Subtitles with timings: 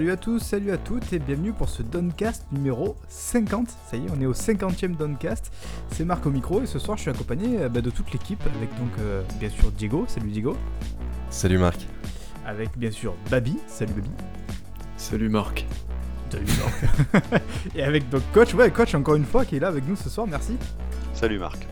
[0.00, 3.68] Salut à tous, salut à toutes et bienvenue pour ce Doncast numéro 50.
[3.68, 5.52] Ça y est, on est au 50e Doncast.
[5.90, 8.40] C'est Marc au micro et ce soir je suis accompagné euh, bah, de toute l'équipe
[8.56, 10.06] avec donc euh, bien sûr Diego.
[10.08, 10.56] Salut Diego.
[11.28, 11.86] Salut Marc.
[12.46, 13.58] Avec bien sûr Babi.
[13.66, 14.10] Salut Babi.
[14.96, 15.66] Salut Marc.
[16.30, 17.42] Salut Marc.
[17.74, 20.08] et avec donc Coach, ouais, Coach encore une fois qui est là avec nous ce
[20.08, 20.56] soir, merci.
[21.12, 21.68] Salut Marc.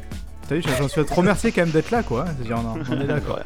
[0.51, 2.25] J'en suis à te remercier quand même d'être là, quoi.
[2.41, 3.41] C'est genre, on, on est là, quoi.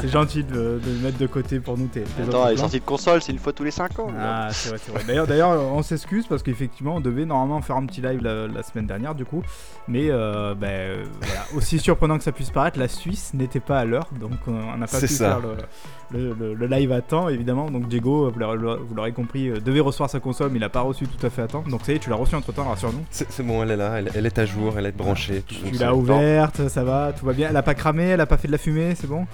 [0.00, 2.04] C'est gentil de, de mettre de côté pour nous tes.
[2.22, 4.08] Attends, les sorties de console, c'est une fois tous les 5 ans.
[4.18, 5.04] Ah, c'est vrai, c'est vrai.
[5.06, 8.62] D'ailleurs, d'ailleurs, on s'excuse parce qu'effectivement, on devait normalement faire un petit live la, la
[8.62, 9.42] semaine dernière, du coup.
[9.88, 13.78] Mais euh, ben, euh, voilà, aussi surprenant que ça puisse paraître, la Suisse n'était pas
[13.80, 15.28] à l'heure, donc on n'a pas C'est pu ça.
[15.30, 15.56] faire le,
[16.12, 17.70] le- le- le live à temps, évidemment.
[17.70, 18.38] Donc Diego, vous
[18.94, 21.42] l'aurez- compris, euh, devait recevoir sa console, mais il l'a pas reçu tout à fait
[21.42, 21.64] à temps.
[21.68, 23.04] Donc ça y est, tu l'as reçu entre temps, rassure-nous.
[23.10, 25.42] C'est bon, elle est là, elle, elle est à jour, elle est branchée.
[25.46, 27.48] Tu l'as ouverte, ça va, tout va bien.
[27.50, 29.26] Elle a pas cramé, elle a pas fait de la fumée, c'est bon?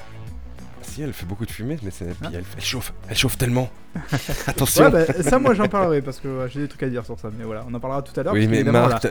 [0.96, 2.06] Si, elle fait beaucoup de fumée, mais c'est.
[2.06, 3.68] puis elle, elle chauffe, elle chauffe tellement.
[4.46, 4.84] Attention.
[4.84, 7.18] Ouais, bah, ça, moi j'en parlerai parce que ouais, j'ai des trucs à dire sur
[7.18, 7.28] ça.
[7.38, 8.32] Mais voilà, on en parlera tout à l'heure.
[8.32, 9.10] oui, mais Marc, là-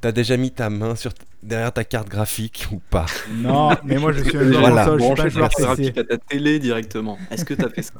[0.00, 3.06] t'as- déjà mis ta main sur t- derrière ta carte graphique ou pas?
[3.32, 4.84] Non, mais moi je suis un Voilà.
[4.86, 7.16] console, je suis pas joueur graphique à ta télé directement.
[7.30, 7.94] Est-ce que t'as fait ça?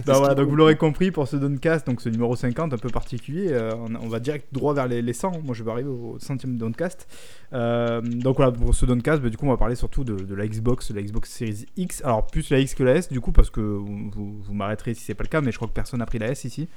[0.07, 2.89] Bah voilà, donc vous l'aurez compris pour ce Doncast, donc ce numéro 50 un peu
[2.91, 5.41] particulier, euh, on, on va direct droit vers les, les 100.
[5.42, 7.09] Moi je vais arriver au centième Doncast.
[7.53, 10.34] Euh, donc voilà, pour ce Doncast, bah, du coup on va parler surtout de, de
[10.36, 12.03] la Xbox, la Xbox Series X.
[12.05, 15.02] Alors plus la X que la S, du coup, parce que vous, vous, m'arrêterez si
[15.05, 16.68] c'est pas le cas, mais je crois que personne n'a pris la S ici.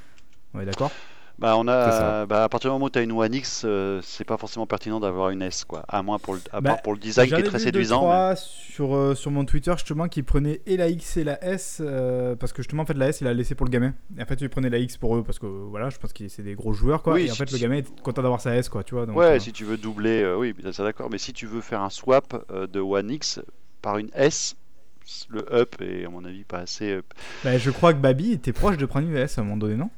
[0.53, 0.91] On est d'accord?
[1.38, 4.00] Bah, on a, bah, à partir du moment où tu as une One X, euh,
[4.02, 5.83] c'est pas forcément pertinent d'avoir une S, quoi.
[5.89, 8.00] À moins pour le, à Bah, part pour le design qui est très séduisant.
[8.00, 11.44] mais- trois sur, euh, sur mon Twitter justement qui prenaient et la X et la
[11.44, 13.94] S euh, parce que justement en fait la S il a laissé pour le gamin
[14.17, 16.28] et en fait il prenait la X pour eux parce que voilà je pense que
[16.30, 18.56] c'est des gros joueurs quoi Oui, et en fait le gamin est content d'avoir sa
[18.56, 21.09] S quoi tu vois donc, ouais, euh, si tu veux doubler, oui, ça d'accord.
[21.09, 23.41] Mais si tu veux faire un swap de One X
[23.81, 24.56] par une S,
[25.30, 26.92] le up est à mon avis pas assez.
[26.94, 27.06] up.
[27.44, 29.76] bah, je crois que Babi était proche de prendre une S à un moment donné
[29.76, 29.90] non?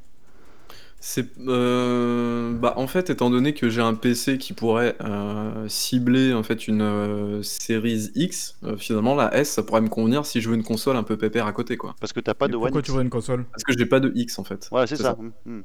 [1.00, 6.34] C'est euh, bah en fait étant donné que j'ai un PC qui pourrait euh, cibler
[6.34, 10.42] en fait une euh, Series X, euh, finalement la S ça pourrait me convenir si
[10.42, 11.96] je veux une console un peu pépère à côté quoi.
[12.00, 12.90] Parce que t'as pas de One pourquoi X.
[12.90, 13.46] tu veux une console?
[13.52, 14.68] Parce que j'ai pas de X en fait.
[14.72, 15.16] Voilà, c'est ça.
[15.46, 15.64] Mm, mm.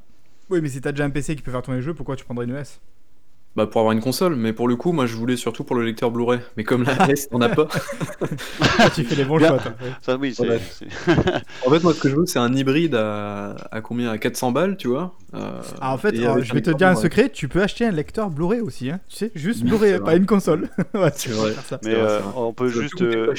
[0.50, 2.26] Oui mais si t'as déjà un PC qui peut faire tourner les jeux pourquoi tu
[2.26, 2.80] prendrais une S?
[3.54, 5.84] Bah pour avoir une console, mais pour le coup moi je voulais surtout pour le
[5.84, 6.40] lecteur Blu-ray.
[6.56, 7.68] Mais comme la S on a pas.
[8.78, 9.48] Ah, Tu fais les bons Bien.
[9.48, 9.72] choix toi.
[10.00, 10.46] Ça, oui, c'est.
[11.66, 14.10] En fait moi ce que je veux c'est un hybride à, à combien?
[14.10, 15.14] À 400 balles tu vois?
[15.34, 17.84] Euh, Ah, en fait alors, avec je vais te dire un secret tu peux acheter
[17.84, 20.16] un lecteur Blu-ray aussi hein tu sais juste Blu-ray c'est pas vrai.
[20.16, 21.52] une console ouais, tu C'est vrai.
[21.52, 21.78] faire ça.
[21.82, 22.32] Mais euh, vrai.
[22.36, 23.34] on peut juste, euh,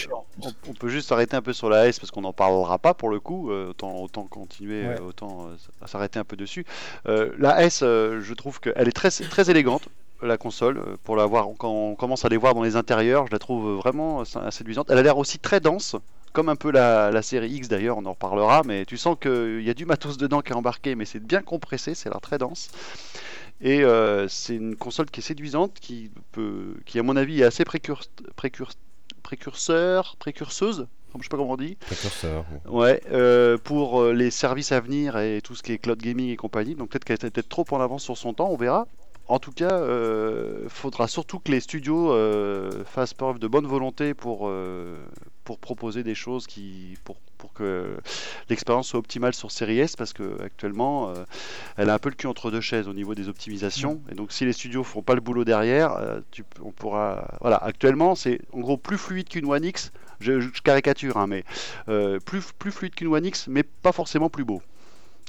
[0.68, 3.20] on, peut s'arrêter un peu sur la S parce qu'on n'en parlera pas pour le
[3.20, 3.52] coup.
[3.52, 4.96] euh, autant, autant continuer, Ouais.
[5.00, 5.56] euh, autant euh,
[5.88, 6.66] s'arrêter un peu dessus.
[7.08, 9.88] Euh, la S, euh, je trouve qu'elle est très, très élégante.
[10.24, 13.28] La console, euh, pour la voir, quand on commence à les voir dans les intérieurs,
[13.28, 14.90] je la trouve vraiment euh, séduisante.
[14.90, 15.96] Elle a l'air aussi très dense,
[16.32, 19.62] comme un peu la, la série X d'ailleurs, on en reparlera, mais tu sens qu'il
[19.62, 22.38] y a du matos dedans qui est embarqué, mais c'est bien compressé, a l'air très
[22.38, 22.70] dense.
[23.62, 27.46] Et euh, c'est une console qui est séduisante, qui, peut, qui à mon avis est
[27.46, 28.04] assez précur-
[28.36, 28.72] précur-
[29.22, 32.46] précurseur, précurseuse, je sais pas comment on dit, Précurseur.
[32.68, 36.30] ouais, euh, pour euh, les services à venir et tout ce qui est cloud gaming
[36.30, 36.76] et compagnie.
[36.76, 38.88] Donc peut-être qu'elle était peut-être trop en avance sur son temps, on verra.
[39.34, 44.14] En tout cas, euh, faudra surtout que les studios euh, fassent preuve de bonne volonté
[44.14, 44.96] pour, euh,
[45.44, 47.98] pour proposer des choses qui, pour, pour que
[48.48, 51.24] l'expérience soit optimale sur Series S, parce que actuellement, euh,
[51.78, 54.04] elle a un peu le cul entre deux chaises au niveau des optimisations.
[54.12, 55.98] Et donc, si les studios font pas le boulot derrière,
[56.30, 57.28] tu, on pourra.
[57.42, 59.92] Voilà, actuellement, c'est en gros plus fluide qu'une One X.
[60.20, 61.44] Je, je caricature, hein, mais
[62.20, 64.62] plus, plus fluide qu'une One X, mais pas forcément plus beau,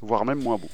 [0.03, 0.69] voire même moins beau.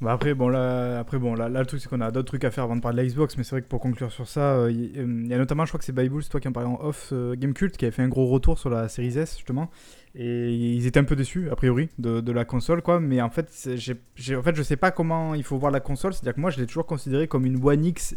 [0.00, 2.44] Bah après bon là après bon là, là le truc c'est qu'on a d'autres trucs
[2.44, 4.26] à faire avant de parler de la Xbox mais c'est vrai que pour conclure sur
[4.26, 6.40] ça euh, il euh, il y a notamment je crois que c'est Bible c'est toi
[6.40, 8.88] qui en parlais en off euh, Gamecult qui avait fait un gros retour sur la
[8.88, 9.70] Series S justement.
[10.14, 12.98] Et ils étaient un peu déçus a priori de, de la console quoi.
[12.98, 16.14] Mais en fait en fait je sais pas comment il faut voir la console.
[16.14, 18.16] C'est à dire que moi je l'ai toujours considéré comme une One X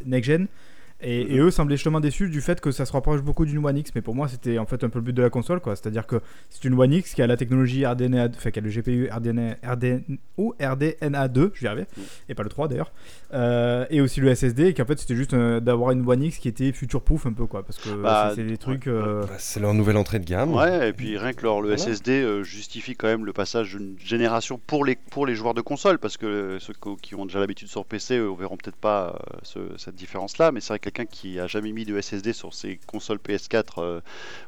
[1.03, 3.77] et, et eux semblaient justement déçus du fait que ça se rapproche beaucoup d'une One
[3.77, 5.75] X mais pour moi c'était en fait un peu le but de la console quoi.
[5.75, 8.59] C'est à dire que c'est une One X qui a la technologie RDNA enfin qui
[8.59, 10.03] a le GPU RDNA, RDN,
[10.37, 11.85] ou RDNA2 je vais y arriver
[12.29, 12.91] et pas le 3 d'ailleurs
[13.33, 16.37] euh, et aussi le SSD et qu'en fait c'était juste euh, d'avoir une One X
[16.37, 19.33] qui était future proof un peu quoi parce que Bah, c'est des trucs euh, Bah,
[19.39, 20.53] c'est leur nouvelle entrée de gamme.
[20.53, 21.77] Ouais, et puis rien que leur, le Voilà.
[21.83, 25.61] SSD euh, justifie quand même le passage d'une génération pour les, pour les joueurs de
[25.61, 29.37] console, parce que ceux qui ont déjà l'habitude sur PC eux, verront peut-être pas euh,
[29.43, 32.53] ce- cette différence-là, mais c'est vrai que quelqu'un qui a jamais mis de SSD sur
[32.53, 34.01] ses consoles PS4 euh,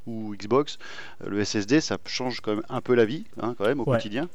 [0.07, 0.77] ou Xbox,
[1.23, 3.85] euh, le SSD ça change quand même un peu la vie, hein, quand même, au
[3.89, 3.97] Ouais.
[3.97, 4.29] quotidien.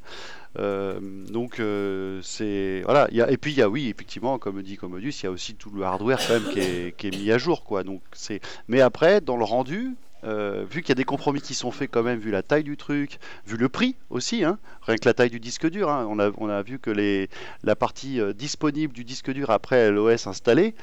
[0.59, 0.99] Euh,
[1.29, 5.25] donc euh, c'est voilà, et puis il y a oui effectivement comme dit Commodus, il
[5.25, 7.63] y a aussi tout le hardware quand même qui est, qui est mis à jour
[7.63, 7.85] quoi.
[7.85, 9.95] Donc c'est mais après dans le rendu
[10.25, 12.65] euh, vu qu'il y a des compromis qui sont faits quand même, vu la taille
[12.65, 16.07] du truc, vu le prix aussi, hein, rien que la taille du disque dur, hein,
[16.11, 17.29] on, a, on a vu que les,
[17.65, 20.75] la partie euh, disponible du disque dur après l'OS installé,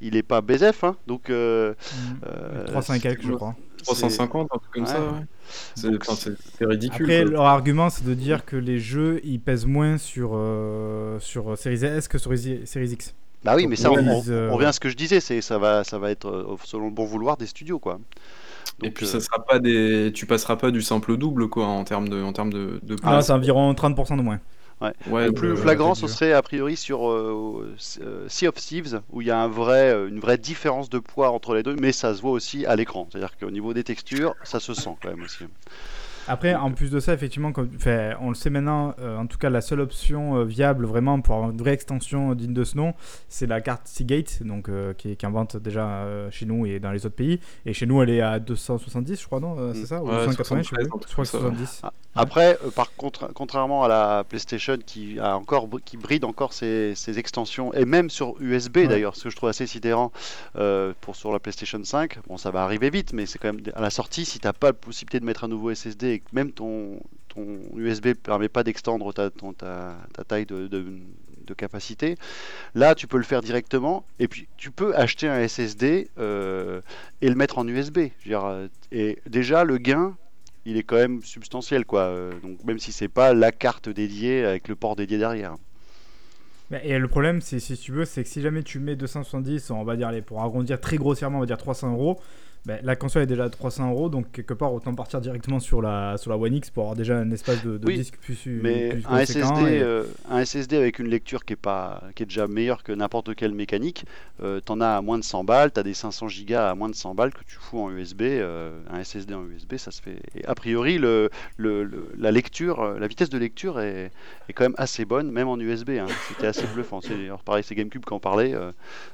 [0.00, 1.30] il n'est pas BZF, hein, donc...
[1.30, 1.74] Euh,
[2.26, 3.54] euh, 300 et quelques, je crois.
[3.84, 4.88] 350, un truc comme Ouais.
[4.88, 5.26] ça, ouais.
[5.74, 7.04] C'est enfin, ridicule.
[7.04, 7.30] Après, quoi.
[7.30, 11.84] leur argument, c'est de dire que les jeux, ils pèsent moins sur, euh, sur Series
[11.84, 13.14] S que sur Series X.
[13.44, 15.40] Bah oui, mais ça, on, on- ils, on revient à ce que je disais, c'est
[15.40, 18.00] ça va, ça va être selon le bon vouloir des studios, quoi.
[18.82, 21.66] Et puis euh, ça sera pas des, tu passeras pas du simple au double quoi
[21.66, 24.40] en termes de, en termes de, de Ah, c'est environ 30% de moins.
[25.06, 28.54] ouais, le de- plus euh, flagrant, ce serait a priori sur euh, euh, Sea of
[28.56, 31.76] Thieves, où il y a un vrai, une vraie différence de poids entre les deux,
[31.76, 33.08] mais ça se voit aussi à l'écran.
[33.10, 35.44] C'est-à-dire qu'au niveau des textures, ça se sent quand même aussi.
[36.28, 39.38] Après, en plus de ça, effectivement, comme, enfin, on le sait maintenant, euh, en tout
[39.38, 42.76] cas, la seule option euh, viable vraiment pour avoir une vraie extension digne de ce
[42.76, 42.94] nom,
[43.28, 46.90] c'est la carte Seagate, donc, euh, qui, qui invente déjà euh, chez nous et dans
[46.90, 47.38] les autres pays.
[47.64, 50.26] Et chez nous, elle est à 270, je crois, non Euh, C'est ça Ou Ouais,
[50.26, 50.94] 280, je sais 73, plus.
[50.94, 51.54] un truc Je crois que comme ça, ouais.
[51.66, 51.80] 70.
[51.84, 56.52] Ah, Après, euh, par contre, contrairement à la PlayStation qui a encore qui bride encore
[56.54, 58.88] ses, ses extensions et même sur USB Ouais.
[58.88, 60.12] d'ailleurs, ce que je trouve assez sidérant
[60.56, 62.18] euh, pour sur la PlayStation 5.
[62.26, 64.68] Bon, ça va arriver vite, mais c'est quand même à la sortie si t'as pas
[64.68, 67.00] la possibilité de mettre un nouveau SSD même ton
[67.76, 69.32] USB permet pas d'extendre ta,
[70.26, 72.16] taille de, capacité.
[72.74, 76.80] Là, tu peux le faire directement et puis tu peux acheter un SSD euh,
[77.22, 78.08] et le mettre en USB.
[78.28, 80.16] Euh, et déjà le gain,
[80.64, 82.00] il est quand même substantiel quoi.
[82.00, 85.54] Euh, donc même si c'est pas la carte dédiée avec le port dédié derrière.
[86.82, 89.84] Et le problème, c'est si tu veux, c'est que si jamais tu mets 270, on
[89.84, 92.18] va dire, pour arrondir très grossièrement, on va dire 300 euros,
[92.66, 95.80] ben, la console est déjà à 300 euros, donc quelque part, autant partir directement sur
[95.80, 98.36] la, sur la One X pour avoir déjà un espace de, de Oui, disque plus,
[98.46, 102.24] Mais plus un SSD, et- euh, un SSD avec une lecture qui est pas, qui
[102.24, 104.04] est déjà meilleure que n'importe quelle mécanique,
[104.42, 106.96] euh, t'en as à moins de 100 balles, t'as des 500 gigas à moins de
[106.96, 110.18] 100 balles que tu fous en USB, euh, un SSD en USB, ça se fait.
[110.34, 114.10] Et a priori, le, le- le- la lecture, euh, la vitesse de lecture est,
[114.48, 115.90] est quand même assez bonne, même en USB.
[116.00, 116.06] hein.
[116.28, 116.98] C'était assez bluffant.
[117.26, 118.54] Alors pareil, c'est GameCube qui en parlait,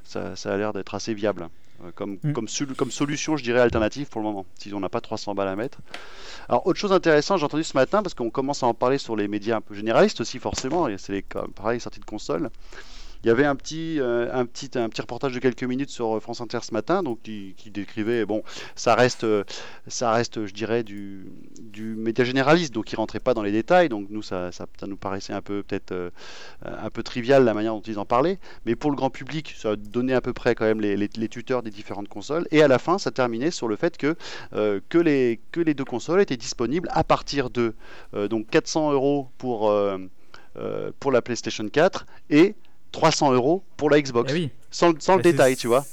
[0.05, 1.49] ça, ça a l'air d'être assez viable.
[1.85, 2.33] Euh, Comme, Mm.
[2.33, 5.35] comme, sol- comme solution, je dirais, alternative pour le moment, si on n'a pas 300
[5.35, 5.79] balles à mettre.
[6.49, 9.17] Alors, autre chose intéressante, j'ai entendu ce matin, parce qu'on commence à en parler sur
[9.17, 11.25] les médias un peu généralistes aussi, forcément, et c'est
[11.57, 12.51] pareil, sorties de console.
[13.25, 16.17] Il y avait un petit, euh, un petit, un petit reportage de quelques minutes sur
[16.17, 18.43] euh, France Inter ce matin, donc qui, décrivait, bon,
[18.75, 19.45] ça reste, euh,
[19.87, 21.31] ça reste, je dirais, du,
[21.61, 24.97] du média généraliste, donc il rentrait pas dans les détails, donc nous, ça, ça, nous
[24.97, 25.95] paraissait un peu, peut-être,
[26.65, 29.77] un peu trivial la manière dont ils en parlaient, mais pour le grand public, ça
[29.77, 32.79] donnait à peu près quand même les, les, tuteurs des différentes consoles, et à la
[32.79, 34.17] fin, ça terminait sur le fait que
[34.53, 37.75] que, les, que les deux consoles étaient disponibles à partir de
[38.15, 39.73] euh, donc 400 euros pour,
[41.01, 42.55] pour la PlayStation 4 et
[42.93, 44.51] 300 euros pour la Xbox, Eh oui.
[44.71, 45.85] sans, sans le détail, tu vois.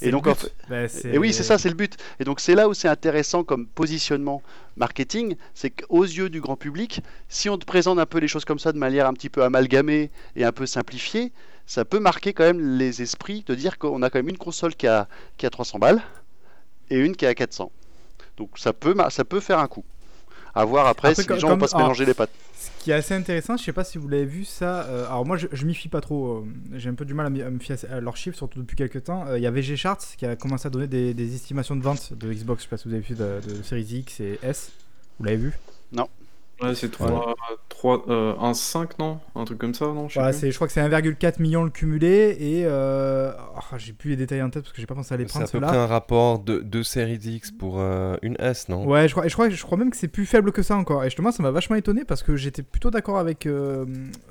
[0.00, 1.96] Et donc, en fait- Bah, Et oui, c'est ça, c'est le but.
[2.20, 4.42] Et donc c'est là où c'est intéressant comme positionnement
[4.76, 8.44] marketing, c'est qu'aux yeux du grand public, si on te présente un peu les choses
[8.44, 11.32] comme ça de manière un petit peu amalgamée et un peu simplifiée,
[11.66, 14.74] ça peut marquer quand même les esprits de dire qu'on a quand même une console
[14.74, 16.02] qui a, qui a 300 balles
[16.90, 17.70] et une qui a 400.
[18.36, 19.84] Donc ça peut, ça peut faire un coup.
[20.54, 22.30] À voir après, Après, si les gens vont pas se alors, mélanger les pattes.
[22.58, 24.82] Ce qui est assez intéressant, je sais pas si vous l'avez vu ça.
[24.82, 26.38] euh, alors moi, je, je m'y fie pas trop.
[26.38, 26.44] euh,
[26.76, 29.24] J'ai un peu du mal à, me fier à leurs chiffres, surtout depuis quelques temps.
[29.28, 31.82] Euh, Il y a VG Charts qui a commencé à donner des, des estimations de
[31.82, 32.62] vente de Xbox.
[32.62, 34.72] Je sais pas si vous avez vu de, de Series X et S.
[35.18, 35.52] Vous l'avez vu?
[36.62, 37.34] Ouais, c'est 3,
[37.68, 39.18] 3, euh, 1, 5, non?
[39.34, 40.08] Un truc comme ça, non?
[40.08, 44.10] Je c'est- Je crois que c'est 1,4 million le cumulé et euh, oh, j'ai plus
[44.10, 45.60] les détails en tête parce que j'ai pas pensé à les C'est à prendre peu
[45.60, 48.86] près un rapport de 2 séries X pour euh, une S, non?
[48.86, 50.76] Ouais, je crois, et je, crois, je crois même que c'est plus faible que ça
[50.76, 51.02] encore.
[51.02, 53.84] Et justement, ça m'a vachement étonné parce que j'étais plutôt d'accord avec euh,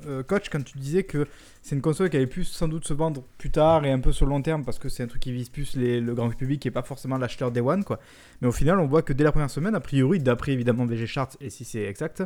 [0.06, 1.26] euh, Coach quand tu disais que
[1.62, 4.10] c'est une console qui allait plus sans doute se vendre plus tard et un peu
[4.10, 6.66] sur le long terme parce que c'est un truc qui vise plus le grand public
[6.66, 7.84] et pas forcément l'acheteur Day One.
[7.84, 8.00] Quoi.
[8.40, 11.06] Mais au final, on voit que dès la première semaine, a priori, d'après évidemment VG
[11.06, 12.24] Charts, et si c'est exact,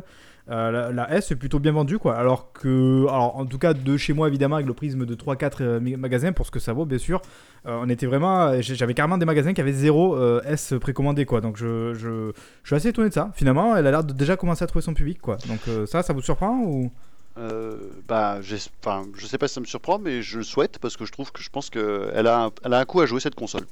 [0.49, 1.99] euh, la, S est plutôt bien vendue.
[1.99, 2.15] Quoi.
[2.17, 5.57] Alors que, alors, en tout cas, de chez moi, évidemment, avec le prisme de 3-4
[5.61, 7.21] euh, magasins, pour ce que ça vaut, bien sûr,
[7.67, 8.59] euh, on était vraiment.
[8.61, 11.25] J'avais carrément des magasins qui avaient zéro S précommandé.
[11.25, 11.41] Quoi.
[11.41, 12.31] Donc je, je,
[12.63, 13.29] je suis assez étonné de ça.
[13.35, 15.21] Finalement, elle a l'air de déjà commencer à trouver son public.
[15.21, 15.37] Quoi.
[15.47, 16.91] Donc ça, ça vous surprend ou?
[17.37, 17.77] Euh,
[18.07, 18.39] bah,
[18.83, 21.11] enfin, je sais pas si ça me surprend, mais je le souhaite parce que je
[21.11, 23.67] trouve que je pense qu'elle a, un- elle a un coup à jouer cette console.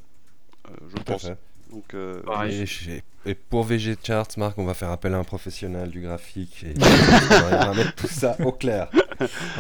[0.70, 1.24] Euh, je Tout pense.
[1.24, 1.38] fait.
[1.72, 2.66] Donc, euh, Pareil.
[3.26, 6.74] Et pour VG Charts, Marc, on va faire appel à un professionnel du graphique et
[6.80, 8.90] on va mettre tout ça au clair.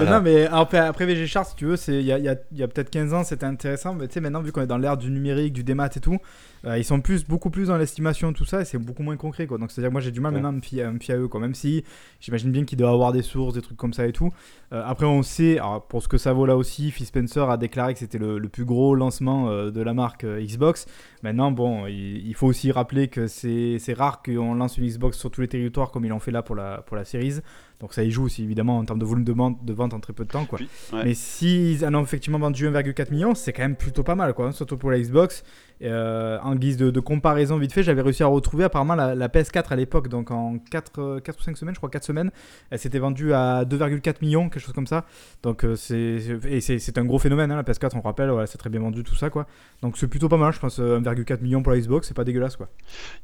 [0.05, 2.62] Non, mais après, après VG Chart, si tu veux, il y a, y a, y
[2.62, 3.93] a peut-être 15 ans, c'était intéressant.
[3.93, 6.17] Mais tu sais, maintenant, vu qu'on est dans l'ère du numérique, du démat et tout,
[6.65, 9.48] euh, ils sont plus, beaucoup plus dans l'estimation, tout ça, et c'est beaucoup moins concret.
[9.48, 9.57] Quoi.
[9.57, 11.27] Donc, c'est-à-dire, moi, j'ai du mal maintenant à me, fier, à me fier à eux.
[11.27, 11.39] Quoi.
[11.39, 11.84] Même si
[12.19, 14.34] j'imagine bien qu'ils doivent avoir des sources, des trucs comme ça et tout.
[14.74, 17.57] Euh, après, on sait, alors, pour ce que ça vaut là aussi, Phil Spencer a
[17.57, 20.88] déclaré que c'était le, le, plus gros lancement euh, de la marque Xbox.
[21.24, 23.55] Maintenant, bon, il, il, faut aussi rappeler que c'est
[23.96, 26.56] rare qu'on lance une Xbox sur tous les territoires comme ils l'ont fait là pour
[26.56, 27.40] la, pour la Series.
[27.80, 30.00] Donc ça y joue aussi évidemment en termes de volume de vente, de vente en
[30.00, 30.46] très peu de temps.
[30.46, 30.58] Quoi.
[30.58, 31.04] Puis, ouais.
[31.04, 34.48] Mais s'ils en ont effectivement vendu 1,4 million, c'est quand même plutôt pas mal, quoi,
[34.48, 35.44] hein, surtout pour la Xbox.
[35.82, 39.65] Euh, en guise de, comparaison vite fait, j'avais réussi à retrouver apparemment la, la PS4
[39.70, 42.32] à l'époque, donc en 4, 4, ou 5 semaines, je crois 4 semaines,
[42.70, 45.05] elle s'était vendue à 2,4 millions, quelque chose comme ça.
[45.44, 48.58] Donc euh, c'est et c'est un gros phénomène, hein, la PS4, on rappelle, voilà, c'est
[48.58, 49.48] très bien vendu tout ça, quoi.
[49.82, 52.55] Donc c'est plutôt pas mal, je pense, 1,4 million pour la Xbox, c'est pas dégueulasse,
[52.55, 52.70] quoi.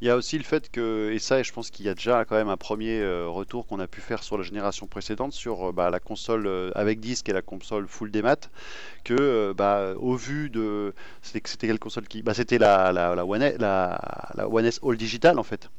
[0.02, 2.26] Il y a aussi le fait que, et ça, je pense qu'il y a déjà
[2.26, 5.74] quand même un premier euh, retour qu'on a pu faire sur la génération précédente, sur
[5.74, 8.36] bah, la console avec disque et la console full démat,
[9.04, 13.54] que bah, au vu de, c'était quelle console qui, bah, c'était la, la, la, One,
[13.60, 15.70] la, la One S All Digital en fait.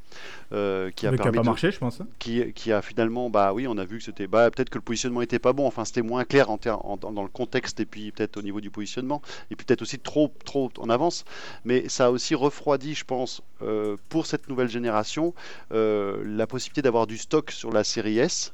[0.52, 2.02] Euh, qui a Mais permis qui a pas de, marché, je pense.
[2.18, 4.82] Qui, qui, a finalement, bah oui, on a vu que c'était, bah peut-être que le
[4.82, 5.66] positionnement était pas bon.
[5.66, 8.70] Enfin, c'était moins clair en, en, dans le contexte et puis peut-être au niveau du
[8.70, 11.24] positionnement et puis peut-être aussi trop, trop en avance.
[11.64, 15.34] Mais ça a aussi refroidi, je pense, euh, pour cette nouvelle génération,
[15.72, 18.52] euh, la possibilité d'avoir du stock sur la série S.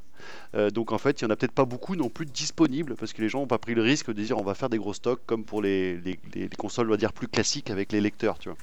[0.55, 3.13] Euh, donc en fait, il n'y en a peut-être pas beaucoup non plus disponibles parce
[3.13, 4.95] que les gens n'ont pas pris le risque de dire on va faire des gros
[4.95, 8.39] stocks comme pour les, les, les consoles, on va dire, plus classiques avec les lecteurs,
[8.39, 8.59] tu vois.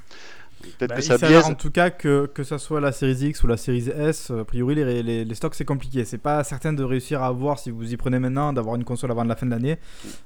[0.62, 1.46] Peut-être bah, que ça biaise.
[1.46, 4.44] En tout cas, que, que ça soit la série X ou la série S, a
[4.46, 6.06] priori, les, les, les stocks, c'est compliqué.
[6.06, 9.12] C'est pas certain de réussir à avoir, si vous y prenez maintenant, d'avoir une console
[9.12, 9.78] avant la fin de l'année.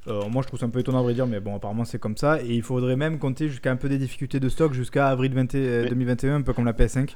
[0.07, 2.00] Euh, moi, je trouve ça un peu étonnant, à vrai dire, mais bon, apparemment, c'est
[2.00, 2.41] comme ça.
[2.41, 5.53] Et il faudrait même compter jusqu'à un peu des difficultés de stock jusqu'à avril 20,
[5.53, 5.89] mais...
[5.89, 7.15] 2021, un peu comme la PS5.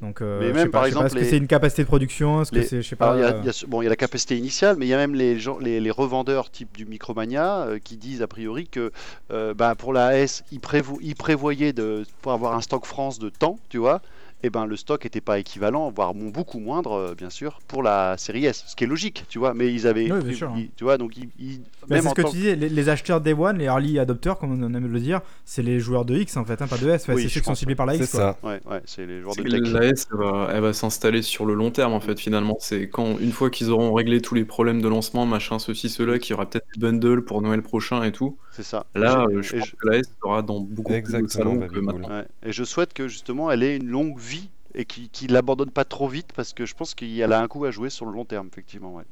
[0.00, 1.22] Donc, euh, mais même par exemple, est-ce les...
[1.22, 3.16] que c'est une capacité de production Est-ce que c'est, je sais pas.
[3.16, 4.94] Il y, a, y, a, bon, il y a la capacité initiale, mais il y
[4.94, 8.68] a même les, gens, les, les revendeurs type du Micromania euh, qui disent a priori
[8.68, 8.92] que
[9.32, 13.18] euh, bah, pour la S, ils, prévo ils prévoyaient de pour avoir un stock France
[13.18, 14.00] de temps, tu vois
[14.42, 18.16] eh ben, le stock n'était pas équivalent, voire beaucoup moindre, euh, bien sûr, pour la
[18.16, 18.64] série S.
[18.68, 19.52] Ce qui est logique, tu vois.
[19.52, 20.10] Mais ils avaient.
[20.12, 21.28] Oui, sûr, ils, tu vois, donc ils.
[21.38, 24.62] ils c'est ce que tu disais, les, les, acheteurs Day One, les early adopters, comme
[24.62, 27.06] on aime le dire, c'est les joueurs de X en fait, hein, pas de S.
[27.08, 28.06] Oui, c'est ceux qui sont ciblés par la X.
[28.06, 28.36] C'est ça.
[28.42, 29.72] Ouais, ouais, c'est les joueurs de tech.
[29.72, 32.56] La S, elle va, elle va s'installer sur le long terme en fait, finalement.
[32.60, 36.18] C'est quand, une fois qu'ils auront réglé tous les problèmes de lancement, machin, ceci, cela,
[36.18, 38.38] qu'il y aura peut-être des bundles pour Noël prochain et tout.
[38.58, 38.86] C'est ça.
[38.96, 39.76] Là, je, je pense je...
[39.76, 42.08] que la S sera dans beaucoup Exactement, de salons que maintenant.
[42.08, 42.26] Ouais.
[42.42, 45.84] Et je souhaite que justement elle ait une longue vie et qui, qui l'abandonne pas
[45.84, 48.24] trop vite parce que je pense qu'elle a un coup à jouer sur le long
[48.24, 48.96] terme, effectivement.
[48.96, 49.04] Ouais.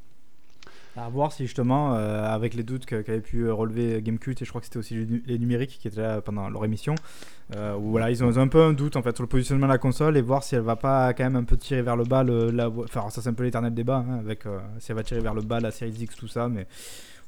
[0.96, 4.60] À voir si justement, euh, avec les doutes qu'avait pu relever Gamecult, et je crois
[4.60, 6.96] que c'était aussi les numériques qui étaient là pendant leur émission,
[7.54, 9.72] euh, où voilà, ils ont un peu un doute en fait sur le positionnement de
[9.72, 12.02] la console et voir si elle va pas quand même un peu tirer vers le
[12.04, 14.96] bas, le, la, enfin ça c'est un peu l'éternel débat, hein, avec euh, si elle
[14.96, 16.66] va tirer vers le bas la série X, tout ça, mais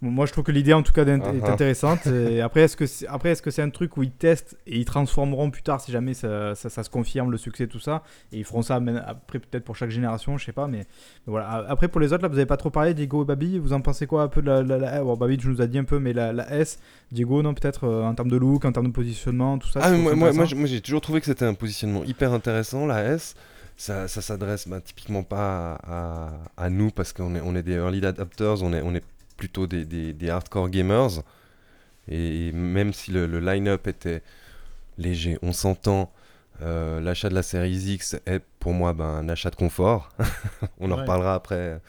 [0.00, 1.50] moi, je trouve que l'idée, en tout cas, est, uh -huh.
[1.50, 2.06] intéressante.
[2.06, 2.76] et après, est-ce
[3.42, 6.54] que c'est un truc où ils testent et ils transformeront plus tard si jamais ça,
[6.54, 8.02] ça, ça se confirme le succès, tout ça,
[8.32, 8.76] et ils feront ça
[9.06, 10.68] après peut-être pour chaque génération, je sais pas.
[10.68, 11.66] Mais, mais, voilà.
[11.68, 13.58] Après, pour les autres, là, vous avez pas trop parlé, Diego et Babi.
[13.58, 15.02] Vous en pensez quoi un peu de la, la, la...
[15.02, 16.78] Bon, Babi, je nous a dit un peu, mais la, la S,
[17.10, 19.80] Diego, non, peut-être euh, en termes de look, en termes de positionnement, tout ça.
[19.82, 23.34] Ah, moi, moi, moi, j'ai toujours trouvé que c'était un positionnement hyper intéressant, la S
[23.78, 27.74] ça, ça s'adresse bah, typiquement pas à, à, nous parce qu'on est, on est des
[27.74, 29.04] early adapters, on est, on est
[29.38, 31.22] plutôt des, des, des, hardcore gamers.
[32.08, 34.22] Et même si le, le line-up était
[34.98, 36.12] léger, on s'entend,
[36.60, 40.10] euh, l'achat de la série X est pour moi ben, un achat de confort.
[40.80, 40.92] on ouais.
[40.92, 41.80] en reparlera après.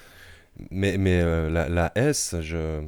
[0.71, 2.81] Mais, mais euh, la, la, S, je.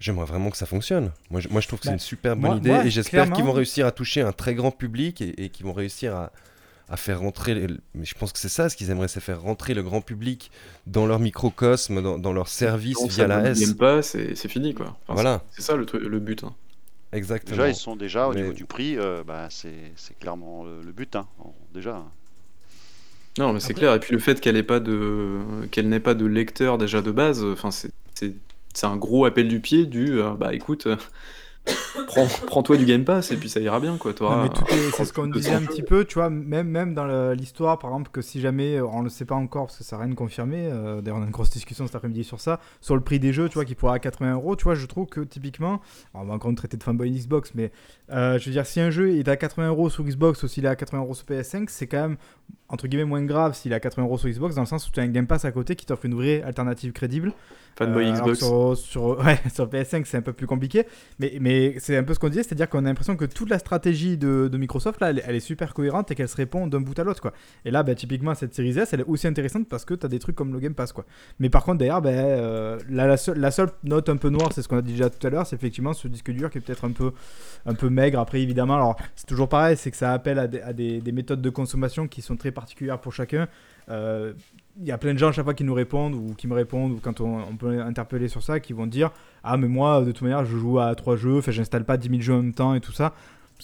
[0.00, 1.12] J'aimerais vraiment que ça fonctionne.
[1.30, 2.90] Moi, je, moi, je trouve que bah, c'est une super bonne moi, idée moi, et
[2.90, 6.16] j'espère qu'ils vont réussir à toucher un très grand public et, et qu'ils vont réussir
[6.16, 6.32] à,
[6.92, 7.66] à faire rentrer, les...
[7.94, 10.50] mais je pense que c'est ça ce qu'ils aimeraient, c'est faire rentrer le grand public
[10.86, 13.72] dans leur microcosme, dans, dans leur service Donc, via la S.
[13.72, 14.98] pas, c'est fini quoi.
[15.04, 15.42] Enfin, voilà.
[15.52, 16.44] C'est ça le, le but.
[16.44, 16.54] Hein.
[17.12, 17.56] Exactement.
[17.56, 18.42] Déjà, ils sont déjà au mais...
[18.42, 21.16] niveau du prix, euh, bah, c'est clairement le, le but.
[21.16, 21.26] Hein.
[21.72, 22.04] Déjà.
[23.38, 23.94] Non, mais c'est clair.
[23.94, 25.38] Et puis le fait qu'elle n'ait pas de
[25.70, 29.60] qu'elle n'ait pas de lecteur déjà de base, enfin c'est c'est un gros appel du
[29.60, 30.86] pied du euh, bah écoute.
[31.68, 31.72] Euh,
[32.06, 34.12] prends, prends-toi du Game Pass et puis ça ira bien quoi.
[34.12, 34.48] Ouais,
[34.94, 38.10] c'est ce qu'on disait un petit peu, tu vois, même, même dans l'histoire, par exemple,
[38.12, 40.16] que si jamais on ne le sait pas encore parce que ça n'a rien de
[40.16, 43.18] confirmé, euh, d'ailleurs on a une grosse discussion cet après-midi sur ça, sur le prix
[43.18, 45.80] des jeux, tu vois, qui pourra à 80 euros, tu vois, je trouve que typiquement,
[46.14, 47.70] on va encore me traiter de fanboy Xbox, mais
[48.10, 50.64] euh, je veux dire, si un jeu est à 80 euros sur Xbox ou s'il
[50.64, 52.16] est à 80 euros sur PS5, c'est quand même
[52.68, 54.90] entre guillemets moins grave s'il est à 80 euros sur Xbox dans le sens où
[54.90, 57.32] tu as un Game Pass à côté qui t'offre une vraie alternative crédible.
[57.76, 58.38] Fanboy euh, Xbox.
[58.38, 60.86] Sur, sur, ouais, sur PS5 c'est un peu plus compliqué,
[61.18, 63.58] mais, mais c'est un peu ce qu'on disait, c'est-à-dire qu'on a l'impression que toute la
[63.58, 67.04] stratégie de, Microsoft, là, elle, est- super cohérente et qu'elle se répond d'un bout à
[67.04, 67.32] l'autre, quoi.
[67.64, 70.08] Et là, bah, typiquement, cette série S, elle est aussi intéressante parce que tu as
[70.08, 71.04] des trucs comme le Game Pass, quoi.
[71.40, 74.62] Mais par contre, d'ailleurs, bah, euh, la, seule, la seule note un peu noire, c'est
[74.62, 76.60] ce qu'on a dit déjà tout à l'heure, c'est effectivement ce disque dur qui est
[76.60, 77.12] peut-être un peu,
[77.66, 78.20] un peu maigre.
[78.20, 82.06] Après, évidemment, alors c'est toujours pareil, c'est que ça appelle à, des méthodes de consommation
[82.06, 83.48] qui sont très particulières pour chacun.
[83.88, 84.32] Euh,
[84.80, 86.54] Il y a plein de gens à chaque fois qui nous répondent ou qui me
[86.54, 89.10] répondent ou quand on, peut interpeller sur ça qui vont dire
[89.44, 92.20] ah mais moi de toute manière je joue à trois jeux, j'installe pas 10 000
[92.22, 93.12] jeux en même temps et tout ça.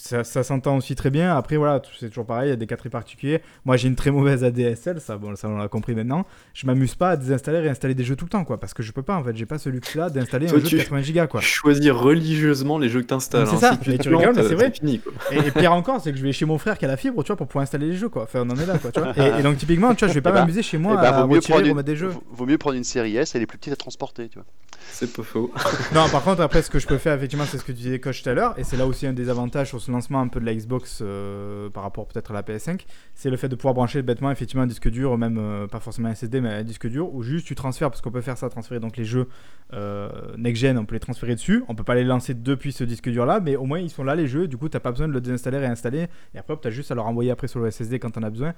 [0.00, 1.36] Ça, ça s'entend aussi très bien.
[1.36, 3.42] Après, voilà, c'est toujours pareil, il y a des cas très particuliers.
[3.64, 6.24] Moi, j'ai une très mauvaise ADSL, ça, bon, ça on l'a compris maintenant.
[6.54, 8.84] Je m'amuse pas à désinstaller et réinstaller des jeux tout le temps, quoi, parce que
[8.84, 11.26] je peux pas, en fait, j'ai pas ce luxe-là d'installer un jeu de 80 gigas,
[11.26, 11.40] quoi.
[11.40, 13.48] Choisir religieusement les jeux que t'installes.
[13.48, 13.58] C'est hein.
[13.58, 14.70] ça, Si tu tu rigoles, mais c'est vrai.
[14.70, 15.12] fini, quoi.
[15.32, 17.22] Et, et pire encore, c'est que je vais chez mon frère qui a la fibre,
[17.24, 18.22] tu vois, pour pouvoir installer les jeux, quoi.
[18.22, 19.12] Enfin, on en est là, quoi, tu vois.
[19.18, 21.02] Et, et donc, typiquement, tu vois, je vais pas Eh ben, m'amuser chez moi ben,
[21.02, 22.12] à vaut mieux retirer, prendre une- des jeux.
[22.30, 24.46] vaut- mieux prendre une série S, elle est plus petite à transporter, tu vois.
[24.90, 25.52] C'est pas faux.
[25.94, 27.98] Non, par contre, après, ce que je peux faire, effectivement, c'est ce que tu disais,
[28.00, 30.44] Coach, tout à l'heure, et c'est là aussi un des avantages lancement un peu de
[30.46, 34.02] la Xbox euh, par rapport peut-être à la PS5, c'est le fait de pouvoir brancher
[34.02, 37.14] bêtement, effectivement, un disque dur, même euh, pas forcément un SSD, mais un disque dur,
[37.14, 39.28] où juste tu transfères, parce qu'on peut faire ça, transférer donc les jeux
[39.72, 43.08] euh, next-gen, on peut les transférer dessus, on peut pas les lancer depuis ce disque
[43.10, 45.12] dur-là, mais au moins ils sont là, les jeux, du coup, t'as pas besoin de
[45.12, 48.10] le désinstaller, réinstaller, et après, t'as juste à leur envoyer après sur le SSD quand
[48.10, 48.54] t'en as besoin.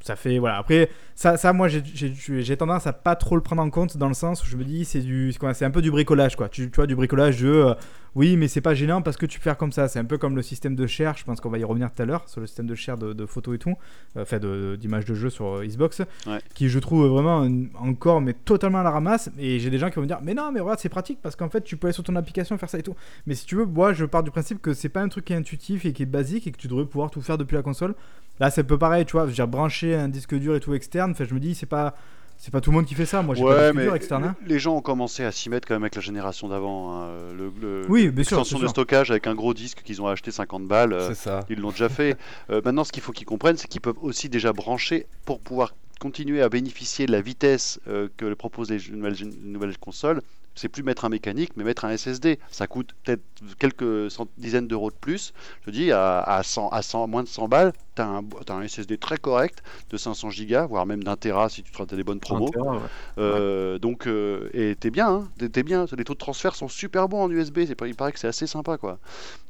[0.00, 3.96] Ça fait, voilà, après, ça, moi, j'ai- tendance à pas trop le prendre en compte
[3.96, 6.48] dans le sens où je me dis, c'est du, c'est un peu du bricolage, quoi.
[6.48, 7.74] Tu, tu vois, du bricolage de,
[8.16, 9.88] oui, mais c'est pas gênant parce que tu peux faire comme ça.
[9.88, 12.00] C'est un peu comme le système de share, je pense qu'on va y revenir tout
[12.02, 13.74] à l'heure, sur le système de share de, de photos et tout,
[14.16, 16.38] euh, enfin, de- d'images de, jeu sur euh, Xbox, Ouais.
[16.54, 19.30] qui je trouve vraiment encore, mais totalement à la ramasse.
[19.38, 21.34] Et j'ai des gens qui vont me dire, mais non, mais regarde, c'est pratique parce
[21.36, 22.94] qu'en fait, tu peux aller sur ton application faire ça et tout.
[23.26, 25.32] Mais si tu veux, moi, je pars du principe que c'est pas un truc qui
[25.32, 27.62] est intuitif et qui est basique et que tu devrais pouvoir tout faire depuis la
[27.62, 27.94] console.
[28.40, 29.22] Là, c'est un peu pareil, tu vois.
[29.24, 31.66] Je veux dire, brancher un disque dur et tout externe, enfin, je me dis, c'est
[31.66, 31.96] pas.
[32.44, 33.22] C'est pas tout le monde qui fait ça.
[33.22, 34.22] Moi, j'ai pas de Ouais, mais dur externe.
[34.24, 34.36] hein.
[34.44, 36.92] les gens ont commencé à s'y mettre quand même avec la génération d'avant.
[36.92, 37.08] hein.
[37.34, 38.36] Le, le- Oui, bien sûr.
[38.36, 38.68] l'extension de sûr.
[38.70, 40.92] stockage avec un gros disque qu'ils ont acheté 50 balles.
[40.92, 41.40] euh, C'est ça.
[41.48, 42.18] Ils l'ont déjà fait.
[42.50, 45.74] Euh, maintenant, ce qu'il faut qu'ils comprennent, c'est qu'ils peuvent aussi déjà brancher pour pouvoir
[46.00, 50.20] continuer à bénéficier de la vitesse euh, que proposent les nouvelles consoles.
[50.56, 52.38] C'est plus mettre un mécanique, mais mettre un SSD.
[52.50, 53.22] Ça coûte peut-être
[53.58, 55.32] quelques cent- dizaines d'euros de plus.
[55.66, 58.06] Je dis, à, à 100, à 100, moins de 100 balles, tu as,
[58.50, 62.04] un SSD très correct de 500 gigas, voire même d'un Tera si tu as des
[62.04, 62.46] bonnes promos.
[62.48, 62.80] Un Tera, ouais.
[63.18, 65.86] Euh, donc, euh, et t'es bien, hein, t'es- bien.
[65.96, 67.58] Les taux de transfert sont super bons en USB.
[67.86, 68.98] Il paraît que c'est assez sympa, quoi.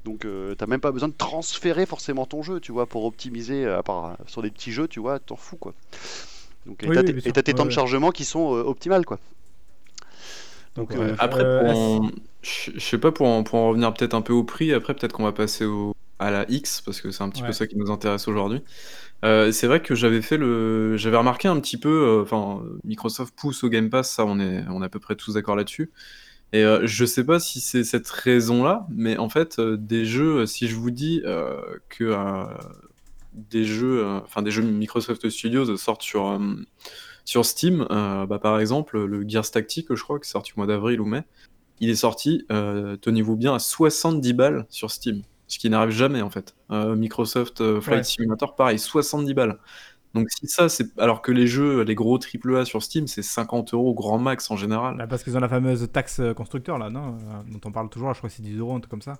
[0.05, 3.65] Donc, euh, t'as même pas besoin de transférer forcément ton jeu, tu vois, pour optimiser.
[3.67, 5.75] euh, À part sur des petits jeux, tu vois, t'en fous, quoi.
[6.67, 9.19] Donc, et Oui, t'as oui, tes- Ouais, temps de chargement qui sont optimales, quoi.
[10.77, 11.15] Donc, euh, ouais.
[11.19, 12.11] Après, Euh, en-
[12.43, 15.13] je sais pas, pour en, pour en revenir peut-être un peu au prix, après, peut-être
[15.13, 17.49] qu'on va passer au, à la X, parce que c'est un petit Ouais.
[17.49, 18.63] peu ça qui nous intéresse aujourd'hui.
[19.25, 23.35] Euh, c'est vrai que j'avais fait le, j'avais remarqué un petit peu, euh, enfin, Microsoft
[23.37, 25.91] pousse au Game Pass, ça, on est, on est à peu près tous d'accord là-dessus.
[26.53, 30.47] Et euh, je sais pas si c'est cette raison-là, mais en fait, euh, des jeux,
[30.47, 31.61] si je vous dis euh,
[31.91, 32.45] que euh,
[33.35, 36.39] des jeux, euh, enfin des jeux Microsoft Studios sortent sur euh,
[37.25, 40.61] sur Steam, euh, bah, par exemple, le Gears Tactics, je crois, qui est sorti au
[40.61, 41.23] mois d'avril ou mai,
[41.81, 45.23] il est sorti, euh, tenez-vous bien, à 70 balles sur Steam.
[45.47, 46.55] Ce qui n'arrive jamais, en fait.
[46.71, 48.03] Euh, Microsoft Flight Ouais.
[48.05, 49.59] Simulator, pareil, 70 balles.
[50.15, 50.97] Donc si ça, c'est...
[50.99, 54.57] Alors que les jeux, les gros AAA sur Steam, c'est 50 euros grand max en
[54.57, 54.97] général.
[54.97, 57.19] Bah, parce qu'ils ont la fameuse taxe constructeur là, non
[57.51, 59.15] Dont on parle toujours, je crois que c'est 10 euros, un truc comme ça.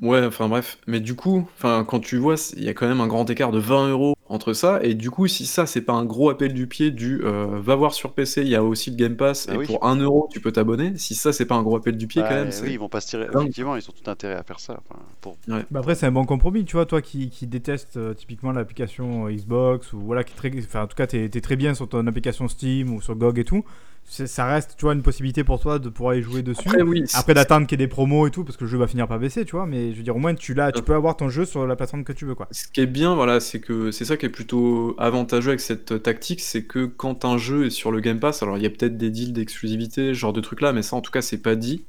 [0.00, 0.78] Ouais, enfin bref.
[0.86, 3.52] Mais du coup, enfin, quand tu vois, il y a quand même un grand écart
[3.52, 4.78] de 20 euros entre ça.
[4.82, 7.74] Et du coup, si ça, c'est pas un gros appel du pied du euh, va
[7.74, 9.66] voir sur PC, il y a aussi le Game Pass, Bah et oui.
[9.66, 10.96] pour 1 euro, tu peux t'abonner.
[10.96, 12.88] Si ça, c'est pas un gros appel du pied bah, quand même, oui, ils vont
[12.88, 13.26] pas se tirer.
[13.34, 14.80] Effectivement, ils ont tout intérêt à faire ça.
[14.88, 15.36] enfin, pour...
[15.48, 19.28] Bah après, c'est un bon compromis, tu vois, toi qui, qui détestes euh, typiquement l'application
[19.28, 21.88] Xbox, ou voilà, qui est très, enfin, en tout cas, t'es es très bien sur
[21.88, 23.64] ton application Steam ou sur GOG et tout,
[24.10, 26.66] ça reste, tu vois, une possibilité pour toi de pouvoir y jouer dessus.
[26.66, 28.76] Après, oui, Après d'attendre qu'il y ait des promos et tout, parce que le jeu
[28.76, 30.82] va finir par baisser, tu vois, mais je veux dire, au moins, tu, l'as, tu
[30.82, 32.48] peux avoir ton jeu sur la plateforme que tu veux, quoi.
[32.50, 36.02] Ce qui est bien, voilà, c'est que c'est ça qui est plutôt avantageux avec cette
[36.02, 38.70] tactique, c'est que quand un jeu est sur le Game Pass, alors il y a
[38.70, 41.38] peut-être des deals d'exclusivité, ce genre de trucs là, mais ça en tout cas c'est
[41.38, 41.84] pas dit.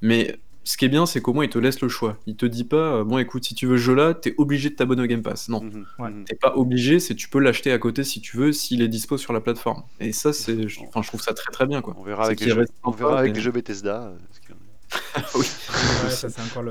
[0.00, 2.16] Mais ce qui est bien, c'est qu'au moins il te laisse le choix.
[2.26, 4.70] Il te dit pas, euh, bon écoute, si tu veux ce jeu là, t'es obligé
[4.70, 5.48] de t'abonner au Game Pass.
[5.48, 6.10] Non, Mhm, Ouais.
[6.10, 6.24] mhm.
[6.24, 9.16] t'es pas obligé, c'est tu peux l'acheter à côté si tu veux, s'il est dispo
[9.18, 9.82] sur la plateforme.
[10.00, 11.94] Et ça, c'est, je- enfin, je trouve ça très très bien quoi.
[11.98, 14.12] On verra avec, les jeux, on verra avec mais- les jeux Bethesda.
[15.34, 15.46] oui.
[16.04, 16.62] Ouais, ça, c'est encore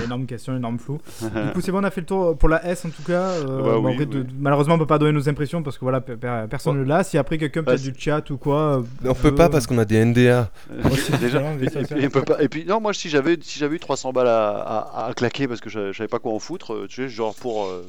[0.00, 0.98] l'énorme question, l'énorme flou.
[1.22, 3.30] Du coup, c'est bon, on a fait le tour pour la S en tout cas.
[3.30, 4.26] Euh, Bah bon, oui, après, de- oui.
[4.38, 7.04] malheureusement, on peut pas donner nos impressions parce que voilà, pe- pe- personne ne l'a.
[7.04, 8.78] Si après quelqu'un peut-être du chat ou quoi.
[8.78, 10.50] euh, Mais on peut veut- pas parce qu'on a des NDA.
[10.72, 10.82] Euh,
[11.20, 11.40] déjà.
[11.70, 13.80] ça, Et puis, on peut pas- et puis, non, moi si j'avais si j'avais eu
[13.80, 16.86] 300 balles à, à- à claquer parce que je, savais pas quoi en foutre, euh,
[16.88, 17.86] tu sais, genre pour, euh,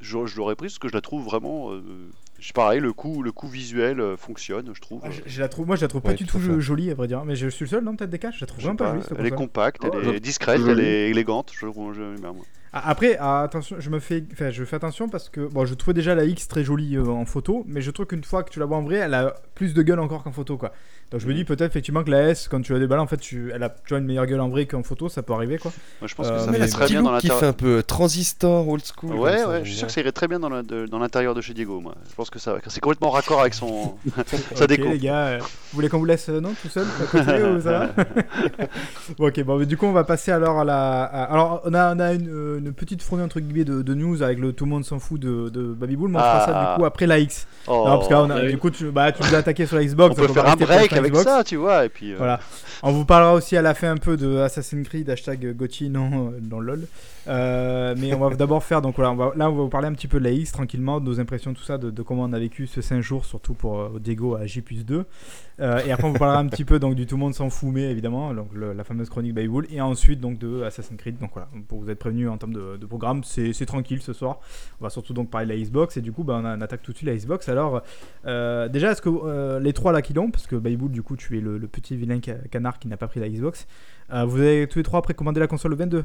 [0.00, 1.82] je, je l'aurais pris parce que je la trouve vraiment euh,
[2.54, 5.00] pareil, le coup, le coup visuel euh, fonctionne, je trouve.
[5.04, 6.94] Ah, je- je la trouve, moi, je la trouve pas Ouais, du tout jolie, à
[6.94, 7.24] vrai dire.
[7.24, 9.00] Mais je suis le seul, non, peut-être des cas Je la trouve vraiment pas, pas,
[9.00, 11.52] jolie, elle est compacte, elle Oh, est discrète, elle est élégante.
[11.54, 11.66] Je.
[12.72, 15.74] Ah, Après, ah, attention, je me fais, enfin, je fais attention parce que bon, je
[15.74, 18.50] trouvais déjà la X très jolie euh, en photo, mais je trouve qu'une fois que
[18.50, 20.72] tu la vois en vrai, elle a plus de gueule encore qu'en photo, quoi.
[21.10, 23.18] Donc je me dis peut-être effectivement que la S, quand tu la déballes, en fait,
[23.18, 25.58] tu, elle a, tu vois, une meilleure gueule en vrai qu'en photo, ça peut arriver,
[25.58, 25.70] quoi.
[26.00, 27.50] Moi, je pense Euh, que ça mais petit bien dans look qui fait l'intérieur.
[27.50, 29.16] un peu transistor old school.
[29.16, 30.98] Ouais, ça, ouais, je suis sûr que ça irait très bien dans la- de- dans
[30.98, 31.94] l'intérieur de, chez Diego, moi.
[32.08, 33.96] Je pense que ça, c'est complètement raccord avec son.
[34.54, 34.88] Ça ok, déco.
[34.88, 37.60] les gars, euh, vous voulez qu'on vous laisse, euh, non, tout seul à continuer, ou
[37.60, 37.88] ça va
[39.18, 41.02] Bon, ok, bon, mais du coup, on va passer alors à la.
[41.02, 43.94] à- Alors, on a, on a une, euh, une petite fournée entre guillemets de, de
[43.94, 46.52] news avec le tout le monde s'en fout de, de Babybull, mais on fera ça
[46.54, 46.72] Ah.
[46.74, 47.46] du coup après la X.
[47.66, 47.84] Oh.
[47.86, 48.50] Non, parce que là, on a- oui.
[48.50, 50.12] du coup, tu, bah, tu nous as attaqué sur la Xbox.
[50.12, 51.24] on peut faire va un break avec Xbox.
[51.24, 52.12] ça, tu vois, et puis.
[52.12, 52.40] euh, Voilà.
[52.82, 56.28] On vous parlera aussi à la fin un peu de Assassin's Creed, hashtag Gotti, non,
[56.28, 56.86] euh, dans LoL.
[57.28, 59.88] Euh, mais on va d'abord faire, donc voilà, on va- là on va vous parler
[59.88, 62.32] un petit peu de la X tranquillement, de nos impressions, tout ça, de, comment on
[62.32, 65.04] a vécu ce 5 jours, surtout pour euh, Diego à J 2.
[65.60, 67.50] Euh, et après on vous parlera un petit peu donc, du Tout le monde s'en
[67.50, 69.66] fout, évidemment, donc, la fameuse chronique Baywool.
[69.70, 71.18] Et ensuite donc de Assassin's Creed.
[71.18, 74.38] Donc voilà, pour vous être prévenu en termes de, programme, c'est tranquille ce soir.
[74.80, 75.96] On va surtout donc parler de la Xbox.
[75.96, 77.48] Et du coup, bah, on, attaque tout de suite la Xbox.
[77.48, 77.82] Alors,
[78.26, 81.16] euh, déjà, est-ce que euh, les trois là qui l'ont, parce que Baywool, du coup,
[81.16, 83.66] tu es le, petit vilain ca- canard qui n'a pas pris la Xbox,
[84.10, 86.04] vous avez tous les trois précommandé la console le 22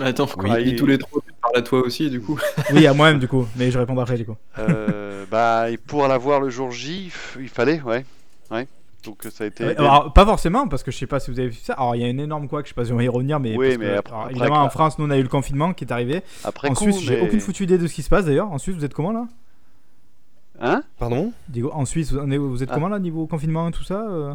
[0.00, 0.50] Attends, Oui.
[0.70, 2.38] et tous les trois, tu parles à toi aussi, du coup.
[2.72, 4.36] Oui, à moi-même du coup, mais je répondrai après du coup.
[4.58, 8.04] euh, bah, et pour l'avoir le jour J, il fallait, ouais.
[8.50, 8.66] ouais.
[9.04, 9.64] Donc ça a été.
[9.64, 11.74] Ouais, alors, pas forcément, parce que je sais pas si vous avez vu ça.
[11.74, 13.08] Alors, il y a une énorme quoi que je sais pas si on va y
[13.08, 13.56] revenir, mais.
[13.56, 15.22] Oui, parce mais que, après- alors, après, évidemment, avec en France, nous on a eu
[15.22, 16.22] le confinement qui est arrivé.
[16.42, 18.50] Après en coup, Suisse, j'ai mais- aucune foutue idée de ce qui se passe d'ailleurs.
[18.50, 19.26] En Suisse, vous êtes comment là?
[20.60, 20.82] Hein?
[20.98, 21.32] Pardon?
[21.48, 22.74] Diego, en Suisse, vous, êtes- vous êtes Ah.
[22.74, 24.32] comment là niveau confinement et tout ça euh?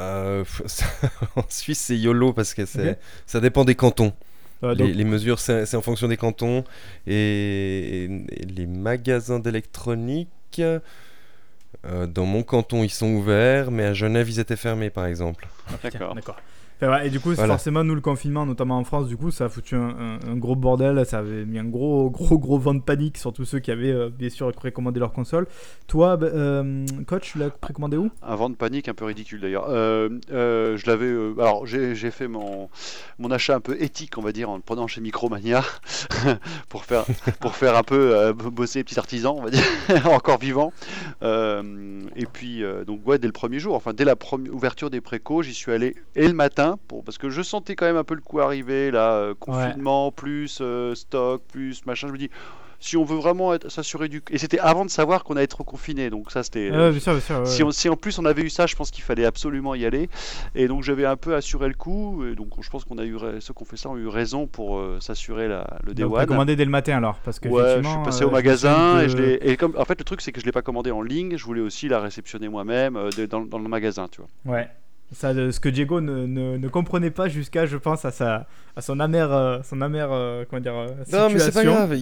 [0.00, 0.44] Euh,
[1.36, 2.96] En Suisse, c'est YOLO parce que c'est- Ok.
[3.26, 4.12] ça dépend des cantons.
[4.64, 6.64] Euh, donc- Les, les mesures, c'est en fonction des cantons.
[7.06, 10.28] Et, et les magasins d'électronique,
[10.60, 15.46] euh, dans mon canton, ils sont ouverts, mais à Genève, ils étaient fermés, par exemple.
[15.82, 16.14] D'accord.
[16.14, 16.36] D'accord.
[16.80, 17.54] Enfin, ouais, et du coup, Voilà.
[17.54, 20.36] forcément, nous, le confinement, notamment en France, du coup, ça a foutu un, un- un
[20.36, 21.04] gros bordel.
[21.04, 23.90] Ça avait mis un gros, gros, gros vent de panique sur tous ceux qui avaient,
[23.90, 25.48] euh, bien sûr, précommandé leur console.
[25.88, 28.10] Toi, bah, euh, coach, tu l'as précommandé où?
[28.22, 29.66] Un vent de panique un peu ridicule d'ailleurs.
[29.68, 31.06] Euh, euh, je l'avais.
[31.06, 32.68] euh, alors j'ai fait mon,
[33.18, 35.64] mon achat un peu éthique, on va dire, en le prenant chez Micromania
[36.68, 37.04] pour faire
[37.40, 39.64] pour faire un peu euh, bosser les petits artisans, on va dire,
[40.06, 40.72] encore vivants.
[41.22, 44.90] Euh, et puis euh, donc ouais, dès le premier jour, enfin dès la première ouverture
[44.90, 47.96] des précos, j'y suis allé et le matin pour parce que je sentais quand même
[47.96, 52.08] un peu le coup arriver là, euh, confinement plus euh, stock plus machin.
[52.08, 52.30] Je me dis
[52.80, 56.10] si on veut vraiment s'assurer du et c'était avant de savoir qu'on allait être confiné,
[56.10, 56.70] donc ça c'était.
[56.70, 57.38] Ouais, bien sûr, bien sûr.
[57.40, 57.68] ouais, Si, ouais.
[57.68, 60.08] on- si en plus on avait eu ça, je pense qu'il fallait absolument y aller.
[60.54, 62.24] Et donc j'avais un peu assuré le coup.
[62.24, 64.46] Et donc je pense qu'on a eu ceux qui ont fait ça ont eu raison
[64.46, 66.18] pour euh, s'assurer le Day Donc, One.
[66.18, 69.16] précommandé dès le matin alors parce que Ouais, je suis passé au magasin et je
[69.16, 69.38] de- l'ai.
[69.50, 71.44] Et comme en fait le truc c'est que je l'ai pas commandé en ligne, je
[71.44, 72.96] voulais aussi la réceptionner moi-même
[73.28, 74.54] dans, dans le magasin, tu vois.
[74.54, 74.68] Ouais.
[75.12, 78.82] Ça, ce que Diego ne, ne, ne comprenait pas jusqu'à, je pense, à, sa, à
[78.82, 81.72] son amère, euh, son amère euh, comment dire, euh, Non, mais c'est pas situation.
[81.72, 81.98] grave.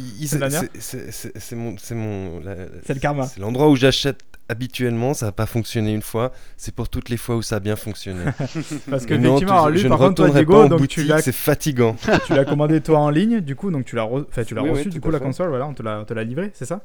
[0.78, 1.76] C'est mon.
[1.78, 2.40] C'est mon.
[2.40, 3.26] la- C'est le karma.
[3.28, 5.14] C'est l'endroit où j'achète habituellement.
[5.14, 6.32] Ça n'a pas fonctionné une fois.
[6.56, 8.24] C'est pour toutes les fois où ça a bien fonctionné.
[8.90, 11.00] Parce que Non, effectivement, tu- alors lui, je par ne contre, toi, Diego, donc tu
[11.00, 11.94] boutique, l'as, c'est fatigant.
[12.26, 14.62] tu l'as commandé toi en ligne, du coup, donc tu l'as, re- enfin, tu l'as
[14.62, 15.24] Oui, oui, reçu, du coup, la fait.
[15.24, 16.80] console, voilà, on te l'a, on te l'a livré, c'est ça?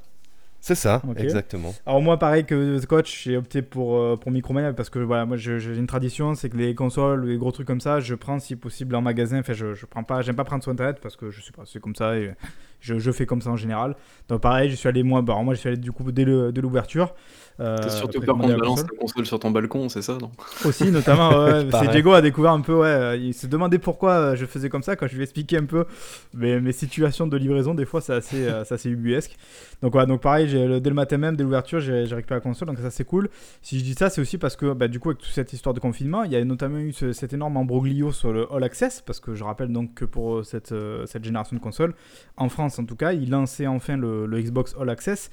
[0.64, 1.74] C'est ça, exactement.
[1.88, 5.36] Alors moi, pareil que coach, j'ai opté pour, euh, pour Micromania parce que voilà, moi
[5.36, 8.56] j'ai une tradition, c'est que les consoles, les gros trucs comme ça, je prends si
[8.56, 9.40] possible en magasin.
[9.40, 11.64] Enfin, je, je prends pas, j'aime pas prendre sur internet parce que je sais pas,
[11.66, 12.32] c'est comme ça et
[12.80, 13.96] je, je fais comme ça en général.
[14.30, 16.26] Donc pareil, je suis allé moi, bah, alors moi je suis allé du coup dès
[16.26, 17.16] le- dès l'ouverture.
[17.62, 18.90] Euh, T'as surtout peur qu'on la te balance console.
[18.90, 20.32] ta console sur ton balcon, c'est ça, non
[20.66, 21.88] Aussi, notamment, ouais, ouais, c'est.
[21.90, 24.84] Diego a découvert un peu, ouais, euh, il se demandait pourquoi euh, je faisais comme
[24.84, 25.86] ça quand je lui ai expliqué un peu
[26.34, 27.76] mes, mes situations de livraison.
[27.76, 29.36] Des fois, c'est assez, euh, c'est assez ubuesque.
[29.84, 30.48] Donc, voilà, donc pareil,
[30.82, 33.30] dès le matin même, dès l'ouverture, j'ai, récupéré la console, donc ça c'est cool.
[33.62, 35.74] Si je dis ça, c'est aussi parce que, bah, du coup, avec toute cette histoire
[35.76, 39.02] de confinement, il y a notamment eu ce- cet énorme embroglio sur le All Access,
[39.06, 40.74] parce que je rappelle donc que pour cette,
[41.06, 41.94] cette génération de consoles,
[42.38, 45.30] en France en tout cas, il lançait enfin le, le Xbox All Access.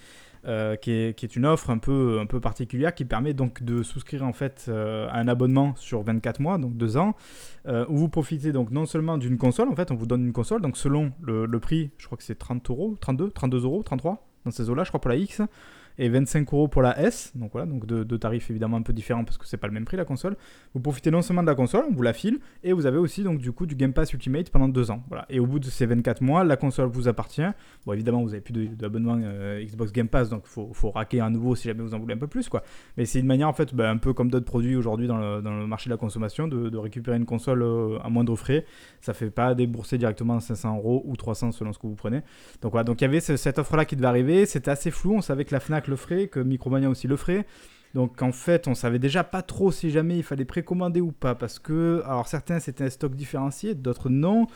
[0.46, 4.24] Euh, qui, est, une offre un peu, un peu particulière qui permet donc de souscrire
[4.24, 7.14] en fait euh, à un abonnement sur 24 mois, donc 2 ans,
[7.66, 10.32] euh, où vous profitez donc non seulement d'une console, en fait on vous donne une
[10.32, 13.82] console, donc selon le, le prix, je crois que c'est 30 euros, 32, 32 euros,
[13.82, 15.42] 33 dans ces eaux-là, je crois pour la X,
[15.98, 19.24] et 25 euros pour la S, donc voilà, donc deux, tarifs évidemment un peu différents
[19.24, 20.36] parce que c'est pas le même prix la console.
[20.74, 23.24] Vous profitez non seulement de la console, on vous la file, et vous avez aussi
[23.24, 25.02] donc du coup du Game Pass Ultimate pendant deux ans.
[25.08, 25.26] Voilà.
[25.28, 27.42] Et au bout de ces 24 mois, la console vous appartient.
[27.84, 31.30] Bon évidemment vous avez plus d'abonnement euh, Xbox Game Pass, donc faut, faut raquer à
[31.30, 32.62] nouveau si jamais vous en voulez un peu plus quoi.
[32.96, 35.42] Mais c'est une manière en fait, bah, un peu comme d'autres produits aujourd'hui dans le,
[35.42, 38.64] dans le marché de la consommation, de, récupérer une console euh, à moindre frais.
[39.00, 42.20] Ça fait pas débourser directement 500 euros ou 300 selon ce que vous prenez.
[42.62, 44.92] Donc voilà, donc il y avait ce- cette offre là qui devait arriver, c'était assez
[44.92, 47.46] flou, on savait que la Fnac le ferait, que Micromania aussi le ferait.
[47.94, 51.34] Donc en fait, on savait déjà pas trop si jamais il fallait précommander ou pas,
[51.34, 54.46] parce que alors certains c'était un stock différencié, d'autres non.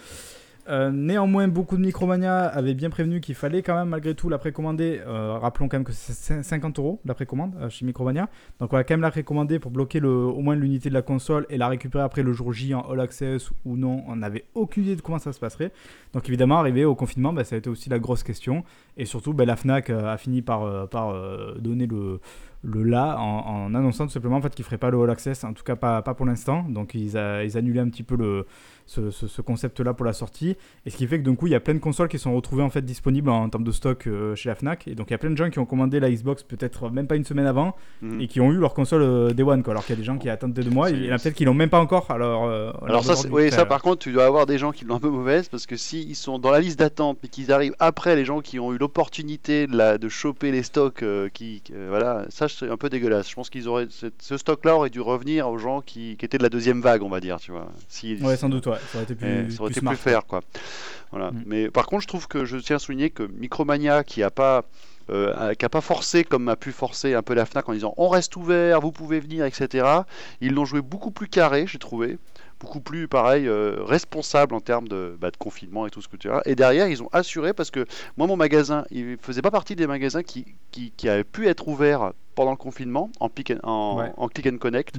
[0.69, 4.39] Euh, néanmoins, beaucoup de Micromania avaient bien prévenu qu'il fallait quand même malgré tout la
[4.39, 5.01] précommander.
[5.07, 8.29] Euh, rappelons quand même que c'est 50 euros la précommande euh, chez Micromania.
[8.61, 11.47] Donc on va quand même la précommander pour bloquer au moins l'unité de la console
[11.51, 14.05] et la récupérer après le jour J en All Access ou non.
[14.07, 15.73] On n'avait aucune idée de comment ça se passerait.
[16.13, 18.63] Donc évidemment, arrivé au confinement, bah, ça a été aussi la grosse question.
[18.97, 20.89] Et surtout, bah, la FNAC a fini par,
[21.59, 22.21] donner le
[22.65, 25.65] là en, annonçant tout simplement en fait qu'ils feraient pas le All Access, en tout
[25.65, 26.65] cas pas, pas pour l'instant.
[26.69, 28.47] Donc ils, a, ils annulaient un petit peu le,
[29.01, 30.57] ce, concept-là pour la sortie.
[30.87, 32.35] Et ce qui fait que d'un coup, il y a plein de consoles qui sont
[32.35, 34.87] retrouvées en fait disponibles en, termes de stock euh, chez la Fnac.
[34.89, 37.07] Et donc il y a plein de gens qui ont commandé la Xbox peut-être même
[37.07, 38.21] pas une semaine avant mhm.
[38.21, 39.63] et qui ont eu leur console euh, Day One.
[39.63, 39.73] Quoi.
[39.73, 40.91] Alors qu'il y a des gens qui attendent deux mois.
[40.91, 42.11] Il y en a peut-être qui l'ont même pas encore.
[42.11, 44.97] Alors, euh, alors ça, oui, ça par contre, tu dois avoir des gens qui l'ont
[44.97, 48.17] un peu mauvaise parce que s'ils sont dans la liste d'attente mais qu'ils arrivent après
[48.17, 52.69] les gens qui ont eu l'opportunité de, de choper les stocks, qui, voilà, ça c'est
[52.69, 53.29] un peu dégueulasse.
[53.29, 56.43] Je pense qu'ils auraient ce stock-là aurait dû revenir aux gens qui, qui, étaient de
[56.43, 57.69] la deuxième vague, on va dire, tu vois.
[57.89, 58.79] Si, ouais, sans doute, ouais.
[58.91, 60.41] Ça aurait été plus ça aurait été plus faire quoi.
[61.11, 61.31] Voilà.
[61.31, 61.43] Mm.
[61.47, 64.65] Mais par contre, je trouve que je tiens à souligner que Micromania, qui a pas
[65.11, 67.95] euh, qui a pas forcé comme a pu forcer un peu la Fnac en disant
[67.97, 69.87] on reste ouvert, vous pouvez venir, etc.
[70.41, 72.19] Ils l'ont joué beaucoup plus carré, j'ai trouvé
[72.61, 76.17] beaucoup plus pareil euh, responsable en termes de, bah, de, confinement et tout ce que
[76.17, 76.43] tu as.
[76.45, 77.85] Et derrière, ils ont assuré parce que
[78.17, 81.67] moi, mon magasin, il faisait pas partie des magasins qui, qui, qui avaient pu être
[81.67, 84.97] ouverts pendant le confinement en, en, click and connect.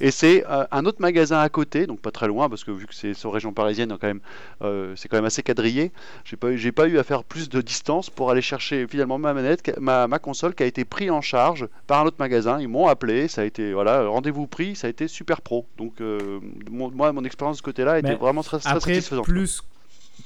[0.00, 2.86] Et c'est euh, un autre magasin à côté, donc pas très loin, parce que vu
[2.86, 4.20] que c'est sur région parisienne, quand même,
[4.62, 5.92] euh, c'est quand même assez quadrillé.
[6.24, 9.34] J'ai pas, j'ai pas eu à faire plus de distance pour aller chercher finalement ma
[9.34, 12.60] manette, ma, ma console qui a été prise en charge par un autre magasin.
[12.60, 15.66] Ils m'ont appelé, ça a été voilà rendez-vous pris, ça a été super pro.
[15.76, 19.24] Donc euh, moi, mon expérience de ce côté-là était vraiment très, très satisfaisante.
[19.24, 19.62] Plus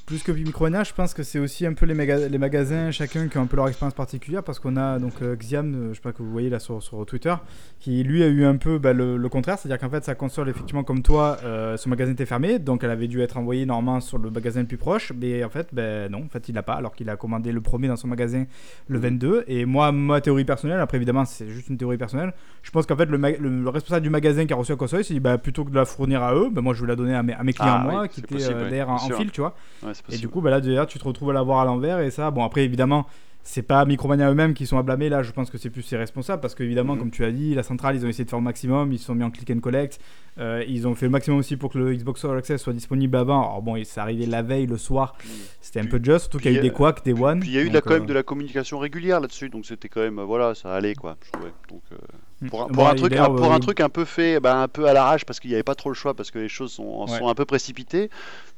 [0.05, 3.37] plus que Micromania, je pense que c'est aussi un peu les, les, magasins, chacun qui
[3.37, 6.01] ont un peu leur expérience particulière, parce qu'on a donc euh, Xiam, euh, je sais
[6.01, 7.33] pas que vous voyez là sur, sur Twitter,
[7.79, 10.83] qui lui a eu un peu bah, le, contraire, c'est-à-dire qu'en fait sa console, effectivement
[10.83, 14.17] comme toi, euh, son magasin était fermé, donc elle avait dû être envoyée normalement sur
[14.17, 16.75] le magasin le plus proche, mais en fait, ben non, en fait il l'a pas,
[16.75, 18.45] alors qu'il a commandé le premier dans son magasin
[18.87, 19.45] le 22.
[19.47, 22.33] Et moi, ma théorie personnelle, après évidemment c'est juste une théorie personnelle,
[22.63, 25.05] je pense qu'en fait le, le, responsable du magasin qui a reçu la console, il
[25.05, 26.95] s'est dit bah, plutôt que de la fournir à eux, ben, moi je vais la
[26.95, 29.55] donner à mes, à mes clients ah moi, qui étaient d'ailleurs en, fil, tu vois.
[30.11, 32.31] Et du coup, bah, là d'ailleurs, tu te retrouves à l'avoir à l'envers et ça,
[32.31, 33.05] bon, après, évidemment,
[33.47, 35.95] c'est pas Micromania eux-mêmes qui sont à blâmer là, je pense que c'est plus ses
[35.95, 36.99] responsables parce qu'évidemment, mhm.
[36.99, 39.05] comme tu as dit, la centrale, ils ont essayé de faire le maximum, ils se
[39.05, 40.01] sont mis en click and collect,
[40.37, 43.15] euh, ils ont fait le maximum aussi pour que le Xbox All Access soit disponible
[43.15, 43.41] avant.
[43.41, 45.31] Alors bon, c'est arrivé la veille, le soir, mhm.
[45.61, 47.39] c'était un peu juste, surtout qu'il y a eu des quacks, des one.
[47.39, 49.87] Puis il y a eu quand même euh, de la communication régulière là-dessus, donc c'était
[49.87, 51.53] quand même, voilà, ça allait quoi, je trouvais.
[51.69, 51.95] Donc, euh,
[52.41, 52.49] mm.
[52.49, 55.39] pour, un, truc, pour un truc un peu fait, bah, un peu à l'arrache parce
[55.39, 57.45] qu'il n'y avait pas trop le choix, parce que les choses sont, sont un peu
[57.45, 58.09] précipitées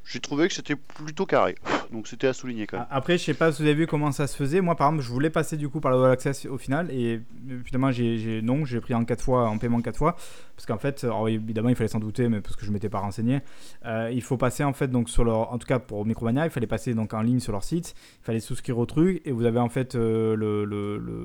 [0.04, 1.54] j'ai trouvé que c'était plutôt carré.
[1.92, 2.86] Donc c'était à souligner quand même.
[2.90, 4.60] Après, je sais pas si vous avez vu comment ça se faisait.
[4.60, 6.90] Moi, par exemple, je voulais passer du coup par le All Access au final.
[6.90, 7.20] Et
[7.64, 10.16] finalement, j'ai non, j'ai pris en 4 fois, en paiement 4 fois.
[10.56, 13.40] Parce qu'en fait, évidemment, il fallait s'en douter, mais parce que je m'étais pas renseigné.
[13.86, 15.52] Euh, il faut passer en fait, donc sur leur.
[15.52, 17.94] En tout cas, pour Micromania, il fallait passer donc en ligne sur leur site.
[18.22, 19.22] Il fallait souscrire au truc.
[19.24, 20.36] Et vous avez en fait euh,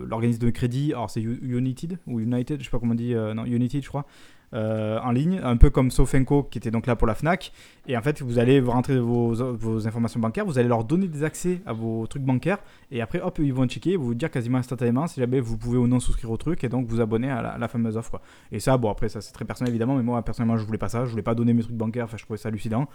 [0.08, 0.94] l'organisme le, de crédit.
[0.94, 3.14] Alors, c'est United ou United, je sais pas comment on dit.
[3.14, 4.06] Euh, non, United, je crois.
[4.54, 7.52] Euh, en ligne, un peu comme Sofenco qui était donc là pour la Fnac.
[7.88, 11.62] Et en fait, vous allez rentrer vos, informations bancaires, vous allez leur donner des accès
[11.66, 12.60] à vos trucs bancaires,
[12.92, 15.88] et après, hop, ils vont checker, vous dire quasiment instantanément si jamais vous pouvez ou
[15.88, 18.22] non souscrire au truc, et donc vous abonner à la, fameuse offre.
[18.52, 20.90] Et ça, bon, après, ça c'est très personnel évidemment, mais moi personnellement, je voulais pas
[20.90, 22.88] ça, je voulais pas donner mes trucs bancaires, enfin, je trouvais ça hallucinant.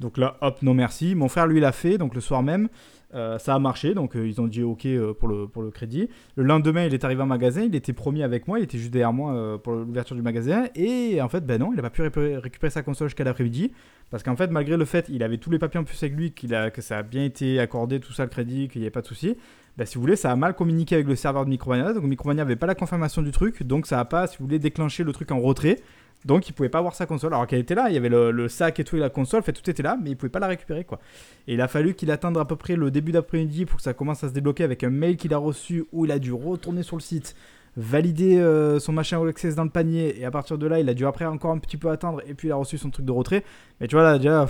[0.00, 1.14] Donc là, hop, non merci.
[1.14, 2.68] Mon frère, lui, l'a fait, donc le soir même.
[3.12, 6.08] Euh, ça a marché, donc euh, ils ont dit OK euh, pour, le, crédit.
[6.36, 8.92] Le lendemain, il est arrivé en magasin, il était promis avec moi, il était juste
[8.92, 10.66] derrière moi pour l'ouverture du magasin.
[10.76, 13.72] Et en fait, ben non, il n'a pas pu récupérer sa console jusqu'à l'après-midi.
[14.10, 16.32] Parce qu'en fait, malgré le fait il avait tous les papiers en plus avec lui,
[16.32, 18.92] qu'il a, que ça a bien été accordé, tout ça, le crédit, qu'il n'y avait
[18.92, 19.36] pas de souci,
[19.76, 21.92] ben, si vous voulez, ça a mal communiqué avec le serveur de Micromania.
[21.92, 24.58] Donc Micromania n'avait pas la confirmation du truc, donc ça n'a pas, si vous voulez,
[24.58, 25.76] déclenché le truc en retrait.
[26.24, 27.32] Donc il pouvait pas voir sa console.
[27.32, 29.52] Alors qu'elle était là, il y avait le, sac et tout et la console, fait
[29.52, 31.00] tout était là, mais il pouvait pas la récupérer quoi.
[31.46, 33.94] Et il a fallu qu'il attende à peu près le début d'après-midi pour que ça
[33.94, 36.82] commence à se débloquer avec un mail qu'il a reçu où il a dû retourner
[36.82, 37.34] sur le site,
[37.76, 40.88] valider euh, son machin All Access dans le panier et à partir de là, il
[40.88, 43.06] a dû après encore un petit peu attendre et puis il a reçu son truc
[43.06, 43.44] de retrait.
[43.80, 44.46] Mais tu vois là déjà.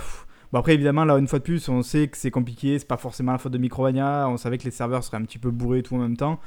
[0.51, 2.97] Bon après évidemment là une fois de plus on sait que c'est compliqué, c'est pas
[2.97, 5.81] forcément la faute de Microvania, on savait que les serveurs seraient un petit peu bourrés
[5.81, 6.41] tout en même temps.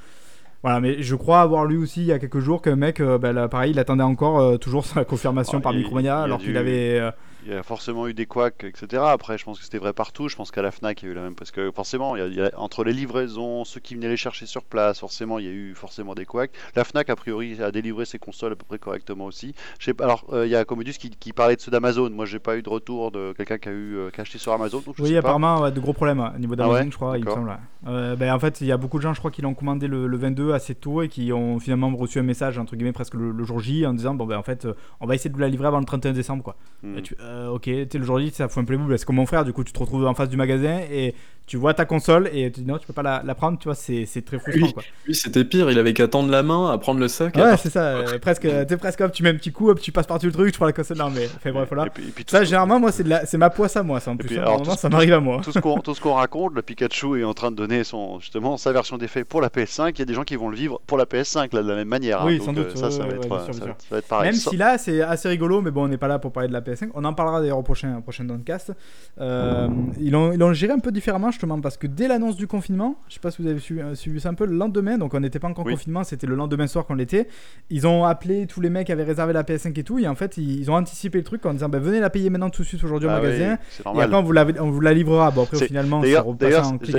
[0.64, 3.18] Voilà, mais je crois avoir lu aussi il y a quelques jours que mec, euh,
[3.18, 7.03] bah, pareil, il attendait encore euh, toujours sa confirmation par Micromania alors qu'il avait.
[7.47, 9.03] Il y a forcément eu des couacs, etc.
[9.07, 10.29] Après, je pense que c'était vrai partout.
[10.31, 11.35] Je pense qu'à la Fnac, il y a eu la même.
[11.35, 14.09] Parce que forcément, il y a- il y a- entre les livraisons, ceux qui venaient
[14.09, 16.53] les chercher sur place, forcément, il y a eu forcément des couacs.
[16.75, 19.55] La Fnac, a priori, a délivré ses consoles à peu près correctement aussi.
[19.79, 22.09] Je sais pas, alors, euh, il y a Commodus qui, qui parlait de ceux d'Amazon.
[22.09, 24.39] Moi, j'ai pas eu de retour de quelqu'un qui a, eu, euh, qui a acheté
[24.39, 24.81] sur Amazon.
[24.81, 25.19] Donc je Oui, sais pas.
[25.29, 27.37] apparemment, ouais, de gros problèmes au niveau d'Amazon, Ah ouais je crois, il me D'accord.
[27.41, 27.49] semble.
[27.51, 27.57] ouais.
[27.87, 29.87] Euh, ben, en fait, il y a beaucoup de gens, je crois, qui l'ont commandé
[29.87, 33.13] le, le 22 assez tôt et qui ont finalement reçu un message, entre guillemets, presque
[33.13, 35.35] le, le jour J, en disant Bon, ben en fait, euh, on va essayer de
[35.35, 36.57] vous la livrer avant le 31 décembre, quoi.
[36.83, 36.97] Hmm.
[36.97, 38.99] Et tu- euh, ok, tu sais, le jour J, ça fout un peu les boules.
[38.99, 41.14] C'est comme mon frère, du coup, tu te retrouves en face du magasin et
[41.47, 43.64] tu vois ta console et tu dis non, tu peux pas la, la prendre, tu
[43.64, 44.73] vois, c'est c'est très frustrant, Oui.
[44.73, 44.83] quoi.
[45.05, 47.37] Lui, c'était pire, il avait qu'à tendre la main, à prendre le sac.
[47.37, 49.79] à Ouais, c'est ça, euh, presque, t'es presque hop, tu mets un petit coup, hop,
[49.79, 51.87] tu passes par-dessus le truc, tu prends la console, non, mais, enfin, bref, voilà.
[51.87, 53.83] Et puis, et puis tout, Ça, généralement, moi, c'est de la- c'est ma poisse à
[53.83, 54.27] moi, ça, en plus.
[54.29, 54.40] puis, hein.
[54.40, 55.40] alors, Normalement, tout- ça m'arrive à moi.
[55.44, 58.20] tout ce qu'on tout ce qu'on raconte, le Pikachu est en train de donner son
[58.20, 59.90] justement sa version d'effet pour la PS5.
[59.97, 61.75] Il y a des gens qui vont le vivre pour la PS5 là, de la
[61.75, 62.23] même manière.
[62.23, 62.27] hein.
[62.27, 63.68] Oui, Donc, sans doute, euh, ça, ça ouais, va être, bien euh, sûr, ça bien
[63.73, 64.31] va- ça va être pareil.
[64.31, 66.55] Même si là, c'est assez rigolo, mais bon, on n'est pas là pour parler de
[66.55, 66.88] la PS5.
[66.94, 68.73] On en parlera d'ailleurs au prochain, au prochain Downcast.
[69.21, 69.69] Euh,
[70.01, 73.21] ils l'ont géré un peu différemment, justement, parce que dès l'annonce du confinement, je sais
[73.21, 75.39] pas si vous avez su- euh, suivi ça un peu, le lendemain, donc on n'était
[75.39, 75.75] pas encore en Oui.
[75.75, 77.29] confinement, c'était le lendemain soir qu'on l'était.
[77.71, 80.15] Ils ont appelé tous les mecs qui avaient réservé la PS5 et tout, et en
[80.15, 82.63] fait, ils, ils ont anticipé le truc en disant bah, venez la payer maintenant tout
[82.63, 83.59] de suite aujourd'hui au Ah oui, magasin.
[83.71, 85.31] c'est Et après, on vous, la, on vous la livrera.
[85.31, 86.25] Bon, après, finalement, D'ailleurs,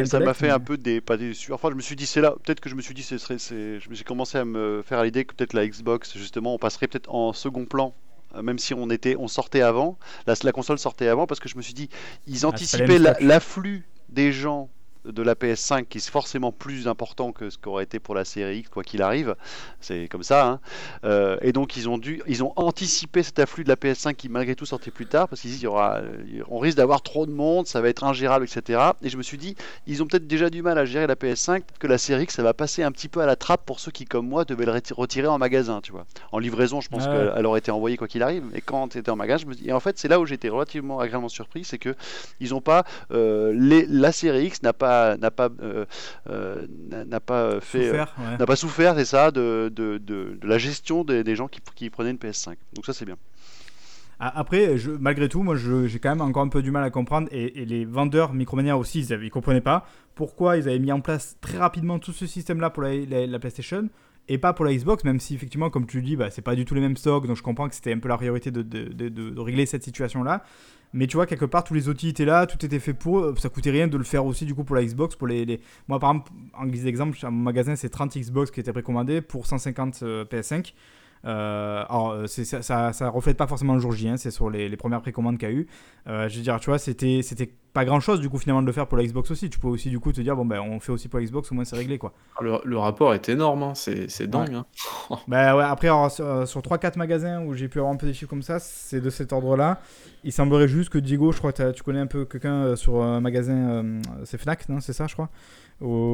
[0.05, 1.53] ça- m'a fait mais- un peu des pas déçus.
[1.53, 3.89] Enfin, je me suis dit c'est là, peut-être que je me suis dit c'est, je
[3.89, 7.13] me suis commencé à me faire l'idée que peut-être la Xbox justement, on passerait peut-être
[7.13, 7.93] en second plan.
[8.35, 11.49] Euh, Même si on était, on sortait avant, la, la console sortait avant, parce que
[11.49, 11.89] je me suis dit,
[12.27, 14.69] ils fallait anticipaient l'afflux des gens
[15.05, 18.59] de la PS5 qui est forcément plus important que ce qu'aurait été pour la série
[18.59, 19.35] X quoi qu'il arrive
[19.79, 20.59] c'est comme ça hein.
[21.03, 24.29] Euh, et donc ils ont dû ils ont anticipé cet afflux de la PS5 qui
[24.29, 27.01] malgré tout sortait plus tard parce qu'ils disent il y aura euh, on risque d'avoir
[27.01, 29.55] trop de monde ça va être ingérable etc et je me suis dit
[29.87, 32.35] ils ont peut-être déjà du mal à gérer la PS5 peut-être que la série X
[32.35, 34.65] ça va passer un petit peu à la trappe pour ceux qui comme moi devaient
[34.65, 37.31] le reti- retirer en magasin tu vois en livraison je pense Ah ouais.
[37.35, 39.67] qu'elle aurait été envoyée quoi qu'il arrive et quand c'était en magasin je me dis
[39.69, 41.95] et en fait c'est là où j'étais relativement agréablement surpris c'est que
[42.39, 45.85] ils ont pas euh, les, la série X n'a pas n'a pas euh,
[46.29, 46.65] euh,
[47.05, 48.37] n'a- pas fait euh, Souffert, ouais.
[48.37, 51.59] n'a pas souffert, c'est ça, de, de, de, de la gestion des, des gens qui,
[51.75, 52.55] qui prenaient une PS5.
[52.73, 53.17] Donc ça c'est bien.
[54.17, 57.27] Après, je- malgré tout, moi j'ai quand même encore un peu du mal à comprendre,
[57.31, 61.01] et, et les vendeurs Micromania aussi, ils ne comprenaient pas pourquoi ils avaient mis en
[61.01, 63.89] place très rapidement tout ce système-là pour la, la- la PlayStation
[64.27, 66.55] et pas pour la Xbox, même si effectivement, comme tu le dis, bah, c'est pas
[66.55, 68.61] du tout les mêmes stocks, donc je comprends que c'était un peu la priorité de,
[68.61, 70.43] de- de- régler cette situation-là.
[70.93, 73.49] Mais tu vois, quelque part, tous les outils étaient là, tout était fait pour, ça
[73.49, 75.15] coûtait rien de le faire aussi du coup pour la Xbox.
[75.15, 78.49] Pour les, les- Moi, par exemple, en guise d'exemple, à mon magasin, c'est 30 Xbox
[78.51, 80.73] qui étaient précommandés pour 150 euh, PS5.
[81.23, 84.49] Euh, alors, euh, ça, ça, ça reflète pas forcément le jour J, hein, c'est sur
[84.49, 85.67] les, les premières précommandes qu'il y a eu.
[86.07, 88.67] Euh, je veux dire, tu vois, c'était c'était pas grand chose du coup finalement de
[88.67, 89.49] le faire pour la Xbox aussi.
[89.49, 91.51] Tu peux aussi du coup te dire, bon ben on fait aussi pour la Xbox,
[91.51, 92.13] au moins c'est réglé quoi.
[92.41, 94.53] Le, le rapport est énorme, hein, c'est dingue.
[94.53, 94.65] hein.
[95.27, 98.13] Bah ouais, après, alors, sur, sur 3-4 magasins où j'ai pu avoir un peu des
[98.13, 99.79] chiffres comme ça, c'est de cet ordre-là.
[100.23, 103.19] Il semblerait juste que Diego, je crois que tu connais un peu quelqu'un sur un
[103.19, 105.29] magasin, c'est Fnac, non C'est ça, je crois?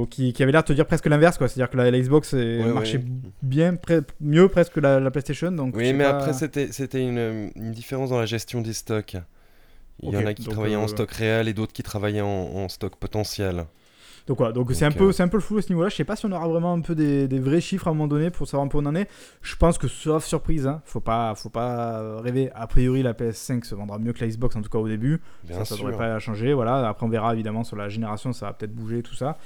[0.09, 1.47] Qui, qui avait l'air de te dire presque l'inverse, quoi.
[1.47, 3.05] C'est-à-dire que la, la Xbox euh, Ouais, marchait ouais.
[3.43, 3.77] bien,
[4.19, 5.51] mieux presque que la, la PlayStation.
[5.51, 9.15] Donc Oui, mais pas- après, c'était une, une différence dans la gestion des stocks.
[10.01, 12.27] Il y en a qui travaillaient en euh, stock réel et d'autres qui travaillaient en,
[12.27, 13.65] en stock potentiel.
[14.27, 15.89] Donc voilà, donc, c'est un peu, euh, c'est un peu le flou à ce niveau-là.
[15.89, 17.93] Je sais pas si on aura vraiment un peu des, des vrais chiffres à un
[17.93, 19.09] moment donné pour savoir un peu où on en est.
[19.41, 22.51] Je pense que sauf surprise, hein, faut pas, faut pas rêver.
[22.53, 25.21] A priori, la PS5 se vendra mieux que la Xbox en tout cas au début.
[25.43, 25.85] Bien ça, ça sûr.
[25.85, 26.53] devrait pas changer.
[26.53, 26.87] Voilà.
[26.87, 29.37] Après, on verra évidemment sur la génération, ça va peut-être bouger tout ça.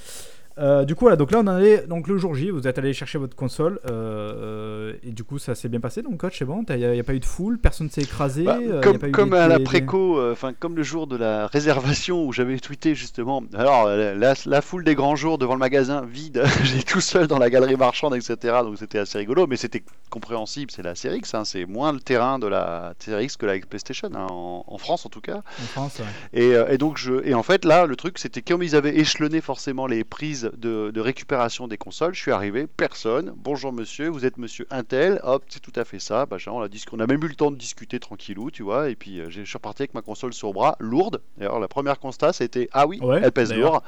[0.57, 2.49] Euh, du coup, voilà, donc là, on en est donc le jour J.
[2.49, 6.01] Vous êtes allé chercher votre console euh, et du coup, ça s'est bien passé.
[6.01, 6.63] Donc, coach, c'est bon.
[6.69, 8.43] Il n'y a, pas eu de foule, personne s'est écrasé.
[8.43, 11.07] Bah, euh, comme pas eu comme des- à la préco, euh, enfin comme le jour
[11.07, 13.43] de la réservation où j'avais tweeté justement.
[13.53, 17.27] Alors euh, la, la foule des grands jours devant le magasin vide, j'étais tout seul
[17.27, 18.37] dans la galerie marchande, etc.
[18.63, 20.71] Donc c'était assez rigolo, mais c'était compréhensible.
[20.71, 23.57] C'est la série X, hein, c'est moins le terrain de la série X que la
[23.59, 25.37] PlayStation hein, en, en France en tout cas.
[25.61, 26.05] En France, ouais.
[26.41, 28.95] Et, euh, et donc je et en fait là le truc c'était comme ils avaient
[28.97, 33.33] échelonné forcément les prises de, de récupération des consoles, je suis arrivé, personne.
[33.37, 36.25] Bonjour monsieur, vous êtes monsieur Intel, hop c'est tout à fait ça.
[36.29, 38.89] Machin, on a dis- on a même eu le temps de discuter tranquillou, tu vois.
[38.89, 41.21] Et puis euh, je suis reparti avec ma console sur le bras, lourde.
[41.39, 43.71] Alors la première constat c'était ah oui, Ouais, elle pèse d'ailleurs.
[43.73, 43.83] lourd.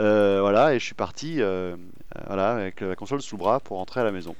[0.00, 1.76] Euh, voilà et je suis parti euh,
[2.26, 4.34] voilà avec la console sous le bras pour rentrer à la maison.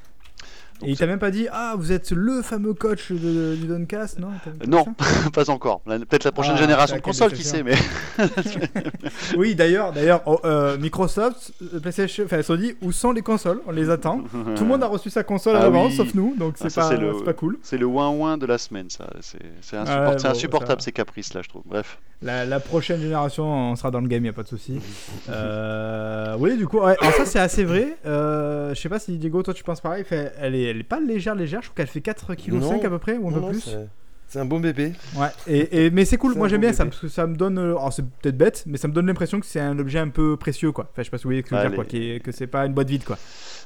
[0.80, 3.66] Donc, Et il t'a même pas dit Ah, vous êtes le fameux coach de, du
[3.66, 4.28] Doncast, non
[4.66, 4.84] non,
[5.32, 5.80] pas encore.
[5.82, 7.74] Peut-être la prochaine Ah, génération de consoles, qui sait, mais
[9.36, 13.60] Oui, d'ailleurs, d'ailleurs, oh, euh, Microsoft, euh, PlayStation, enfin Sony, où sont les consoles?
[13.66, 14.20] On les attend.
[14.56, 15.96] Tout le monde a reçu sa console à Ah l'avance, oui.
[15.96, 17.58] sauf nous, donc Ah, c'est ça, pas, le- pas cool.
[17.62, 19.08] C'est le ouin-ouin de la semaine, ça.
[19.20, 21.62] C'est insupportable, bon, insupportable ça- ces caprices là, je trouve.
[21.66, 21.98] Bref.
[22.22, 24.80] La, la prochaine génération, on sera dans le game, y a pas de souci.
[25.28, 27.96] Euh, oui, du coup, ouais, alors ça c'est assez vrai.
[28.06, 30.04] Euh, je sais pas si Diego, toi tu penses pareil.
[30.04, 31.62] Fait, elle, est, elle est pas légère, légère.
[31.62, 32.36] Je crois qu'elle fait 4,5
[32.80, 33.60] kg à peu près, ou un Non, peu non, plus.
[33.60, 33.88] c'est-
[34.36, 34.92] un bon bébé.
[35.16, 37.36] Ouais, et, et- mais c'est cool, moi j'aime bon bien ça, parce que ça me
[37.36, 37.56] donne.
[37.56, 40.36] Alors c'est peut-être bête, mais ça me donne l'impression que c'est un objet un peu
[40.36, 40.88] précieux, quoi.
[40.90, 41.84] Enfin, je sais pas si vous voyez ce que je veux dire, quoi,
[42.24, 43.16] que c'est pas une boîte vide, quoi.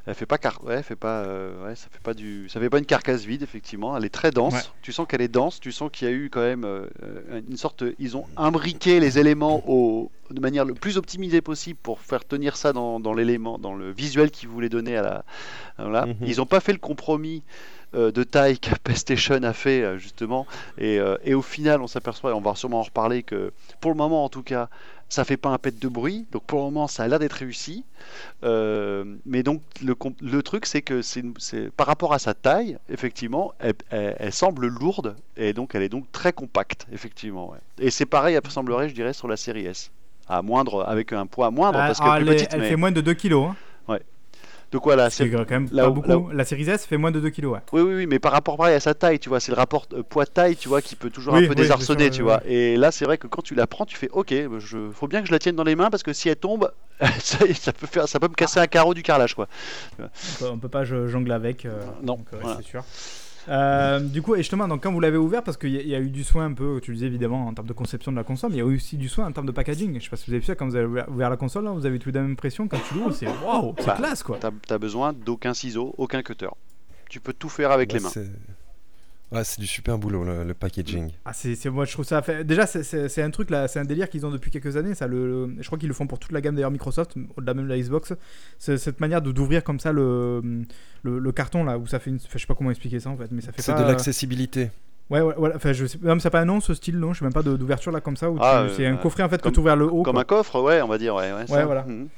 [0.06, 0.62] Elle fait pas car...
[0.64, 3.42] ouais, fait pas euh, ouais, ça fait pas du ça fait pas une carcasse vide
[3.42, 4.54] effectivement, elle est très dense.
[4.54, 4.60] Ouais.
[4.82, 7.40] Tu sens qu'elle est dense, tu sens qu'il y a eu quand même euh, euh,
[7.48, 10.10] une sorte ils ont imbriqué les éléments au...
[10.30, 13.90] de manière le plus optimisée possible pour faire tenir ça dans, dans l'élément dans le
[13.90, 15.24] visuel qu'ils voulaient donner à la
[15.78, 16.06] voilà.
[16.06, 16.16] Mhm.
[16.22, 17.42] Ils ont pas fait le compromis
[17.94, 22.30] de taille que PlayStation a fait euh, justement et, euh, et au final on s'aperçoit
[22.30, 24.68] et on va sûrement en reparler que pour le moment en tout cas
[25.08, 27.32] ça fait pas un pet de bruit donc pour le moment ça a l'air d'être
[27.32, 27.84] réussi
[28.44, 31.22] euh, mais donc le, truc c'est que c'est
[31.76, 35.88] par rapport à sa taille effectivement elle, elle- elle semble lourde et donc elle est
[35.88, 37.58] donc très compacte effectivement ouais.
[37.78, 39.90] et c'est pareil elle semblerait je dirais sur la série S
[40.28, 42.54] à moindre avec un poids moindre Ah, parce ah, qu'elle est elle plus est- petite
[42.54, 43.48] elle mais fait moins de 2 kilos.
[43.50, 43.56] Hein.
[44.72, 46.08] Donc voilà C'est c'est quand même là pas où- beaucoup.
[46.08, 47.60] là où- La série S fait moins de 2 kilos, ouais.
[47.72, 49.86] Oui, oui, oui, mais par rapport pareil à sa taille, tu vois, c'est le rapport
[49.94, 52.26] euh, poids-taille, tu vois, qui peut toujours Oui, un peu oui, désarçonner, sûr, tu oui,
[52.28, 52.42] vois.
[52.46, 54.90] Et là, c'est vrai que quand tu la prends, tu fais, ok, bah, je...
[54.92, 56.70] faut bien que je la tienne dans les mains parce que si elle tombe,
[57.20, 59.48] ça, ça peut faire, ça peut me casser un carreau du carrelage, quoi.
[59.98, 60.04] On
[60.38, 61.64] peut, on peut pas jongler avec.
[61.64, 62.56] euh, Non, donc, ouais, voilà.
[62.60, 62.84] c'est sûr.
[63.48, 65.88] Euh, du coup, et justement, donc, quand vous l'avez ouvert, parce qu'il y, a- il
[65.88, 68.12] y a eu du soin un peu, tu le disais évidemment en termes de conception
[68.12, 69.98] de la console, mais il y a eu aussi du soin en termes de packaging.
[69.98, 71.64] Je sais pas si vous avez vu ça quand vous avez ouvert, ouvert la console,
[71.64, 74.22] là, vous avez tout la même impression quand tu l'ouvres, c'est waouh, c'est Bah, classe
[74.22, 74.38] quoi.
[74.38, 76.48] T'as as besoin d'aucun ciseau, aucun cutter.
[77.08, 78.10] Tu peux tout faire avec Ouais, les mains.
[79.30, 81.10] C'est- Ouais, c'est du super boulot, le, le packaging.
[81.24, 82.44] Ah, c'est, c'est- moi je trouve ça fait...
[82.44, 85.46] déjà c'est, un truc là c'est un délire qu'ils ont depuis quelques années ça le,
[85.46, 87.68] le- je crois qu'ils le font pour toute la gamme d'ailleurs Microsoft au-delà même de
[87.70, 88.12] la Xbox
[88.58, 90.40] cette manière de d'ouvrir comme ça le,
[91.02, 92.16] le, le carton là où ça fait une...
[92.16, 93.88] enfin, je sais pas comment expliquer ça en fait mais ça fait C'est pas de
[93.88, 94.70] l'accessibilité.
[95.10, 97.18] ouais ouais, ouais, enfin je sais même ça pas un nom ce style non je
[97.18, 99.22] sais même pas d'ouverture là comme ça où Ah, tu- euh, c'est un euh, coffret
[99.24, 100.22] en fait comme- que tu ouvres vers le haut Comme quoi.
[100.22, 101.32] un coffre, ouais, on va dire, ouais.
[101.32, 101.66] Ouais, ça.
[101.66, 101.84] voilà.
[101.84, 102.08] Mhm.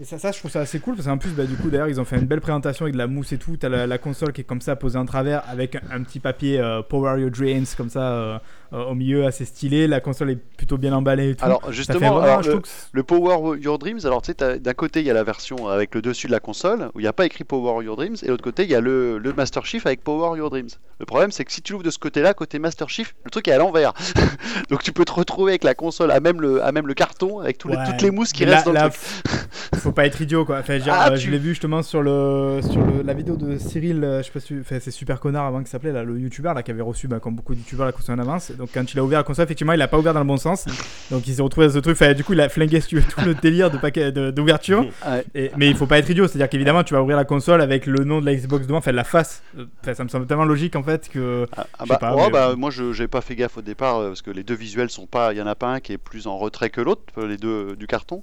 [0.00, 2.00] Et ça, je trouve ça assez cool parce qu'en plus, bah, du coup, d'ailleurs, ils
[2.00, 3.56] ont fait une belle présentation avec de la mousse et tout.
[3.56, 6.82] T'as la, console qui est comme ça posée en travers avec un, petit papier euh,
[6.82, 8.38] Power Your Dreams comme ça euh,
[8.72, 9.86] au milieu, assez stylé.
[9.86, 11.44] La console est plutôt bien emballée et tout.
[11.44, 15.06] Alors, justement, alors, le, que le Power Your Dreams, alors tu sais, d'un côté, il
[15.06, 17.26] y a la version avec le dessus de la console où il n'y a pas
[17.26, 19.86] écrit Power Your Dreams, et de l'autre côté, il y a le, le Master Chief
[19.86, 20.68] avec Power Your Dreams.
[21.00, 23.48] Le problème, c'est que si tu l'ouvres de ce côté-là, côté Master Chief, le truc
[23.48, 23.92] est à l'envers.
[24.70, 27.40] Donc tu peux te retrouver avec la console à même le, à même le carton,
[27.40, 29.80] avec les- toutes les mousses qui là- restent dans là, le truc.
[29.80, 30.58] faut pas être idiot quoi.
[30.58, 33.56] Enfin, Ah, euh, tu- Je l'ai vu justement sur, le, sur le- la vidéo de
[33.58, 34.54] Cyril, euh, je sais pas si.
[34.60, 37.20] Enfin, c'est Super Connard avant qu'il s'appelait, là, le youtubeur là, qui avait reçu, bah,
[37.20, 38.52] comme beaucoup de youtubeurs, la console en avance.
[38.58, 40.36] Donc quand il a ouvert la console, effectivement, il a pas ouvert dans le bon
[40.36, 40.66] sens.
[41.10, 41.94] Donc il s'est retrouvé dans ce truc.
[41.94, 44.84] Enfin, du coup, il a flingué si tu veux, tout le délire de d'ouverture.
[45.34, 47.86] Et- mais il faut pas être idiot, c'est-à-dire qu'évidemment tu vas ouvrir la console avec
[47.86, 49.42] le nom de la Xbox devant, enfin la face.
[49.82, 51.46] Enfin, ça me semble tellement logique en fait que.
[51.56, 54.08] Ah, ah bah, pas, mais- bah, moi je j'ai pas fait gaffe au départ euh,
[54.08, 55.98] parce que les deux visuels sont pas, il y en a pas un qui est
[55.98, 58.22] plus en retrait que l'autre, euh, les deux euh, du carton.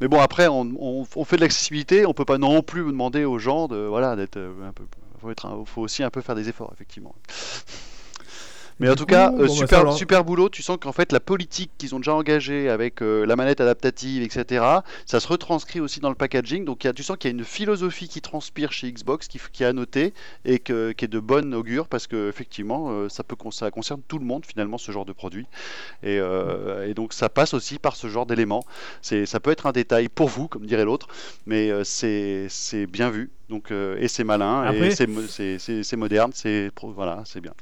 [0.00, 3.24] Mais bon après on, on- on fait de l'accessibilité, on peut pas non plus demander
[3.24, 4.84] aux gens de voilà d'être un peu,
[5.20, 7.14] faut être, un- faut aussi un peu faire des efforts effectivement.
[8.80, 10.48] Mais en tout coup, cas, bon, euh, bah, super, super boulot.
[10.48, 14.22] Tu sens qu'en fait, la politique qu'ils ont déjà engagée avec euh, la manette adaptative,
[14.22, 14.64] etc.,
[15.04, 16.64] ça se retranscrit aussi dans le packaging.
[16.64, 19.26] Donc, il y a- tu sens qu'il y a une philosophie qui transpire chez Xbox,
[19.26, 20.14] qui, qui est à noter
[20.44, 24.00] et que- qui est de bonne augure parce que effectivement, euh, ça peut ça concerne
[24.06, 25.46] tout le monde finalement ce genre de produit.
[26.02, 28.64] Et, euh, et donc, ça passe aussi par ce genre d'éléments.
[29.02, 31.08] Ça peut être un détail pour vous, comme dirait l'autre,
[31.46, 32.46] mais c'est,
[32.86, 33.30] bien vu.
[33.48, 37.40] Donc, et c'est malin, Après- et c'est, mo- c'est, c'est- c'est moderne, c'est voilà, c'est
[37.40, 37.52] bien.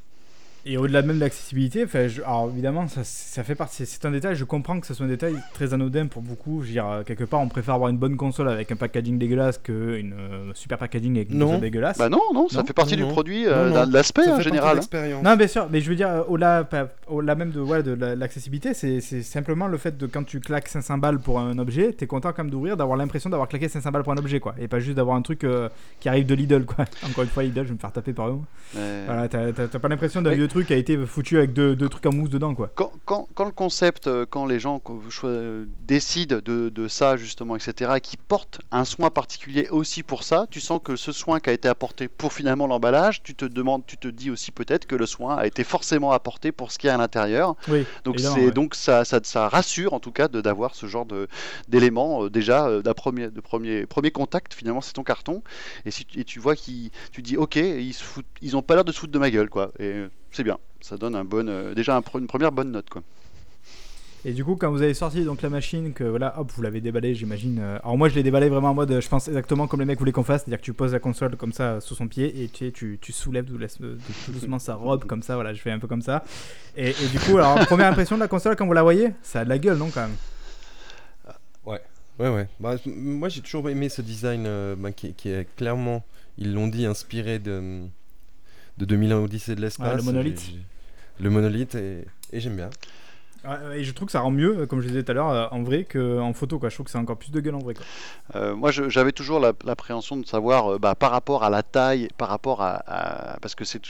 [0.69, 1.85] Et au-delà même de l'accessibilité,
[2.25, 3.87] alors évidemment, ça, ça fait partie.
[3.87, 6.63] C'est un détail, je comprends que ce soit un détail très anodin pour beaucoup.
[6.63, 9.17] Je veux dire, euh, quelque part, on préfère avoir une bonne console avec un packaging
[9.17, 11.47] dégueulasse qu'une euh, super packaging avec une Non.
[11.47, 11.99] console dégueulasse.
[11.99, 13.13] Bah non, non, ça Non, fait partie non, du non.
[13.13, 14.71] produit, euh, de l'aspect en général.
[14.73, 14.75] hein.
[14.75, 15.23] l'expérience.
[15.23, 16.69] Non, bien sûr, mais je veux dire, euh, au-delà,
[17.07, 20.41] au-delà même de, ouais, de la- l'accessibilité, c'est c'est simplement le fait de quand tu
[20.41, 23.69] claques 500 balles pour un objet, t'es content quand même d'ouvrir, d'avoir l'impression d'avoir claqué
[23.69, 24.57] 500 balles pour un objet, quoi.
[24.59, 25.69] Et pas juste d'avoir un truc euh,
[26.01, 26.87] qui arrive de Lidl, quoi.
[27.09, 28.41] Encore une fois, Lidl, je vais me faire taper par eux.
[28.75, 31.53] Mais- Voilà, t'as t'as- t'as pas l'impression d'un vieux truc qui a été foutu avec
[31.53, 32.71] deux, deux trucs en mousse dedans, quoi.
[32.75, 34.81] Quand, quand, quand le concept, euh, quand les gens
[35.25, 40.23] euh, décident de, de ça justement, etc., et qui portent un soin particulier aussi pour
[40.23, 43.45] ça, tu sens que ce soin qui a été apporté pour finalement l'emballage, tu te
[43.45, 46.79] demandes, tu te dis aussi peut-être que le soin a été forcément apporté pour ce
[46.79, 47.57] qu'il y a à l'intérieur.
[47.69, 48.51] Oui, Donc évidemment, c'est ouais.
[48.53, 51.29] donc ça, ça, ça rassure en tout cas de d'avoir ce genre de
[51.69, 55.43] d'éléments euh, déjà euh, d'un premier de premier premier contact finalement c'est ton carton
[55.85, 58.63] et si tu- et tu vois qu'ils tu dis ok ils se foutent, ils ont
[58.63, 61.25] pas l'air de se foutre de ma gueule quoi et c'est bien ça donne un
[61.25, 63.03] bon euh, déjà un une première bonne note quoi.
[64.25, 66.81] Et du coup, quand vous avez sorti donc la machine, que voilà, hop, vous l'avez
[66.81, 67.61] déballé, j'imagine.
[67.61, 69.87] euh, Alors moi, je l'ai déballé vraiment en mode, euh, je pense exactement comme les
[69.87, 72.43] mecs voulaient qu'on fasse, c'est-à-dire que tu poses la console comme ça sous son pied
[72.43, 73.57] et tu, tu, tu soulèves tout,
[74.33, 75.37] doucement sa robe comme ça.
[75.37, 76.25] Voilà, je fais un peu comme ça.
[76.77, 79.41] Et, et du coup, alors première impression de la console quand vous la voyez, ça
[79.41, 80.17] a de la gueule, non quand même?
[82.19, 82.49] Ouais, ouais.
[82.59, 86.03] Bah, m- moi, j'ai toujours aimé ce design euh, bah, qui, qui est clairement,
[86.39, 87.83] ils l'ont dit, inspiré de,
[88.79, 89.91] de 2001 Odyssée de l'espace.
[89.91, 90.41] Ouais, le monolithe.
[90.41, 92.71] J'ai- j'ai- le monolithe et, et j'aime bien.
[93.75, 95.47] Et je trouve que ça rend mieux, euh, comme je disais tout à l'heure, euh,
[95.51, 96.59] en vrai qu'en photo.
[96.63, 97.75] Je trouve que c'est encore plus de gueule en vrai.
[98.35, 102.29] Euh, moi, j'avais toujours la- l'appréhension de savoir bah, par rapport à la taille, par
[102.29, 103.81] rapport à, parce que c'est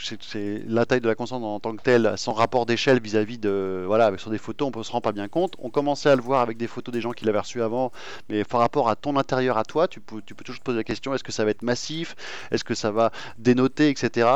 [0.67, 4.11] la taille de la console en tant que telle, sans rapport d'échelle vis-à-vis de voilà,
[4.17, 5.55] sur des photos, on peut se rend pas bien compte.
[5.59, 7.91] On commençait à le voir avec des photos des gens qui l'avaient reçu avant,
[8.29, 10.77] mais par rapport à ton intérieur à toi, tu peux, tu peux toujours te poser
[10.77, 12.15] la question est-ce que ça va être massif,
[12.51, 14.29] est-ce que ça va dénoter, etc.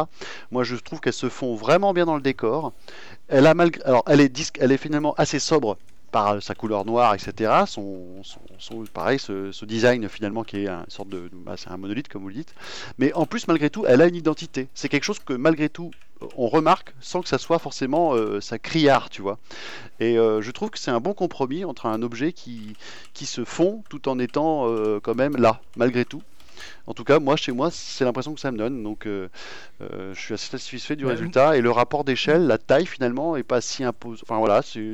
[0.52, 2.74] Moi, je trouve qu'elles se font vraiment bien dans le décor.
[3.32, 5.78] Elle est finalement assez sobre
[6.12, 7.66] par sa couleur noire, etc.
[7.66, 12.24] Son, son- pareil, ce, design finalement qui est une sorte de, bah, un monolithe comme
[12.24, 12.54] vous le dites.
[12.98, 14.70] Mais en plus, malgré tout, elle a une identité.
[14.74, 15.94] C'est quelque chose que malgré tout,
[16.36, 19.40] on remarque sans que ça soit forcément euh, ça criard, tu vois.
[20.00, 22.78] Et euh, je trouve que c'est un bon compromis entre un objet qui,
[23.14, 26.24] qui se fond tout en étant euh, quand même là, malgré tout.
[26.88, 28.84] En tout cas, moi, chez moi, c'est l'impression que ça me donne.
[28.84, 29.28] Donc, euh,
[29.82, 31.12] euh, je suis assez satisfait du Ouais.
[31.12, 31.57] résultat.
[31.57, 34.22] Et le rapport d'échelle, la taille finalement, est pas si imposant.
[34.24, 34.93] Enfin voilà, c'est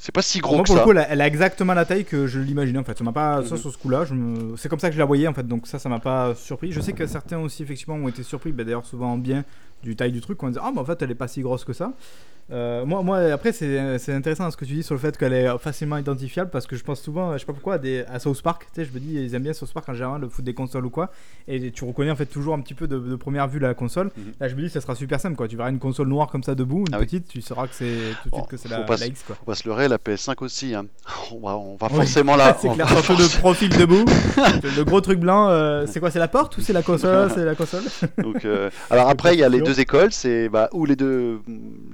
[0.00, 0.82] c'est pas si gros Moi, que pour ça.
[0.82, 2.96] le coup, elle a, elle a exactement la taille que je l'imaginais en fait.
[2.96, 3.60] Ça m'a pas, ça Mhm.
[3.60, 5.46] sur ce coup-là, me- c'est comme ça que je la voyais en fait.
[5.46, 6.70] Donc ça, ça m'a pas surpris.
[6.70, 9.44] Je sais que certains aussi effectivement ont été surpris, bah, d'ailleurs souvent en bien
[9.82, 11.64] du taille du truc, on disait ah mais en fait elle est pas si grosse
[11.64, 11.92] que ça.
[12.50, 15.58] Euh, moi, moi après c'est intéressant ce que tu dis sur le fait qu'elle est
[15.58, 18.40] facilement identifiable parce que je pense souvent, je sais pas pourquoi, à, des, à South
[18.40, 18.66] Park.
[18.72, 20.54] Tu sais, je me dis ils aiment bien South Park en général, le foot des
[20.54, 21.10] consoles ou quoi.
[21.46, 24.10] Et tu reconnais en fait toujours un petit peu de, de première vue la console.
[24.16, 24.32] Mhm.
[24.40, 25.46] Là je me dis ça sera super simple quoi.
[25.46, 27.04] Tu verras une console noire comme ça debout, une Ah oui.
[27.04, 27.84] petite, tu sauras que c'est
[28.22, 29.36] tout de Bon, suite que c'est la, la X quoi.
[29.46, 30.74] On va se leurrer, la PS5 aussi.
[30.74, 30.86] hein.
[31.32, 31.96] On va, on va Oui.
[31.96, 32.56] forcément la.
[32.58, 34.06] c'est clair, va forcément- profil debout.
[34.76, 37.30] le gros truc blanc, euh, c'est quoi C'est la porte ou c'est la console?
[37.34, 37.82] C'est la console?
[38.16, 39.60] Donc, euh, alors après, il y a les.
[39.68, 41.40] Deux écoles, c'est bah, ou les deux,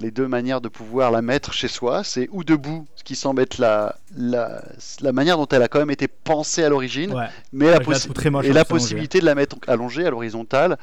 [0.01, 3.43] les deux manières de pouvoir la mettre chez soi, c'est ou debout, ce qui semble
[3.43, 4.63] être la, la,
[5.01, 7.27] la manière dont elle a quand même été pensée à l'origine, Ouais.
[7.53, 8.09] mais la possi-
[8.45, 10.79] et la possibilité de la mettre allongée à l'horizontale.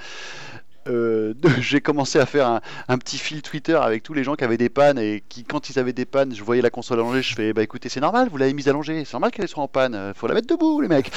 [0.87, 4.43] Euh, j'ai commencé à faire un, un petit fil Twitter avec tous les gens qui
[4.43, 7.21] avaient des pannes et qui, quand ils avaient des pannes, je voyais la console allongée,
[7.21, 9.67] je fais bah écoutez, c'est normal, vous l'avez mise allongée, c'est normal qu'elle soit en
[9.67, 11.11] panne, euh, faut la mettre debout, les mecs.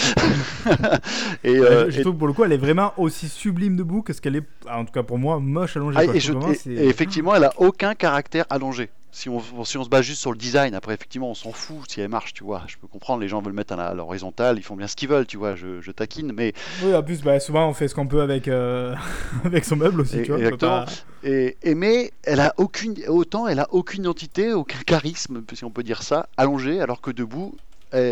[1.45, 4.13] et, euh, je et- trouve pour le coup, elle est vraiment aussi sublime debout que
[4.13, 5.99] ce qu'elle est, en tout cas pour moi, moche allongée.
[6.01, 6.19] Ah, quoi.
[6.19, 8.91] Je et effectivement, elle a aucun caractère allongé.
[9.15, 11.89] Si on, si on se base juste sur le design, après effectivement on s'en fout
[11.89, 12.65] si elle marche, tu vois.
[12.67, 15.27] Je peux comprendre, les gens veulent mettre à l'horizontale, ils font bien ce qu'ils veulent,
[15.27, 15.55] tu vois.
[15.55, 16.53] Je, je taquine, mais
[16.83, 18.93] Oui, en plus, bah, souvent on fait ce qu'on peut avec, euh,
[19.45, 20.41] avec son meuble aussi, Et- tu vois.
[20.41, 20.85] exactement.
[20.85, 20.93] pas-
[21.23, 25.71] et, et mais elle a aucune, autant elle a aucune identité, aucun charisme, si on
[25.71, 27.55] peut dire ça, allongée, alors que debout,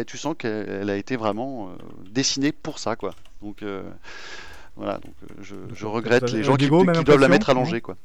[0.06, 1.72] tu sens qu'elle elle a été vraiment euh,
[2.08, 3.14] dessinée pour ça, quoi.
[3.42, 3.82] Donc euh,
[4.76, 7.96] voilà, donc je, regrette les gens qui, qui doivent la mettre allongée, quoi.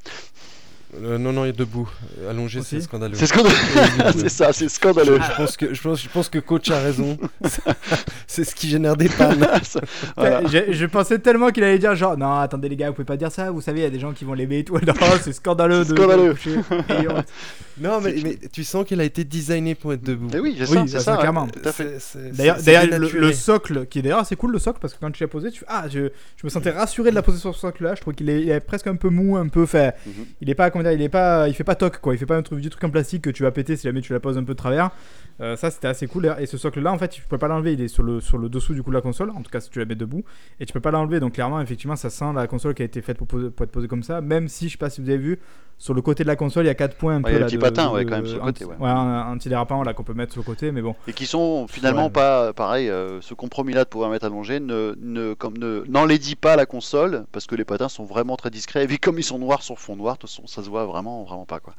[0.95, 1.89] Euh, non, non, il est debout.
[2.29, 3.15] Allongé, c'est scandaleux.
[3.15, 3.55] C'est scandaleux.
[4.17, 5.19] c'est ça, c'est scandaleux.
[5.21, 7.17] je pense que, je, pense, je pense que coach a raison.
[8.27, 9.45] c'est ce qui génère des pannes.
[10.15, 10.41] Voilà.
[10.47, 13.17] Je, je pensais tellement qu'il allait dire genre non attendez les gars vous pouvez pas
[13.17, 14.93] dire ça vous savez il y a des gens qui vont l'aimer et tout non
[15.21, 16.35] c'est scandaleux C'est de scandaleux.
[17.79, 20.29] Non, mais, mais tu sens qu'elle a été designée pour être debout.
[20.33, 21.47] Mais oui, c'est Oui, ça, bah, c'est ça, clairement.
[22.33, 25.23] D'ailleurs, d'ailleurs le, socle qui est derrière, c'est cool le socle parce que quand tu
[25.23, 27.83] l'as posé, tu ah, je, je me sentais rassuré de la poser sur ce socle
[27.83, 27.95] là.
[27.95, 29.95] Je trouve qu'il est, il est presque un peu mou, un peu fait.
[30.05, 30.25] Mhm.
[30.41, 32.13] Il est pas comment dire, il est pas, il fait pas toc quoi.
[32.13, 34.01] Il fait pas un truc, du truc en plastique que tu vas péter si jamais
[34.01, 34.91] tu la poses un peu de travers.
[35.39, 36.33] Euh, ça c'était assez cool.
[36.39, 37.73] Et ce socle là, en fait, tu peux pas l'enlever.
[37.73, 39.29] Il est sur le sur le dessous du coup de la console.
[39.31, 40.23] En tout cas, si tu la mets debout,
[40.59, 41.19] et tu peux pas l'enlever.
[41.19, 43.71] Donc clairement, effectivement, ça sent la console qui a été faite pour, poser- pour être
[43.71, 44.21] posée comme ça.
[44.21, 45.39] Même si je sais pas si vous avez vu.
[45.79, 47.33] Sur le côté de la console, il y a 4 points un Ouais, peu il
[47.33, 48.89] y a là, petit de- patin, de- ouais, quand même, sur le côté, anti- ouais.
[48.89, 50.95] un antidérapant là qu'on peut mettre sur le côté, mais bon.
[51.07, 52.09] Et qui sont finalement Ouais.
[52.09, 52.89] pas pareil.
[52.89, 57.25] euh, ce compromis-là de pouvoir mettre allongé ne, ne comme ne n'enlaidit pas la console
[57.31, 58.85] parce que les patins sont vraiment très discrets.
[58.85, 60.85] Et puis comme ils sont noirs sur fond noir, de toute façon, ça se voit
[60.85, 61.73] vraiment vraiment pas quoi.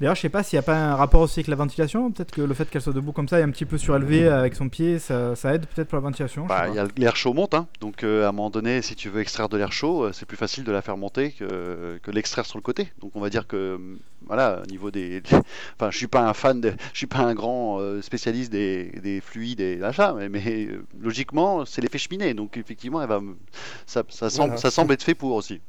[0.00, 2.10] D'ailleurs, je sais pas s'il n'y a pas un rapport aussi avec la ventilation.
[2.10, 4.54] Peut-être que le fait qu'elle soit debout comme ça et un petit peu surélevée avec
[4.54, 6.46] son pied, ça, ça aide peut-être pour la ventilation.
[6.46, 6.82] Bah, sais il pas.
[6.82, 9.20] y a l'air chaud monte, hein, donc euh, à un moment donné, si tu veux
[9.20, 12.46] extraire de l'air chaud, euh, c'est plus facile de la faire monter que, que l'extraire
[12.46, 12.90] sur le côté.
[13.02, 15.22] Donc on va dire que hum, voilà, au niveau des,
[15.78, 16.72] enfin, je suis pas un fan, de...
[16.94, 20.82] je suis pas un grand euh, spécialiste des, des fluides et l'achat, mais, mais, euh,
[20.98, 22.32] logiquement, c'est l'effet cheminée.
[22.32, 23.36] Donc effectivement, elle va, me-
[23.84, 24.60] ça, ça semble, Voilà.
[24.62, 25.60] ça semble être fait pour aussi.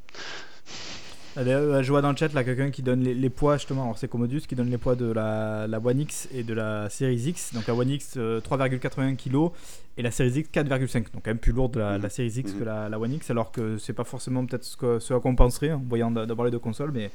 [1.38, 3.84] Euh, je vois dans le chat là quelqu'un qui donne les, les poids justement.
[3.84, 6.90] Alors c'est Commodus qui donne les poids de la, la One X et de la
[6.90, 7.54] Series X.
[7.54, 9.52] Donc la One X euh, 3,81 kg
[9.98, 10.94] et la Series X 4,5.
[11.14, 12.02] Donc quand même plus lourde la, Mhm.
[12.04, 12.60] la Series X Mhm.
[12.60, 13.30] que la, la One X.
[13.32, 16.12] Alors que c'est pas forcément peut-être ce, que- ce à quoi on penserait en voyant
[16.12, 17.10] d- d'abord les deux consoles, mais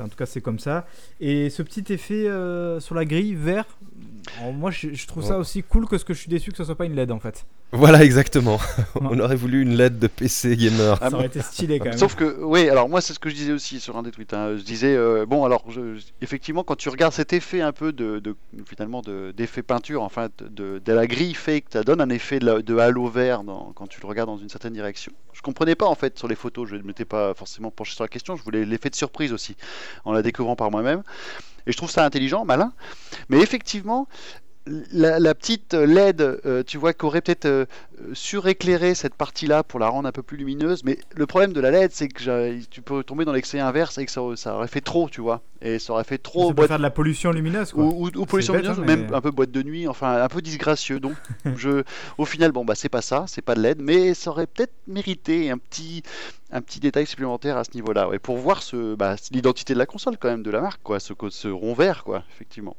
[0.00, 0.86] en tout cas c'est comme ça.
[1.20, 3.64] Et ce petit effet euh, sur la grille vert.
[4.40, 6.56] alors, moi je, je trouve ça aussi cool que ce que je suis déçu que
[6.56, 7.44] ce soit pas une LED en fait.
[7.74, 8.58] Voilà, exactement.
[8.94, 9.08] Ouais.
[9.10, 10.98] On aurait voulu une LED de PC gamer.
[11.00, 11.96] Ah, ça aurait été stylé quand même.
[11.98, 14.34] Sauf que, oui, alors moi c'est ce que je disais aussi sur un des tweets.
[14.34, 14.56] hein.
[14.58, 18.18] Je disais, euh, bon, alors je- effectivement, quand tu regardes cet effet un peu de,
[18.18, 18.36] de-
[18.66, 22.38] finalement de- d'effet peinture, enfin de, de- de la grille fake, ça donne un effet
[22.38, 25.10] de, la- de halo vert dans- quand tu le regardes dans une certaine direction.
[25.32, 28.04] Je comprenais pas en fait sur les photos, je ne m'étais pas forcément penché sur
[28.04, 29.56] la question, je voulais l'effet de surprise aussi.
[30.04, 31.02] En la découvrant par moi-même.
[31.66, 32.72] Et je trouve ça intelligent, malin.
[33.28, 34.08] Mais effectivement,
[34.66, 37.64] la, petite LED, euh, tu vois, qui aurait peut-être euh,
[38.12, 40.84] suréclairé cette partie-là pour la rendre un peu plus lumineuse.
[40.84, 44.06] Mais le problème de la LED, c'est que tu peux tomber dans l'excès inverse et
[44.06, 45.42] que ça, aurait fait trop, tu vois.
[45.60, 46.48] Et ça aurait fait trop.
[46.48, 47.84] Ça peut faire de la pollution lumineuse, quoi.
[47.84, 51.00] Ou, pollution lumineuse, ou même un peu boîte de nuit, enfin un peu disgracieux.
[51.00, 51.14] Donc,
[51.56, 51.82] je,
[52.18, 54.74] au final, bon, bah c'est pas ça, c'est pas de LED, mais ça aurait peut-être
[54.86, 56.02] mérité un petit,
[56.52, 58.08] un petit détail supplémentaire à ce niveau-là.
[58.12, 61.00] Et pour voir ce, bah, l'identité de la console, quand même, de la marque, quoi,
[61.00, 62.76] ce, ce rond vert, quoi, effectivement.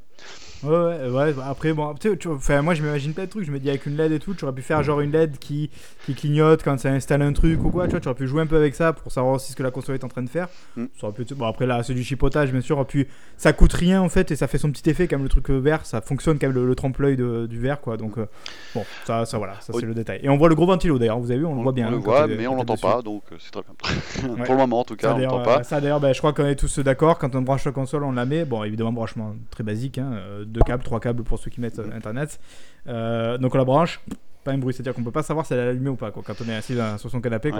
[0.63, 3.45] Ouais, ouais, bah, après, bon, tu, enfin, moi je m'imagine plein de trucs.
[3.45, 5.37] Je me dis avec une LED et tout, tu aurais pu faire genre une LED
[5.37, 5.69] qui,
[6.05, 7.85] qui clignote quand ça installe un truc ou quoi.
[7.85, 9.63] Tu vois, tu aurais pu jouer un peu avec ça pour savoir aussi ce que
[9.63, 10.47] la console est en train de faire.
[10.75, 10.85] Mm.
[10.99, 12.85] Ça aurait pu, bon, après là, c'est du chipotage, bien sûr.
[12.85, 13.07] Puis
[13.37, 15.85] ça coûte rien en fait et ça fait son petit effet, comme le truc vert.
[15.85, 17.97] Ça fonctionne comme le, le trempe-l'œil du vert, quoi.
[17.97, 18.27] Donc, euh,
[18.73, 20.19] bon, ça, ça voilà, ça c'est le détail.
[20.23, 21.87] Et on voit le gros ventilo d'ailleurs, vous avez vu, on, le voit bien.
[21.87, 24.35] On le hein, voit, mais on l'entend pas, donc euh, c'est très bien.
[24.45, 25.63] pour le moment en tout cas, on l'entend pas.
[25.63, 27.19] Ça d'ailleurs, bah, je crois qu'on est tous d'accord.
[27.19, 28.45] Quand on branche la console, on la met.
[28.45, 31.79] Bon, évidemment, branchement très basique, hein, euh, deux câbles, trois câbles pour ceux qui mettent
[31.79, 32.39] euh, internet.
[32.87, 33.99] Euh, donc on la branche,
[34.43, 36.23] pas un bruit, c'est-à-dire qu'on peut pas savoir si elle est allumée ou pas quoi,
[36.25, 37.51] quand on est assis sur son canapé.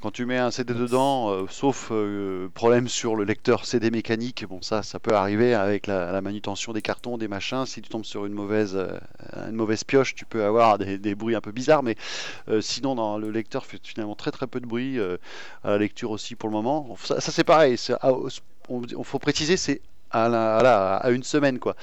[0.00, 1.90] Quand tu mets un CD dedans, euh, sauf
[2.54, 6.82] problème sur le lecteur CD mécanique, bon ça, ça peut arriver avec la, manutention des
[6.82, 7.66] cartons, des machins.
[7.66, 8.78] Si tu tombes sur une mauvaise,
[9.34, 11.96] une mauvaise pioche, tu peux avoir des, bruits un peu bizarres, mais
[12.60, 16.36] sinon dans le lecteur fait finalement très très peu de bruit à la lecture aussi
[16.36, 16.96] pour le moment.
[17.02, 17.76] Ça, c'est pareil.
[18.70, 21.76] Il faut préciser, c'est à, à, une semaine quoi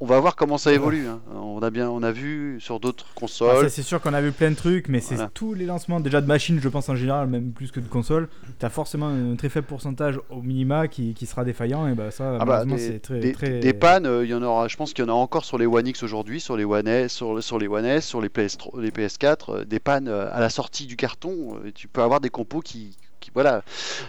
[0.00, 1.06] on va voir comment ça évolue.
[1.06, 1.20] Hein.
[1.34, 3.64] On a bien, on a vu sur d'autres consoles.
[3.66, 6.20] Ah, c'est sûr qu'on a vu plein de trucs, mais c'est tous les lancements déjà
[6.20, 8.28] de machines, je pense en général, même plus que de consoles.
[8.58, 12.38] Tu as forcément un très faible pourcentage au minima qui, sera défaillant, et bah ça,
[12.40, 13.58] ah bah, c'est très, des, très...
[13.58, 14.68] des pannes, euh, il y en aura.
[14.68, 16.86] Je pense qu'il y en a encore sur les One X aujourd'hui, sur les One
[16.86, 20.28] S, sur, sur les One S, sur les PS, les PS4, euh, des pannes euh,
[20.32, 21.56] à la sortie du carton.
[21.74, 22.96] tu peux avoir des compos qui
[23.34, 23.62] voilà.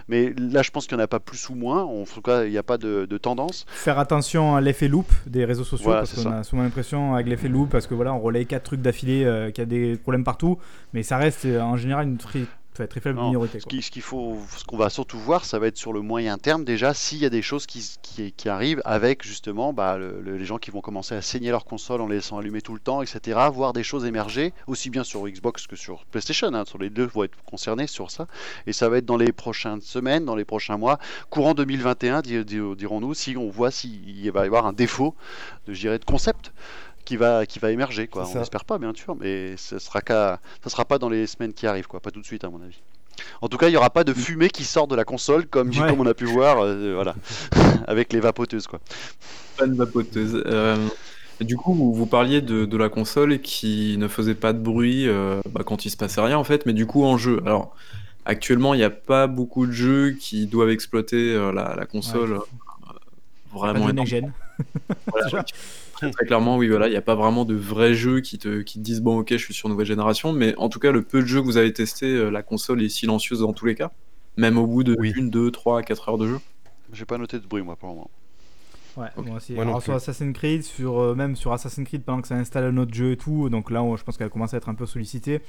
[0.08, 1.84] Mais là, je pense qu'il n'y en a pas plus ou moins.
[1.84, 3.66] En tout cas, il n'y a pas de, tendance.
[3.70, 7.50] Faire attention à l'effet loop des réseaux sociaux, parce qu'on a souvent l'impression avec l'effet
[7.50, 10.24] loop, parce que voilà, on relaye quatre trucs d'affilée, euh, qu'il y a des problèmes
[10.24, 10.60] partout,
[10.94, 12.42] mais ça reste euh, en général une très
[12.86, 13.60] très faible minorité.
[13.60, 16.64] Ce qu'il faut, ce qu'on va surtout voir, ça va être sur le moyen terme
[16.64, 17.98] déjà, s'il y a des choses qui,
[18.36, 22.08] qui, arrivent avec justement bah, les gens qui vont commencer à saigner leur console en
[22.08, 23.40] les laissant allumer tout le temps, etc.
[23.52, 26.54] Voir des choses émerger, aussi bien sur Xbox que sur PlayStation.
[26.54, 28.28] Hein, sur les deux vont être concernés sur ça.
[28.68, 31.00] Et ça va être dans les prochaines semaines, dans les prochains mois,
[31.30, 35.16] courant 2021, dirons-nous, si on voit s'il va y avoir un défaut
[35.68, 36.52] de, de concept
[37.08, 38.08] qui va, qui va émerger.
[38.08, 38.28] Quoi.
[38.28, 41.66] On n'espère pas, bien sûr, mais ce sera ça sera pas dans les semaines qui
[41.66, 42.02] arrivent, quoi.
[42.02, 42.82] pas tout de suite, à mon avis.
[43.42, 45.74] En tout cas, il n'y aura pas de fumée qui sort de la console comme,
[45.74, 47.16] comme on a pu voir, euh, voilà,
[47.88, 48.68] avec les vapoteuses.
[48.68, 48.82] Quoi.
[49.58, 50.44] Pas de vapoteuses.
[50.46, 50.76] Euh,
[51.40, 55.62] du coup, vous, parliez de, la console qui ne faisait pas de bruit euh, bah,
[55.66, 57.42] quand il se passait rien, en fait, mais du coup, en jeu.
[57.46, 57.74] Alors,
[58.26, 62.42] actuellement, il n'y a pas beaucoup de jeux qui doivent exploiter la, console
[63.54, 63.88] vraiment.
[65.06, 65.46] Pas
[65.98, 68.78] Très, clairement, oui, voilà, il n'y a pas vraiment de vrais jeux qui te, qui
[68.78, 71.22] te disent bon, ok, je suis sur nouvelle génération, mais en tout cas, le peu
[71.22, 73.92] de jeux que vous avez testé, euh, la console est silencieuse dans tous les cas,
[74.38, 76.40] même au bout de 1, 2, 3, 4 heures de jeu.
[76.94, 78.12] J'ai pas noté de bruit, moi, pour le moment.
[78.96, 79.58] Ouais, moi aussi.
[79.60, 82.78] Alors, sur Assassin's Creed, sur, euh, même sur Assassin's Creed, pendant que ça installe un
[82.78, 85.42] autre jeu et tout, donc là, je pense qu'elle commence à être un peu sollicitée.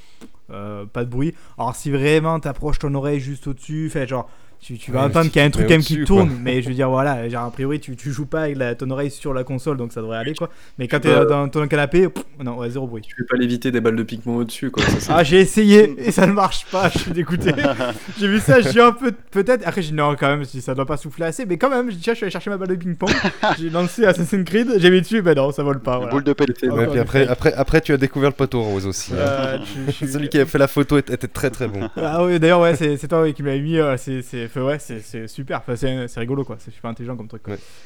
[0.51, 1.34] Euh, pas de bruit.
[1.57, 4.28] Alors, si vraiment t'approches ton oreille juste au-dessus, fait genre
[4.61, 6.91] tu, vas entendre qu'il y a un truc même qui tourne, mais je veux dire,
[6.91, 9.77] voilà, genre, a priori, tu, tu joues pas avec la, ton oreille sur la console,
[9.77, 10.51] donc ça devrait aller, quoi.
[10.79, 12.09] Mais quand tu es dans ton canapé,
[12.45, 13.03] non, ouais, zéro bruit.
[13.03, 14.85] Tu peux pas l'éviter des balles de piquement au-dessus, quoi.
[15.09, 17.53] ah, j'ai essayé et ça ne marche pas, je suis dégoûté.
[18.19, 19.67] j'ai vu ça, j'ai un peu, peut-être.
[19.67, 21.91] Après, j'ai dit non, quand même, si ça doit pas souffler assez, mais quand même,
[21.91, 23.11] je je suis allé chercher ma balle de ping-pong,
[23.59, 25.99] j'ai lancé Assassin's Creed, j'ai mis dessus, ben non, ça vole pas.
[25.99, 26.13] Voilà.
[26.13, 26.69] Boule de pelleté.
[26.69, 29.13] Ouais, puis après, après, après, tu as découvert le poteau rose aussi.
[29.15, 29.61] Hein.
[29.93, 31.89] Celui qui a fait la photo était, très très bon.
[31.97, 35.59] Ah oui, d'ailleurs, ouais, c'est toi qui m'avais mis, euh, c'est ouais, c'est super.
[35.59, 36.57] Enfin, c'est rigolo, quoi.
[36.59, 37.42] C'est super intelligent comme truc.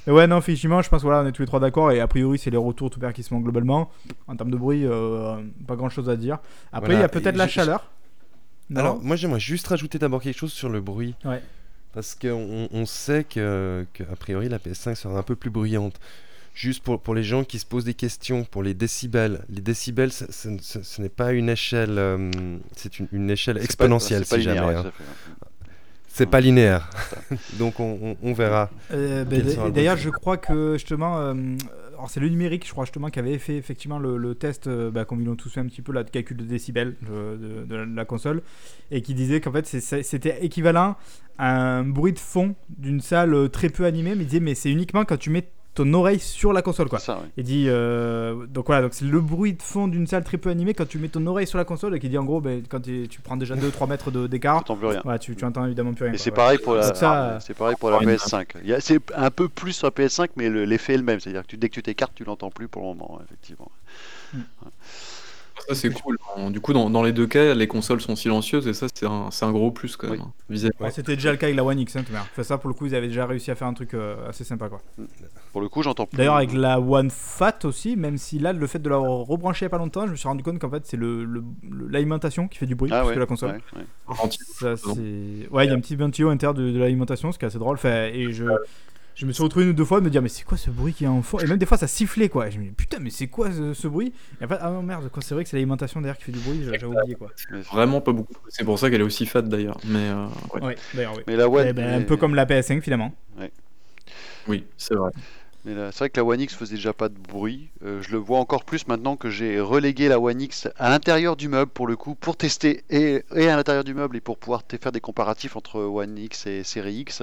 [0.07, 1.91] Mais ouais, non, effectivement, je pense voilà, on est tous les trois d'accord.
[1.93, 3.91] Et a priori, c'est les retours tout qui se manquent globalement.
[4.27, 6.39] En termes de bruit, euh, pas grand chose à dire.
[6.73, 7.91] Après, il y a peut-être la chaleur.
[8.75, 11.15] Alors, moi, j'aimerais juste rajouter d'abord quelque chose sur le bruit.
[11.25, 11.43] Ouais.
[11.93, 16.01] Parce qu'on on sait que, que, a priori, la PS5 sera un peu plus bruyante.
[16.55, 19.45] Juste pour, pour les gens qui se posent des questions, pour les décibels.
[19.49, 22.31] Les décibels, ce, n'est pas une échelle, euh,
[22.77, 24.75] c'est une, une, échelle exponentielle, si jamais.
[24.75, 24.93] Hein.
[26.15, 26.91] C'est pas linéaire.
[27.59, 28.69] Donc on, on, verra.
[28.93, 31.35] Euh, bah, d'ailleurs, je crois que justement, euh,
[32.07, 35.23] c'est le numérique, je crois justement, qui avait fait effectivement le, test, euh, bah, comme
[35.23, 38.43] ils l'ont tous fait un petit peu, là, de calcul de décibels de, la console,
[38.91, 40.97] et qui disait qu'en fait c'était équivalent
[41.39, 44.71] à un bruit de fond d'une salle très peu animée, mais il disait mais c'est
[44.71, 46.99] uniquement quand tu mets ton oreille sur la console quoi.
[46.99, 47.27] C'est ça, ouais.
[47.39, 50.51] Il dit euh, donc voilà donc c'est le bruit de fond d'une salle très peu
[50.51, 52.63] animée quand tu mets ton oreille sur la console et qui dit en gros ben,
[52.69, 55.01] quand tu, tu prends déjà 2-3 mètres de- d'écart rien.
[55.05, 56.13] ouais, tu, tu entends évidemment plus rien.
[56.15, 56.37] Et c'est ouais.
[56.37, 58.17] pareil pour la, ça, c'est pareil pour la Ouais.
[58.17, 58.49] PS5.
[58.63, 61.05] Il y a- C'est un peu plus sur la PS5, mais le- l'effet est le
[61.05, 61.21] même.
[61.21, 63.71] C'est-à-dire que tu- dès que tu t'écartes, tu l'entends plus pour le moment, ouais, effectivement.
[65.69, 66.19] Ça, c'est cool.
[66.51, 69.31] Du coup, dans, dans les deux cas, les consoles sont silencieuses et ça, c'est un,
[69.31, 70.23] c'est un gros plus quand même.
[70.51, 70.67] Oui.
[70.67, 72.21] hein, Ouais, C'était déjà le cas avec la One X, hein, tout bien.
[72.21, 74.45] Enfin, ça pour le coup ils avaient déjà réussi à faire un truc euh, assez
[74.45, 74.81] sympa quoi.
[75.53, 76.17] Pour le coup, j'entends plus.
[76.17, 79.67] D'ailleurs avec la One Fat aussi, même si là le fait de la rebrancher il
[79.67, 81.89] y a pas longtemps, je me suis rendu compte qu'en fait c'est le, le- le-
[81.89, 83.51] l'alimentation qui fait du bruit ah plus ouais, que la console.
[83.53, 83.87] ouais, ouais.
[84.09, 84.45] Ventilo.
[84.59, 85.49] Ça, c'est...
[85.51, 87.59] Ouais, il y a un petit ventilo l'intérieur de, de l'alimentation, ce qui est assez
[87.59, 87.77] drôle.
[87.77, 88.45] Enfin, et je,
[89.15, 90.71] je me suis retrouvé une ou deux fois à me dire, mais c'est quoi ce
[90.71, 91.39] bruit qui est en fond?
[91.39, 92.49] Et même des fois, ça sifflait quoi.
[92.49, 94.13] Et je me dis, putain, mais c'est quoi ce, ce bruit?
[94.41, 96.33] Et en fait, ah non, merde, quoi, c'est vrai que c'est l'alimentation derrière qui fait
[96.33, 97.31] du bruit, j'avais oublié quoi.
[97.73, 98.35] Vraiment pas beaucoup.
[98.49, 99.79] C'est pour ça qu'elle est aussi fat d'ailleurs.
[99.85, 100.63] Mais euh, ouais.
[100.63, 101.23] Ouais, d'ailleurs, oui.
[101.27, 103.13] mais la One, Eh ben, Un peu comme la PS5 finalement.
[104.49, 105.11] oui, c'est vrai.
[105.65, 107.69] Mais là, c'est vrai que la One X faisait déjà pas de bruit.
[107.85, 111.37] Euh, je le vois encore plus maintenant que j'ai relégué la One X à l'intérieur
[111.37, 114.39] du meuble pour le coup, pour tester et, et à l'intérieur du meuble et pour
[114.39, 117.23] pouvoir faire des comparatifs entre One X et Série X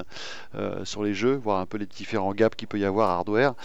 [0.55, 3.55] euh, sur les jeux, voir un peu les différents gaps qu'il peut y avoir hardware.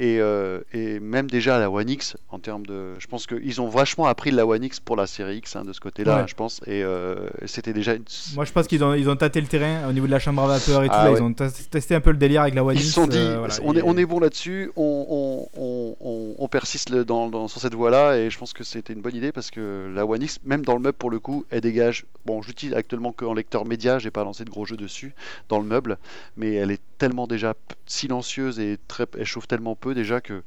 [0.00, 3.68] Et, euh, et même déjà la One X en termes de, je pense qu'ils ont
[3.68, 6.24] vachement appris de la One X pour la Série X hein, de ce côté-là, Ouais.
[6.26, 6.60] je pense.
[6.66, 8.02] Et euh, c'était déjà une...
[8.34, 10.42] Moi, je pense qu'ils ont, ils ont tâté le terrain au niveau de la chambre
[10.42, 10.94] à vapeur et tout.
[10.96, 11.16] Ah là.
[11.16, 12.88] Ils ont tes- testé un peu le délire avec la One Ils X.
[12.88, 17.60] se sont dit, euh, voilà, on, et- est, on est bon là-dessus, on, persiste sur
[17.60, 20.38] cette voie-là, et je pense que c'était une bonne idée parce que la One X,
[20.44, 22.06] même dans le meuble pour le coup, elle dégage.
[22.24, 25.14] Bon, j'utilise actuellement que en lecteur média, j'ai pas lancé de gros jeux dessus
[25.48, 25.98] dans le meuble,
[26.36, 27.54] mais elle est tellement déjà
[27.86, 30.42] silencieuse et très, elle chauffe tellement peu déjà que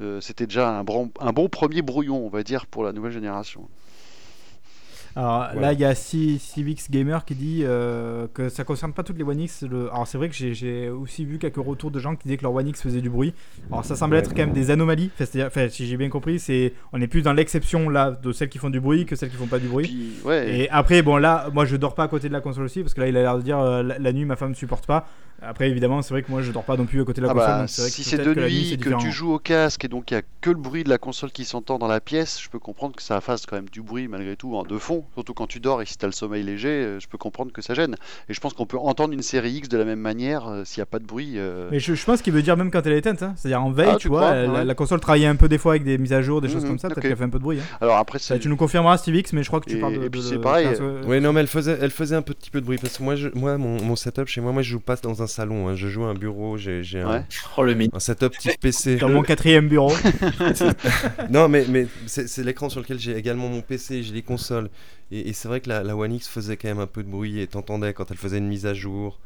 [0.00, 0.84] euh, c'était déjà un
[1.20, 3.68] un bon premier brouillon, on va dire, pour la nouvelle génération.
[5.18, 5.60] Alors Voilà.
[5.68, 9.18] là, il y a C- Civix Gamer qui dit euh, que ça concerne pas toutes
[9.18, 9.64] les One X.
[9.68, 12.44] le- Alors c'est vrai que j'ai- aussi vu quelques retours de gens qui disaient que
[12.44, 13.34] leur One X faisait du bruit.
[13.72, 15.10] Alors ça semble être quand même des anomalies.
[15.14, 18.30] Enfin, c'est-à-dire- enfin, si j'ai bien compris, c'est on est plus dans l'exception là de
[18.30, 19.86] celles qui font du bruit que celles qui font pas du bruit.
[19.88, 22.64] Puis, ouais, Et après, bon là, moi je dors pas à côté de la console
[22.66, 24.50] aussi parce que là il a l'air de dire euh, la, la nuit ma femme
[24.50, 25.08] ne supporte pas.
[25.40, 27.32] Après évidemment c'est vrai que moi je dors pas non plus à côté de la
[27.32, 27.50] Ah console.
[27.50, 29.84] bah, donc vrai si c'est peut-être de que nuit, nuit, que tu joues au casque
[29.84, 32.00] et donc il n'y a que le bruit de la console qui s'entend dans la
[32.00, 34.78] pièce, je peux comprendre que ça fasse quand même du bruit malgré tout en de
[34.78, 37.18] fond, surtout quand tu dors et si tu as le sommeil léger, euh, je peux
[37.18, 37.94] comprendre que ça gêne.
[38.28, 40.80] Et je pense qu'on peut entendre une série X de la même manière euh, s'il
[40.80, 41.34] n'y a pas de bruit.
[41.36, 43.34] euh, Mais je, je pense qu'il veut dire même quand elle est éteinte, hein.
[43.36, 44.64] c'est-à-dire en veille, Ah, tu, tu vois, crois la, Ouais.
[44.64, 46.68] la console travaillait un peu des fois avec des mises à jour, des choses Mhm,
[46.70, 47.02] comme ça, peut-être ok.
[47.08, 47.58] qu'elle fait un peu de bruit.
[47.60, 47.76] hein.
[47.80, 50.02] Alors après, Ça, tu nous confirmeras, Stevix, mais je crois que tu Et- parles de.
[50.04, 50.66] et puis c'est pareil,
[51.06, 53.14] Oui, non, mais elle faisait, elle faisait un petit peu de bruit parce que moi,
[53.16, 55.76] je, moi mon, mon setup chez moi, moi je joue pas dans un salon, hein.
[55.76, 57.24] je joue à un bureau, j'ai un.
[57.56, 58.96] Oh le un setup type PC.
[58.96, 59.92] Dans mon quatrième bureau.
[61.30, 64.70] non, mais, mais c'est l'écran sur lequel j'ai également mon PC, j'ai les consoles.
[65.10, 67.08] Et, et c'est vrai que la, la One X faisait quand même un peu de
[67.08, 69.18] bruit et t'entendais quand elle faisait une mise à jour,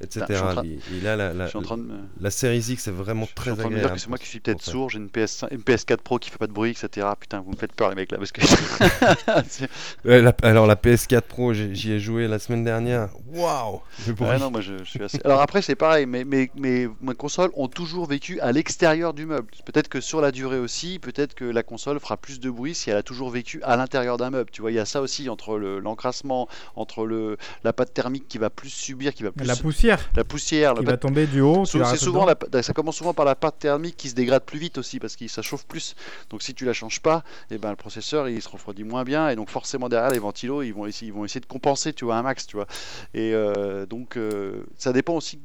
[0.00, 0.24] etc.
[0.28, 2.30] Train- et, et là, la, me...
[2.30, 3.96] Series X est vraiment je suis très en train de me dire agréable.
[3.96, 6.38] que c'est moi qui suis peut-être sourd, j'ai une, PS5 une PS4 Pro qui fait
[6.38, 7.06] pas de bruit, etc.
[7.20, 8.40] Putain, vous me faites peur les mecs là, parce que...
[9.48, 9.68] C'est-
[10.06, 13.10] Ouais, la- alors la PS4 Pro, j'y ai joué la semaine dernière.
[13.32, 14.28] Waouh le bruit.
[14.28, 15.20] Ouais, non, moi je, je suis assez.
[15.24, 19.26] Alors après, c'est pareil, mais, mais, mais mes consoles ont toujours vécu à l'extérieur du
[19.26, 19.48] meuble.
[19.64, 22.90] Peut-être que sur la durée aussi, peut-être que la console fera plus de bruit si
[22.90, 24.50] elle a toujours vécu à l'intérieur d'un meuble.
[24.50, 28.26] Tu vois, il y a ça aussi entre le- l'encrassement, entre le, la pâte thermique
[28.28, 29.46] qui va plus subir, qui va plus.
[29.46, 31.64] La poussière la poussière, la qui pâte- va tomber du haut.
[31.84, 34.78] rates souvent la, ça commence souvent par la pâte thermique qui se dégrade plus vite
[34.78, 35.94] aussi parce que ça chauffe plus.
[36.30, 39.28] Donc si tu la changes pas, et ben le processeur il se refroidit moins bien
[39.28, 42.04] et donc forcément derrière les ventilos ils vont essayer, ils vont essayer de compenser tu
[42.04, 42.66] vois un max tu vois.
[43.14, 45.38] Et euh, donc euh, ça dépend aussi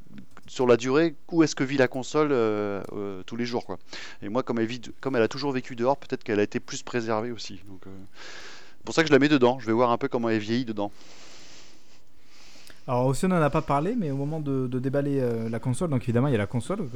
[0.46, 2.82] sur la durée où est-ce que vit la console euh,
[3.26, 3.64] tous les jours.
[4.22, 7.60] Et moi comme elle a toujours vécu dehors peut-être qu'elle a été plus préservée aussi.
[7.82, 9.58] C'est pour ça que je la mets dedans.
[9.58, 10.92] Je vais voir un peu comment elle vieillit dedans.
[12.88, 15.58] Alors aussi on n'en a pas parlé, mais au moment de, de déballer euh, la
[15.58, 16.88] console, donc évidemment il y a la console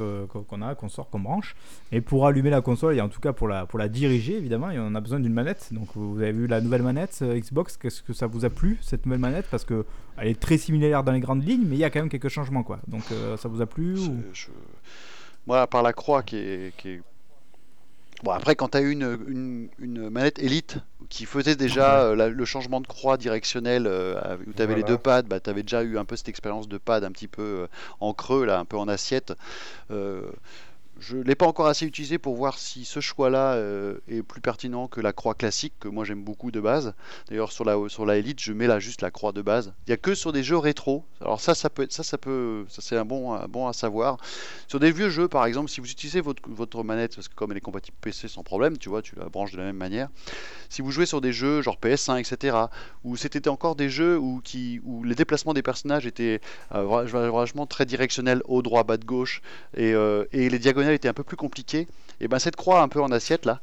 [0.47, 1.53] qu'on a, qu'on sort, qu'on branche.
[1.91, 4.71] Et pour allumer la console, et en tout cas pour la, pour la diriger, évidemment,
[4.71, 5.67] et on a besoin d'une manette.
[5.73, 8.77] Donc vous avez vu la nouvelle manette euh, Xbox, qu'est-ce que ça vous a plu
[8.81, 9.47] cette nouvelle manette?
[9.51, 9.85] Parce que
[10.17, 12.29] elle est très similaire dans les grandes lignes, mais il y a quand même quelques
[12.29, 12.79] changements quoi.
[12.87, 14.23] Donc euh, ça vous a plu C'est- ou...
[14.33, 14.47] je-
[15.45, 16.73] Moi, à part la croix qui est.
[16.77, 17.01] qui est-
[18.23, 20.77] Bon, après, quand tu as eu une, une, une manette Elite
[21.09, 24.83] qui faisait déjà euh, la- le changement de croix directionnelle, euh, où tu avais les
[24.83, 27.27] deux pads, bah, tu avais déjà eu un peu cette expérience de pad un petit
[27.27, 27.67] peu euh,
[27.99, 29.33] en creux, là, un peu en assiette.
[31.01, 34.23] Euh, je ne l'ai pas encore assez utilisé pour voir si ce choix-là euh, est
[34.23, 36.93] plus pertinent que la croix classique, que moi j'aime beaucoup de base.
[37.29, 39.73] D'ailleurs, sur la, sur la Elite, je mets là juste la croix de base.
[39.87, 41.05] Il n'y a que sur des jeux rétro.
[41.19, 44.17] Alors ça, ça peut être, ça, ça peut, ça c'est un bon, bon à savoir.
[44.67, 47.51] Sur des vieux jeux, par exemple, si vous utilisez votre, votre manette, parce que comme
[47.51, 50.09] elle est compatible PC sans problème, tu vois, tu la branches de la même manière.
[50.69, 52.57] Si vous jouez sur des jeux genre PS1, etc.,
[53.03, 56.39] où c'était encore des jeux où, qui, où les déplacements des personnages étaient
[56.73, 59.41] euh, vra- vra- vachement très directionnels, haut, droit, bas, de gauche,
[59.75, 61.87] et, euh, et les diagonales était un peu plus compliquée,
[62.19, 63.61] et ben cette croix un peu en assiette là,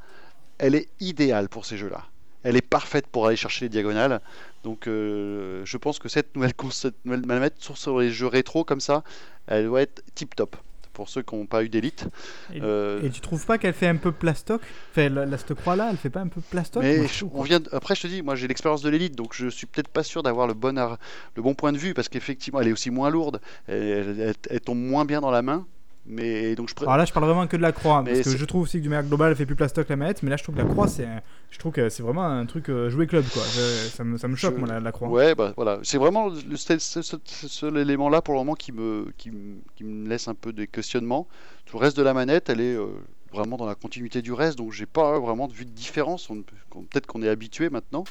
[0.58, 2.04] elle est idéale pour ces jeux-là.
[2.44, 4.20] Elle est parfaite pour aller chercher les diagonales.
[4.64, 8.80] Donc euh, je pense que cette nouvelle, cette nouvelle manette sur, les jeux rétro comme
[8.80, 9.02] ça,
[9.46, 10.56] elle doit être tip top
[10.92, 12.06] pour ceux qui n'ont pas eu d'élite.
[12.52, 14.60] Et, Euh, et tu trouves pas qu'elle fait un peu plastoc?
[14.90, 16.82] Enfin, la, la- cette croix-là, elle fait pas un peu plastoc?
[16.82, 19.32] Mais je on vient de- après, je te dis, moi j'ai l'expérience de l'élite, donc
[19.32, 20.98] je suis peut-être pas sûr d'avoir le bon, ar-
[21.36, 24.34] le bon point de vue parce qu'effectivement, elle est aussi moins lourde, elle, elle- elle-
[24.50, 25.66] elle tombe moins bien dans la main.
[26.10, 28.32] Mais donc je pré- Alors là, je parle vraiment que de la croix, Mais parce
[28.32, 30.30] que je trouve aussi que du manière globale, elle fait plus plastoc la manette, mais
[30.30, 31.06] là, je trouve que la croix, c'est,
[31.50, 33.42] je trouve que c'est vraiment un truc euh, jouet club, quoi.
[33.54, 35.08] Je- ça, me, ça me choque, Je- moi, la, la croix.
[35.08, 39.58] Ouais, bah voilà, c'est vraiment le, seul élément-là pour le moment qui me, qui, me-
[39.76, 41.26] qui me laisse un peu des questionnements.
[41.66, 42.86] Tout le reste de la manette, elle est euh,
[43.32, 46.28] vraiment dans la continuité du reste, donc j'ai pas vraiment de vue de différence.
[46.28, 48.04] Peut-être qu'on est habitué maintenant,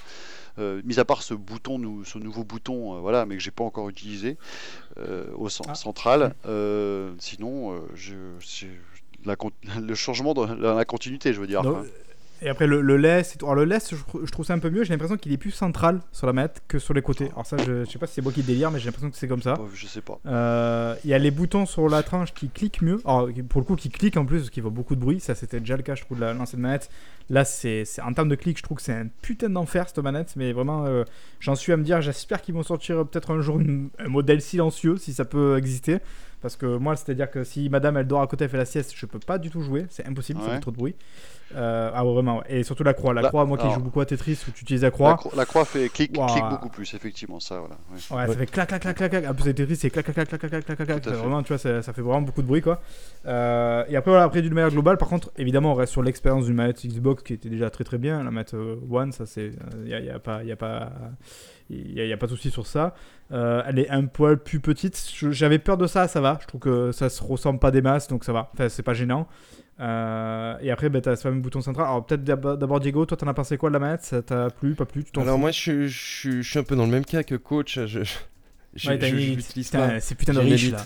[0.59, 3.63] euh, mis à part ce bouton, ce nouveau bouton, euh, voilà, mais que j'ai pas
[3.63, 4.37] encore utilisé
[4.97, 5.75] euh, au cen- Ah.
[5.75, 6.35] central.
[7.19, 8.67] Sinon, je, je-
[9.25, 9.51] la con-
[9.81, 11.61] le changement dans la, la continuité, je veux dire.
[11.61, 11.83] Enfin,
[12.41, 12.95] et après, le, le.
[12.95, 14.83] Alors, le je, je trouve ça un peu mieux.
[14.83, 17.29] J'ai l'impression qu'il est plus central sur la manette que sur les côtés.
[17.33, 19.17] Alors, ça, je, je sais pas si c'est moi qui délire, mais j'ai l'impression que
[19.17, 19.55] c'est comme ça.
[19.73, 20.19] je sais pas.
[20.25, 22.99] Euh, Il y a les boutons sur la tranche qui cliquent mieux.
[23.05, 25.19] Alors, pour le coup, qui cliquent en plus, parce qu'il faut beaucoup de bruit.
[25.19, 26.89] Ça, c'était déjà le cas, je trouve, de la- l'ancienne manette.
[27.29, 30.33] Là, c'est en termes de clics, je trouve que c'est un putain d'enfer cette manette.
[30.35, 31.03] Mais vraiment, euh,
[31.39, 34.41] j'en suis à me dire, j'espère qu'ils vont sortir peut-être un jour une- un modèle
[34.41, 35.97] silencieux, si ça peut exister.
[36.41, 38.93] Parce que moi, c'est-à-dire que si madame elle dort à côté, elle fait la sieste,
[38.95, 40.95] je peux pas du tout jouer, c'est impossible, ça fait trop de bruit.
[41.55, 43.13] Euh, ah ouais, vraiment, et surtout la croix.
[43.13, 45.11] La, croix, moi qui joue beaucoup à Tetris où tu utilises la croix.
[45.11, 45.31] La, cro...
[45.35, 46.27] la croix fait clic, wow.
[46.49, 47.77] beaucoup plus, effectivement, ça, voilà.
[48.11, 49.25] Ouais, ça fait clac, clac, clac, clac, clac.
[49.29, 51.07] En plus, Tetris, c'est clac, clac, clac, clac, clac, clac, clac.
[51.07, 52.81] Vraiment, tu vois, ça, ça, fait vraiment beaucoup de bruit, quoi.
[53.25, 56.45] Euh, et après, voilà, après, d'une manière globale, par contre, évidemment, on reste sur l'expérience
[56.45, 58.23] d'une manette Xbox qui était déjà très très bien.
[58.23, 59.47] La manette euh, One, ça, c'est.
[59.47, 60.43] Euh, Il n'y a, y a pas.
[60.43, 60.91] Y a pas
[61.69, 62.93] y a, y a pas de souci sur ça.
[63.31, 65.01] Euh, elle est un poil plus petite.
[65.31, 66.37] J'avais peur de ça, ça va.
[66.41, 68.49] Je trouve que ça se ressemble pas des masses, donc ça va.
[68.53, 69.27] Enfin, c'est pas gênant.
[69.79, 71.85] Euh, et après, bah, t'as ce fameux bouton central.
[71.87, 74.01] Alors peut-être d'ab- d'abord Diego, toi t'en as pensé quoi de la manette?
[74.03, 75.03] Ça t'a plu, pas plu?
[75.03, 75.39] Tu Alors fous?
[75.41, 77.75] moi, je, suis- je, suis- je suis un peu dans le même cas que coach.
[77.79, 78.03] Je, je,
[78.75, 79.99] je- Ouais, je- je l'utilise pas.
[79.99, 80.85] C'est putain de riche là.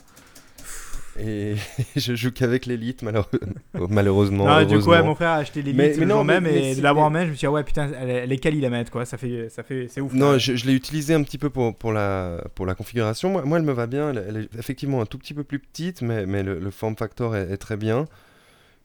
[1.19, 1.55] Et
[1.95, 3.03] je joue qu'avec l'élite,
[3.89, 4.45] malheureusement.
[4.47, 6.75] Non, du coup, ouais, mon frère a acheté l'élite Mais- le jour même mais et
[6.75, 8.61] de l'avoir en main, je me suis dit, ah ouais, putain, elle, elle est quali
[8.61, 9.05] la manette, quoi.
[9.05, 10.13] Ça fait, ça fait, c'est ouf.
[10.13, 13.29] Non, je, je l'ai utilisé un petit peu pour, pour, la, pour la configuration.
[13.29, 14.11] Moi, moi, elle me va bien.
[14.11, 16.95] Elle, elle est effectivement un tout petit peu plus petite, mais, mais le, le form
[16.95, 18.05] factor est, est très bien.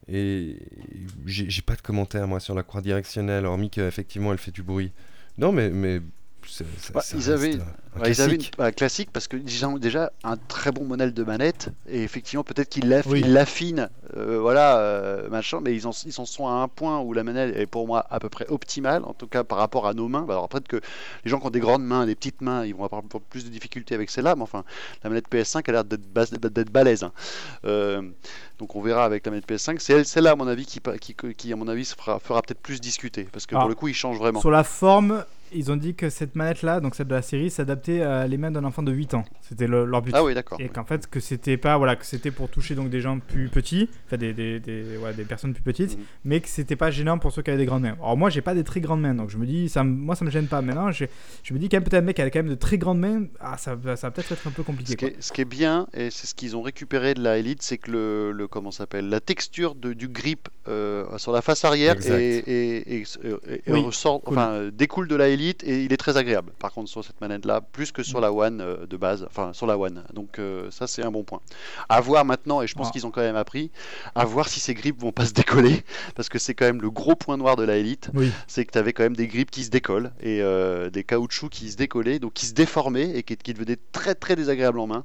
[0.08, 0.56] Et
[1.26, 4.92] j'ai pas de commentaire, moi, sur la croix directionnelle, hormis qu'effectivement, elle fait du bruit.
[5.38, 5.70] Non, mais,
[6.48, 8.52] ça- Bah, ça ils avaient- un- ils avaient une classique.
[8.58, 12.44] bah, classique parce que ils ont déjà un très bon modèle de manette et effectivement
[12.44, 13.22] peut-être qu'ils Oui.
[13.22, 17.12] l'affinent, euh, voilà, euh, machin, mais ils en, ils en sont à un point où
[17.12, 19.94] la manette est pour moi à peu près optimale, en tout cas par rapport à
[19.94, 20.22] nos mains.
[20.22, 20.80] Bah, Alors peut-être que
[21.24, 23.50] les gens qui ont des grandes mains, des petites mains, ils vont avoir plus de
[23.50, 24.64] difficultés avec celle-là, mais enfin
[25.02, 27.02] la manette PS5 a l'air d'être balèze.
[27.02, 27.12] hein.
[27.64, 28.02] Euh,
[28.58, 29.80] donc on verra avec la manette PS5.
[29.80, 32.42] C'est elle- celle-là à mon avis qui, pa- qui, qui, à mon avis fera, fera
[32.42, 33.60] peut-être plus discuter parce que Ah.
[33.60, 34.40] pour le coup il change vraiment.
[34.40, 38.02] Sur la forme, ils ont dit que cette manette-là, donc celle de la série, s'adaptait
[38.02, 39.24] à les mains d'un enfant de 8 ans.
[39.42, 40.12] C'était le- leur but.
[40.14, 40.60] Ah oui d'accord.
[40.60, 43.48] Et qu'en fait, que c'était pas, voilà, que c'était pour toucher donc des gens plus
[43.48, 46.04] petits, enfin des, des, des, ouais, des personnes plus petites, Mhm.
[46.24, 47.96] mais que c'était pas gênant pour ceux qui avaient des grandes mains.
[48.00, 50.24] Alors moi, j'ai pas des très grandes mains, donc je me dis, ça, moi, ça
[50.24, 50.62] me gêne pas.
[50.62, 51.08] Maintenant, j'ai-
[51.42, 52.98] je me dis quand même peut-être un mec qui a quand même de très grandes
[53.00, 54.92] mains, ah, ça, va- ça va peut-être être un peu compliqué.
[54.92, 57.38] Ce qui, est, ce qui est bien, et c'est ce qu'ils ont récupéré de la
[57.38, 61.42] Elite, c'est que le, le comment s'appelle, la texture de, du grip euh, sur la
[61.42, 63.02] face arrière et, et- et- et-
[63.66, 64.36] et Oui, ressort, cool.
[64.36, 66.52] enfin, euh, découle de la Elite et il est très agréable.
[66.58, 68.04] Par contre, sur cette manette-là, plus que Mm.
[68.04, 70.04] sur la One euh, de base, enfin sur la One.
[70.14, 71.40] Donc euh, ça, c'est un bon point.
[71.88, 72.90] À voir maintenant, et je pense Ah.
[72.92, 73.70] qu'ils ont quand même appris,
[74.14, 75.82] à voir si ces grips vont pas se décoller,
[76.14, 78.30] parce que c'est quand même le gros point noir de la Elite Oui.
[78.46, 81.50] c'est que tu avais quand même des grips qui se décollent et euh, des caoutchoucs
[81.50, 84.86] qui se décollaient, donc qui se déformaient et qui, qui devenaient très très désagréables en
[84.86, 85.04] main.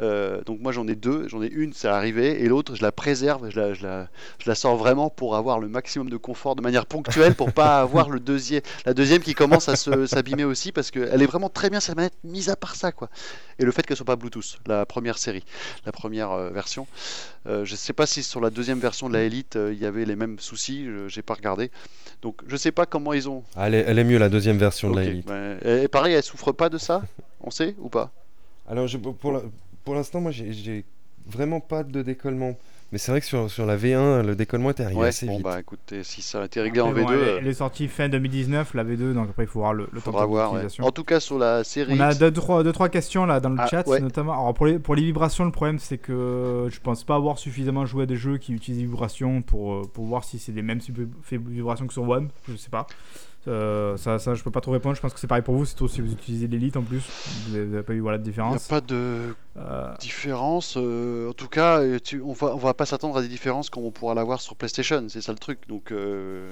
[0.00, 2.92] Euh, donc moi j'en ai deux, j'en ai une, c'est arrivé, et l'autre je la
[2.92, 4.08] préserve, je la, je, la,
[4.38, 7.80] je la sors vraiment pour avoir le maximum de confort de manière ponctuelle, pour pas
[7.80, 11.70] avoir le deuxième, la deuxième qui commence à s'abîmer aussi, parce qu'elle est vraiment très
[11.70, 13.08] bien cette manette, mise à part ça quoi.
[13.58, 15.44] Et le fait qu'elle soit pas Bluetooth, la première série,
[15.84, 16.86] la première euh, version.
[17.46, 19.86] Euh, je sais pas si sur la deuxième version de la Elite euh, il y
[19.86, 21.70] avait les mêmes soucis, j'ai pas regardé.
[22.22, 24.58] Donc je sais pas comment ils ont Ah, elle, est, elle est mieux, la deuxième
[24.58, 25.28] version de la Elite.
[25.28, 25.84] ouais.
[25.84, 27.02] Et, pareil, elle souffre pas de ça
[27.40, 28.10] On sait ou pas?
[28.68, 30.84] Alors, je- pour l'instant, moi, j'ai
[31.26, 32.56] vraiment pas de décollement.
[32.90, 35.36] Mais c'est vrai que sur, sur la V1, le décollement était arrivé Ouais, assez bon
[35.36, 35.44] vite.
[35.44, 37.52] bah écoutez, si ça a été réglé en Après, V2, bon, elle, euh, elle est
[37.52, 40.52] sortie fin 2019, la V2, donc après il faut voir le, le temps voir.
[40.54, 40.62] ouais.
[40.80, 41.94] En tout cas, sur la série.
[41.96, 44.00] On a deux trois, deux, trois questions là dans le Ah, chat, ouais.
[44.00, 44.32] notamment.
[44.32, 47.84] Alors pour les, pour les vibrations, le problème c'est que je pense pas avoir suffisamment
[47.84, 50.62] joué à des jeux qui utilisent des vibrations pour, euh, pour voir si c'est les
[50.62, 50.80] mêmes
[51.30, 52.30] vibrations que sur One.
[52.48, 52.86] Je sais pas.
[53.48, 54.94] Euh, ça, ça, je peux pas trop répondre.
[54.94, 55.64] Je pense que c'est pareil pour vous.
[55.64, 57.02] C'est aussi vous utilisez l'élite en plus.
[57.48, 58.66] Vous n'avez pas eu voilà, de Il n'y différence.
[58.66, 60.74] a pas de Euh, différence.
[60.76, 63.84] euh, en tout cas, tu- on va, on va pas s'attendre à des différences comme
[63.84, 65.04] on pourra l'avoir sur PlayStation.
[65.08, 65.60] C'est ça le truc.
[65.68, 65.92] Donc,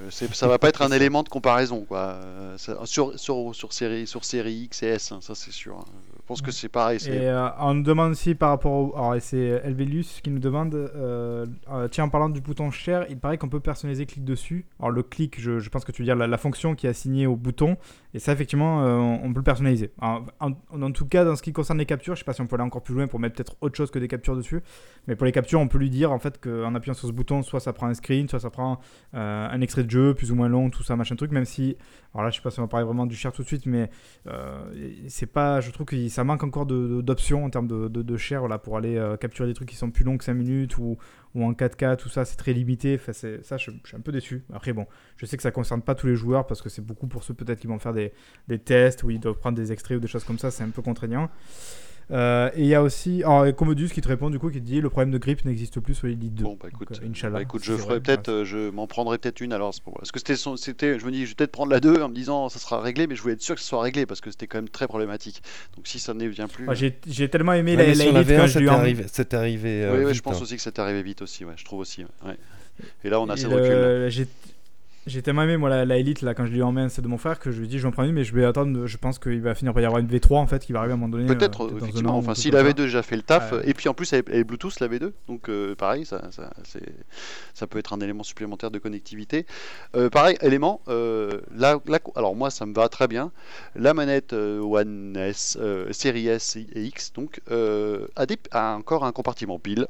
[0.09, 2.17] ça va pas être un élément de comparaison, quoi.
[2.57, 5.77] Ça- sur, sur, sur, série, sur série X et S, hein, ça c'est sûr.
[5.79, 5.85] hein.
[6.27, 6.99] Pense que c'est pareil.
[7.07, 8.95] Et euh, on nous demande aussi par rapport au.
[8.97, 13.17] Alors, c'est Elvelius qui nous demande euh, euh, tiens, en parlant du bouton share, il
[13.17, 14.65] paraît qu'on peut personnaliser clic dessus.
[14.79, 17.37] Alors, le clic, je, pense que tu veux dire la, fonction qui est assignée au
[17.37, 17.77] bouton.
[18.13, 19.91] Et ça, effectivement, euh, on, peut le personnaliser.
[20.01, 22.47] En, en- tout cas, dans ce qui concerne les captures, je sais pas si on
[22.47, 24.61] peut aller encore plus loin pour mettre peut-être autre chose que des captures dessus.
[25.07, 27.41] Mais pour les captures, on peut lui dire en fait qu'en appuyant sur ce bouton,
[27.41, 28.81] soit ça prend un screen, soit ça prend
[29.13, 31.31] euh, un extrait de jeu plus ou moins long, tout ça, machin truc.
[31.31, 31.77] Même si.
[32.13, 33.65] Alors là, je sais pas si on va parler vraiment du share tout de suite,
[33.65, 33.89] mais
[34.27, 34.65] euh,
[35.07, 38.75] c'est pas, je trouve que ça manque encore d'options en termes de, de, de pour
[38.75, 40.97] aller euh, capturer des trucs qui sont plus longs que 5 minutes ou,
[41.35, 42.97] ou en 4K, tout ça, c'est très limité.
[42.97, 44.43] Ça, je, je suis un peu déçu.
[44.51, 44.87] Après, bon,
[45.17, 47.35] je sais que ça concerne pas tous les joueurs parce que c'est beaucoup pour ceux
[47.35, 48.13] peut-être qui vont faire des,
[48.47, 50.71] des tests où ils doivent prendre des extraits ou des choses comme ça, c'est un
[50.71, 51.29] peu contraignant.
[52.09, 54.65] Euh, et il y a aussi alors, Commodus qui te répond du coup qui te
[54.65, 56.43] dit le problème de grip n'existe plus sur l'Elite 2.
[56.45, 58.33] Bon, bah écoute, Donc, euh, bah, écoute, je c'est ferai peut-être, ouais.
[58.33, 59.73] euh, je m'en prendrai peut-être une alors.
[59.95, 62.07] Parce que c'était, son- c'était, je me dis, je vais peut-être prendre la 2 en
[62.07, 64.21] me disant ça sera réglé, mais je voulais être sûr que ce soit réglé parce
[64.21, 65.41] que c'était quand même très problématique.
[65.75, 66.65] Donc si ça ne vient plus.
[66.69, 68.63] Ah, j'ai j'ai tellement aimé Ouais, la, la la Elite quand V1, je lui c'était
[68.65, 70.43] ai en- arrivé, c'était arrivé euh, oui, je pense hein.
[70.43, 72.05] aussi que ça t'est arrivé vite aussi, ouais, je trouve aussi.
[73.03, 74.09] Et là, on a Et assez de recul.
[74.11, 74.27] J'ai
[75.07, 77.17] j'ai tellement aimé moi la, la Elite là quand je en main, c'est de mon
[77.17, 78.97] frère que je lui dit je vais en prendre une mais je vais attendre, je
[78.97, 80.95] pense qu'il va finir par y avoir une V3 en fait qui va arriver à
[80.95, 81.25] un moment donné.
[81.27, 82.13] Peut-être, euh, un effectivement.
[82.15, 82.69] an Enfin, si la ça.
[82.69, 83.61] V2 déjà fait le taf, Ouais.
[83.69, 86.51] et puis en plus elle est Bluetooth la V2, donc euh, pareil, ça, ça,
[87.53, 89.45] ça peut être un élément supplémentaire de connectivité.
[89.95, 93.31] Euh, pareil, élément, euh, là, là- alors moi ça me va très bien.
[93.75, 98.75] La manette euh, One S, euh, série S et X, donc euh, a, des- a
[98.75, 99.87] encore un compartiment pile.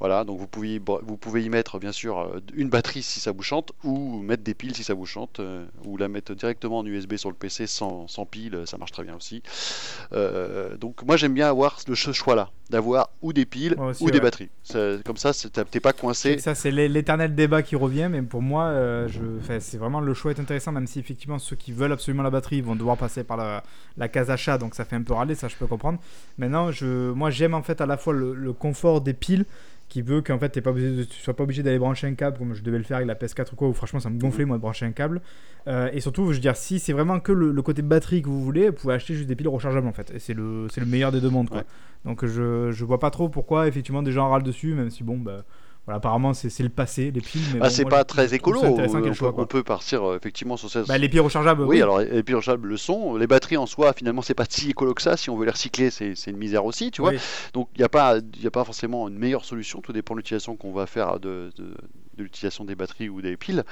[0.00, 3.32] Voilà, donc vous pouvez, vous pouvez y mettre bien sûr euh, une batterie si ça
[3.32, 6.78] vous chante, ou mettre des piles si ça vous chante, euh, ou la mettre directement
[6.78, 9.42] en USB sur le PC sans, sans pile, ça marche très bien aussi.
[10.12, 14.20] Euh, donc moi j'aime bien avoir ce choix-là, d'avoir ou des piles aussi, ou des
[14.20, 14.48] batteries.
[14.62, 15.32] Ça- comme ça,
[15.70, 16.38] t'es pas coincé.
[16.38, 19.08] Ça, c'est l'é- l'éternel débat qui revient, mais pour moi, euh,
[19.60, 22.60] c'est vraiment le choix est intéressant, même si effectivement ceux qui veulent absolument la batterie
[22.60, 23.62] vont devoir passer par la,
[23.96, 25.98] la case achat, donc ça fait un peu râler, ça je peux comprendre.
[26.38, 27.10] Maintenant, je...
[27.12, 29.44] moi j'aime en fait à la fois le, le confort des piles
[29.88, 32.36] qui veut qu'en fait pas obligé de- tu sois pas obligé d'aller brancher un câble
[32.38, 34.44] comme je devais le faire avec la PS4 ou quoi, où franchement ça me gonflait
[34.44, 35.20] moi de brancher un câble.
[35.66, 38.28] Euh, et surtout, je veux dire, si c'est vraiment que le, le côté batterie que
[38.28, 40.80] vous voulez, vous pouvez acheter juste des piles rechargeables en fait, et c'est le, c'est
[40.80, 41.58] le meilleur des deux mondes quoi.
[41.58, 41.64] Ouais.
[42.04, 45.16] Donc je, je vois pas trop pourquoi effectivement des gens râlent dessus, même si bon
[45.18, 45.44] bah.
[45.88, 47.40] Voilà, apparemment c'est le passé, les piles.
[47.54, 48.62] Mais Ah, bon, c'est pas très écolo.
[48.62, 50.86] intéressant on, peut, on partir euh, effectivement sur cette.
[50.86, 53.16] Bah, les piles rechargeables, oui, alors les piles rechargeables le sont.
[53.16, 55.16] Les batteries en soi, finalement, c'est pas si écolo que ça.
[55.16, 57.12] Si on veut les recycler, c'est c'est une misère aussi, tu vois.
[57.12, 57.18] Oui.
[57.54, 60.18] Donc il n'y a, pas- y a pas forcément une meilleure solution, tout dépend de
[60.18, 61.74] l'utilisation qu'on va faire de, de-
[62.18, 63.64] de l'utilisation des batteries ou des piles.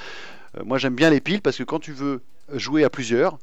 [0.57, 2.23] Euh, moi j'aime bien les piles parce que quand tu veux
[2.55, 3.39] jouer à plusieurs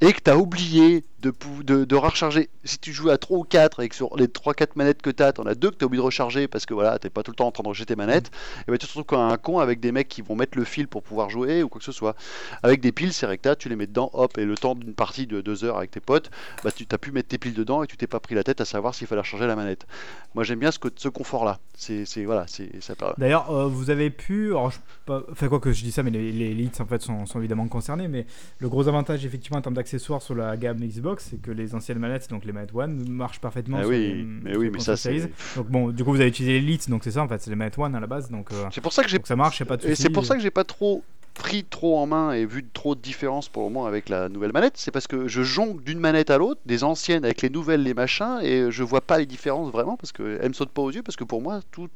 [0.00, 1.32] et que tu as oublié de,
[1.64, 4.68] de, de recharger, si tu joues à 3 ou 4 et que sur les 3-4
[4.76, 6.66] manettes que tu as, tu en as deux que tu as oublié de recharger parce
[6.66, 8.30] que voilà, tu pas tout le temps en train de recharger tes manettes,
[8.68, 10.64] et ben tu te retrouves comme un con avec des mecs qui vont mettre le
[10.64, 12.14] fil pour pouvoir jouer ou quoi que ce soit.
[12.62, 15.26] Avec des piles, c'est recta, tu les mets dedans, hop, et le temps d'une partie
[15.26, 16.30] de 2 heures avec tes potes,
[16.62, 18.60] bah, tu as pu mettre tes piles dedans et tu t'es pas pris la tête
[18.60, 19.86] à savoir s'il fallait recharger la manette.
[20.34, 21.58] Moi j'aime bien ce, co- ce confort-là.
[21.74, 22.70] C'est voilà, c'est
[23.18, 26.10] D'ailleurs, euh, vous avez pu, alors je, pas, enfin quoi que je dis ça, mais
[26.10, 28.26] les, les Elites en fait sont, sont évidemment concernés, mais
[28.58, 31.98] le gros avantage effectivement en termes d'accessoires sur la gamme Xbox, c'est que les anciennes
[32.00, 33.76] manettes, donc les manettes One, marchent parfaitement.
[33.78, 35.30] Ah sur oui, les- mais sur oui, les mais ça c'est.
[35.54, 37.56] Donc bon, du coup vous avez utilisé l'Elite, donc c'est ça en fait, c'est les
[37.56, 39.62] manettes One à la base, donc, euh, C'est pour ça que j'ai ça marche, y
[39.62, 42.32] a pas de Et c'est pour ça que j'ai pas trop pris trop en main
[42.32, 44.72] et vu trop de différences pour le moment avec la nouvelle manette.
[44.76, 47.92] C'est parce que je jongle d'une manette à l'autre, des anciennes avec les nouvelles, les
[47.92, 51.02] machins, et je vois pas les différences vraiment parce qu'elles me sautent pas aux yeux
[51.02, 51.88] parce que pour moi tout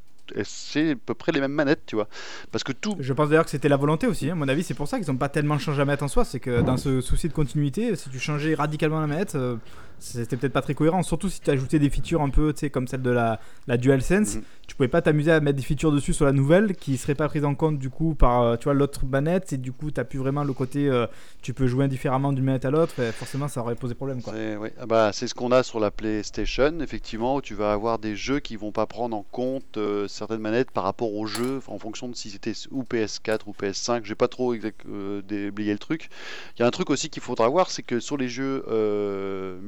[0.45, 2.09] c'est à peu près les mêmes manettes, tu vois.
[2.53, 2.97] Parce que tout.
[3.01, 4.29] Je pense d'ailleurs que c'était la volonté aussi.
[4.29, 4.33] hein.
[4.33, 6.25] À mon avis, c'est pour ça qu'ils n'ont pas tellement changé la manette en soi.
[6.25, 9.57] C'est que dans ce souci de continuité, si tu changeais radicalement la manette, euh,
[10.01, 11.03] c'était peut-être pas très cohérent.
[11.03, 13.77] Surtout si tu ajoutais des features un peu, tu sais, comme celle de la, la
[13.77, 14.37] DualSense.
[14.37, 14.43] Mhm.
[14.67, 17.29] Tu pouvais pas t'amuser à mettre des features dessus sur la nouvelle qui seraient pas
[17.29, 19.53] prises en compte du coup par, euh, tu vois, l'autre manette.
[19.53, 21.07] Et du coup, t'as plus vraiment le côté, euh,
[21.43, 22.95] tu peux jouer indifféremment d'une manette à l'autre.
[23.13, 24.33] Forcément, ça aurait posé problème, quoi.
[24.33, 24.73] C'est ouais.
[24.81, 28.17] Ah bah, c'est ce qu'on a sur la PlayStation, effectivement, où tu vas avoir des
[28.17, 31.79] jeux qui vont pas prendre en compte euh, certaines manettes par rapport aux jeux, en
[31.79, 34.03] fonction de si c'était ou PS4 ou PS5.
[34.05, 36.09] J'ai pas trop exact, euh, déblayé le truc.
[36.57, 39.59] Il y a un truc aussi qu'il faudra voir, c'est que sur les jeux euh,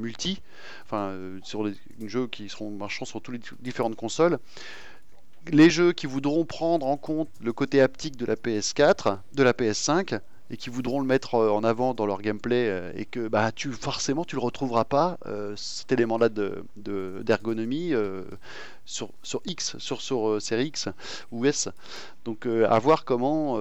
[0.84, 1.74] enfin euh, sur les
[2.06, 4.38] jeux qui seront marchant sur toutes les différentes consoles,
[5.50, 9.52] les jeux qui voudront prendre en compte le côté haptique de la PS4, de la
[9.52, 10.20] PS5,
[10.50, 13.52] et qui voudront le mettre euh, en avant dans leur gameplay euh, et que bah,
[13.52, 16.28] tu, forcément tu le retrouveras pas, euh, cet élément-là
[16.76, 18.24] d'ergonomie de,
[18.84, 20.88] sur, sur X, sur, sur série X
[21.30, 21.68] ou S.
[22.24, 23.58] Donc à voir comment,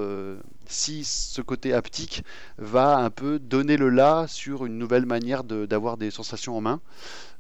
[0.66, 2.24] si ce côté haptique
[2.58, 6.82] va un peu donner le là sur une nouvelle manière d'avoir des sensations en main.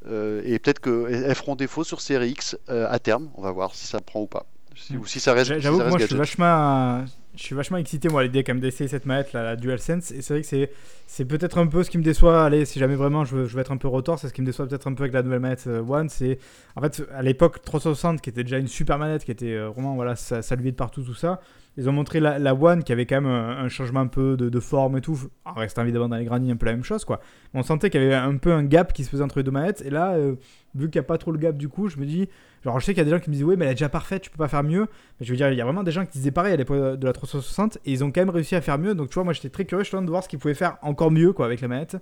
[0.07, 3.99] et peut-être qu'elles feront défaut sur série X à terme, on va voir si ça
[3.99, 4.45] prend ou pas.
[4.75, 5.59] Si, ou si ça reste.
[5.59, 8.87] J'avoue que moi je suis vachement je suis vachement excité moi l'idée quand même d'essayer
[8.87, 10.11] cette manette la, la DualSense.
[10.11, 10.71] Et c'est vrai que c'est
[11.07, 12.43] c'est peut-être un peu ce qui me déçoit.
[12.43, 14.41] Allez si jamais vraiment je veux, je veux être un peu retort c'est ce qui
[14.41, 16.09] me déçoit peut-être un peu avec la nouvelle manette euh, One.
[16.09, 16.39] C'est
[16.75, 19.95] en fait à l'époque 360 qui était déjà une super manette qui était euh, vraiment
[19.95, 21.39] voilà saluait de partout tout ça
[21.77, 24.97] ils ont montré la, One qui avait quand même un, changement un peu de, forme
[24.97, 27.21] et tout en restant évidemment dans les granits un peu la même chose quoi
[27.53, 29.51] on sentait qu'il y avait un peu un gap qui se faisait entre les deux
[29.51, 30.35] manettes et là euh,
[30.75, 32.27] vu qu'il n'y a pas trop le gap du coup je me dis
[32.63, 33.75] Genre, je sais qu'il y a des gens qui me disent, oui, mais elle est
[33.75, 34.87] déjà parfaite, tu peux pas faire mieux.
[35.19, 36.99] Mais je veux dire, il y a vraiment des gens qui disaient pareil à l'époque
[36.99, 38.93] de la 360 et ils ont quand même réussi à faire mieux.
[38.93, 41.33] Donc, tu vois, moi j'étais très curieux de voir ce qu'ils pouvaient faire encore mieux
[41.33, 41.97] quoi, avec la manette.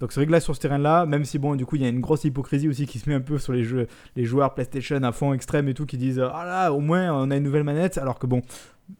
[0.00, 1.84] Donc c'est vrai que là sur ce terrain-là, même si bon du coup il y
[1.84, 4.54] a une grosse hypocrisie aussi qui se met un peu sur les, jeux, les joueurs
[4.54, 7.42] PlayStation à fond extrême et tout qui disent ah là au moins on a une
[7.42, 8.42] nouvelle manette alors que bon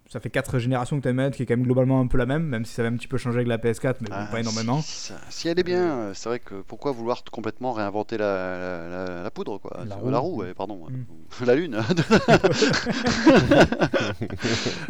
[0.09, 2.07] ça fait 4 générations que tu as une manette qui est quand même globalement un
[2.07, 4.09] peu la même, même si ça va un petit peu changer avec la PS4, mais
[4.11, 4.81] ah, pas énormément.
[4.83, 9.59] Si, elle est bien, euh, c'est vrai que pourquoi vouloir complètement réinventer la, la, poudre,
[9.59, 9.85] quoi?
[9.87, 11.45] La roue, pardon, hmm.
[11.47, 11.77] la lune.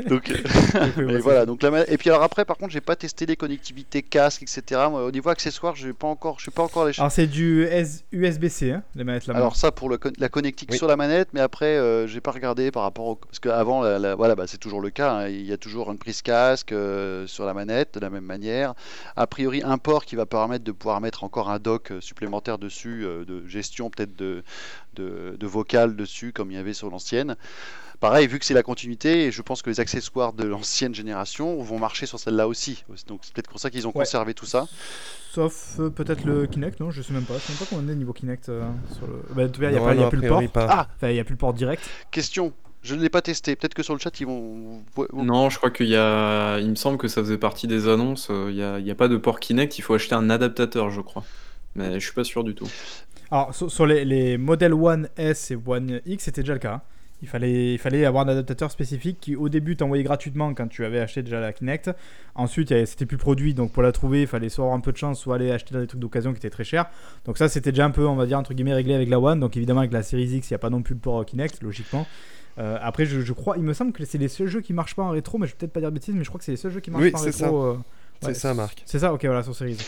[0.08, 3.34] donc, et voilà, donc la, et puis alors après, par contre, j'ai pas testé les
[3.36, 4.82] connectivités casque, etc.
[4.82, 6.92] au niveau accessoire, je pas encore, je suis pas encore les.
[6.98, 7.68] Alors c'est du
[8.12, 9.34] USB-C, hein, les manettes là.
[9.34, 12.70] Alors ça pour le, la connectique sur la manette, mais après, euh, j'ai pas regardé
[12.70, 13.80] par rapport au, parce qu'avant,
[14.16, 15.28] voilà, bah, c'est toujours le cas Hein.
[15.28, 18.74] Il y a toujours une prise casque euh, sur la manette de la même manière.
[19.16, 22.58] A priori, un port qui va permettre de pouvoir mettre encore un dock euh, supplémentaire
[22.58, 24.42] dessus, euh, de gestion peut-être de,
[24.94, 27.36] de, vocal dessus, comme il y avait sur l'ancienne.
[28.00, 31.78] Pareil, vu que c'est la continuité, je pense que les accessoires de l'ancienne génération vont
[31.78, 32.84] marcher sur celle-là aussi.
[33.08, 34.66] Donc c'est peut-être pour ça qu'ils ont conservé tout ça.
[35.32, 37.34] Sauf peut-être le Kinect, non Je sais même pas.
[37.34, 38.44] Je sais même pas comment on est niveau Kinect.
[38.44, 39.34] sur le...
[39.34, 40.42] Bah, il n'y a, a, plus le port.
[40.56, 41.82] Ah il n'y a plus le port direct.
[42.12, 43.56] Question je ne l'ai pas testé.
[43.56, 44.82] Peut-être que sur le chat, ils vont.
[45.12, 46.58] Non, je crois qu'il y a.
[46.58, 48.28] Il me semble que ça faisait partie des annonces.
[48.30, 49.78] Euh, il n'y a, il y a pas de port Kinect.
[49.78, 51.24] Il faut acheter un adaptateur, je crois.
[51.74, 52.68] Mais je suis pas sûr du tout.
[53.30, 56.74] Alors, sur, les, les, modèles One S et One X, c'était déjà le cas.
[56.74, 56.82] Hein.
[57.20, 60.84] Il fallait, il fallait avoir un adaptateur spécifique qui, au début, t'envoyait gratuitement quand tu
[60.84, 61.90] avais acheté déjà la Kinect.
[62.36, 64.96] Ensuite, c'était plus produit, donc pour la trouver, il fallait soit avoir un peu de
[64.96, 66.86] chance, soit aller acheter des trucs d'occasion qui étaient très chers.
[67.24, 69.40] Donc, ça, c'était déjà un peu, on va dire, entre guillemets, réglé avec la One.
[69.40, 71.60] Donc, évidemment, avec la Series X, il n'y a pas non plus le port Kinect,
[71.60, 72.06] logiquement.
[72.58, 75.04] Euh, après, je, crois, il me semble que c'est les seuls jeux qui marchent pas
[75.04, 76.52] en rétro, mais je vais peut-être pas dire de bêtises, mais je crois que c'est
[76.52, 77.62] les seuls jeux qui marchent pas en rétro.
[77.62, 77.78] Euh,
[78.22, 78.82] c'est ça, Marc.
[78.84, 79.78] C'est ça, ok, voilà, sur Series.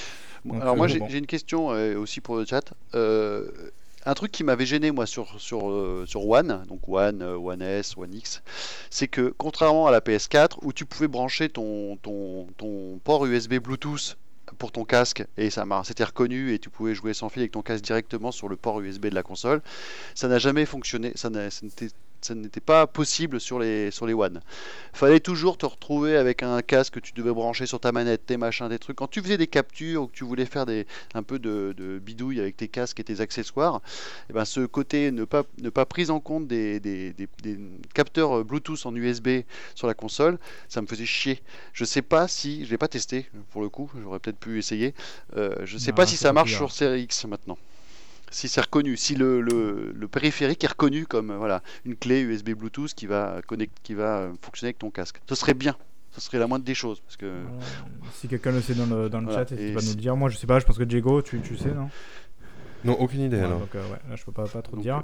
[0.61, 1.69] alors, moi, euh, j'ai une question
[1.99, 2.73] aussi pour le chat.
[2.95, 8.15] un truc qui m'avait gêné moi sur, sur, sur One, donc One, One S, One
[8.15, 8.43] X,
[8.89, 13.55] c'est que contrairement à la PS4 où tu pouvais brancher ton, ton, ton port USB
[13.55, 14.17] Bluetooth
[14.59, 17.63] pour ton casque et ça c'était reconnu et tu pouvais jouer sans fil avec ton
[17.63, 19.61] casque directement sur le port USB de la console.
[20.15, 21.89] Ça n'a jamais fonctionné, ça n'était
[22.21, 24.41] ça n'était pas possible sur les, sur les One.
[24.93, 28.37] Fallait toujours te retrouver avec un casque que tu devais brancher sur ta manette, tes
[28.37, 28.97] machins, des trucs.
[28.97, 31.99] Quand tu faisais des captures ou que tu voulais faire des, un peu de, de
[31.99, 35.71] bidouille avec tes casques et tes accessoires, et eh ben ce côté ne pas, ne
[35.71, 37.29] pas prise en compte des, des, des,
[37.95, 39.41] capteurs Bluetooth en USB
[39.75, 41.43] sur la console, ça me faisait chier.
[41.73, 44.95] Je sais pas si, je l'ai pas testé pour le coup, j'aurais peut-être pu essayer.
[45.37, 47.59] Euh, je sais pas si ça marche sur Series X maintenant
[48.31, 52.95] si c'est reconnu, si le, le, périphérique est reconnu comme voilà une clé USB Bluetooth
[52.95, 55.21] qui va connect, qui va fonctionner avec ton casque.
[55.29, 55.77] Ce serait bien.
[56.13, 57.01] Ce serait la moindre des choses.
[57.01, 57.31] Parce que...
[58.15, 60.17] si quelqu'un le sait dans le, dans le chat, il va nous le dire.
[60.17, 61.89] Moi, je sais pas, je pense que Diego, tu, tu sais, non?
[62.85, 63.61] Non, aucune idée alors.
[63.61, 65.03] Donc, euh, ouais, là, je peux pas, pas trop dire.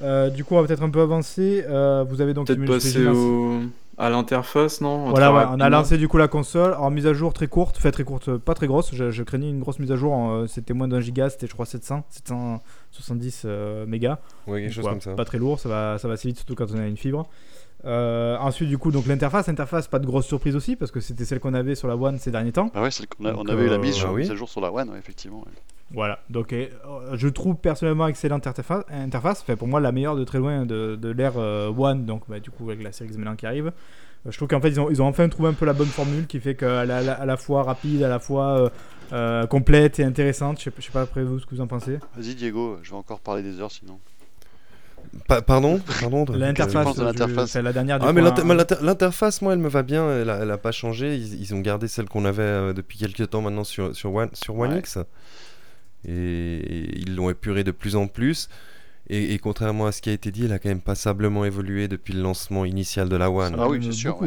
[0.00, 0.30] Euh, euh...
[0.30, 1.64] du coup, on va peut-être un peu avancer.
[1.68, 3.60] Euh, vous avez donc peut-être passer au...
[3.98, 6.74] à l'interface, non Voilà, on a lancé du coup la console.
[6.74, 8.94] En mise à jour très courte, fait très courte, pas très grosse.
[8.94, 10.44] Je, craignais une grosse mise à jour.
[10.46, 13.46] C'était moins d'un giga, c'était je crois 700, 770
[13.86, 14.18] mégas.
[14.46, 15.14] Ouais, quelque chose comme ça.
[15.14, 17.28] Pas très lourd, ça va, ça va assez vite, surtout quand on a une fibre.
[17.84, 21.40] Ensuite, du coup, donc l'interface, interface, pas de grosse surprise aussi parce que c'était celle
[21.40, 22.70] qu'on avait sur la One ces derniers temps.
[22.74, 25.44] Ah ouais, on, avait eu la mise, ah mise à jour sur la One, effectivement.
[25.90, 26.68] Voilà, donc euh,
[27.14, 29.42] je trouve personnellement excellente interface, interface.
[29.42, 32.40] Fait pour moi la meilleure de très loin de, de l'ère euh, One, donc bah,
[32.40, 33.68] du coup avec la série maintenant qui arrive.
[33.68, 35.88] Euh, je trouve qu'en fait ils ont, ils ont enfin trouvé un peu la bonne
[35.88, 38.70] formule qui fait qu'elle est à la, fois rapide, à la fois
[39.48, 40.58] complète et intéressante.
[40.58, 41.98] Je sais, sais pas après vous ce que vous en pensez.
[42.16, 43.98] Vas-y Diego, je vais encore parler des heures sinon.
[45.46, 46.96] Pardon, pardon L'interface,
[47.46, 47.98] c'est la dernière.
[48.00, 50.10] ah mais l'interface, moi, elle me va bien.
[50.10, 51.16] Elle a, pas changé.
[51.16, 54.76] Ils, ont gardé celle qu'on avait depuis quelques temps maintenant sur sur One sur One
[54.76, 54.98] X
[56.04, 58.48] et, ils l'ont épuré de plus en plus.
[59.10, 62.12] Et, contrairement à ce qui a été dit, elle a quand même passablement évolué depuis
[62.12, 63.56] le lancement initial de la One.
[63.58, 64.18] Ah oui, c'est sûr.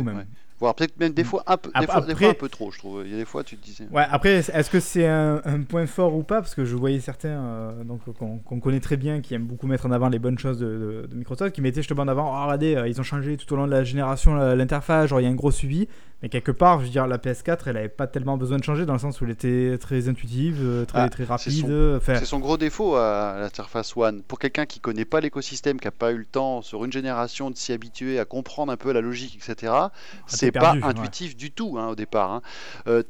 [0.62, 2.78] Voire peut-être même des fois un peu, des fois, des fois un peu trop, je
[2.78, 3.02] trouve.
[3.06, 3.86] Il y a des fois, tu te disais.
[3.92, 6.40] Ouais, après, est-ce que c'est un, un point fort ou pas?
[6.42, 8.02] Parce que je voyais certains euh, donc,
[8.46, 11.08] qu'on connaît très bien, qui aiment beaucoup mettre en avant les bonnes choses de, de-
[11.10, 13.58] de Microsoft, qui mettaient justement en avant oh, regardez, euh, ils ont changé tout au
[13.58, 15.88] long de la génération l'interface, genre il y a un gros suivi.
[16.24, 18.86] Mais quelque part, je veux dire, la PS4, elle avait pas tellement besoin de changer
[18.86, 21.68] dans le sens où elle était très intuitive, euh, très, Ah, très rapide.
[21.68, 24.22] euh, C'est son gros défaut à l'interface One.
[24.22, 27.50] Pour quelqu'un qui connaît pas l'écosystème, qui a pas eu le temps sur une génération
[27.50, 29.74] de s'y habituer, à comprendre un peu la logique, etc.,
[30.28, 30.90] c'est T'es pas perdu, ouais.
[30.90, 32.32] intuitif du tout hein, au départ.
[32.32, 32.42] hein.
[32.88, 33.04] Euh,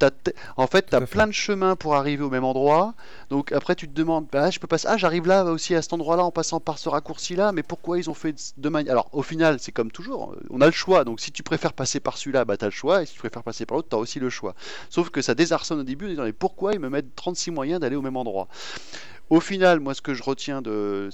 [0.57, 1.05] en fait, tu as fait.
[1.05, 2.93] plein de chemins pour arriver au même endroit.
[3.29, 5.93] Donc après, tu te demandes, bah, je peux passer, ah, j'arrive là aussi à cet
[5.93, 8.91] endroit-là en passant par ce raccourci-là, mais pourquoi ils ont fait de manière.
[8.91, 11.03] Alors au final, c'est comme toujours, euh, on a le choix.
[11.03, 13.19] Donc si tu préfères passer par celui-là, bah, tu as le choix, et si tu
[13.19, 14.55] préfères passer par l'autre, tu as aussi le choix.
[14.89, 17.79] Sauf que ça désarçonne au début en disant, mais pourquoi ils me mettent 36 moyens
[17.79, 18.47] d'aller au même endroit?
[19.31, 21.09] Au final, moi, ce que je retiens de.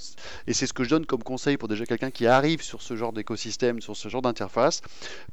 [0.47, 2.95] Et c'est ce que je donne comme conseil pour déjà quelqu'un qui arrive sur ce
[2.95, 4.81] genre d'écosystème, sur ce genre d'interface,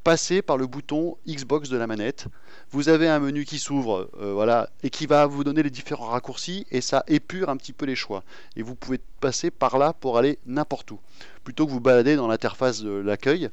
[0.05, 2.27] passez par le bouton Xbox de la manette.
[2.73, 6.09] Vous avez un menu qui s'ouvre, euh, voilà, et qui va vous donner les différents
[6.09, 8.23] raccourcis, et ça épure un petit peu les choix.
[8.55, 11.01] Et vous pouvez passer par là pour aller n'importe où,
[11.43, 13.49] plutôt que vous balader dans l'interface de l'accueil.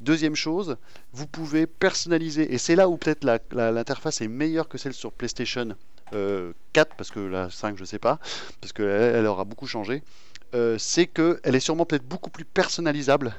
[0.00, 0.76] Deuxième chose,
[1.14, 5.74] vous pouvez personnaliser, et c'est là où peut-être l'interface est meilleure que celle sur PlayStation
[6.12, 8.18] euh, 4, parce que la 5, je sais pas,
[8.60, 10.02] parce qu'elle elle aura beaucoup changé,
[10.54, 13.34] euh, c'est qu'elle est sûrement peut-être beaucoup plus personnalisable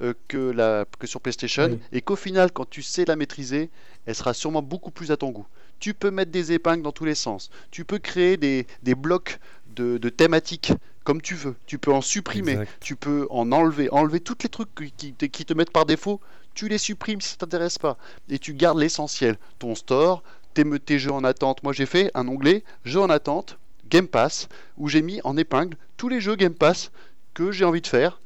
[0.00, 1.78] euh, que, la, que sur PlayStation, Oui.
[1.92, 3.70] et qu'au final, quand tu sais la maîtriser,
[4.06, 5.46] elle sera sûrement beaucoup plus à ton goût.
[5.78, 9.38] Tu peux mettre des épingles dans tous les sens, tu peux créer des, des blocs
[9.74, 10.72] de, de thématiques
[11.04, 12.72] comme tu veux, tu peux en supprimer, Exact.
[12.80, 16.20] tu peux en enlever, enlever tous les trucs qui, qui te mettent par défaut,
[16.52, 17.96] tu les supprimes si ça t'intéresse pas,
[18.28, 20.24] et tu gardes l'essentiel, ton store,
[20.56, 21.62] tes, tes jeux en attente.
[21.62, 23.58] Moi j'ai fait un onglet jeux en attente,
[23.88, 26.90] Game Pass, où j'ai mis en épingle tous les jeux Game Pass
[27.34, 28.20] que j'ai envie de faire,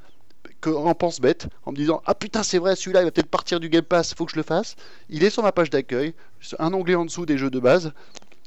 [0.60, 3.30] que en pense bête, en me disant ah putain c'est vrai celui-là il va peut-être
[3.30, 4.76] partir du Game Pass, faut que je le fasse.
[5.08, 6.14] Il est sur ma page d'accueil,
[6.58, 7.92] un onglet en dessous des jeux de base,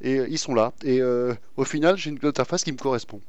[0.01, 0.73] et euh, ils sont là.
[0.83, 3.21] Et euh, au final j'ai une interface qui me correspond.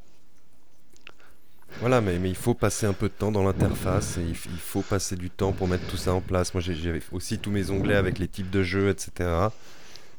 [1.81, 5.17] Voilà, mais, il faut passer un peu de temps dans l'interface et il, faut passer
[5.17, 6.53] du temps pour mettre tout ça en place.
[6.53, 9.49] Moi, j'ai aussi tous mes onglets avec les types de jeux, etc.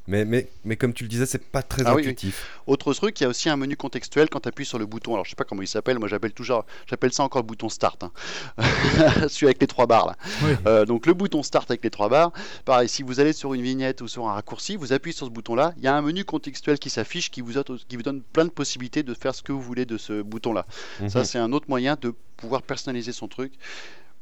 [0.08, 2.08] Mais, mais, mais comme tu le disais, c'est pas très Ah oui, oui.
[2.08, 2.48] intuitif.
[2.66, 5.14] Autre truc, il y a aussi un menu contextuel quand tu appuies sur le bouton.
[5.14, 7.68] Alors je sais pas comment il s'appelle, moi j'appelle toujours, j'appelle ça encore le bouton
[7.68, 8.04] start.
[8.04, 8.12] hein.
[9.28, 10.16] Celui avec les trois barres là.
[10.44, 10.52] Oui.
[10.66, 12.32] Euh, donc le bouton start avec les trois barres.
[12.64, 15.32] Pareil, si vous allez sur une vignette ou sur un raccourci, vous appuyez sur ce
[15.32, 18.02] bouton là, il y a un menu contextuel qui s'affiche qui vous, auto- qui vous
[18.02, 20.66] donne plein de possibilités de faire ce que vous voulez de ce bouton là.
[21.08, 21.24] Ça Mhm.
[21.24, 23.52] c'est un autre moyen de pouvoir personnaliser son truc.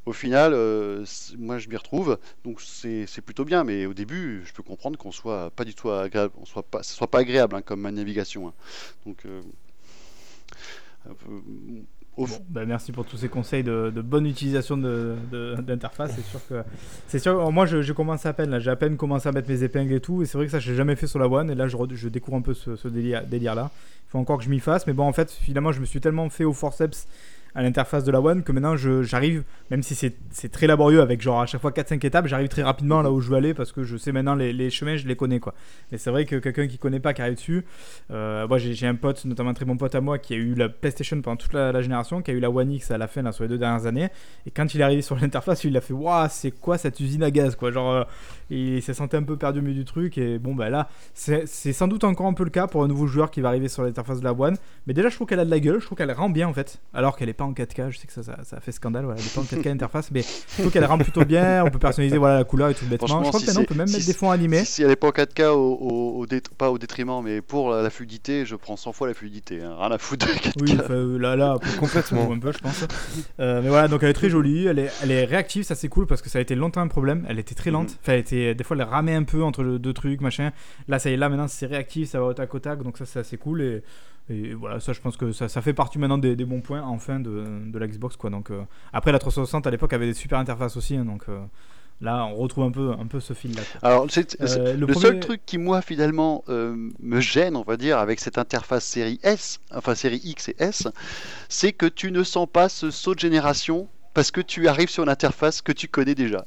[0.07, 1.05] Au final, euh,
[1.39, 3.65] moi je m'y retrouve, donc c'est plutôt bien.
[3.65, 6.83] Mais au début, je peux comprendre qu'on soit pas du tout agréable, on soit pas,
[6.83, 8.49] ce soit pas agréable hein, comme navigation.
[8.49, 8.53] hein.
[9.07, 9.41] Donc, euh,
[11.07, 11.13] euh,
[12.17, 16.13] au- Bon, bah, merci pour tous ces conseils de, de bonne utilisation de- de- d'interface.
[16.15, 16.63] C'est sûr que
[17.09, 17.51] c'est sûr.
[17.51, 18.51] Moi, je, je commence à peine.
[18.51, 20.23] Là, j'ai à peine commencé à mettre mes épingles et tout.
[20.23, 21.51] Et c'est vrai que ça, je l'ai jamais fait sur la One.
[21.51, 23.71] Et là, je, je découvre un peu ce, ce délire, délire là.
[24.07, 24.87] Il faut encore que je m'y fasse.
[24.87, 27.09] Mais bon, en fait, finalement, je me suis tellement fait au forceps
[27.55, 31.41] à l'interface de la One que maintenant, j'arrive, même si c'est très laborieux avec genre
[31.41, 33.85] à chaque fois 4-5 étapes, j'arrive très rapidement là où je veux aller parce que
[33.85, 35.55] je sais maintenant les, les chemins, je les connais quoi.
[35.93, 37.65] Mais c'est vrai que quelqu'un qui connaît pas, qui arrive dessus,
[38.11, 40.55] euh, moi j'ai un pote, notamment un très bon pote à moi, qui a eu
[40.55, 43.23] la PlayStation pendant toute la, génération, qui a eu la One X à la fin
[43.23, 44.09] là, sur les deux dernières années.
[44.47, 47.23] Et quand il est arrivé sur l'interface, il a fait Waouh, c'est quoi cette usine
[47.23, 47.71] à gaz quoi?
[47.71, 48.05] Genre, euh,
[48.51, 50.19] il s'est senti un peu perdu au milieu du truc.
[50.19, 53.07] Et bon, bah là, c'est sans doute encore un peu le cas pour un nouveau
[53.07, 54.57] joueur qui va arriver sur l'interface de la One.
[54.87, 56.53] Mais déjà, je trouve qu'elle a de la gueule, je trouve qu'elle rend bien en
[56.53, 56.81] fait.
[56.93, 59.27] Alors qu'elle est pas en 4K, je sais que ça, ça, fait scandale, voilà, elle
[59.27, 61.65] est pas en 4K l'interface, mais je trouve qu'elle rend plutôt bien.
[61.65, 63.07] On peut personnaliser voilà, la couleur et tout bêtement.
[63.23, 64.65] Je crois si que maintenant, on peut même si mettre des fonds animés.
[64.65, 67.41] Si, si elle n'est pas en 4K, au, au- au dé- pas au détriment, mais
[67.41, 69.63] pour la, la fluidité, je prends 100 fois la fluidité.
[69.63, 69.75] hein.
[69.79, 70.53] Rien à foutre de 4K.
[70.63, 72.31] Oui, enfin, euh, là, là, Complètement.
[72.33, 72.85] un peu, je pense.
[73.41, 75.89] Euh, mais voilà, donc elle est très jolie, elle est, elle est réactive, ça c'est
[75.89, 77.25] cool parce que ça a été longtemps un problème.
[77.29, 77.97] Elle était très lente, Mhm.
[78.03, 80.51] enfin, elle était, des fois elle ramait un peu entre le- deux trucs, machin.
[80.89, 82.99] Là, ça y est, là maintenant c'est réactif, ça va au tac au tac, donc
[82.99, 83.63] ça c'est assez cool.
[83.63, 83.83] Et,
[84.31, 86.83] et voilà, ça je pense que ça, ça fait partie maintenant des, des bons points
[86.83, 88.31] enfin de, de la Xbox quoi.
[88.31, 91.39] Donc, euh, après la 360 à l'époque avait des super interfaces aussi, hein, donc euh,
[92.01, 93.63] là on retrouve un peu, un peu ce fil là.
[93.83, 94.07] Alors,
[94.41, 98.39] Euh, le, le seul truc qui, moi, finalement, me gêne, on va dire, avec cette
[98.39, 100.89] interface série S, enfin série X et S,
[101.49, 105.03] c'est que tu ne sens pas ce saut de génération parce que tu arrives sur
[105.03, 106.47] une interface que tu connais déjà.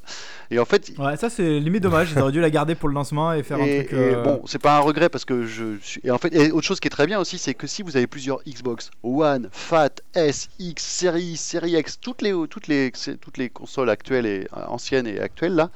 [0.49, 2.95] Et en fait, Ouais, ça c'est limite dommage, ils auraient dû la garder pour le
[2.95, 3.93] lancement et faire et, un truc.
[3.93, 6.01] et euh, bon, c'est pas un regret parce que je suis.
[6.03, 7.97] Et en fait, et autre chose qui est très bien aussi, c'est que si vous
[7.97, 12.91] avez plusieurs Xbox One, Fat, S, X, Série, Série X, toutes les, toutes les,
[13.21, 15.69] toutes les consoles actuelles et anciennes et actuelles là,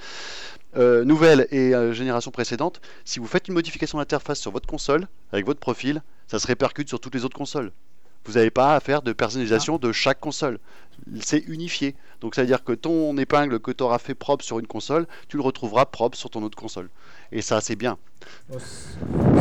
[0.77, 5.07] euh, nouvelles et euh, génération précédente, si vous faites une modification d'interface sur votre console
[5.33, 7.73] avec votre profil, ça se répercute sur toutes les autres consoles.
[8.23, 10.59] Vous n'avez pas à faire de personnalisation de chaque console.
[11.19, 11.95] C'est unifié.
[12.21, 15.07] Donc ça veut dire que ton épingle que tu auras fait propre sur une console,
[15.27, 16.89] tu le retrouveras propre sur ton autre console.
[17.31, 17.97] Et ça, c'est bien.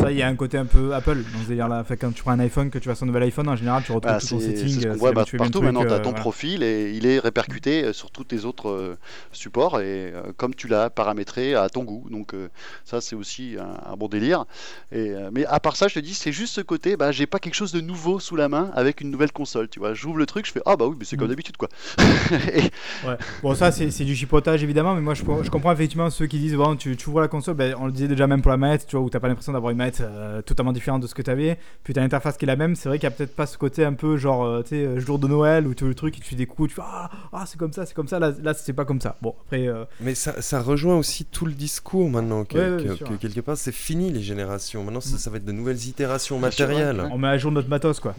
[0.01, 1.85] Ça, il y a un côté un peu Apple dans ce délire-là.
[2.01, 3.93] Quand tu prends un iPhone, que tu vas sur un nouvel iPhone, en général, tu
[3.93, 4.81] retrouves Bah, tout ton setting.
[4.81, 5.63] c'est euh, voit c'est bah, habitué, même partout.
[5.65, 6.21] Maintenant, tu as euh, ton voilà.
[6.21, 8.97] profil et il est répercuté euh, sur tous tes autres euh,
[9.33, 12.07] supports et euh, comme tu l'as paramétré à ton goût.
[12.11, 12.49] Donc euh,
[12.85, 14.45] ça, c'est aussi un, un bon délire.
[14.93, 17.27] Et, euh, mais à part ça, je te dis, c'est juste ce côté, bah, j'ai
[17.27, 19.69] pas quelque chose de nouveau sous la main avec une nouvelle console.
[19.69, 21.31] Tu vois, j'ouvre le truc, je fais ah bah oui, mais c'est comme Mhm.
[21.33, 21.69] d'habitude quoi.
[22.55, 22.71] Et-
[23.07, 23.17] Ouais.
[23.43, 26.55] Bon, ça, c'est du chipotage évidemment, mais moi je, je comprends effectivement ceux qui disent
[26.55, 28.87] bon, tu, tu ouvres la console, ben, on le disait déjà même pour la manette,
[28.87, 31.23] tu vois, où t'as pas l'impression d'avoir une manette euh, totalement différente de ce que
[31.23, 32.75] t'avais, puis t'as l'interface qui est la même.
[32.77, 34.77] C'est vrai qu'il y a peut-être pas ce côté un peu genre, euh, tu sais,
[34.85, 36.83] euh, jour de Noël où tu le truc, et tu fais des coups, tu fais
[36.85, 39.17] ah, ah c'est comme ça, c'est comme ça, là, là c'est pas comme ça.
[39.23, 42.77] Bon, après, euh, Mais ça, ça rejoint aussi tout le discours maintenant, que, Ouais, ouais,
[42.79, 43.09] que- bien sûr.
[43.09, 44.85] que quelque part c'est fini les générations.
[44.85, 45.19] Maintenant ça, Mm.
[45.19, 47.03] ça va être de nouvelles itérations matérielles.
[47.11, 48.15] on met à jour notre matos quoi.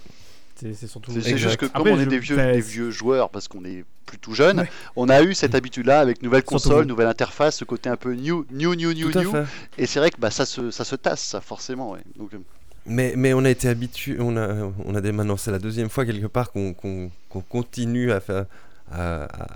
[0.56, 1.12] C'est surtout.
[1.12, 3.84] C'est juste que comme Après, on est je- des vieux, des joueurs, parce qu'on est
[4.06, 4.70] plus tout jeune, Ouais.
[4.96, 8.46] on a eu cette habitude-là avec nouvelle console, nouvelle interface, ce côté un peu new,
[8.52, 9.32] new, new, new, new.
[9.78, 11.92] Et c'est vrai que bah, ça, se, ça se tasse, ça, forcément.
[11.92, 12.02] ouais.
[12.18, 12.38] Donc, euh,
[12.86, 15.90] Mais, mais on a été habitué, on a, on a des maintenant, c'est la deuxième
[15.90, 18.46] fois quelque part qu'on qu'on- qu'on continue à faire,
[18.92, 19.48] à- à-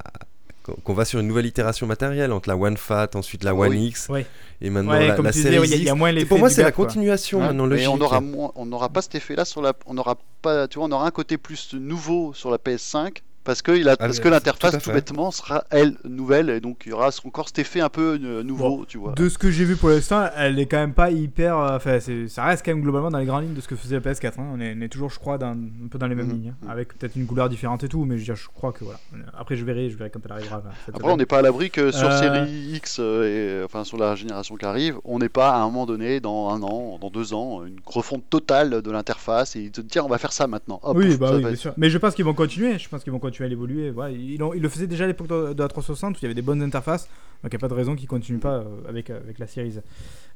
[0.84, 3.88] qu'on va sur une nouvelle itération matérielle entre la One Fat, ensuite la One Oui.
[3.88, 4.26] X, Ouais.
[4.62, 5.98] et maintenant Ouais, la, comme la série ouais, il y a- il y, a X.
[6.00, 7.90] moins Et pour moi, c'est la continuation Ouais, maintenant mais logique.
[7.90, 10.88] on aura moins- on n'aura pas cet effet-là sur la, on n'aura pas, tu vois,
[10.88, 14.24] on aura un côté plus nouveau sur la PS5 parce que il a, parce oui,
[14.24, 17.80] que l'interface tout, bêtement sera elle nouvelle et donc il y aura encore cet effet
[17.80, 19.14] un peu euh, nouveau, tu vois.
[19.14, 21.58] De ce que j'ai vu pour l'instant, elle est quand même pas hyper.
[21.58, 23.76] euh, Enfin, c'est- ça reste quand même globalement dans les grandes lignes de ce que
[23.76, 24.40] faisait la PS4.
[24.40, 24.48] hein.
[24.54, 26.34] On, est, on est toujours, je crois, dans, un peu dans les mêmes Mhm.
[26.34, 28.72] lignes, hein, avec peut-être une couleur différente et tout, mais je, veux dire, je crois
[28.74, 29.00] que voilà.
[29.38, 30.58] Après, je verrai, je verrai quand elle arrivera.
[30.58, 33.98] là, Après, on n'est pas à l'abri que sur Euh, série X et enfin sur
[33.98, 37.10] la génération qui arrive, on n'est pas à un moment donné, dans un an, dans
[37.10, 40.80] deux ans, une refonte totale de l'interface et de dire on va faire ça maintenant.
[40.84, 41.74] Hop, oui, bah oui, bien sûr.
[41.78, 42.80] Mais je pense qu'ils vont continuer.
[42.80, 43.92] Je pense qu'ils vont continuer à l'évoluer.
[43.92, 46.34] Voilà, ils, le faisaient déjà à l'époque de, de la 360 où il y avait
[46.34, 47.10] des bonnes interfaces.
[47.44, 49.48] Donc il n'y a pas de raison qu'ils continuent pas euh, avec, euh, avec la
[49.48, 49.76] Series.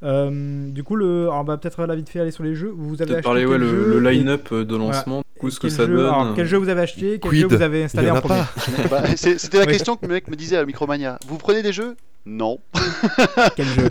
[0.03, 2.71] Euh, du coup, le, alors, on va peut-être là vite fait aller sur les jeux.
[2.75, 5.85] Vous avez acheté parler ouais, le, line-up de lancement, du coup, ce que quel ça
[5.87, 6.05] jeu- donne.
[6.05, 8.41] alors, quel jeu vous avez acheté Quel jeu vous avez installé en en a premier.
[8.89, 9.71] Bah, C'était la Oui.
[9.71, 11.17] question que le mec me disait à Micromania.
[11.27, 12.59] Vous prenez des jeux Non.
[13.55, 13.89] Quel jeu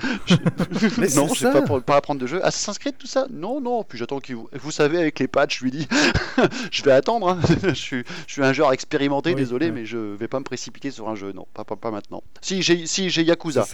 [0.98, 1.52] Mais non, c'est je sais ça.
[1.52, 2.44] pas, pour- pas apprendre de jeu.
[2.44, 3.82] Assassin's Creed, tout ça Non, non.
[3.84, 4.48] Puis j'attends qu'il vous...
[4.52, 5.88] vous savez, avec les patchs, je lui dis
[6.70, 7.28] je vais attendre.
[7.30, 7.38] hein.
[7.64, 9.72] je, suis, je suis un joueur expérimenté, Oui, désolé, ouais.
[9.72, 11.32] mais je vais pas me précipiter sur un jeu.
[11.32, 12.22] Non, pas, pas, pas maintenant.
[12.40, 13.66] Si, j'ai si, j'ai Yakuza.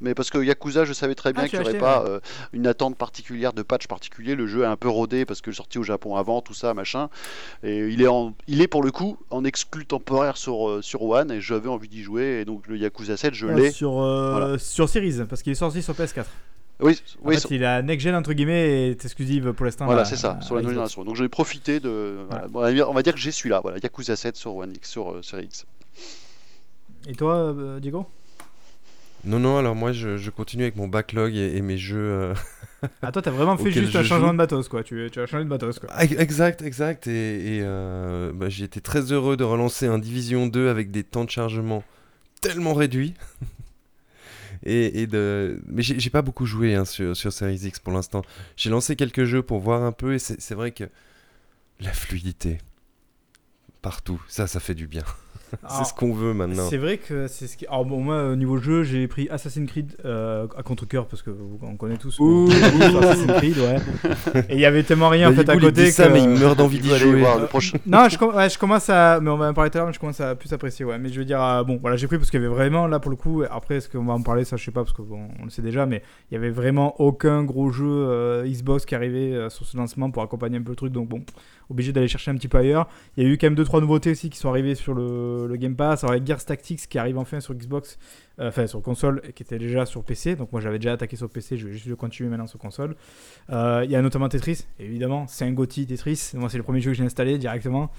[0.00, 2.20] Mais parce que Yakuza, je savais très bien Ah, qu'il n'y aurait acheté, pas euh,
[2.52, 4.34] une attente particulière de patch particulier.
[4.34, 7.08] Le jeu est un peu rodé parce que sorti au Japon avant, tout ça, machin.
[7.62, 11.02] Et il est, en, il est pour le coup en exclu temporaire sur, euh, sur
[11.02, 12.40] One et j'avais envie d'y jouer.
[12.40, 13.70] Et donc le Yakuza 7, je l'ai.
[13.72, 14.58] sur, Voilà.
[14.58, 16.24] sur Series, parce qu'il est sorti sur PS4.
[16.80, 19.64] Oui, En oui, fait, sur- il a next gen entre guillemets et est exclusive pour
[19.66, 19.84] l'instant.
[19.86, 21.02] voilà, à- c'est ça, à sur la nouvelle génération.
[21.04, 22.18] Donc j'en ai profité de.
[22.30, 22.46] voilà.
[22.88, 25.46] On va dire- que j'ai celui-là, voilà, Yakuza 7 sur One X, sur euh, Series
[25.46, 25.66] X.
[27.08, 28.06] Et toi, euh, Diego?
[29.24, 31.98] Non, non, alors moi je, je continue avec mon backlog et, et mes jeux.
[31.98, 32.34] euh,
[33.02, 34.32] Ah, toi, t'as vraiment fait juste un je changement joue.
[34.32, 34.84] de matos, quoi.
[34.84, 35.88] Tu, tu as changé de matos, quoi.
[35.92, 37.08] Ah, Exact, exact.
[37.08, 41.02] Et, et, euh, bah, j'ai été très heureux de relancer un Division 2 avec des
[41.02, 41.82] temps de chargement
[42.40, 43.14] tellement réduits.
[44.68, 45.60] et, de...
[45.66, 48.22] Mais j'ai pas beaucoup joué hein, sur, sur Series X pour l'instant.
[48.56, 50.84] J'ai lancé quelques jeux pour voir un peu et c'est vrai que
[51.80, 52.58] la fluidité
[53.82, 55.04] partout, ça, ça fait du bien.
[55.68, 56.66] C'est ce qu'on veut maintenant.
[56.68, 57.66] C'est vrai que c'est ce qui.
[57.66, 61.30] Alors, bon, moi, au niveau jeu, j'ai pris Assassin's Creed euh, à contre-coeur parce que
[61.30, 62.18] vous- on connaît tous.
[62.20, 62.48] Ouh.
[62.50, 63.76] Assassin's Creed, ouais.
[64.48, 66.28] Et il y avait tellement rien en fait à côté dit ça, que- mais il
[66.30, 67.20] meurt d'envie d'y jouer.
[67.20, 67.78] voir le prochain.
[67.86, 69.20] Non, je, com- ouais, je commence à.
[69.20, 70.98] Mais on va en parler tout à l'heure, mais je commence à plus apprécier, ouais.
[70.98, 72.98] Mais je veux dire, euh, bon, voilà, j'ai pris parce qu'il y avait vraiment, là,
[73.00, 75.28] pour le coup, après, est-ce qu'on va en parler, ça, je sais pas, parce qu'on
[75.40, 78.94] on le sait déjà, mais il y avait vraiment aucun gros jeu euh, Xbox qui
[78.94, 81.22] arrivait euh, sur ce lancement pour accompagner un peu le truc, donc bon,
[81.70, 82.88] obligé d'aller chercher un petit peu ailleurs.
[83.16, 85.56] Il y a eu quand même 2-3 nouveautés aussi qui sont arrivées sur le, le
[85.56, 86.04] Game Pass.
[86.04, 87.98] Alors, il y a Gears Tactics qui arrive enfin sur Xbox,
[88.40, 90.36] euh, enfin sur console, qui était déjà sur PC.
[90.36, 92.96] Donc, moi, j'avais déjà attaqué sur PC, je vais juste le continuer maintenant sur console.
[93.50, 96.32] Euh, Il y a notamment Tetris, évidemment, c'est un GOTY Tetris.
[96.34, 97.90] Moi, c'est le premier jeu que j'ai installé directement.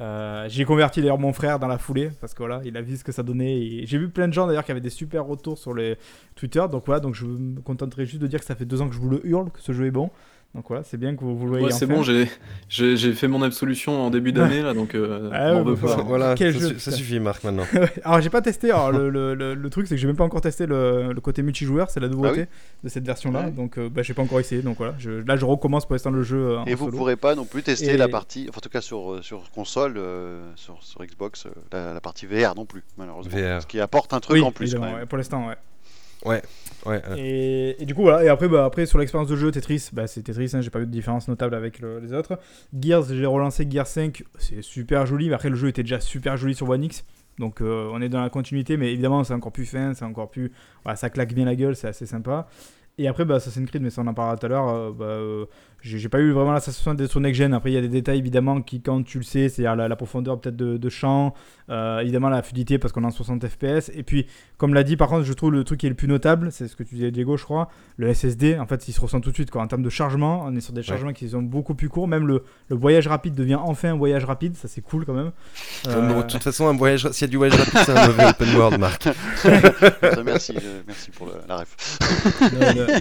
[0.00, 2.96] Euh, j'ai converti d'ailleurs mon frère dans la foulée parce que voilà, il a vu
[2.96, 3.84] ce que ça donnait.
[3.84, 5.96] J'ai vu plein de gens d'ailleurs qui avaient des super retours sur les
[6.36, 6.64] Twitter.
[6.70, 8.94] Donc voilà, donc je me contenterai juste de dire que ça fait deux ans que
[8.94, 10.10] je vous le hurle, que ce jeu est bon.
[10.54, 11.66] Donc voilà, c'est bien que vous, voyez.
[11.66, 15.62] Ouais, c'est bon, j'ai fait mon absolution en début d'année là, donc euh, Ah ouais,
[15.62, 15.96] bah, pas.
[16.02, 16.90] Voilà, ça, jeu, su- ça putain.
[16.92, 17.64] suffit Marc maintenant.
[18.04, 18.70] Alors j'ai pas testé.
[18.70, 21.20] Alors le, le, le, le truc c'est que j'ai même pas encore testé le, le
[21.20, 22.46] côté multijoueur, c'est la nouveauté
[22.82, 23.44] de cette version-là.
[23.46, 23.50] Ah.
[23.50, 24.62] Donc euh, bah, j'ai pas encore essayé.
[24.62, 26.38] Donc voilà, je- là je recommence pour l'instant le jeu.
[26.38, 26.96] euh, en Et vous solo.
[26.96, 29.50] pourrez pas non plus tester Et- la partie, enfin, en tout cas sur, euh, sur
[29.50, 33.36] console, euh, sur, sur Xbox, euh, la, la partie VR non plus, malheureusement.
[33.36, 33.60] VR.
[33.62, 34.74] Ce qui apporte un truc Oui, en plus.
[34.74, 34.94] quand même.
[34.94, 35.56] ouais, pour l'instant, ouais.
[36.24, 36.42] Ouais.
[37.16, 38.24] Et, du coup, voilà.
[38.24, 40.80] Et après, bah, après sur l'expérience de jeu, Tetris, bah, c'est Tetris, hein, j'ai pas
[40.80, 42.38] eu de différence notable avec le- les autres.
[42.78, 46.36] Gears, j'ai relancé Gears 5, c'est super joli, mais après, le jeu était déjà super
[46.36, 47.04] joli sur One X.
[47.38, 50.30] Donc, euh, on est dans la continuité, mais évidemment, c'est encore plus fin, c'est encore
[50.30, 50.52] plus.
[50.96, 52.48] Ça claque bien la gueule, c'est assez sympa.
[53.00, 55.04] Et après, bah, Assassin's Creed, mais ça on en parlera tout à l'heure, euh, bah,
[55.04, 55.44] euh,
[55.80, 57.54] j'ai pas eu vraiment la sensation d'être sur Next Gen.
[57.54, 59.96] Après, il y a des détails évidemment qui, quand tu le sais, c'est-à-dire la, la
[59.96, 61.34] profondeur peut-être de, de champ,
[61.70, 63.90] euh, évidemment la fluidité parce qu'on est en 60 FPS.
[63.94, 64.26] Et puis,
[64.56, 66.66] comme l'a dit, par contre, je trouve le truc qui est le plus notable, c'est
[66.68, 68.58] ce que tu disais, Diego, je crois, le SSD.
[68.58, 69.62] En fait, il se ressent tout de suite quoi.
[69.62, 72.08] En termes de chargement, on est sur des chargements qui sont beaucoup plus courts.
[72.08, 74.56] Même le, le voyage rapide devient enfin un voyage rapide.
[74.56, 75.30] Ça, c'est cool quand même.
[75.84, 78.06] Comme, Euh, De toute façon, un voyage, s'il y a du voyage rapide, c'est un
[78.08, 79.08] mauvais open world, Marc.
[80.24, 81.98] Merci, euh, merci pour le- la ref.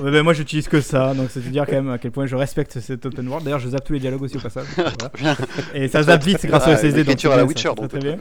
[0.03, 1.13] Ouais, ben, moi, j'utilise que ça.
[1.13, 3.43] Donc, c'est te dire quand même à quel point je respecte cet open world.
[3.45, 4.65] D'ailleurs, je zappe tous les dialogues aussi au passage.
[4.75, 5.35] Voilà.
[5.73, 7.03] Et ça zappe vite, c'est grâce au Ah, SSD.
[7.03, 8.17] donc c'est à la Witcher, donc très, bien.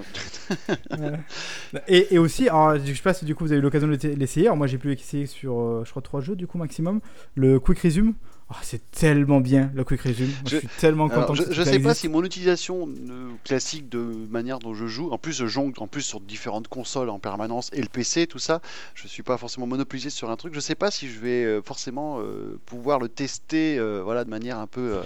[0.96, 1.18] Voilà.
[1.88, 3.96] Et, et aussi, alors, je sais pas si du coup vous avez eu l'occasion de
[4.16, 4.46] l'essayer.
[4.46, 7.00] Alors moi j'ai pu l'essayer sur, euh, je crois, trois jeux du coup maximum.
[7.34, 8.14] Le Quick Resume.
[8.48, 10.36] Oh, c'est tellement bien le Quick Resume.
[10.40, 10.50] Moi, je...
[10.50, 11.22] Je- suis tellement content.
[11.22, 14.86] Alors, je, que je sais pas si mon utilisation euh, classique de manière dont je
[14.86, 18.28] joue, en plus je jongle en plus sur différentes consoles en permanence et le PC,
[18.28, 18.60] tout ça,
[18.94, 20.54] je suis pas forcément monopolisé sur un truc.
[20.54, 24.30] Je sais pas si je vais euh, forcément euh, pouvoir le tester, euh, voilà, de
[24.30, 25.00] manière un peu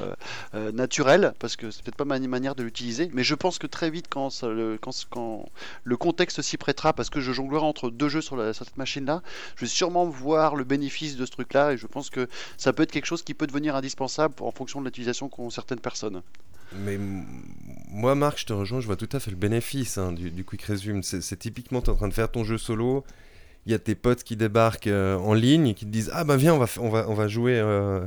[0.72, 3.10] naturelle, parce que c'est peut-être pas ma manière de l'utiliser.
[3.12, 5.48] Mais je pense que très vite, quand, ça- le, quand, quand
[5.84, 8.76] le contexte s'y prêtera, parce que je jonglerai entre deux jeux sur, la- sur cette
[8.76, 9.22] machine-là,
[9.56, 12.82] je vais sûrement voir le bénéfice de ce truc-là, et je pense que ça peut
[12.82, 16.22] être quelque chose qui peut devenir indispensable en fonction de l'utilisation qu'ont certaines personnes.
[16.72, 16.98] Mais
[17.90, 20.62] moi, Marc, je te rejoins, je vois tout à fait le bénéfice hein, du, Quick
[20.62, 21.02] Resume.
[21.02, 23.04] C'est typiquement, tu es en train de faire ton jeu solo,
[23.66, 26.36] il y a tes potes qui débarquent euh, en ligne qui te disent Ah bah
[26.36, 28.06] viens, on va, on va, on va jouer euh,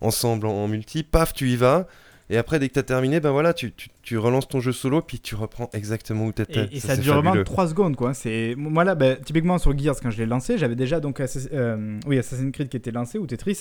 [0.00, 1.02] ensemble en, multi.
[1.02, 1.86] Paf, tu y vas.
[2.30, 3.72] Et après, dès que tu as terminé, ben voilà, tu,
[4.02, 6.64] tu relances ton jeu solo, puis tu reprends exactement où tu étais.
[6.72, 8.14] Et, et ça, dure vraiment 3 secondes quoi.
[8.14, 11.48] C'est moi là, bah, typiquement sur Gears quand je l'ai lancé, j'avais déjà donc Assass-
[11.52, 13.60] euh, oui Assassin's Creed qui était lancé ou Tetris.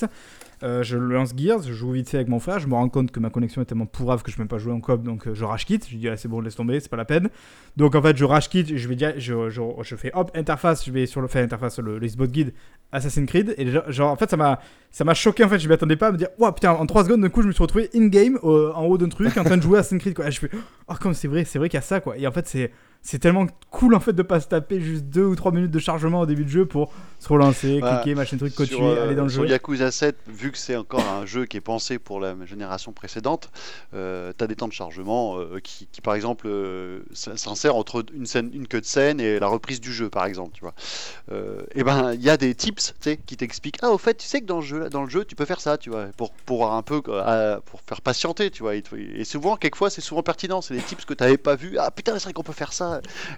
[0.64, 3.12] Euh, je lance Gears, je joue vite fait avec mon frère, je me rends compte
[3.12, 5.28] que ma connexion est tellement pourrave que je peux même pas jouer en coop, donc
[5.28, 5.88] euh, je rage quitte.
[5.90, 7.30] Je dis ah, c'est bon laisse tomber, c'est pas la peine.
[7.78, 10.86] Donc en fait je rage quitte, je vais dire, je, je, je fais hop interface,
[10.86, 12.54] je vais sur le fait interface le, le Xbox Guide
[12.92, 14.60] Assassin's Creed et genre, en fait ça m'a
[14.90, 16.86] ça m'a choqué en fait, je m'y attendais pas à me dire ouah putain en
[16.86, 19.44] 3 secondes d'un coup je me suis retrouvé in game en haut d'un truc en
[19.44, 20.31] train de jouer à Assassin's Creed quoi.
[20.32, 20.50] Je fais
[20.88, 22.18] oh comme c'est vrai, c'est vrai qu'il y a ça quoi.
[22.18, 22.72] Et en fait c'est
[23.04, 25.80] c'est tellement cool en fait de pas se taper juste 2 ou 3 minutes de
[25.80, 29.16] chargement au début de jeu pour se relancer, Bah, cliquer, machin truc, continuer, euh, aller
[29.16, 29.50] dans le sur jeu.
[29.50, 33.50] Yakuza 7, vu que c'est encore un jeu qui est pensé pour la génération précédente,
[33.94, 36.50] euh, tu as des temps de chargement euh, qui, qui, par exemple,
[37.14, 40.52] s'insèrent entre une, scène, une queue de scène et la reprise du jeu, par exemple.
[40.54, 40.74] Tu vois.
[41.76, 44.28] Et ben, il y a des tips tu sais, qui t'expliquent Ah, au fait, tu
[44.28, 46.32] sais que dans le jeu, dans le jeu tu peux faire ça, tu vois, pour,
[46.32, 48.76] pour un peu pour faire patienter, tu vois.
[48.76, 48.84] Et,
[49.16, 50.62] et souvent, quelquefois, c'est souvent pertinent.
[50.62, 51.78] C'est des tips que tu n'avais pas vu.
[51.78, 52.91] Ah, putain, c'est vrai qu'on peut faire ça.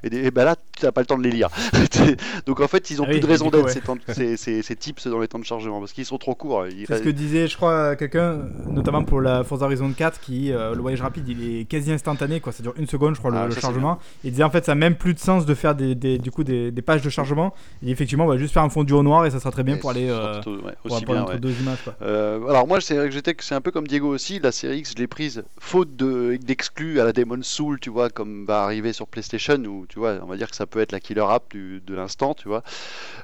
[0.04, 1.50] Et, des- et ben là, tu n'as pas le temps de les lire.
[2.46, 4.14] Donc, en fait, ils ont Ah plus oui, de raison du d'être, ouais.
[4.38, 6.68] ces, ces, tips dans les temps de chargement, parce qu'ils sont trop courts.
[6.68, 10.52] Ils C'est ce que disait, je crois, quelqu'un, notamment pour la Forza Horizon 4, qui
[10.52, 12.52] euh, le voyage rapide, il est quasi instantané, quoi.
[12.52, 14.00] Ça dure une seconde, je crois, le, Ah, le chargement.
[14.24, 16.32] Il disait en fait, ça n'a même plus de sens de faire des, des- du
[16.32, 17.54] coup des, des pages de chargement.
[17.86, 19.76] Et effectivement, on va juste faire un fondu au noir et ça sera très bien
[19.76, 21.40] Et pour aller euh, surtout, ouais, pour aussi apprendre bien, entre ouais.
[21.40, 21.96] deux images, quoi.
[22.02, 24.80] Euh, alors moi c'est vrai que j'étais c'est un peu comme Diego aussi la série
[24.80, 28.64] X je l'ai prise faute de d'exclus à la Demon's Soul tu vois comme va
[28.64, 31.26] arriver sur PlayStation où tu vois on va dire que ça peut être la killer
[31.30, 32.64] app du- de l'instant tu vois.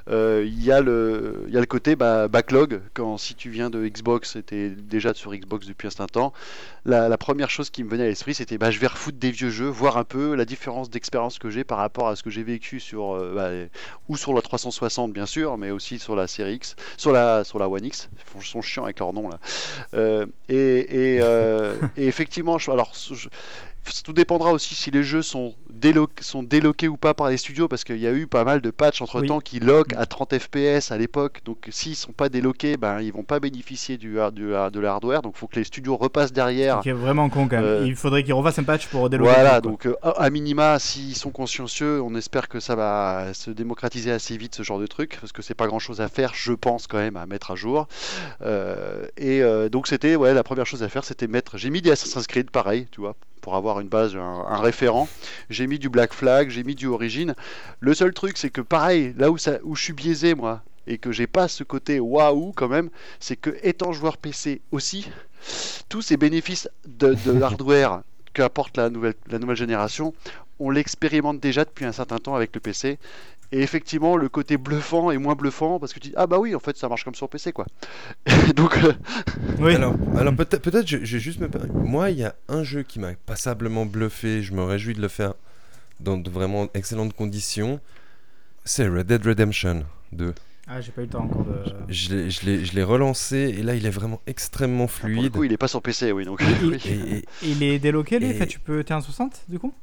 [0.08, 2.80] Euh, il y a le il y a le côté bah, backlog.
[2.94, 6.32] Quand si tu viens de Xbox c'était déjà sur Xbox depuis un certain temps.
[6.86, 9.30] La, la première chose qui me venait à l'esprit c'était bah, je vais refoutre des
[9.30, 12.30] vieux jeux voir un peu la différence d'expérience que j'ai par rapport à ce que
[12.30, 13.70] j'ai vécu sur euh, bah,
[14.08, 17.58] ou sur la 360 bien sûr mais aussi sur la série X sur la sur
[17.58, 18.08] la One X.
[18.36, 19.38] Ils sont chiants avec leur nom là.
[19.94, 21.20] Euh, et, et,
[21.96, 23.28] et effectivement je- alors je-
[24.04, 27.66] tout dépendra aussi si les jeux sont, délo- sont déloqués ou pas par les studios
[27.68, 30.38] parce qu'il y a eu pas mal de patchs entre temps qui loquent à 30
[30.38, 34.48] fps à l'époque donc s'ils sont pas déloqués ben ils vont pas bénéficier du, du
[34.50, 37.56] de l'hardware donc il faut que les studios repassent derrière Qui est vraiment con quand
[37.56, 37.64] même.
[37.64, 39.30] Euh, Il faudrait qu'ils refassent un patch pour déloquer.
[39.32, 44.10] voilà, donc euh, à minima, s'ils sont consciencieux, on espère que ça va se démocratiser
[44.12, 46.52] assez vite ce genre de truc, parce que c'est pas grand chose à faire, je
[46.52, 47.88] pense quand même, à mettre à jour.
[48.42, 51.58] Euh, et donc c'était, ouais, la première chose à faire, c'était mettre.
[51.58, 55.08] J'ai mis des Assassin's Creed, pareil, tu vois, pour avoir une base, un, référent.
[55.48, 57.34] J'ai mis du Black Flag, j'ai mis du Origin.
[57.80, 60.98] Le seul truc, c'est que pareil, là où, ça, où je suis biaisé, moi, et
[60.98, 65.08] que j'ai pas ce côté waouh quand même, c'est que étant joueur PC aussi,
[65.88, 68.02] tous ces bénéfices de, de l'hardware
[68.32, 70.14] qu'apporte la nouvelle, la nouvelle génération,
[70.58, 72.98] on l'expérimente déjà depuis un certain temps avec le PC.
[73.52, 76.54] Et effectivement, le côté bluffant est moins bluffant parce que tu dis ah bah oui,
[76.54, 77.66] en fait ça marche comme sur PC quoi.
[78.54, 78.92] Donc euh,
[79.58, 79.74] Oui.
[79.74, 82.84] Alors, alors peut-être, peut-être, je, je vais juste me Moi, il y a un jeu
[82.84, 84.42] qui m'a passablement bluffé.
[84.42, 85.34] Je me réjouis de le faire
[85.98, 87.80] dans de vraiment excellentes conditions.
[88.64, 90.32] C'est Red Dead Redemption 2.
[90.72, 91.64] Ah, j'ai pas eu le temps encore de.
[91.88, 95.14] Je l'ai- je l'ai je l'ai relancé et là il est vraiment extrêmement Pour le
[95.16, 95.32] fluide.
[95.32, 96.24] coup, il est pas sur PC, oui.
[96.24, 96.78] Donc, Et- oui.
[96.86, 98.84] Et- et- Il est délocalé, Et- Enfin, tu peux.
[98.84, 99.74] T'es en 60 du coup?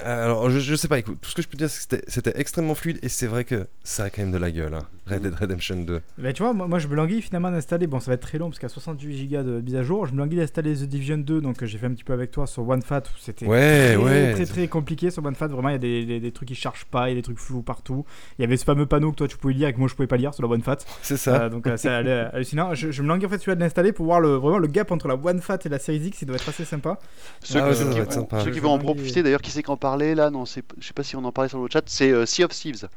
[0.00, 2.10] Alors je, je sais pas, écoute, tout ce que je peux dire c'est que c'était-
[2.10, 4.74] c'était extrêmement fluide et c'est vrai que ça a quand même de la gueule.
[4.74, 4.86] hein.
[5.06, 6.00] Red Dead Redemption 2.
[6.18, 7.86] Bah, tu vois, moi, moi, je me languis finalement d'installer.
[7.86, 10.12] Bon, ça va être très long parce qu'à 68 Go de mise à jour, je
[10.12, 11.40] me languis d'installer The Division 2.
[11.40, 14.02] Donc, euh, j'ai fait un petit peu avec toi sur OneFat où c'était Ouais, très,
[14.04, 14.32] ouais.
[14.34, 15.46] très très compliqué sur OneFat.
[15.48, 17.22] Vraiment, il y a des, des- des trucs qui chargent pas, il y a des
[17.22, 18.04] trucs flous partout.
[18.38, 19.94] Il y avait ce fameux panneau que toi tu pouvais lire et que moi je
[19.94, 20.78] pouvais pas lire sur la OneFat.
[21.02, 21.42] C'est ça.
[21.42, 22.74] Euh, donc, euh, c'est allé- hallucinant.
[22.74, 24.90] Je, je me languis en fait celui-là de l'installer pour voir le, vraiment le gap
[24.90, 26.22] entre la OneFat et la Series X.
[26.22, 26.98] Il doit être assez sympa.
[27.42, 28.40] Ceux, Ah ouais, ceux ça qui, vont- sympa.
[28.40, 30.92] ceux qui Je vont en profiter, d'ailleurs, qui c'est qu'en parlait là Non, je sais
[30.94, 31.82] pas si on en parlait sur le chat.
[31.86, 32.88] C'est euh, Sea of Thieves.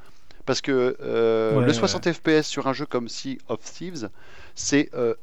[0.50, 4.10] Parce que euh, Ouais, le 60 FPS sur un jeu comme Sea of Thieves,
[4.56, 5.14] c'est euh,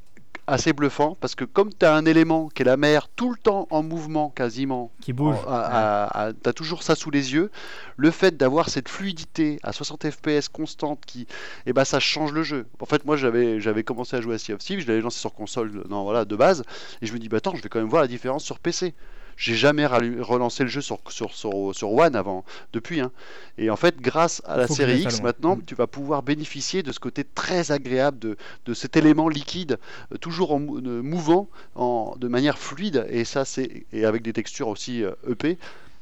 [0.47, 1.16] assez bluffant.
[1.20, 3.82] Parce que comme tu as un élément qui est la mer tout le temps en
[3.82, 5.35] mouvement quasiment, Qui bouge.
[5.44, 7.51] tu as toujours ça sous les yeux,
[7.97, 11.27] le fait d'avoir cette fluidité à 60 FPS constante, qui,
[11.66, 12.65] eh ben, ça change le jeu.
[12.78, 15.19] En fait, moi j'avais j'avais commencé à jouer à Sea of Thieves, je l'avais lancé
[15.19, 16.62] sur console non, voilà, de base,
[17.03, 18.94] et je me dis, bah attends, je vais quand même voir la différence sur PC.
[19.36, 23.00] J'ai jamais relancé le jeu sur, sur, sur, sur One avant, depuis.
[23.00, 23.12] hein.
[23.58, 25.64] Et en fait, grâce à la Faut série X, maintenant, moi.
[25.66, 29.78] tu vas pouvoir bénéficier de ce côté très agréable, de, de cet élément liquide,
[30.12, 34.32] euh, toujours en euh, mouvant, en, de manière fluide, et ça, c'est et avec des
[34.32, 35.58] textures aussi euh, EP.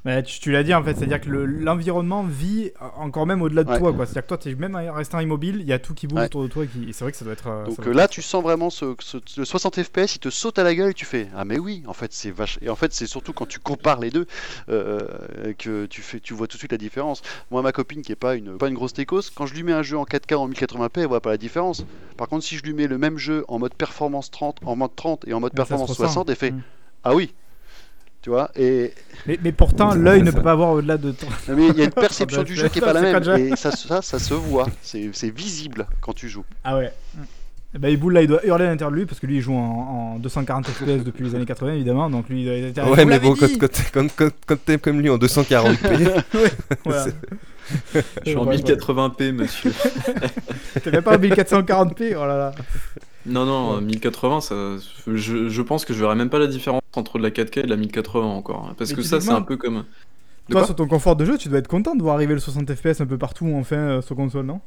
[0.07, 3.65] Mais tu, tu l'as dit en fait, c'est-à-dire que le- l'environnement vit encore même au-delà
[3.65, 3.79] de Ouais.
[3.79, 3.91] toi.
[4.01, 6.27] C'est-à-dire que toi, tu es même restant immobile, il y a tout qui bouge Ouais.
[6.27, 6.65] autour de toi.
[6.65, 7.47] et qui- C'est vrai que ça doit être.
[7.49, 10.19] euh, Donc doit euh, être là, tu sens vraiment ce, ce- le 60 FPS, il
[10.19, 12.59] te saute à la gueule et tu fais ah mais oui, en fait c'est vache.
[12.61, 14.27] Et en fait c'est surtout quand tu compares les deux
[14.69, 17.23] euh, que tu fais, tu vois tout de suite la différence.
[17.51, 19.73] Moi, ma copine qui est pas une pas une grosse techos, quand je lui mets
[19.73, 21.85] un jeu en 4K en 1080p, elle voit pas la différence.
[22.19, 24.95] Par contre, si je lui mets le même jeu en mode performance 30, en mode
[24.95, 26.05] 30 et en mode performance ressent.
[26.05, 26.63] 60, elle fait Mm.
[27.05, 27.33] ah oui.
[28.25, 28.95] Tu vois, et
[29.27, 31.85] Mais, mais pourtant, l'œil ne peut pas voir au-delà de non, mais il y a
[31.85, 34.33] une perception bah, du jeu qui est pas la même et ça, ça, ça se
[34.33, 36.47] voit, c'est c'est visible quand tu joues.
[36.65, 36.91] Ah ouais.
[37.79, 39.53] Bah, Iboul là, il doit hurler à l'intérieur de lui parce que lui, il joue
[39.53, 42.09] en, en 240 FPS depuis les années 80, évidemment.
[42.09, 42.91] Donc lui, il doit être.
[42.91, 46.23] Ouais, mais bon, quand, quand, quand, quand, quand t'es comme lui en 240p,
[46.87, 47.07] Voilà.
[47.95, 48.63] Je suis en Ouais, ouais.
[48.63, 49.73] 1080p, monsieur.
[50.83, 52.53] T'es même pas en 1440p, oh là là.
[53.27, 54.77] Non, non, 1080, ça,
[55.07, 57.63] je, je pense que je verrai même pas la différence entre de la 4K et
[57.65, 58.69] de la 1080 encore.
[58.69, 59.85] hein, Parce Mais que ça, c'est un peu comme.
[60.49, 62.41] De Toi, sur ton confort de jeu, tu dois être content de voir arriver le
[62.41, 64.61] 60 FPS un peu partout, enfin, euh, sur console, non?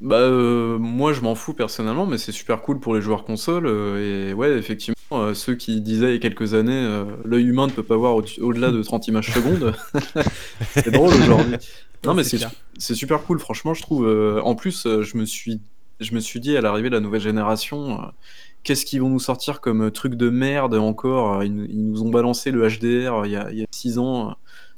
[0.00, 3.66] Bah, euh, moi, je m'en fous personnellement, mais c'est super cool pour les joueurs console.
[3.66, 7.66] euh, et ouais, effectivement, euh, ceux qui disaient il y a quelques années, l'œil humain
[7.66, 9.74] ne peut pas voir au- au-delà de 30 images secondes,
[10.74, 11.56] c'est drôle aujourd'hui.
[12.04, 14.06] Non, mais c'est super cool, franchement, je trouve.
[14.44, 15.60] en plus, je me suis,
[16.00, 18.06] je me suis dit à l'arrivée de la nouvelle génération, euh,
[18.62, 21.42] qu'est-ce qu'ils vont nous sortir comme euh, truc de merde encore?
[21.44, 24.36] Ils, nous- ont balancé le HDR euh, il y a, 6 ans.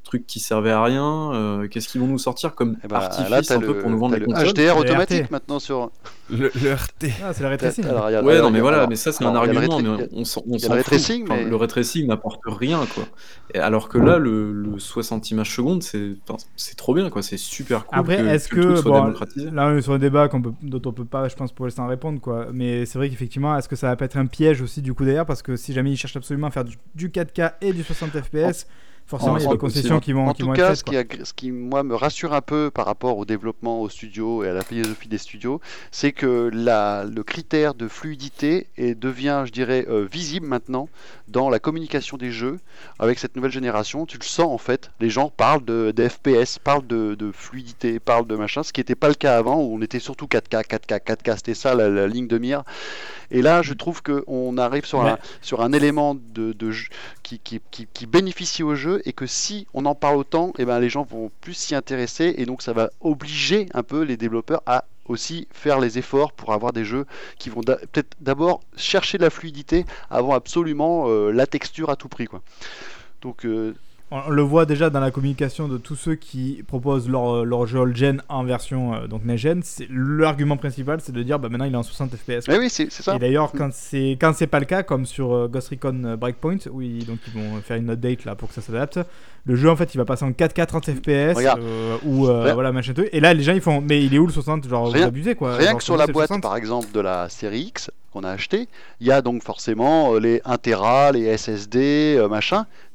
[0.09, 3.59] Truc qui servait à rien, euh, qu'est-ce qu'ils vont nous sortir comme Eh artifice là,
[3.60, 5.30] peu le, pour nous vendre les le consoles HDR Le automatique RT.
[5.30, 5.90] maintenant sur.
[6.30, 7.12] le, le RT.
[7.24, 7.85] Ah, c'est la ray tracing.
[7.86, 9.39] Alors, il y a- Ouais, alors, non, mais voilà, alors- mais ça, c'est un le
[9.39, 10.70] argument, mais on, s'en- le fout.
[10.70, 13.05] retracing, Enfin, mais- Le retracing n'apporte rien, quoi.
[13.55, 16.16] Et alors que là, le, le 60 images secondes, c'est
[16.76, 17.22] trop bien, quoi.
[17.22, 17.98] C'est super cool.
[17.98, 20.28] Après, que, est-ce que le là on est sur un débat
[20.62, 22.47] dont on peut pas, je pense, pour l'instant répondre, quoi.
[22.52, 25.05] Mais c'est vrai qu'effectivement, est-ce que ça va pas être un piège aussi du coup
[25.05, 27.82] derrière Parce que si jamais ils cherchent absolument à faire du, du 4K et du
[27.82, 28.66] 60 FPS,
[29.09, 30.76] forcément en- il y a des concessions qui vont, En qui tout vont cas, être
[30.76, 31.01] ce qui, quoi.
[31.01, 34.48] a- ce qui moi me rassure un peu par rapport au développement au studio et
[34.48, 35.60] à la philosophie des studios,
[35.90, 40.89] c'est que la, le critère de fluidité est, devient, je dirais, euh, visible maintenant
[41.26, 42.59] dans la communication des jeux
[42.98, 44.06] avec cette nouvelle génération.
[44.06, 44.90] Tu le sens en fait.
[45.01, 48.94] Les gens parlent de, FPS, parlent de, de fluidité, parlent de machin, ce qui n'était
[48.94, 51.36] pas le cas avant où on était surtout 4K, 4K, 4K.
[51.36, 52.62] C'était ça la, la ligne de mire.
[53.30, 56.70] Et là, je trouve qu'on arrive sur, un, sur un élément de, de
[57.28, 60.64] qui, qui, qui, qui bénéficie au jeu et que si on en parle autant, et
[60.64, 64.16] ben les gens vont plus s'y intéresser et donc ça va obliger un peu les
[64.16, 67.06] développeurs à aussi faire les efforts pour avoir des jeux
[67.38, 72.26] qui vont peut-être d'abord chercher la fluidité avant absolument euh, la texture à tout prix
[72.26, 72.42] quoi.
[73.20, 73.74] Donc euh,
[74.10, 77.82] On le voit déjà dans la communication de tous ceux qui proposent leur, leur jeu
[77.82, 79.60] all-gen en version euh, donc next-gen.
[79.62, 82.47] c'est- L'argument principal, c'est de dire bah, maintenant il est en 60 FPS.
[82.48, 83.16] oui, c'est ça.
[83.16, 86.16] Et d'ailleurs, quand c'est quand c'est pas le cas, comme sur euh, Ghost Recon euh,
[86.16, 88.98] Breakpoint, où ils, donc ils vont faire une update là pour que ça s'adapte,
[89.44, 92.72] le jeu en fait il va passer en 4K 30 FPS euh, ou euh, voilà
[92.72, 93.10] machin truc.
[93.12, 95.06] Et là les gens ils font mais il est où le 60 Genre vous Rien-
[95.09, 95.55] abusez quoi.
[95.56, 96.43] Rien Genre, que sur la boîte 60.
[96.43, 98.68] par exemple de la série X qu'on a acheté,
[99.01, 102.26] il y a donc forcément euh, les 1 Tera, les SSD, euh,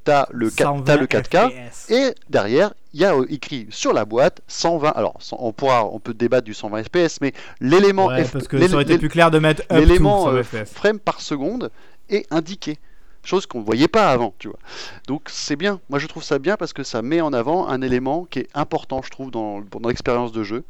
[0.04, 1.50] T'as le, 4, 120 t'as le 4K.
[1.72, 1.92] FPS.
[1.92, 4.90] Et derrière, il y a euh, écrit sur la boîte 120.
[4.90, 8.68] Alors, on pourra, on peut débattre du 120 FPS, mais l'élément Ouais, F- parce que
[8.68, 10.74] ça aurait été plus clair de mettre l'élément 100 euh, FPS.
[10.74, 11.72] frame par seconde
[12.10, 12.78] est indiqué.
[13.24, 14.60] chose qu'on ne voyait pas avant, tu vois.
[15.08, 17.82] Donc c'est bien, moi je trouve ça bien parce que ça met en avant un
[17.82, 20.66] élément qui est important, je trouve, dans, dans l'expérience de jeu.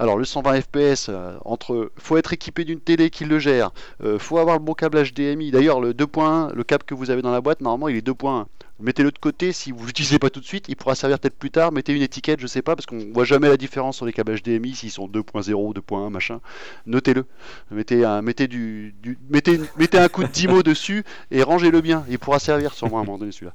[0.00, 3.70] Alors le 120 FPS, euh, entre faut être équipé d'une télé qui le gère,
[4.02, 5.52] euh, faut avoir le bon câble HDMI.
[5.52, 8.46] D'ailleurs le 2.1, le câble que vous avez dans la boîte, normalement il est 2.1
[8.82, 11.50] mettez-le de côté si vous l'utilisez pas tout de suite, il pourra servir peut-être plus
[11.50, 14.12] tard, mettez une étiquette, je sais pas, parce qu'on voit jamais la différence sur les
[14.12, 16.40] câbles HDMI, s'ils sont 2.0, 2.1, machin,
[16.86, 17.24] notez-le.
[17.70, 18.94] Mettez un, mettez du,
[19.30, 23.02] mettez, mettez un coup de Dimo dessus et rangez-le bien, il pourra servir sûrement à
[23.02, 23.52] un moment donné celui-là.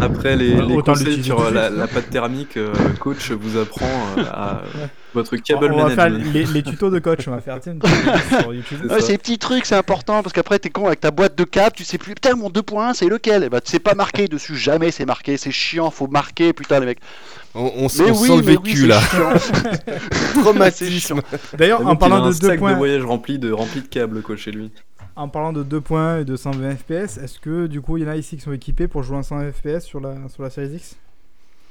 [0.00, 3.86] Après les, les conseils sur la, la, pâte thermique, euh, coach vous apprend
[4.18, 4.62] euh, à
[5.14, 7.76] votre câble On, on va faire les, les, tutos de coach, on va faire tiens,
[8.40, 8.90] sur YouTube.
[8.90, 11.76] Ouais, ces petits trucs, c'est important parce qu'après t'es con avec ta boîte de câbles,
[11.76, 13.44] tu sais plus, putain mon 2.1 c'est lequel?
[13.44, 16.86] Et bah c'est pas marqué dessus, jamais c'est marqué, c'est chiant, faut marquer, putain les
[16.86, 17.00] mecs.
[17.54, 19.00] On, on, mais on oui, sent le vécu oui, là.
[20.40, 21.20] Traumatisme.
[21.58, 22.72] D'ailleurs, en parlant de 2 points.
[22.72, 24.70] de voyage rempli de, rempli de câbles quoi, chez lui.
[25.16, 28.06] En parlant de 2 points et de 120 FPS, est-ce que du coup il y
[28.06, 30.48] en a ici qui sont équipés pour jouer en 120 FPS sur la, sur la
[30.48, 30.96] Series X?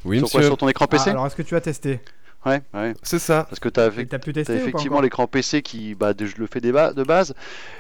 [0.05, 1.99] Oui, sur, quoi, sur ton écran PC ah, Alors est-ce que tu as testé?
[2.45, 2.93] Ouais, ouais.
[3.03, 3.45] C'est ça.
[3.49, 7.35] Parce que tu as, effectivement l'écran PC qui, bah, je le fais de base.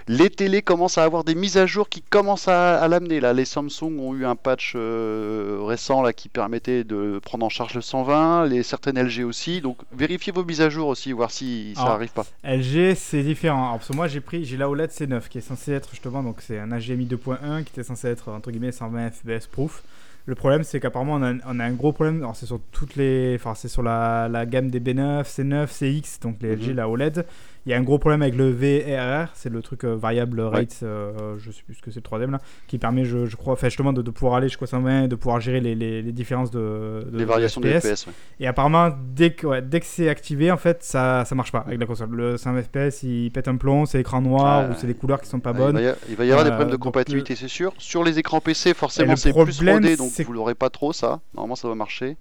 [0.07, 3.19] Les télés commencent à avoir des mises à jour qui commencent à, l'amener.
[3.19, 7.49] Là, les Samsung ont eu un patch euh, récent là qui permettait de prendre en
[7.49, 8.45] charge le 120.
[8.45, 9.61] Les certaines LG aussi.
[9.61, 12.25] Donc vérifiez vos mises à jour aussi, voir si ça n'arrive pas.
[12.43, 13.63] LG, c'est différent.
[13.63, 16.21] Alors, parce que moi, j'ai pris, j'ai la OLED C9 qui est censé être justement,
[16.21, 19.81] donc c'est un HDMI 2.1 qui était censé être entre guillemets 120 FPS proof.
[20.25, 22.17] Le problème, c'est qu'apparemment, on a, on a, un gros problème.
[22.17, 23.35] Alors, c'est sur toutes les.
[23.35, 26.75] Enfin, c'est sur la, la, gamme des B9, C9, CX, donc les LG, mhm.
[26.75, 27.25] la OLED.
[27.65, 30.79] Il y a un gros problème avec le VRR, c'est le truc euh, variable rate,
[30.81, 33.55] euh, je sais plus ce que c'est le troisième là, qui permet, je, je crois,
[33.61, 37.05] justement de, de, pouvoir aller jusqu'au 120 de pouvoir gérer les, les, les différences de,
[37.11, 38.07] de, Les variations de FPS.
[38.39, 41.79] Et apparemment, dès que, dès que c'est activé, en fait, ça, ça marche pas avec
[41.79, 42.09] la console.
[42.11, 45.29] Le 120 FPS, il pète un plomb, c'est écran noir ou c'est des couleurs qui
[45.29, 45.79] sont pas bonnes.
[46.09, 47.73] Il va y, avoir des problèmes de compatibilité, c'est sûr.
[47.77, 51.19] Sur les écrans PC, forcément, c'est plus rodé, donc vous l'aurez pas trop, ça.
[51.35, 52.17] Normalement, ça va marcher.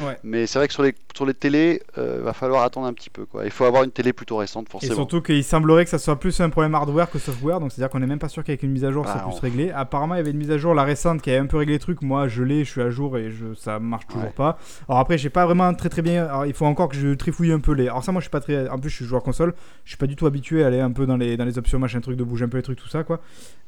[0.00, 0.16] Ouais.
[0.22, 3.10] Mais c'est vrai que sur les, sur les télés, euh, va falloir attendre un petit
[3.10, 3.26] peu.
[3.26, 3.44] Quoi.
[3.44, 4.83] Il faut avoir une télé plutôt récente, forcément.
[4.92, 7.72] Et surtout qu'il semble semblerait que ça soit plus un problème hardware que software, donc
[7.72, 9.70] c'est-à-dire qu'on est même pas sûr qu'avec une mise à jour ça bah, puisse régler.
[9.70, 11.74] Apparemment, il y avait une mise à jour, la récente, qui avait un peu réglé
[11.74, 12.02] les trucs.
[12.02, 14.58] Moi, je l'ai, je suis à jour et je, ça marche toujours pas.
[14.88, 16.24] Alors après, j'ai pas vraiment très très bien.
[16.24, 17.88] Alors, il faut encore que je trifouille un peu les.
[17.88, 18.68] Alors ça, moi, je suis pas très.
[18.68, 19.54] En plus, je suis joueur console,
[19.84, 21.78] je suis pas du tout habitué à aller un peu dans les, dans les options,
[21.78, 23.20] machin truc, de bouger un peu les trucs, tout ça, quoi.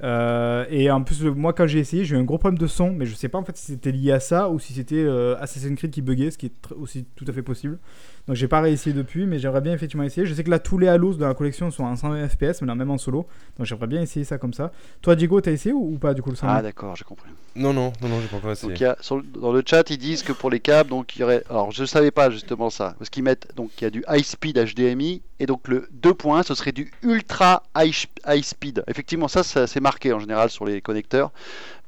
[0.03, 2.93] Euh, et en plus, moi, quand j'ai essayé, j'ai eu un gros problème de son,
[2.93, 5.37] mais je sais pas en fait si c'était lié à ça ou si c'était euh,
[5.41, 7.79] Assassin's Creed qui buguait, ce qui est aussi tout à fait possible.
[8.27, 10.27] Donc j'ai pas réessayé depuis, mais j'aimerais bien effectivement essayer.
[10.27, 12.67] Je sais que là, tous les Halos dans la collection sont en 120 FPS, mais
[12.67, 13.27] là, même en solo.
[13.57, 14.73] Donc j'aimerais bien essayer ça comme ça.
[15.03, 17.31] Toi, Diego, t'as essayé ou, pas du coup le 120 Ah, d'accord, j'ai compris.
[17.55, 18.73] Non, non, non, non j'ai pas encore essayé.
[18.73, 18.97] Donc, y a,
[19.41, 21.43] dans le chat, ils disent que pour les câbles, donc il y aurait.
[21.49, 23.49] Alors je savais pas justement ça, parce qu'ils mettent.
[23.57, 26.93] Donc il y a du high speed HDMI, et donc le 2.1, ce serait du
[27.03, 27.95] ultra high,
[28.27, 28.85] high speed.
[28.87, 31.31] Effectivement, ça, ça c'est marqué en général sur les connecteurs.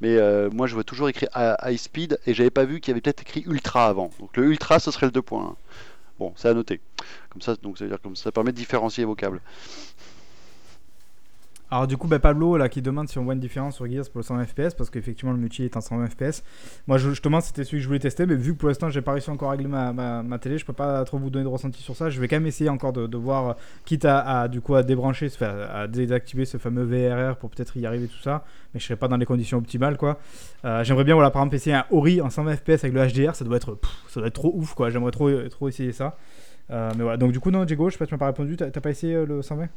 [0.01, 2.93] Mais euh, moi, je vois toujours écrit high speed, et j'avais pas vu qu'il y
[2.93, 4.11] avait peut-être écrit ultra avant.
[4.21, 5.55] Donc le ultra, ce serait le 2.1.
[6.19, 6.81] Bon, c'est à noter.
[7.41, 9.41] Ça, donc ça veut dire comme ça permet de différencier vos câbles.
[11.71, 14.09] Alors du coup, bah, Pablo là qui demande si on voit une différence sur Gears
[14.11, 16.43] pour le 120 FPS parce qu'effectivement le multi est en 120 FPS.
[16.87, 19.03] Moi je, justement c'était celui que je voulais tester mais vu que pour l'instant j'ai
[19.03, 21.83] pas réussi encore à régler ma, télé, je peux pas trop vous donner de ressenti
[21.83, 22.09] sur ça.
[22.09, 25.87] Je vais quand même essayer encore de, voir, quitte à, du coup à débrancher, à
[25.89, 29.19] désactiver ce fameux VRR pour peut-être y arriver tout ça, mais je serai pas dans
[29.19, 30.19] les conditions optimales quoi.
[30.65, 33.35] Euh, j'aimerais bien voilà par exemple essayer un Ori en 120 FPS avec le HDR,
[33.35, 33.79] ça doit être
[34.09, 34.89] ça doit être trop ouf quoi.
[34.89, 36.17] J'aimerais trop trop essayer ça.
[36.71, 38.57] Euh, mais voilà, donc du coup, non, Diego, je sais pas, tu m'as pas répondu,
[38.57, 39.69] t'as pas essayé euh, le 120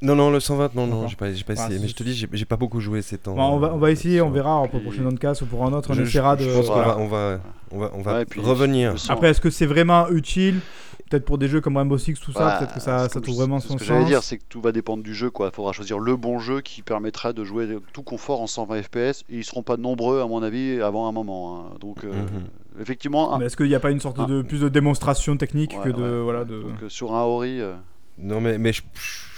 [0.00, 1.78] Non, non, le 120, non, non, j'ai pas, pas essayé.
[1.78, 3.36] mais je te dis, j'ai pas beaucoup joué ces temps.
[3.36, 5.90] on, va, on va essayer, on verra pour le prochain podcast ou pour un autre,
[5.92, 6.44] on essaiera de.
[6.44, 8.94] Je pense qu'on va, on va, on va, on va revenir.
[9.08, 10.60] Après, est-ce que c'est vraiment utile
[11.08, 13.60] peut-être pour des jeux comme Rainbow Six, tout ça, peut-être que ça, ça trouve vraiment
[13.60, 13.78] son sens.
[13.78, 15.30] Ce que j'allais dire, c'est que tout va dépendre du jeu.
[15.40, 19.24] Il faudra choisir le bon jeu qui permettra de jouer tout confort en 120 FPS.
[19.30, 21.58] Et ils seront pas nombreux, à mon avis, avant un moment.
[21.58, 21.76] Hein.
[21.80, 22.44] Donc, euh, mhm.
[22.80, 23.38] Effectivement.
[23.38, 26.20] Mais est-ce qu'il n'y a pas une sorte de plus de démonstration technique que de.
[26.20, 26.60] Voilà, de...
[26.60, 27.60] Donc, euh, sur un Ori.
[27.60, 27.74] Euh,
[28.20, 28.82] non, mais, mais je,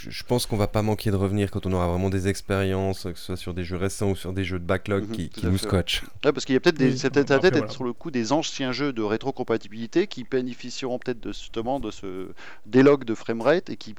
[0.08, 3.18] je, pense qu'on va pas manquer de revenir quand on aura vraiment des expériences, que
[3.18, 5.58] ce soit sur des jeux récents ou sur des jeux de backlog mhm, qui, nous
[5.58, 6.02] scotchent.
[6.24, 8.94] Ouais, parce qu'il y a peut-être des, peut être sur le coup des anciens jeux
[8.94, 12.28] de rétrocompatibilité qui bénéficieront peut-être de, justement de ce
[12.64, 13.94] délog de framerate et qui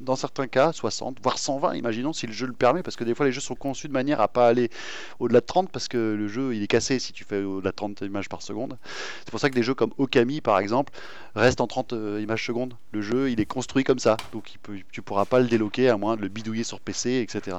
[0.00, 3.14] dans certains cas 60, voire 120, imaginons si le jeu le permet, parce que des
[3.14, 4.70] fois les jeux sont conçus de manière à pas aller
[5.18, 7.76] au-delà de 30 parce que le jeu il est cassé si tu fais au-delà de
[7.76, 8.78] 30 images par seconde.
[9.20, 10.92] C'est pour ça que des jeux comme Okami par exemple
[11.34, 12.74] restent en 30 euh, images secondes.
[12.92, 15.88] Le jeu il est construit comme ça, donc il peut, tu pourras pas le déloquer
[15.88, 17.58] à moins de le bidouiller sur PC, etc.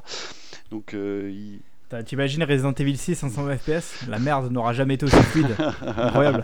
[0.72, 1.58] Donc euh,
[2.06, 5.56] T'imagines Resident Evil 6 en 120 FPS La merde n'aura jamais été aussi fluide.
[5.82, 6.44] Incroyable.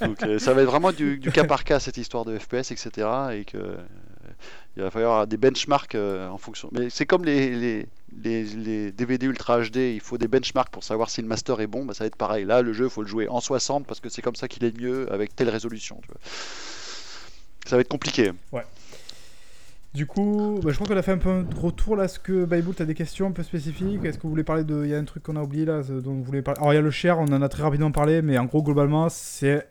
[0.00, 2.70] Donc, euh, ça va être vraiment du, du, cas par cas cette histoire de FPS,
[2.70, 3.08] etc.
[3.32, 3.76] Et que
[4.76, 6.68] il va falloir des benchmarks euh, en fonction.
[6.72, 7.86] Mais c'est comme les,
[8.22, 11.84] les, DVD Ultra HD, il faut des benchmarks pour savoir si le master est bon,
[11.84, 12.44] bah, ça va être pareil.
[12.44, 14.64] Là, le jeu, il faut le jouer en 60 parce que c'est comme ça qu'il
[14.64, 16.00] est mieux avec telle résolution.
[17.66, 18.32] Ça va être compliqué.
[18.52, 18.64] Ouais.
[19.94, 22.04] Du coup, bah, je crois qu'on a fait un peu un gros tour là.
[22.04, 24.04] Est-ce que Bayboul, tu as des questions un peu spécifiques?
[24.04, 24.82] Est-ce que vous voulez parler de.
[24.84, 26.58] Il y a un truc qu'on a oublié là dont vous voulez parler?
[26.60, 28.60] Alors, il y a le share, on en a très rapidement parlé, mais en gros,
[28.60, 29.68] globalement, c'est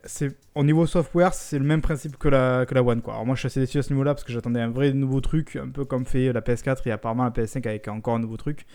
[0.55, 3.01] au niveau software, c'est le même principe que la, que la One.
[3.01, 3.15] Quoi.
[3.15, 5.19] Alors, moi, je suis assez déçu à ce niveau-là parce que j'attendais un vrai nouveau
[5.19, 8.37] truc, un peu comme fait la PS4 et apparemment la PS5 avec encore un nouveau
[8.37, 8.65] truc.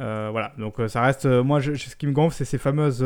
[0.00, 1.26] Euh, voilà, donc euh, ça reste.
[1.26, 3.04] Euh, moi, ce qui me gonfle, c'est ces fameuses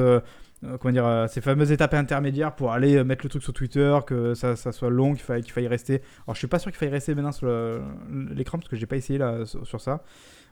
[0.80, 4.56] comment dire, ces fameuses étapes intermédiaires pour aller mettre le truc sur Twitter, que ça,
[4.56, 6.00] ça soit long, qu'il faille, qu'il faille rester.
[6.26, 7.48] Alors je suis pas sûr qu'il faille rester maintenant sur
[8.34, 10.02] l'écran parce que j'ai pas essayé là sur, ça.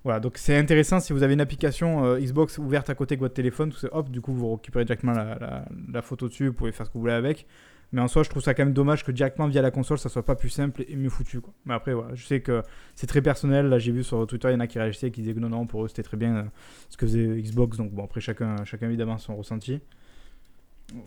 [0.04, 3.32] Voilà, donc c'est intéressant si vous avez une application Xbox ouverte à côté de votre
[3.32, 6.90] téléphone, tout hop, du coup vous récupérez directement la, photo dessus, vous pouvez faire ce
[6.90, 7.46] que vous voulez avec.
[7.92, 10.08] Mais en soi, je trouve ça quand même dommage que directement via la console, ça
[10.08, 11.40] soit pas plus simple et mieux foutu.
[11.40, 11.52] Quoi.
[11.64, 12.62] Mais après, voilà, je sais que
[12.94, 13.68] c'est très personnel.
[13.68, 15.50] Là, j'ai vu sur Twitter, il y en a qui réagissaient, qui disaient que non,
[15.50, 16.46] non, pour eux, c'était très bien
[16.90, 17.76] ce que faisait Xbox.
[17.76, 19.80] Donc bon, après, chacun, chacun évidemment son ressenti.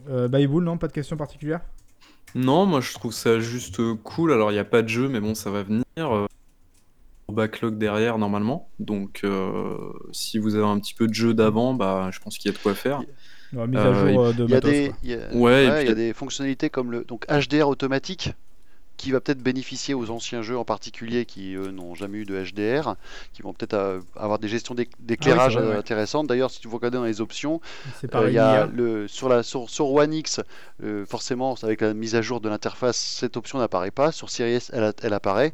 [0.09, 1.61] Euh, non Pas de questions particulières?
[2.35, 4.31] Non, moi je trouve ça juste euh, cool.
[4.33, 5.83] Alors il n'y a pas de jeu, mais bon, ça va venir.
[5.97, 6.27] Euh,
[7.29, 8.69] backlog derrière normalement.
[8.79, 9.77] Donc euh,
[10.11, 12.57] si vous avez un petit peu de jeu d'avant, bah, je pense qu'il y a
[12.57, 13.01] de quoi faire.
[13.53, 13.59] Il
[15.87, 18.31] y a des fonctionnalités comme le donc HDR automatique
[18.97, 22.43] qui va peut-être bénéficier aux anciens jeux en particulier qui eux n'ont jamais eu de
[22.43, 22.95] HDR,
[23.31, 26.27] qui vont peut-être euh, avoir des gestions d'éclairage ah intéressantes.
[26.27, 27.61] D'ailleurs, si tu vous regardez dans les options,
[28.15, 30.41] euh, il y a le, sur, la, sur, sur One X,
[30.83, 34.11] euh, forcément, avec la mise à jour de l'interface, cette option n'apparaît pas.
[34.11, 35.53] Sur Series S, elle, elle apparaît.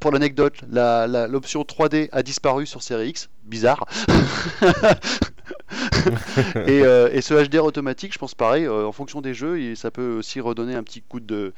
[0.00, 3.28] Pour l'anecdote, l'option 3D a disparu sur Series X.
[3.44, 3.86] Bizarre.
[6.68, 10.16] Euh, et, ce HDR automatique, je pense pareil, euh, en fonction des jeux, ça peut
[10.18, 11.52] aussi redonner un petit coup de,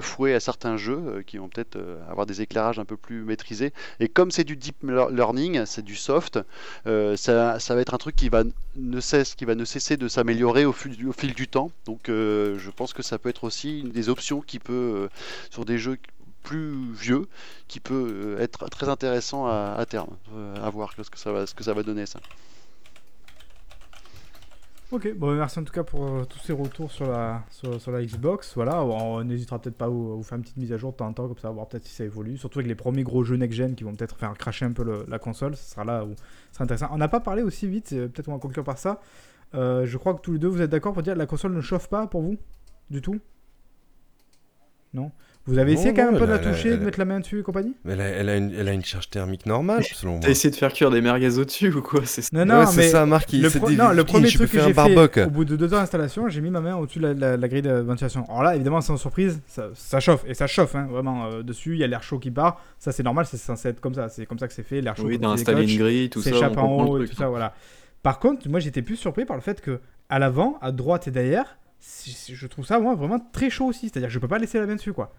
[0.00, 1.78] fouet à certains jeux euh, qui vont peut-être
[2.10, 3.72] avoir des éclairages un peu plus maîtrisés.
[4.00, 6.38] Et comme c'est du deep learning, c'est du soft,
[6.84, 8.44] ça, va être un truc qui va
[8.76, 11.70] ne, cesse, qui va ne cesser de s'améliorer au, fil, du temps.
[11.86, 15.08] Donc je pense que ça peut être aussi une des options qui peut,
[15.50, 15.98] sur des jeux
[16.42, 17.26] plus vieux,
[17.68, 20.16] qui peut être très intéressant à, à terme.
[20.62, 22.20] à voir ce que ça va, ce que ça va donner ça.
[24.94, 28.04] Ok, bon, merci en tout cas pour euh, tous ces retours sur la, sur, la
[28.04, 28.54] Xbox.
[28.54, 31.08] Voilà, on n'hésitera peut-être pas à vous, faire une petite mise à jour de temps
[31.08, 32.36] en temps, comme ça, voir peut-être si ça évolue.
[32.36, 35.18] Surtout avec les premiers gros jeux next-gen qui vont peut-être faire cracher un peu la
[35.18, 36.86] console, ce sera là où ce sera intéressant.
[36.92, 39.00] On n'a pas parlé aussi vite, peut-être on va conclure par ça.
[39.56, 41.54] Euh, je crois que tous les deux vous êtes d'accord pour dire que la console
[41.54, 42.36] ne chauffe pas pour vous
[42.88, 43.18] Du tout?
[44.92, 45.10] Non?
[45.46, 47.40] Vous avez essayé quand même un peu de la toucher, de mettre la main dessus
[47.40, 50.20] et compagnie Mais elle a, une, elle a une charge thermique normale, selon moi.
[50.22, 52.00] T'as essayé de faire cuire des merguez au-dessus ou quoi?
[52.32, 53.30] Non, non, mais ça, Marc.
[53.32, 56.40] Le, non, le premier truc que j'ai fait, au bout de deux heures d'installation, j'ai
[56.40, 58.24] mis ma main au-dessus de la, grille de ventilation.
[58.28, 59.40] Alors là, évidemment, sans surprise,
[59.74, 60.24] ça, chauffe.
[60.26, 61.26] Et ça chauffe, hein, vraiment.
[61.26, 62.60] Euh, dessus, il y a l'air chaud qui part.
[62.78, 64.08] Ça, c'est normal, c'est censé être comme ça.
[64.08, 64.80] C'est comme ça que c'est fait.
[64.80, 65.04] L'air chaud.
[65.06, 66.30] Oui, d'installer une grille, tout ça.
[66.30, 67.54] S'échappe en haut et tout ça, voilà.
[68.02, 71.10] Par contre, moi, j'étais plus surpris par le fait que à l'avant, à droite et
[71.10, 71.58] derrière,
[72.06, 73.88] je trouve ça moi vraiment très chaud aussi.
[73.88, 75.12] C'est-à-dire que je peux pas laisser la main dessus, quoi.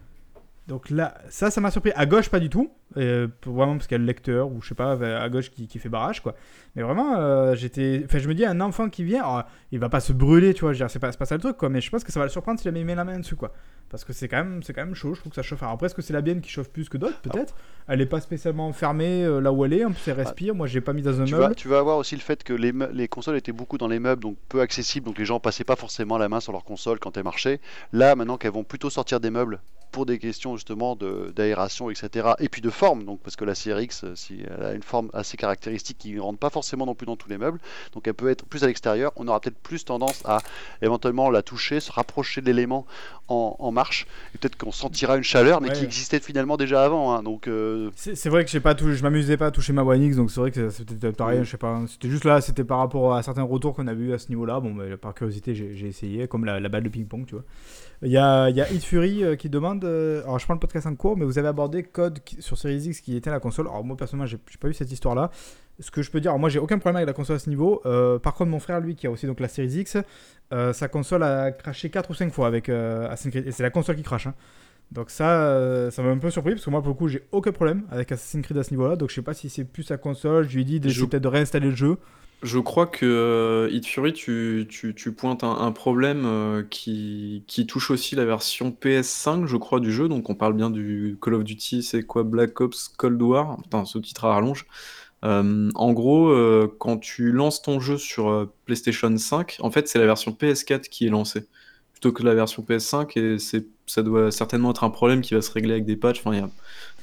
[0.68, 1.92] Donc là, ça, ça m'a surpris.
[1.96, 2.72] À gauche, pas du tout.
[2.98, 5.68] Euh, vraiment parce qu'il y a le lecteur ou je sais pas, à gauche qui,
[5.68, 6.36] qui fait barrage, quoi.
[6.76, 8.02] Mais vraiment, euh, j'étais.
[8.06, 10.74] Enfin, je me dis, un enfant qui vient, il va pas se brûler, tu vois.
[10.90, 11.70] C'est pas, pas ça le truc, quoi.
[11.70, 13.54] Mais je pense que ça va le surprendre s'il met la main dessus, quoi.
[13.90, 15.62] Parce que c'est quand, même, quand même chaud, je trouve que ça chauffe.
[15.62, 17.20] Alors après, est-ce que c'est la bienne qui chauffe plus que d'autres?
[17.22, 17.56] Peut-être.
[17.88, 20.56] Elle est pas spécialement fermée euh, là où elle est, en plus elle respire.
[20.56, 21.50] Moi, j'ai pas mis dans un tu meuble.
[21.50, 24.00] Vas, tu vas avoir aussi le fait que les, les, consoles étaient beaucoup dans les
[24.00, 26.98] meubles, donc peu accessibles, donc les gens passaient pas forcément la main sur leur console
[26.98, 27.60] quand elles marchaient.
[27.94, 29.62] Là, maintenant qu'elles vont plutôt sortir des meubles
[29.96, 32.32] pour des questions justement d'aération, etc.
[32.40, 35.10] Et puis de forme, donc parce que la CRX, euh, si elle a une forme
[35.14, 37.60] assez caractéristique qui ne rentre pas forcément non plus dans tous les meubles,
[37.94, 39.14] donc elle peut être plus à l'extérieur.
[39.16, 40.40] On aura peut-être plus tendance à
[40.82, 42.86] éventuellement la toucher, se rapprocher de l'élément
[43.30, 44.06] en, marche,
[44.36, 47.14] et peut-être qu'on sentira une chaleur, mais qui existait finalement déjà avant.
[47.14, 50.04] Hein, donc euh, c'est vrai que je pas je m'amusais pas à toucher ma One
[50.04, 51.40] X, donc c'est vrai que c'était pareil.
[51.44, 54.12] Je sais pas, c'était juste là, c'était par rapport à certains retours qu'on a eu
[54.12, 54.60] à ce niveau-là.
[54.60, 57.46] Bon, mais par curiosité, j'ai essayé, comme la, la balle de ping-pong, tu vois.
[58.02, 59.85] Il y a, y a Hit Fury euh, qui demande.
[59.86, 62.88] Euh, alors, je prends le podcast en cours, mais vous avez abordé Code sur Series
[62.88, 63.68] X qui était la console.
[63.68, 65.32] Alors, moi, personnellement, j'ai pas eu cette histoire-là.
[65.80, 67.50] Ce que je peux dire, alors moi, j'ai aucun problème avec la console à ce
[67.50, 67.82] niveau.
[67.86, 69.98] Euh, par contre, mon frère, lui, qui a aussi donc la Series X,
[70.52, 73.48] sa console a craché 4 ou 5 fois avec Assassin's Creed.
[73.48, 74.28] Et c'est la console qui crache.
[74.28, 74.34] Hein.
[74.92, 77.52] Donc, ça, ça m'a un peu surpris parce que moi, pour le coup, j'ai aucun
[77.52, 78.96] problème avec Assassin's Creed à ce niveau-là.
[78.96, 80.48] Donc, je sais pas si c'est plus sa console.
[80.48, 81.98] Je lui ai dit peut-être de réinstaller le jeu.
[82.44, 84.68] Je crois que euh, Hit Fury, tu,
[85.18, 90.08] pointes un, problème euh, qui, touche aussi la version PS5, je crois, du jeu.
[90.08, 93.58] Donc on parle bien du Call of Duty, c'est quoi Black Ops Cold War?
[93.64, 94.68] Putain, ce titre à rallonge.
[95.24, 96.36] Euh, en gros,
[96.78, 101.08] quand tu lances ton jeu sur PlayStation 5, en fait, c'est la version PS4 qui
[101.08, 101.48] est lancée
[101.94, 103.38] plutôt que la version PS5 et
[103.88, 106.22] ça doit certainement être un problème qui va se régler avec des patchs.
[106.24, 106.50] Enfin,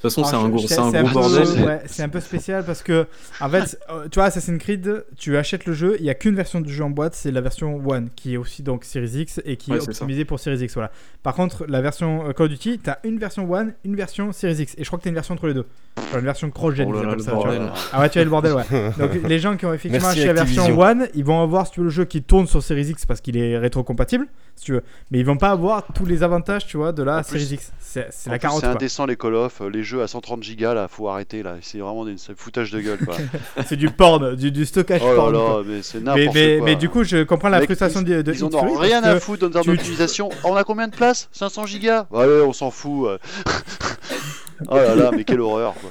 [0.02, 1.64] toute façon, c'est un gros, c'est un gros bordel.
[1.64, 3.06] ouais, c'est un peu spécial parce que,
[3.40, 6.34] en fait, euh, tu vois, Assassin's Creed, tu achètes le jeu, il n'y a qu'une
[6.34, 9.40] version du jeu en boîte, c'est la version One, qui est aussi donc Series X
[9.44, 10.74] et qui Ouais, est optimisée pour Series X.
[10.74, 10.90] Voilà.
[11.22, 14.32] Par contre, la version euh, Call of Duty, tu as une version One, une version
[14.32, 14.74] Series X.
[14.76, 15.66] Et je crois que tu as une version entre les deux.
[16.10, 17.30] Genre une version cross-gen, Oh ils ça.
[17.32, 17.72] tu vois.
[17.92, 18.64] Ah ouais, tu as le bordel, ouais.
[18.98, 20.78] Donc les gens qui ont effectivement Merci, acheté la version.
[20.80, 23.20] One, ils vont avoir, si tu veux, le jeu qui tourne sur Series X parce
[23.20, 24.26] qu'il est rétro-compatible,
[24.56, 24.82] si tu veux.
[25.10, 27.54] Mais ils vont pas avoir tous les avantages, tu vois, de la En plus- Series
[27.54, 27.72] X.
[27.78, 30.88] C'est la carotte, C'est indécent les Call of, euh, les jeux à 130 gigas là,
[30.88, 31.56] faut arrêter là.
[31.60, 33.16] C'est vraiment des c'est foutage de gueule quoi.
[33.66, 35.32] C'est du porn, du, du stockage oh porn.
[35.32, 36.64] là, mais c'est Mais, n'importe mais, quoi.
[36.66, 39.50] mais du coup, je comprends la frustration ils, de, ils ont rien à foutre dans
[39.50, 40.30] termes d'optimisation.
[40.44, 42.06] On a combien de place 500 gigas?
[42.14, 43.08] Allez, on s'en fout.
[44.68, 45.90] oh là là, mais quelle horreur quoi.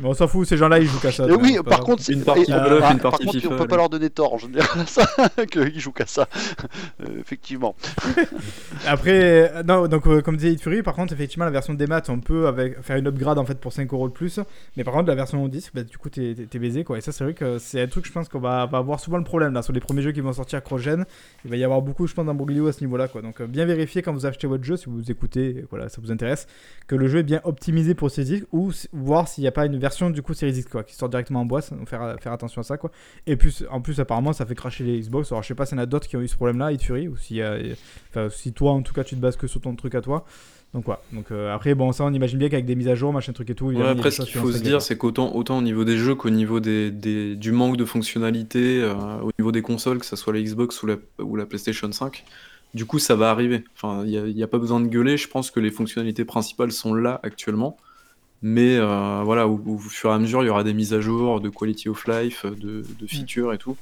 [0.00, 1.26] Mais on s'en fout, ces gens-là, ils jouent qu'à ça.
[1.26, 1.80] Et oui, par grave.
[1.80, 3.88] contre, c'est- Une partie of, ah, une par partie contre, FIFA, on peut pas leur
[3.88, 5.06] donner tort, je dirais ça,
[5.50, 6.28] qu'ils jouent qu'à ça.
[7.02, 7.74] Euh, effectivement.
[8.86, 11.86] Après, euh, non, donc euh, comme disait Hit Fury, par contre, effectivement, la version des
[11.86, 14.40] maths, on peut avec, faire une upgrade en fait pour 5 euros de plus.
[14.76, 16.98] Mais par contre, la version 10, bah, du coup, t'es baisé quoi.
[16.98, 19.18] Et ça, c'est vrai que c'est un truc, je pense qu'on va, va avoir souvent
[19.18, 21.04] le problème là sur les premiers jeux qui vont sortir cross-gen.
[21.44, 23.22] Il va y avoir beaucoup, je pense, d'embrouilles à ce niveau-là quoi.
[23.22, 26.10] Donc, euh, bien vérifier quand vous achetez votre jeu, si vous écoutez, voilà, ça vous
[26.12, 26.46] intéresse,
[26.86, 29.66] que le jeu est bien optimisé pour Series X ou voir s'il n'y a pas
[29.66, 31.72] une version du coup Series X quoi, qui sort directement en boîte.
[31.72, 32.90] Donc, faire, faire attention à ça quoi.
[33.26, 35.32] Et plus, en plus, apparemment, ça fait cracher les Xbox.
[35.32, 36.82] Alors, je sais pas s'il y en a d'autres qui ont eu ce problème-là, Hit
[36.82, 37.40] Fury, ou si,
[38.10, 40.24] enfin, si toi, en tout cas, tu te bases que sur ton truc à toi.
[40.74, 41.00] Donc, voilà.
[41.12, 43.48] Donc, euh, après, bon, ça, on imagine bien qu'avec des mises à jour, machin truc
[43.48, 43.66] et tout.
[43.68, 46.30] Ouais, après, ce qu'il faut se dire, c'est qu'autant autant au niveau des jeux qu'au
[46.30, 50.32] niveau des, des- du manque de fonctionnalités, euh, au niveau des consoles, que ce soit
[50.34, 52.24] la Xbox ou la, ou la PlayStation 5,
[52.74, 53.64] du coup, ça va arriver.
[53.74, 55.16] Enfin, il n'y a, pas besoin de gueuler.
[55.16, 57.78] Je pense que les fonctionnalités principales sont là actuellement.
[58.42, 61.00] Mais euh, voilà, au, au fur et à mesure, il y aura des mises à
[61.00, 63.76] jour de quality of life, de, de features et tout.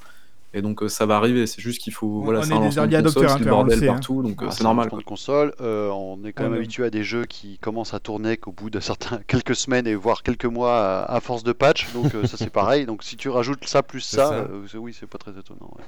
[0.55, 1.47] Et donc, euh, ça va arriver.
[1.47, 2.07] C'est juste qu'il faut.
[2.07, 3.93] On- voilà, on est un des de early adopters, c'est hein, le bordel sait, hein.
[3.93, 4.87] partout, donc euh, Ah, c'est normal.
[4.87, 5.53] lancement de console.
[5.61, 6.59] euh, on est quand même Ouais.
[6.59, 9.95] habitué à des jeux qui commencent à tourner qu'au bout de certains quelques semaines et
[9.95, 11.93] voire quelques mois à, à force de patch.
[11.93, 12.87] Donc euh, ça c'est pareil.
[12.87, 14.35] Donc si tu rajoutes ça plus ça, ça.
[14.35, 15.71] euh, oui c'est pas très étonnant.
[15.77, 15.85] ouais.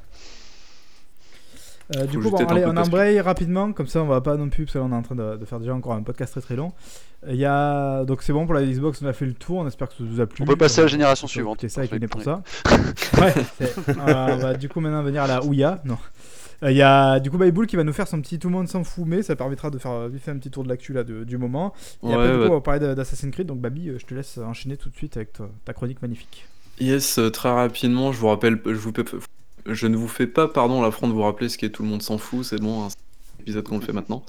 [1.97, 4.65] Euh, du coup, bon, allez, on embraye rapidement, comme ça on va pas non plus,
[4.65, 6.43] parce que là on est en train de, de faire déjà encore un podcast très
[6.43, 6.73] très long.
[7.27, 8.05] Il y a...
[8.05, 10.05] Donc c'est bon pour la Xbox, on a fait le tour, on espère que ça
[10.05, 10.43] vous a plu.
[10.43, 11.65] On peut passer à la Euh, génération on suivante.
[11.65, 12.43] écouter ça et pour ça.
[13.21, 13.35] ouais,
[13.89, 15.81] euh, on va du coup maintenant venir à la Ouya.
[15.85, 15.97] Non.
[16.63, 18.55] Euh, Il y a du coup Bayboul qui va nous faire son petit tout le
[18.55, 20.69] monde s'en fout, mais ça permettra de faire euh, vite fait un petit tour de
[20.69, 21.73] l'actu là de- du moment.
[22.03, 22.51] Et Ouais, après, du coup, ouais.
[22.51, 23.47] on va parler d'Assassin's Creed.
[23.47, 26.47] Donc, Babi, euh, je te laisse enchaîner tout de suite avec ta, ta chronique magnifique.
[26.81, 28.93] Yes, euh, très rapidement, je vous rappelle, je, vous,
[29.75, 31.89] je ne vous fais pas pardon l'affront de vous rappeler ce qui est tout le
[31.89, 32.97] monde s'en fout, c'est bon, hein, c'est
[33.41, 34.25] l'épisode qu'on le fait maintenant.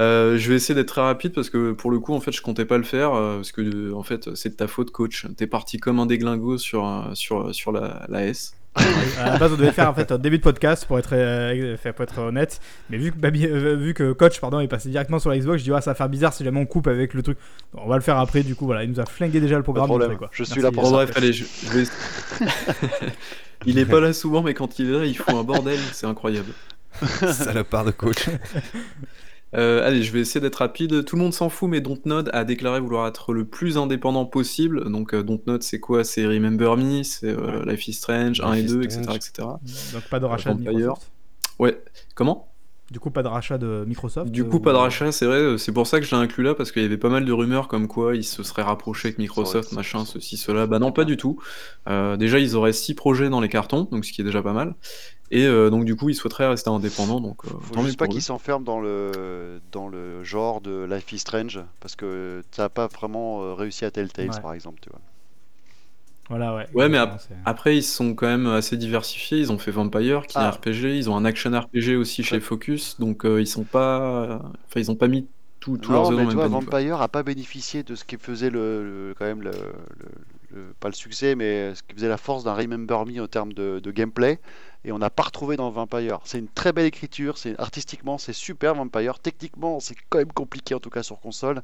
[0.00, 2.40] Euh, je vais essayer d'être très rapide parce que pour le coup, en fait, je
[2.40, 5.26] comptais pas le faire euh, parce que euh, en fait, c'est de ta faute, coach.
[5.36, 8.54] T'es parti comme un déglingo sur euh, sur sur la, la S.
[9.20, 11.76] à la base, on devait faire en fait un début de podcast pour être, euh,
[11.76, 12.58] pour être honnête.
[12.88, 15.64] Mais vu que, Babi, vu que coach pardon, est passé directement sur la Xbox, je
[15.64, 17.36] dis ah, ça va faire bizarre si jamais on coupe avec le truc.
[17.74, 18.42] On va le faire après.
[18.42, 19.88] Du coup, voilà, il nous a flingué déjà le Pas de programme.
[19.88, 20.30] problème, donc, quoi.
[20.32, 21.84] je suis Merci, là pour euh, bref, allez, je, je vais.
[23.66, 26.06] il est pas là souvent, mais quand il est là, il fout un bordel, c'est
[26.06, 26.52] incroyable.
[27.32, 28.28] Salopard de coach.
[29.54, 31.04] Euh, allez, je vais essayer d'être rapide.
[31.04, 34.90] Tout le monde s'en fout, mais Dontnod a déclaré vouloir être le plus indépendant possible.
[34.90, 36.04] Donc, euh, Dontnod, c'est quoi?
[36.04, 39.16] C'est Remember Me, c'est euh, Life is Strange 1 et Life is 2, etc., Strange.
[39.16, 39.48] etc.
[39.92, 40.72] Donc, pas de rachat de Vampire.
[40.72, 41.12] Microsoft.
[41.58, 41.82] Ouais,
[42.14, 42.51] comment?
[42.92, 44.30] Du coup, pas de rachat de Microsoft.
[44.30, 45.38] Du euh, coup, ou- pas de rachat, c'est vrai.
[45.38, 47.24] euh, C'est pour ça que je l'ai inclus là, parce qu'il y avait pas mal
[47.24, 50.66] de rumeurs comme quoi ils se seraient rapprochés avec Microsoft, machin, ceci, cela.
[50.66, 51.40] Bah non, pas du tout.
[51.88, 54.52] Euh, déjà, ils auraient six projets dans les cartons, donc ce qui est déjà pas
[54.52, 54.74] mal.
[55.30, 57.20] Et euh, donc, du coup, ils souhaiteraient rester indépendants.
[57.20, 60.84] Donc, euh, Faut tant mieux juste pas qu'ils s'enferment dans le dans le genre de
[60.84, 64.40] Life is Strange parce que t'as pas vraiment euh, réussi à Telltale Ouais.
[64.42, 65.00] par exemple, tu vois.
[66.28, 66.66] Voilà, ouais.
[66.72, 66.98] Ouais, mais
[67.44, 69.38] Après, ils sont quand même assez diversifiés.
[69.38, 70.50] Ils ont fait Vampire, qui est un Ah.
[70.52, 70.96] RPG.
[70.96, 72.40] Ils ont un action RPG aussi chez Ouais.
[72.40, 72.98] Focus.
[72.98, 74.36] Donc, euh, ils sont pas.
[74.66, 75.26] Enfin, ils ont pas mis
[75.60, 76.48] tout- tous leurs Non, dans mais tu vois.
[76.48, 80.74] Vampire a pas bénéficié de ce qui faisait le, le- quand même le, le- le-
[80.80, 83.78] pas le succès, mais ce qui faisait la force d'un Remember Me en termes de,
[83.80, 84.38] de gameplay.
[84.84, 86.20] Et on n'a pas retrouvé dans Vampire.
[86.24, 89.18] C'est une très belle écriture, c'est artistiquement c'est super Vampire.
[89.20, 91.62] Techniquement c'est quand même compliqué en tout cas sur console.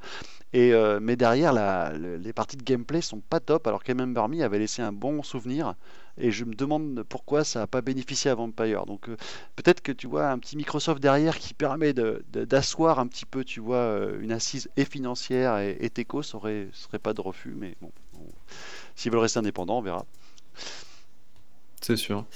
[0.52, 1.52] Et euh, mais derrière
[1.98, 5.22] les parties de gameplay sont pas top, alors que Remember Me avait laissé un bon
[5.22, 5.74] souvenir.
[6.20, 8.86] Et je me demande pourquoi ça n'a pas bénéficié à Vampire.
[8.86, 9.16] Donc euh,
[9.56, 13.60] peut-être que tu vois un petit Microsoft derrière qui permet d'asseoir un petit peu, tu
[13.60, 17.54] vois, euh, une assise et financière et, et techos, ça aurait, serait pas de refus.
[17.56, 18.32] Mais bon, on-
[18.96, 20.06] s'ils veulent rester indépendants, on verra.
[21.80, 22.26] C'est sûr.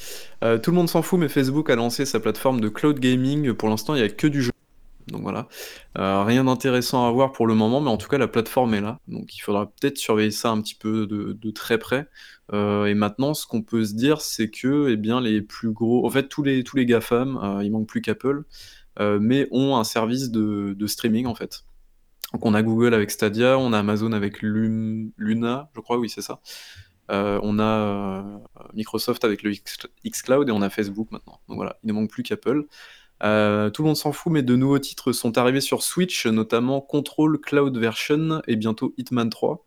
[0.44, 3.52] Euh, tout le monde s'en fout, mais Facebook a lancé sa plateforme de cloud gaming.
[3.52, 4.52] Pour l'instant, il n'y a que du jeu.
[5.09, 5.48] Donc voilà.
[5.98, 8.81] Euh, rien d'intéressant à voir pour le moment, mais en tout cas, la plateforme est
[8.81, 8.98] là.
[9.09, 12.09] Donc il faudra peut-être surveiller ça un petit peu de, très près.
[12.52, 16.06] Euh, et maintenant, ce qu'on peut se dire, c'est que eh bien, les plus gros.
[16.06, 18.44] En fait, tous les, tous les GAFAM, il manque plus qu'Apple.
[19.01, 21.64] mais ont un service de, de streaming en fait.
[22.32, 26.23] Donc on a Google avec Stadia, on a Amazon avec Luna, je crois, oui c'est
[26.23, 26.40] ça.
[27.12, 28.39] Euh, on a euh,
[28.74, 29.52] Microsoft avec le
[30.06, 31.40] xCloud et on a Facebook maintenant.
[31.48, 32.64] Donc voilà, il ne manque plus qu'Apple.
[33.22, 36.80] Euh, tout le monde s'en fout, mais de nouveaux titres sont arrivés sur Switch, notamment
[36.80, 39.64] Control Cloud Version et bientôt Hitman 3.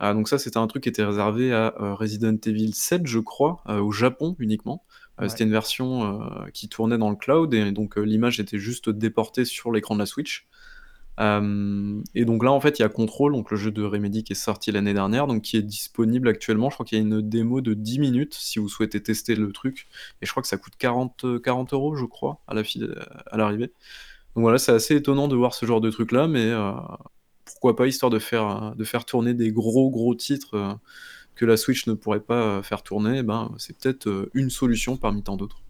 [0.00, 3.92] donc ça, c'était un truc qui était réservé à Resident Evil 7, je crois, au
[3.92, 4.84] Japon uniquement.
[5.26, 6.20] C'était une version
[6.52, 10.06] qui tournait dans le cloud et donc l'image était juste déportée sur l'écran de la
[10.06, 10.47] Switch.
[11.18, 14.22] Euh, et donc là, en fait, il y a Control, donc le jeu de Remedy
[14.24, 16.70] qui est sorti l'année dernière, donc qui est disponible actuellement.
[16.70, 19.52] Je crois qu'il y a une démo de 10 minutes si vous souhaitez tester le
[19.52, 19.88] truc.
[20.22, 22.54] Et je crois que ça coûte 40, 40 euros, je crois, à
[23.36, 23.72] l'arrivée.
[24.36, 26.72] Donc voilà, c'est assez étonnant de voir ce genre de truc là, mais euh,
[27.44, 30.74] pourquoi pas, histoire de faire, de faire tourner des gros gros titres euh,
[31.34, 35.36] que la Switch ne pourrait pas faire tourner, ben, c'est peut-être une solution parmi tant
[35.36, 35.62] d'autres.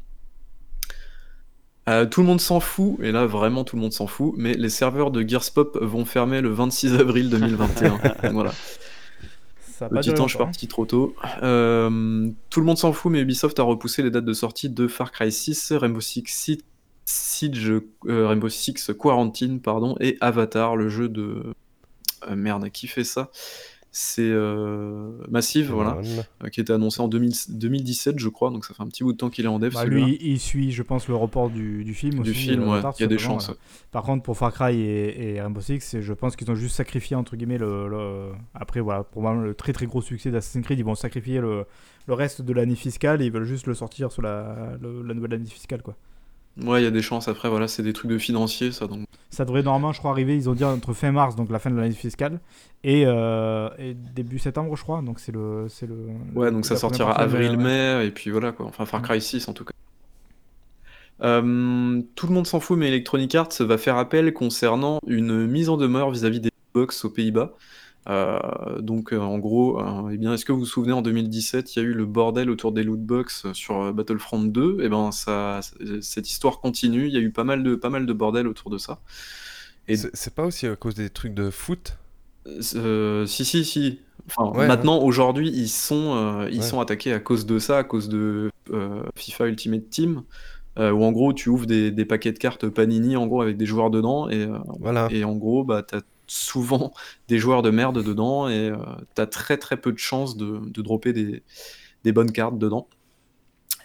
[1.89, 4.55] Euh, tout le monde s'en fout, et là vraiment tout le monde s'en fout, mais
[4.55, 7.99] les serveurs de Gearspop vont fermer le 26 avril 2021.
[8.33, 8.53] voilà.
[9.91, 11.15] Petit temps, je suis parti trop tôt.
[11.43, 14.89] Euh, tout le monde s'en fout, mais Ubisoft a repoussé les dates de sortie de
[14.89, 16.59] Far Cry 6, Rainbow Six
[17.05, 17.71] Siege,
[18.07, 21.43] euh, Rainbow Six Quarantine, pardon, et Avatar, le jeu de.
[22.29, 23.31] merde, qui fait ça?
[24.01, 25.99] C'est euh, Massive, voilà,
[26.45, 29.17] euh, qui était annoncé en 2017, je crois, donc ça fait un petit bout de
[29.17, 29.75] temps qu'il est en dev.
[29.75, 32.23] Bah, lui, il suit, je pense, le report du, film.
[32.23, 33.51] Du film, euh, il y a des chances.
[33.91, 37.35] Par contre, pour Far Cry et, Rainbow Six, je pense qu'ils ont juste sacrifié, entre
[37.35, 41.41] guillemets, le, après, voilà, probablement le très très gros succès d'Assassin's Creed, ils vont sacrifier
[41.41, 41.65] le,
[42.07, 45.35] le reste de l'année fiscale et ils veulent juste le sortir sur la, la nouvelle
[45.35, 45.97] année fiscale, quoi.
[46.65, 47.29] Ouais, il y a des chances.
[47.29, 48.87] Après, voilà, c'est des trucs de financier, ça.
[48.87, 49.05] Donc.
[49.31, 51.71] Ça devrait normalement, je crois, arriver, ils ont dit entre fin mars, donc la fin
[51.71, 52.41] de l'année fiscale,
[52.83, 55.03] et, euh, et, début septembre, je crois.
[55.03, 55.97] Donc c'est le, c'est le.
[56.35, 58.67] Ouais, donc ça sortira avril-mai, et puis voilà, quoi.
[58.67, 59.73] Enfin, Far Cry 6 en tout cas.
[61.21, 65.69] Euh, tout le monde s'en fout, mais Electronic Arts va faire appel concernant une mise
[65.69, 67.55] en demeure vis-à-vis des box aux Pays-Bas.
[68.09, 71.77] Euh, donc euh, en gros, euh, eh bien, est-ce que vous vous souvenez en 2017,
[71.77, 74.89] il y a eu le bordel autour des loot box sur Battlefront 2 Et eh
[74.89, 75.61] ben ça,
[76.01, 77.07] cette histoire continue.
[77.07, 79.01] Il y a eu pas mal de pas mal de bordel autour de ça.
[79.89, 81.99] Et c'est pas aussi à cause des trucs de foot?
[82.61, 84.01] Si si si.
[84.27, 88.51] Enfin, maintenant, aujourd'hui, ils sont ils sont attaqués à cause de ça, à cause de
[89.17, 90.23] FIFA Ultimate Team.
[90.79, 93.67] où en gros tu ouvres des, des, paquets de cartes Panini en gros avec des
[93.67, 94.49] joueurs dedans et,
[94.79, 95.09] voilà.
[95.11, 96.93] et en gros bah t'as souvent
[97.29, 98.77] des joueurs de merde dedans et euh,
[99.15, 102.89] t'as très très peu de chances de, dropper des, bonnes cartes dedans.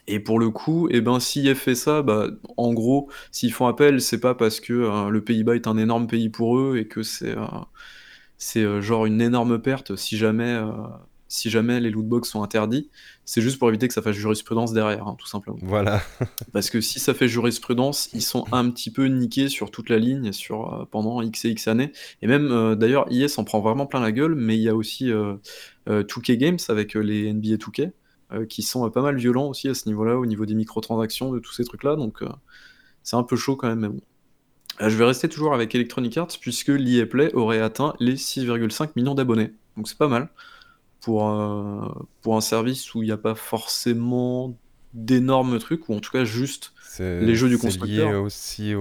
[0.07, 4.19] Et pour le coup, eh ben, fait ça, bah, en gros, s'ils font appel, c'est
[4.19, 7.37] pas parce que euh, le Pays-Bas est un énorme pays pour eux et que c'est
[7.37, 7.45] euh,
[8.37, 10.59] c'est genre une énorme perte si jamais
[11.33, 12.91] si jamais les lootbox sont interdits,
[13.25, 15.57] c'est juste pour éviter que ça fasse jurisprudence derrière, hein, tout simplement.
[15.63, 16.03] Voilà.
[16.53, 19.97] Parce que si ça fait jurisprudence, ils sont un petit peu niqués sur toute la
[19.97, 21.91] ligne sur, euh, pendant X et X années.
[22.21, 24.75] Et même, euh, d'ailleurs, IS en prend vraiment plein la gueule, mais il y a
[24.75, 25.11] aussi 2K
[25.89, 27.91] euh, Games avec les NBA 2K,
[28.47, 31.53] qui sont pas mal violents aussi à ce niveau-là, au niveau des microtransactions, de tous
[31.53, 31.95] ces trucs-là.
[31.95, 32.19] Donc,
[33.01, 34.01] c'est un peu chaud quand même, mais bon.
[34.79, 39.13] Je vais rester toujours avec Electronic Arts, puisque l'EA Play aurait atteint les 6,5 millions
[39.15, 39.53] d'abonnés.
[39.77, 40.29] Donc c'est pas mal
[41.03, 44.57] pour un, pour un service où il n'y a pas forcément
[44.93, 48.07] d'énormes trucs, ou en tout cas juste les jeux du constructeur.
[48.07, 48.73] C'est lié aussi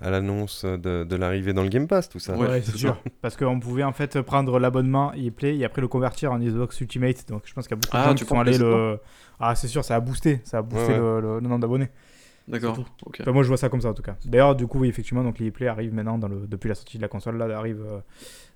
[0.00, 2.36] à l'annonce de, de l'arrivée dans le Game Pass, tout ça.
[2.36, 2.96] Ouais, c'est sûr.
[3.20, 7.28] Parce qu'on pouvait en fait prendre l'abonnement ePlay et après le convertir en Xbox Ultimate.
[7.28, 8.98] Donc je pense qu'il y a beaucoup de ah, gens qui font aller le.
[9.38, 11.90] Ah, c'est sûr, ça a boosté, ça a boosté Le, nombre d'abonnés.
[12.48, 12.78] D'accord.
[13.26, 14.16] moi, je vois ça comme ça en tout cas.
[14.24, 16.46] D'ailleurs, du coup, oui, effectivement, donc l'ePlay arrive maintenant dans le...
[16.46, 17.82] depuis la sortie de la console, là, arrive.
[17.86, 18.00] Euh,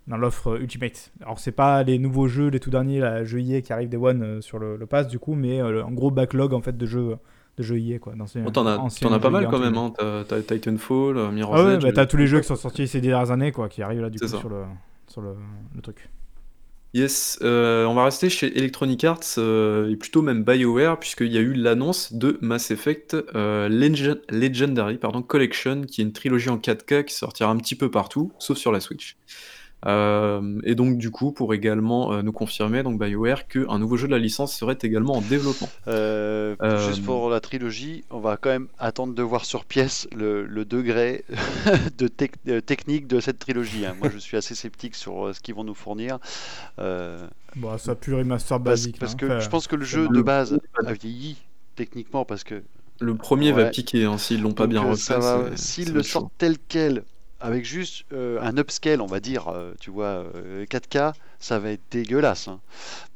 [0.07, 1.13] dans l'offre Ultimate.
[1.21, 3.97] Alors c'est pas les nouveaux jeux, les tout derniers, la jeu EA qui arrive des
[3.97, 6.87] One euh, sur le, pass du coup, mais euh, un gros backlog en fait de
[6.87, 7.17] jeux
[7.59, 8.15] de jeux EA quoi.
[8.17, 9.93] Oh, t'en as, pas mal quand même, hein.
[9.97, 13.01] t'as Titanfall, euh, Mirror's ah ouais, Bah, t'as tous les jeux qui sont sortis ces
[13.01, 14.65] dernières années quoi, qui arrivent là du coup sur, le,
[15.07, 15.35] sur le,
[15.83, 16.09] truc.
[16.95, 21.55] Yes, on va rester chez Electronic Arts et plutôt même BioWare puisqu'il y a eu
[21.55, 27.51] l'annonce de Mass Effect Legendary pardon, Collection qui est une trilogie en 4K qui sortira
[27.51, 29.17] un petit peu partout sauf sur la Switch.
[29.87, 34.07] Euh, et donc du coup pour également euh, nous confirmer donc BioWare qu'un nouveau jeu
[34.07, 35.69] de la licence serait également en développement.
[35.89, 36.55] Euh,
[36.87, 41.25] juste pour la trilogie, on va quand même attendre de voir sur pièce le, degré
[41.99, 43.85] de, technique de cette trilogie.
[43.85, 43.97] Hein.
[43.99, 46.19] Moi je suis assez sceptique sur ce qu'ils vont nous fournir.
[46.79, 48.99] Bon, ça pue remaster basique.
[48.99, 49.17] Parce, hein.
[49.17, 51.37] que je pense que le jeu de base a vieilli
[51.75, 52.63] techniquement parce que
[53.01, 55.19] le premier va piquer hein, s'ils l'ont pas bien refait.
[55.57, 57.03] S'ils le sortent tel quel
[57.43, 61.71] avec juste euh, un upscale, on va dire, euh, tu vois, euh, 4K, ça va
[61.71, 62.49] être dégueulasse.
[62.49, 62.61] hein.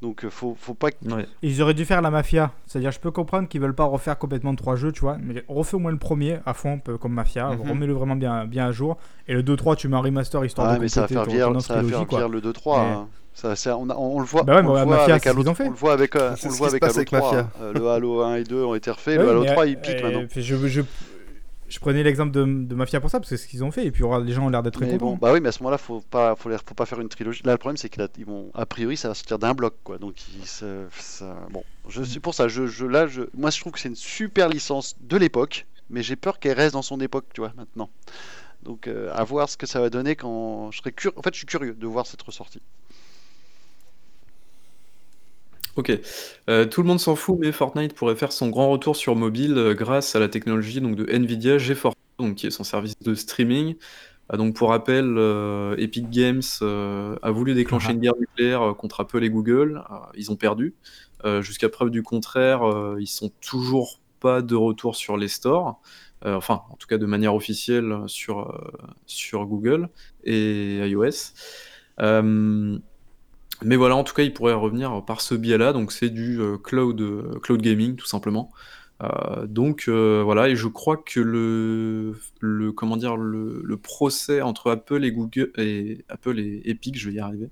[0.03, 0.97] Donc euh, faut, faut pas que...
[1.05, 1.27] Ouais.
[1.43, 2.53] Ils auraient dû faire la mafia.
[2.67, 5.17] C'est-à-dire, je peux comprendre qu'ils veulent pas refaire complètement trois jeux, tu vois.
[5.23, 7.51] Mais refais au moins le premier à fond, comme Mafia.
[7.51, 7.71] Mhm.
[7.71, 8.99] Remets-le vraiment bien, bien à jour.
[9.29, 11.21] Et le 2-3, tu mets un remaster histoire Ah, de mais ça va faire ça
[11.21, 11.27] va
[12.07, 12.19] quoi.
[12.19, 12.79] vieillir le 2-3.
[12.85, 13.09] Mais- hein.
[13.33, 15.49] Ça, ça- on, le voit, Bah ouais, on le Mafia, voit avec ce qu'ils Halo,
[15.51, 15.67] ont fait.
[15.67, 17.21] on le voit avec, euh, on le voit qui se avec passe Halo avec 3.
[17.21, 17.41] Mafia.
[17.41, 17.51] hein.
[17.61, 19.77] Euh, le Halo 1 et 2 ont été refaits, Ouais, le Halo mais, 3 il
[19.77, 20.27] euh, pique euh, maintenant.
[20.35, 20.81] je,
[21.69, 23.87] je prenais l'exemple de, de Mafia pour ça, parce que c'est ce qu'ils ont fait.
[23.87, 25.07] Et puis les gens ont l'air d'être très Mais contents.
[25.13, 27.09] bon, bah oui, mais à ce moment-là, faut pas, faut, les- faut pas faire une
[27.09, 27.43] trilogie.
[27.45, 29.99] Là, le problème, c'est qu'ils vont, a priori, ça va sortir d'un bloc, quoi.
[29.99, 32.49] Donc, ils ça- bon, je suis pour ça.
[32.49, 36.03] Je, je, là, je, moi, je trouve que c'est une super licence de l'époque, mais
[36.03, 37.91] j'ai peur qu'elle reste dans son époque, tu vois, maintenant.
[38.63, 41.15] Donc, euh, à voir ce que ça va donner quand je curieux.
[41.17, 42.61] En fait, je suis curieux de voir cette ressortie.
[45.77, 45.93] Ok.
[46.49, 49.59] Euh, tout le monde s'en fout, mais Fortnite pourrait faire son grand retour sur mobile
[49.59, 53.15] euh, grâce à la technologie donc, de Nvidia GeForce, donc, qui est son service de
[53.15, 53.77] streaming.
[54.31, 57.93] Ah, donc, pour rappel, euh, Epic Games a voulu déclencher Ah.
[57.93, 59.85] une guerre nucléaire contre Apple et Google.
[60.17, 60.75] Ils ont perdu.
[61.41, 62.63] Jusqu'à preuve du contraire,
[63.01, 65.81] ils sont toujours pas de retour sur les stores.
[66.25, 68.61] Enfin, en tout cas de manière officielle sur,
[69.07, 69.89] sur Google
[70.25, 71.33] et iOS.
[73.65, 75.73] Mais voilà, en tout cas, il pourrait revenir par ce biais-là.
[75.73, 78.51] Donc, c'est du euh, cloud, euh, cloud gaming, tout simplement.
[79.03, 80.49] Euh, donc, voilà.
[80.49, 86.05] Et je crois que le, le comment dire, le, procès entre Apple et Google et
[86.09, 87.51] Apple et Epic, je vais y arriver,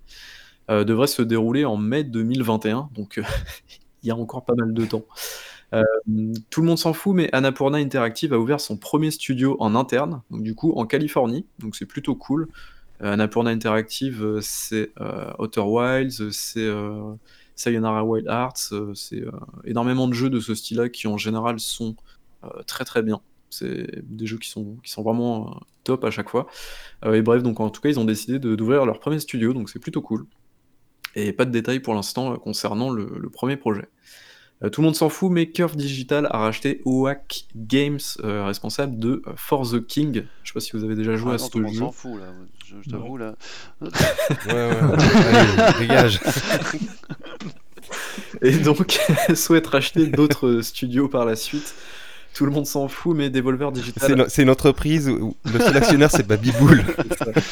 [0.68, 2.90] devrait se dérouler en mai 2021.
[2.94, 3.20] Donc,
[4.02, 5.04] il y a encore pas mal de temps.
[6.50, 10.22] Tout le monde s'en fout, mais Annapurna Interactive a ouvert son premier studio en interne,
[10.30, 11.46] donc du coup en Californie.
[11.58, 12.48] Donc, c'est plutôt cool.
[13.04, 16.68] Euh, Annapurna Interactive, euh, c'est euh, Outer Wilds, c'est
[17.54, 18.28] Sayonara Wild
[18.72, 19.24] euh, c'est
[19.64, 21.96] énormément de jeux de ce style-là qui en général sont
[22.66, 23.20] très très bien.
[23.48, 26.46] C'est des jeux qui sont, qui sont vraiment top à chaque fois.
[27.10, 29.78] Et bref, donc en tout cas, ils ont décidé d'ouvrir leur premier studio, donc c'est
[29.78, 30.26] plutôt cool.
[31.14, 33.88] Et pas de détails pour l'instant concernant le premier projet.
[34.62, 38.98] Euh, tout le monde s'en fout, mais Curve Digital a racheté OAK Games, euh, responsable
[38.98, 40.22] de euh, For the King.
[40.42, 41.74] Je sais pas si vous avez déjà joué Ah à non, ce tout le monde
[41.74, 41.80] jeu.
[41.80, 42.26] s'en fout, là.
[42.64, 43.34] Je, je t'avoue, là.
[43.82, 44.76] Ouais, ouais.
[45.58, 46.20] Allez, dégage.
[48.42, 48.98] Et donc,
[49.34, 51.74] souhaite racheter d'autres studios par la suite.
[52.32, 54.24] Tout le monde s'en fout, mais Devolver C'est Digital.
[54.28, 56.84] c'est une entreprise où le seul actionnaire c'est Babyboul.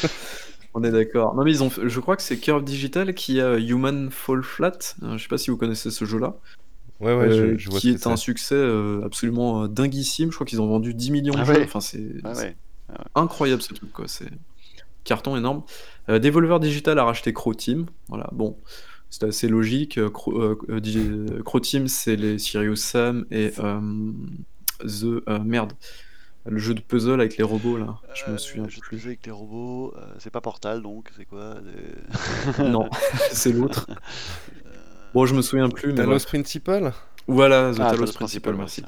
[0.73, 1.35] On est d'accord.
[1.35, 1.69] Non, mais ils ont.
[1.69, 4.71] fait- Je crois que c'est Curve Digital qui a Human Fall Flat.
[5.01, 6.35] Je sais pas si vous connaissez ce jeu-là.
[7.03, 10.31] Ouais, ouais, euh, je, je vois qui est un succès euh, absolument euh, dinguissime.
[10.31, 11.53] Je crois qu'ils ont vendu 10 millions de Ah jeux.
[11.53, 11.63] ouais.
[11.63, 12.55] Enfin, c'est Ah ouais.
[13.15, 14.07] incroyable ce truc, quoi.
[14.07, 14.29] C'est
[15.03, 15.63] carton énorme.
[16.09, 17.85] Euh, Devolver Digital a racheté Crow Team.
[18.09, 18.57] Voilà, bon,
[19.09, 19.97] c'est assez logique.
[19.97, 20.79] Euh, Crow, euh, euh,
[21.45, 23.81] euh, Team, c'est les Sirius Sam et euh,
[24.83, 25.73] The euh, merde,
[26.45, 27.99] le jeu de puzzle avec les robots là.
[28.13, 29.05] Je me Euh, souviens je plus.
[29.05, 31.55] avec les robots, euh, c'est pas Portal donc, c'est quoi
[32.59, 32.89] non,
[33.31, 33.87] c'est l'autre.
[35.13, 36.03] Bon, je me souviens plus, mais.
[36.25, 36.93] Principal
[37.27, 38.83] voilà, The Ah, Talos Talos Principal, merci.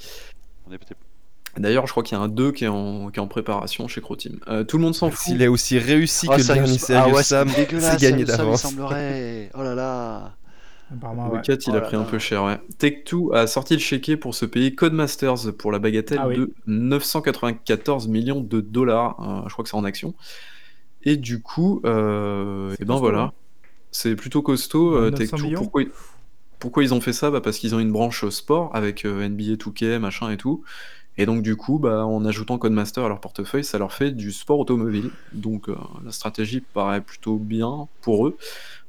[1.58, 3.88] D'ailleurs, je crois qu'il y a un 2 qui est en, qui est en préparation
[3.88, 4.40] chez Crow Team.
[4.50, 5.20] Euh, tout le monde s'en fout.
[5.32, 7.98] S'il est aussi réussi Ah, que le Serious- dernier ah Serious ouais, Sam, c'est dégueulasse,
[7.98, 8.62] c'est gagné d'avance.
[8.62, 9.50] semblerait.
[9.54, 10.34] Oh là là.
[10.94, 11.42] Apparemment, Le ouais.
[11.44, 12.06] 4, il Oh a là pris un là.
[12.06, 12.60] peu cher, ouais.
[12.78, 16.36] Take-Two a sorti le chéquier pour se payer Codemasters pour la bagatelle Ah oui.
[16.38, 19.16] de 994 millions de dollars.
[19.22, 20.14] Euh, je crois que c'est en action.
[21.04, 23.20] Et du coup, euh, et ben costaud, voilà.
[23.22, 23.32] hein.
[23.92, 24.96] C'est plutôt costaud.
[24.98, 25.84] euh, 900 Take-Two, millions pourquoi,
[26.60, 27.32] pourquoi ils ont fait ça?
[27.32, 30.64] Bah Parce qu'ils ont une branche sport avec euh, NBA 2K, machin et tout.
[31.18, 34.32] Et donc du coup, bah, en ajoutant Codemaster à leur portefeuille, ça leur fait du
[34.32, 35.12] sport automobile.
[35.34, 38.38] Donc euh, la stratégie paraît plutôt bien pour eux.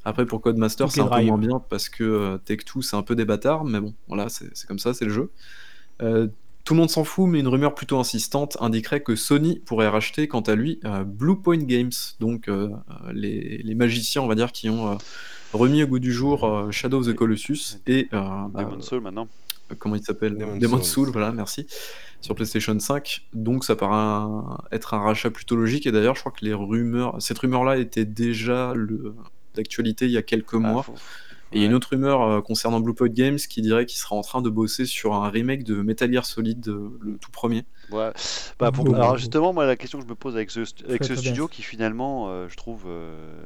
[0.03, 3.15] Après pour Codemaster, c'est un peu moins bien parce que euh, Take-Two c'est un peu
[3.15, 5.31] des bâtards, mais bon, voilà, c'est comme ça, c'est le jeu.
[6.01, 6.27] Euh,
[6.63, 10.27] tout le monde s'en fout, mais une rumeur plutôt insistante indiquerait que Sony pourrait racheter,
[10.27, 12.49] quant à lui, euh, Bluepoint Games, donc
[13.13, 14.97] les, les magiciens, on va dire, qui ont
[15.53, 18.19] remis au goût du jour euh, Shadow of the Colossus et euh,
[18.53, 19.27] Demon's Soul maintenant.
[19.71, 21.05] euh, comment il s'appelle Demon's Demon's Souls.
[21.05, 21.67] Soul, voilà, merci,
[22.21, 23.25] sur PlayStation 5.
[23.33, 25.85] Donc ça paraît un- être un rachat plutôt logique.
[25.87, 29.13] Et d'ailleurs, je crois que les rumeurs, cette rumeur-là était déjà le-
[29.55, 30.83] d'actualité il y a quelques Ah, mois.
[30.83, 30.93] faut-
[31.51, 34.15] Et il y a une autre rumeur euh, concernant Bluepoint Games qui dirait qu'il sera
[34.15, 37.63] en train de bosser sur un remake de Metal Gear Solid, euh, le tout premier.
[37.89, 38.11] Ouais.
[38.59, 38.93] Bah, pour-.
[38.93, 41.47] Alors justement, moi la question que je me pose avec ce, avec studio bien.
[41.47, 43.41] qui finalement, euh, je trouve, euh,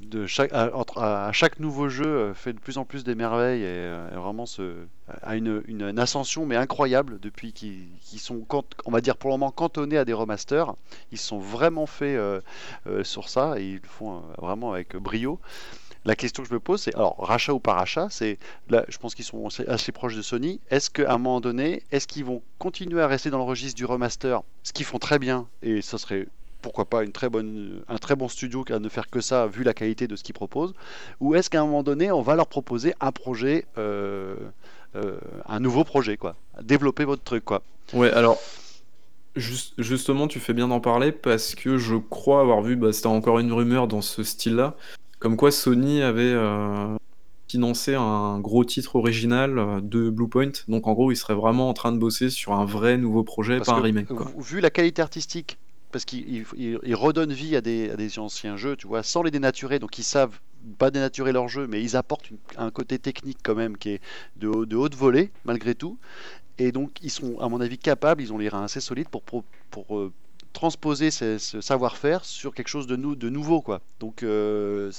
[0.00, 3.62] de chaque, à, entre- à chaque nouveau jeu fait de plus en plus des merveilles
[3.62, 4.74] et, euh, et vraiment se,
[5.22, 7.88] a une, une- une ascension mais incroyable depuis qu'ils
[8.18, 8.44] sont,
[8.86, 10.74] on va dire pour le moment cantonnés à des remasters.
[11.12, 12.40] Ils se sont vraiment fait euh,
[12.86, 15.38] euh, sur ça et ils le font euh, vraiment avec brio.
[16.08, 18.38] La question que je me pose, c'est alors rachat ou pas rachat, c'est
[18.70, 20.58] là, je pense qu'ils sont assez, proches de Sony.
[20.70, 23.84] Est-ce qu'à un moment donné, est-ce qu'ils vont continuer à rester dans le registre du
[23.84, 26.26] remaster, ce qu'ils font très bien, et ça serait
[26.62, 29.64] pourquoi pas une très bonne, un très bon studio a ne faire que ça vu
[29.64, 30.72] la qualité de ce qu'ils proposent?
[31.20, 34.34] Ou est-ce qu'à un moment donné, on va leur proposer un projet, euh,
[34.96, 36.36] euh, un nouveau projet, quoi?
[36.62, 37.60] Développer votre truc, quoi.
[37.92, 38.38] Ouais, alors
[39.36, 43.08] juste- justement, tu fais bien d'en parler parce que je crois avoir vu, bah, c'était
[43.08, 44.74] encore une rumeur dans ce style-là,
[45.18, 46.96] comme quoi Sony avait euh,
[47.48, 50.52] financé un gros titre original euh, de Bluepoint.
[50.68, 53.56] Donc en gros, ils seraient vraiment en train de bosser sur un vrai nouveau projet,
[53.58, 54.26] Parce pas un remake, quoi.
[54.38, 55.58] vu- la qualité artistique,
[55.90, 59.02] parce qu'ils ils- ils- ils redonnent vie à des, à des anciens jeux, tu vois,
[59.02, 60.38] sans les dénaturer, donc ils savent
[60.76, 64.00] pas dénaturer leur jeu, mais ils apportent une- un côté technique quand même qui est
[64.36, 65.98] de, haut- de haute volée, malgré tout.
[66.58, 69.22] Et donc ils sont, à mon avis, capables, ils ont les reins assez solides pour,
[69.22, 69.44] pour,
[69.96, 70.12] euh,
[70.58, 73.80] transposer ce, savoir-faire sur quelque chose de, de nouveau, quoi.
[74.00, 74.90] Donc, euh,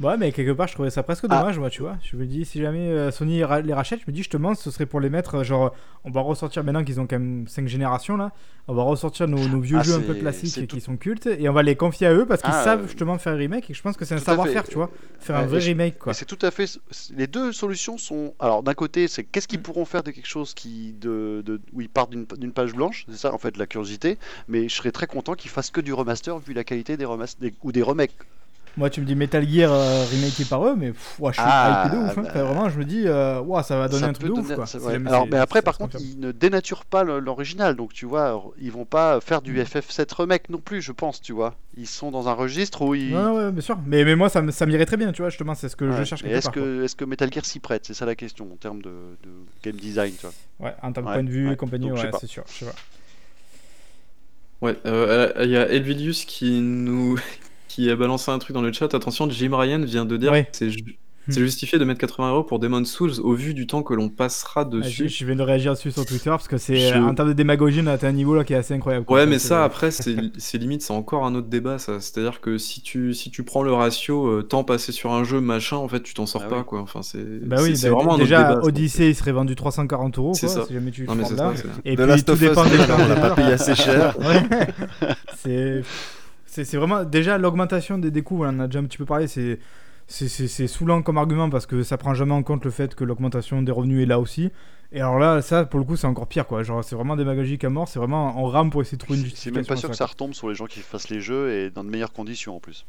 [0.00, 1.38] Ouais, mais quelque part, je trouvais ça presque Ah.
[1.40, 1.96] dommage, moi, tu vois.
[2.02, 4.86] Je me dis, si jamais euh, Sony les rachète, je me dis, justement, ce serait
[4.86, 8.16] pour les mettre, euh, genre, on va ressortir maintenant qu'ils ont quand même 5 générations,
[8.16, 8.30] là,
[8.68, 11.26] on va ressortir nos, nos vieux Ah, jeux un peu classiques et qui sont cultes,
[11.26, 13.36] et on va les confier à eux parce qu'ils Ah, savent euh, justement faire un
[13.36, 14.90] remake, et je pense que c'est un savoir-faire, tu vois.
[15.18, 16.14] Faire un vrai je- remake, quoi.
[16.14, 16.78] C'est tout à fait.
[17.16, 18.34] Les deux solutions sont.
[18.38, 19.48] Alors, d'un côté, c'est qu'est-ce Mm.
[19.48, 22.72] qu'ils pourront faire de quelque chose qui de, de- où ils partent d'une d'une page
[22.72, 24.16] blanche, c'est ça en fait la curiosité.
[24.46, 27.50] Mais je serais très content qu'ils fassent que du remaster vu la qualité des remasters
[27.64, 28.14] ou des remakes.
[28.76, 31.44] Moi, tu me dis Metal Gear euh, remaké par eux, mais pff, ouah, je suis
[31.44, 32.10] Ah, hypé de ouf.
[32.10, 32.22] hein.
[32.22, 34.32] bah, Enfin, vraiment, je me dis, euh, ouah, ça va donner Ça un truc de
[34.32, 34.66] ouf, donner- quoi.
[34.66, 34.92] ça- si ouais.
[34.92, 36.12] jamais Alors, mais après, par contre, confirme.
[36.12, 39.62] ils ne dénaturent pas l'original, donc tu vois, ils vont pas faire du Mm.
[39.64, 41.54] FF7 remake non plus, je pense, tu vois.
[41.76, 43.14] Ils sont dans un registre où ils.
[43.14, 43.78] Ouais, ouais, bien sûr.
[43.86, 45.90] Mais, mais moi, ça, me- ça m'irait très bien, tu vois, justement, c'est ce que
[45.90, 47.84] je cherche est-ce que, est que Metal Gear s'y prête?
[47.84, 48.90] C'est ça la question en termes de,
[49.24, 49.30] de
[49.64, 50.68] game design, tu vois.
[50.68, 51.54] Ouais, en termes de point de vue ouais.
[51.54, 52.18] et compagnie, Donc, je sais ouais, pas.
[52.20, 52.44] c'est sûr.
[52.48, 52.74] Je sais pas.
[54.60, 57.16] Ouais, euh, il y a Elvidius qui nous
[57.78, 58.92] qui a balancé un truc dans le chat.
[58.92, 60.44] Attention, Jim Ryan vient de dire Ouais.
[60.44, 60.98] que c'est ju-
[61.30, 64.08] c'est justifié de mettre 80 euros pour Demon's Souls au vu du temps que l'on
[64.08, 65.08] passera Ah, je, dessus.
[65.10, 67.80] je viens de réagir dessus sur Twitter parce que c'est Je- en termes de démagogie,
[67.84, 69.04] on a atteint un niveau là qui est assez incroyable.
[69.04, 69.18] quoi.
[69.18, 69.90] Ouais, mais ça après,
[70.38, 72.00] c'est limite, c'est encore un autre débat, ça.
[72.00, 75.38] C'est-à-dire que si tu si tu prends le ratio euh, temps passé sur un jeu,
[75.42, 76.64] machin, en fait, tu t'en sors Ah pas, oui.
[76.66, 76.80] quoi.
[76.80, 78.60] Enfin, c'est Bah oui, bah, vraiment un autre déjà débat.
[78.62, 78.66] ça.
[78.66, 80.64] Odyssey il serait vendu 340 euros C'est ça.
[80.66, 81.52] si jamais tu le Non, mais prends c'est là.
[81.54, 84.16] ça, c'est- Et puis tout dépend des on l'a pas payé assez cher.
[85.36, 85.82] C'est
[86.58, 89.04] c'est c'est vraiment déjà l'augmentation des, des coûts, on en a déjà un petit peu
[89.04, 89.58] parlé, c'est
[90.06, 92.94] c'est- c'est c'est saoulant comme argument parce que ça prend jamais en compte le fait
[92.94, 94.50] que l'augmentation des revenus est là aussi.
[94.90, 96.62] Et alors là, ça pour le coup, c'est encore pire quoi.
[96.62, 99.24] Genre, c'est vraiment démagogique à mort, c'est vraiment en rame pour essayer de trouver une
[99.24, 99.60] C'est justification.
[99.60, 101.84] même pas sûr que ça, retombe sur les gens qui fassent les jeux et dans
[101.84, 102.86] de meilleures conditions en plus.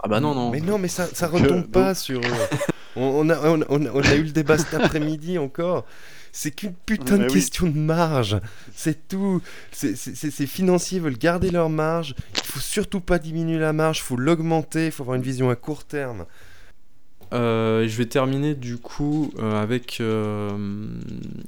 [0.00, 0.50] Ah bah non, non.
[0.50, 2.20] Mais non, mais ça, ça retombe pas sur.
[2.20, 2.56] euh,
[2.96, 5.84] on, on a, on, on a- on a eu le débat cet après-midi encore.
[6.32, 7.32] C'est qu'une putain de oui.
[7.32, 8.38] question de marge.
[8.74, 9.40] C'est tout.
[9.72, 12.14] C'est c'est- c'est- c'est financier, ils veulent garder leur marge.
[12.36, 15.50] Il faut surtout pas diminuer la marge, il faut l'augmenter, il faut avoir une vision
[15.50, 16.26] à court terme.
[17.34, 20.48] Euh, je vais terminer du coup euh, avec euh,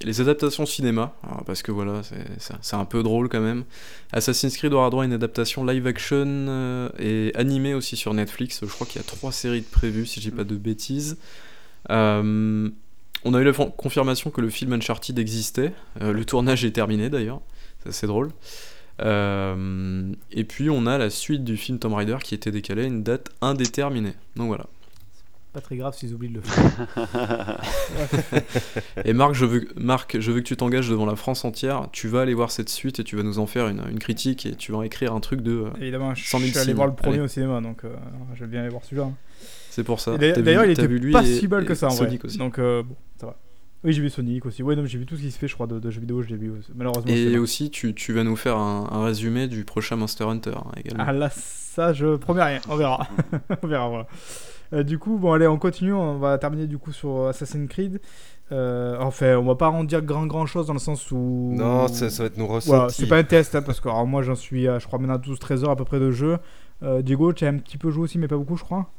[0.03, 3.65] les adaptations cinéma, Alors, parce que voilà, c'est- un peu drôle quand même.
[4.13, 8.61] Assassin's Creed aura droit à une adaptation live action euh, et animée aussi sur Netflix.
[8.63, 11.17] Je crois qu'il y a trois séries de prévues, si j'ai pas de bêtises.
[13.25, 15.73] On a eu la confirmation que le film Uncharted existait.
[16.01, 17.41] Euh, le tournage est terminé d'ailleurs,
[17.83, 18.31] c'est assez drôle.
[19.03, 22.87] Euh, et puis on a la suite du film Tomb Raider qui était décalé à
[22.87, 24.13] une date indéterminée.
[24.37, 24.67] Donc voilà.
[25.53, 27.61] Pas très grave s'ils oublient de le faire.
[29.05, 31.89] Et Marc, je veux, Marc, je veux que tu t'engages devant la France entière.
[31.93, 34.47] Tu vas aller voir cette suite et tu vas nous en faire une, une critique
[34.47, 35.53] et tu vas écrire un truc de.
[35.65, 36.77] euh, Évidemment, je 100 000 suis allé signes.
[36.77, 37.25] voir le premier Allez.
[37.25, 37.93] au cinéma, donc euh,
[38.35, 39.05] je vais bien aller voir celui-là.
[39.05, 39.15] hein.
[39.81, 40.17] C'est pour ça.
[40.19, 42.19] D'ailleurs, il était vu lui pas et- si mal que ça en vrai.
[42.23, 42.37] Aussi.
[42.39, 43.37] Donc euh, bon, ça va.
[43.83, 44.63] Oui, j'ai vu Sonic aussi.
[44.63, 46.21] Ouais, non, j'ai vu tout ce qui se fait, je crois, de, de jeux vidéo,
[46.21, 46.51] je l'ai vu.
[46.51, 46.71] aussi.
[46.75, 47.11] Malheureusement.
[47.11, 50.71] Et aussi, tu, tu vas nous faire un, un résumé du prochain Monster Hunter hein,
[50.77, 51.05] également.
[51.07, 52.61] Ah là, ça, je promets rien.
[52.69, 53.09] On verra.
[53.63, 54.07] on verra, voilà.
[54.75, 55.95] Euh, du coup, bon, allez, on continue.
[55.95, 58.01] On va terminer du coup sur Assassin's Creed.
[58.53, 61.53] Euh, enfin, on va pas en dire grand grand chose dans le sens où.
[61.55, 62.69] Non, ça, ça va être nos ressentis.
[62.77, 64.99] Voilà, c'est pas un test, hein, parce que alors, moi j'en suis, à, je crois,
[64.99, 66.37] maintenant à 12-13 heures à peu près de jeu.
[66.83, 68.91] Euh, Diego, tu as un petit peu joué aussi, mais pas beaucoup, je crois.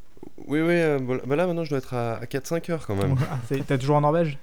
[0.48, 3.15] Oui, oui, euh, bah là maintenant je dois être à, à 4-5 heures quand même.
[3.31, 4.38] Ah, T'es toujours en Norvège?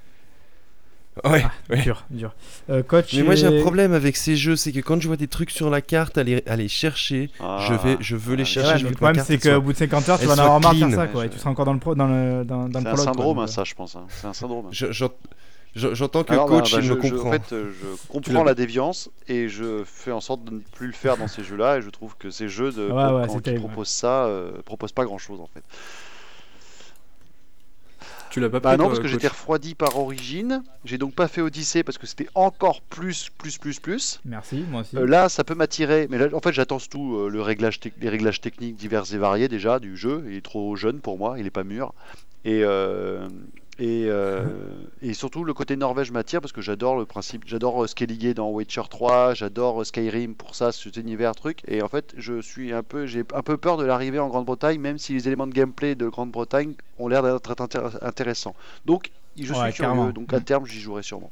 [1.24, 1.82] Ouais, Ah, ouais.
[1.82, 2.32] Dur, dur.
[2.70, 3.12] Euh, coach.
[3.14, 5.50] Mais moi j'ai un problème avec ces jeux, c'est que quand je vois des trucs
[5.50, 8.70] sur la carte, à les, à les chercher, je, vais, je veux les Ah, chercher.
[8.72, 10.60] Ouais, je veux le problème, c'est qu'au bout de 50 heures, tu vas en avoir
[10.60, 11.26] marre de faire ça, quoi.
[11.26, 13.04] Et tu seras encore dans le, pro, dans le, dans, dans le C'est un quoi,
[13.04, 13.46] syndrome, hein, euh.
[13.48, 13.96] ça, je pense.
[13.96, 14.04] hein.
[14.08, 14.66] C'est un syndrome.
[14.70, 15.37] Je- j'ent- je-
[15.78, 18.54] J'entends que Alors, coach, bah, il je, me je- en fait, euh, je comprends la
[18.54, 21.78] déviance et je fais en sorte de ne plus le faire dans ces jeux-là.
[21.78, 23.88] Et je trouve que ces jeux de, Ouais, quand- ouais, quand c'est ils terrible, proposent
[23.88, 25.62] ça, euh, proposent pas grand-chose en fait.
[28.30, 30.62] Tu l'as pas Bah pris non, toi, parce que coach j'étais refroidi par Origine.
[30.84, 34.20] J'ai donc pas fait Odyssey parce que c'était encore plus, plus, plus, plus.
[34.26, 34.96] Merci, moi aussi.
[34.98, 37.94] Euh, là, ça peut m'attirer, mais là, en fait, j'attends tout euh, le réglage tec-
[37.98, 40.24] les réglages techniques divers et variés déjà du jeu.
[40.28, 41.94] Il est trop jeune pour moi, il est pas mûr.
[42.44, 43.26] Et, euh,
[43.80, 47.86] Et, euh, et surtout le côté Norvège m'attire parce que j'adore le principe, j'adore euh,
[47.86, 51.60] Skellige dans Witcher 3, j'adore euh, Skyrim pour ça, cet univers truc.
[51.68, 54.80] Et en fait, je suis un peu, j'ai un peu peur de l'arrivée en Grande-Bretagne,
[54.80, 58.56] même si les éléments de gameplay de Grande-Bretagne ont l'air d'être intér- intéressants.
[58.84, 59.72] Donc, je suis Ouais, curieux.
[59.72, 60.12] carrément.
[60.12, 61.30] Donc à terme, j'y jouerai sûrement.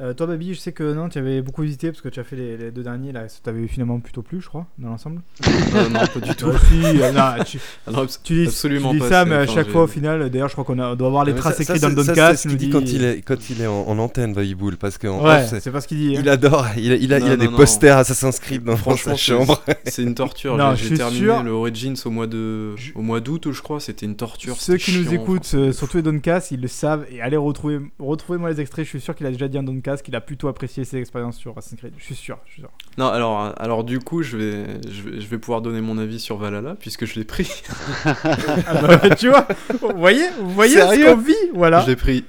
[0.00, 2.24] Euh, toi, Baby, je sais que non, tu avais beaucoup hésité parce que tu as
[2.24, 5.20] fait les, les deux derniers là, ça t'avait finalement plutôt plu, je crois, dans l'ensemble.
[5.74, 6.50] Euh, non, pas du tout.
[6.68, 7.58] Si, euh, non, tu,
[7.90, 10.48] non, tu dis, Absolument tu dis pas, ça, mais à chaque fois au final, d'ailleurs,
[10.48, 12.42] je crois qu'on doit avoir les Mais traces ça- écrites ça, dans le Doncast.
[12.42, 14.76] c'est ce qu'il dit dit- quand il est, quand il est en, en antenne, Vailleboul,
[14.76, 16.16] parce qu'en Ouais, c'est- pas ce qu'il dit.
[16.16, 16.20] hein.
[16.22, 17.56] il adore, il a, il a, il a des non.
[17.56, 19.62] posters Assassin's Creed dans, Franchement, sa c'est- chambre.
[19.86, 20.56] C'est une torture.
[20.62, 23.20] Non, J'ai- je J'ai suis terminé sûr- le Origins au mois de, Je- au mois
[23.20, 23.80] d'août, je crois.
[23.80, 24.56] C'était une torture.
[24.56, 27.06] Ceux qui nous écoutent, surtout les Doncast, ils le savent.
[27.10, 28.84] Et allez retrouver, retrouvez-moi les extraits.
[28.84, 31.36] Je suis sûr qu'il a déjà dit en Doncast qu'il a plutôt apprécié ses expériences
[31.36, 31.92] sur Assassin's Creed.
[31.98, 32.38] Je suis sûr.
[32.46, 32.70] Je suis sûr.
[32.98, 36.20] Non, alors, alors du coup, je vais, je vais, je vais pouvoir donner mon avis
[36.20, 37.50] sur Valhalla puisque je l'ai pris.
[38.04, 39.46] Ah bah, tu vois,
[39.80, 41.80] vous voyez, vous voyez ce qu'on vit, voilà.
[41.82, 42.24] Je l'ai pris.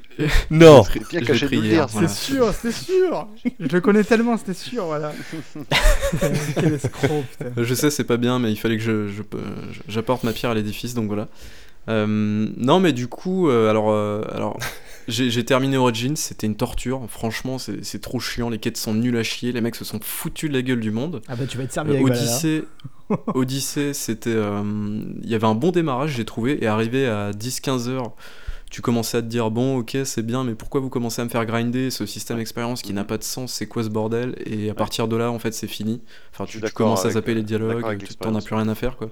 [0.52, 2.08] Non, Je l'ai Bien caché de hier, voilà.
[2.08, 3.28] C'est sûr, c'était sûr.
[3.60, 5.12] Je le connais tellement, c'était sûr, voilà.
[6.56, 7.52] Quel escroc, putain.
[7.58, 9.22] Euh, Je sais, c'est pas bien, mais il fallait que je, je-
[9.88, 11.28] j'apporte ma pierre à l'édifice, donc voilà.
[11.90, 12.06] Euh,
[12.58, 14.58] non, mais du coup, euh, alors, euh, alors
[15.08, 17.02] j'ai terminé Origins, c'était une torture.
[17.10, 18.50] Franchement, c'est c'est trop chiant.
[18.50, 19.52] Les quêtes sont nulles à chier.
[19.52, 21.22] Les mecs se sont foutus de la gueule du monde.
[21.28, 22.08] Ah bah tu vas être servi Euh, avec.
[22.08, 22.64] Odyssée,
[23.34, 24.62] Odyssée, c'était, euh,
[25.24, 28.14] il y avait un bon démarrage, j'ai trouvé, et arrivé à 10-15 heures,
[28.72, 31.30] tu commençais à te dire bon, ok, c'est bien, mais pourquoi vous commencez à me
[31.30, 34.36] faire grinder ce système expérience qui n'a pas de sens, c'est quoi ce bordel?
[34.46, 36.02] Et à partir de là, en fait, c'est fini.
[36.34, 38.76] Enfin, tu, tu commences à avec- zapper les d'accord dialogues, t'en as plus rien à
[38.76, 39.10] faire, quoi.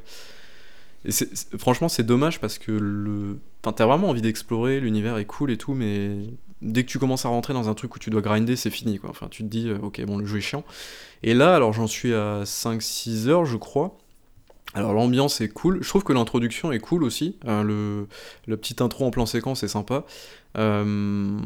[1.57, 5.57] Franchement, c'est dommage parce que le, enfin, t'as vraiment envie d'explorer, l'univers est cool et
[5.57, 6.17] tout, mais
[6.61, 8.99] dès que tu commences à rentrer dans un truc où tu dois grinder, c'est fini,
[8.99, 9.09] quoi.
[9.09, 10.63] Enfin, tu te dis, euh, ok, bon, le jeu est chiant.
[11.23, 13.97] Et là, alors j'en suis à 5-6 heures, je crois.
[14.73, 15.79] Alors l'ambiance est cool.
[15.81, 17.37] Je trouve que l'introduction est cool aussi.
[17.45, 18.07] Euh, le,
[18.47, 20.05] le petit intro en plan séquence est sympa.
[20.57, 21.37] Euh,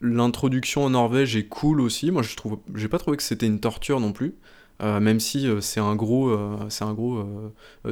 [0.00, 2.10] L'introduction en Norvège est cool aussi.
[2.10, 4.34] Moi, je trouve, j'ai pas trouvé que c'était une torture non plus.
[4.82, 7.24] Euh, même si euh, c'est un gros, euh, c'est un gros.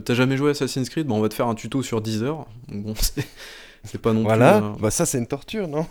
[0.04, 1.06] T'as jamais joué à Assassin's Creed?
[1.06, 2.46] Bon, on va te faire un tuto sur 10 heures.
[2.68, 2.94] Bon,
[3.84, 4.62] c'est pas non voilà, plus.
[4.62, 5.86] euh, bah ça c'est une torture, non?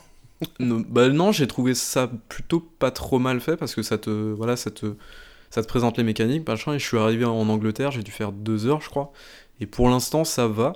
[0.60, 4.10] Non, bah non, j'ai trouvé ça plutôt pas trop mal fait parce que ça te,
[4.10, 4.96] voilà, ça te,
[5.50, 6.74] ça te présente les mécaniques, machin.
[6.74, 9.12] Et je suis arrivé en Angleterre, j'ai dû faire deux heures, je crois.
[9.60, 10.74] Et pour l'instant, ça va.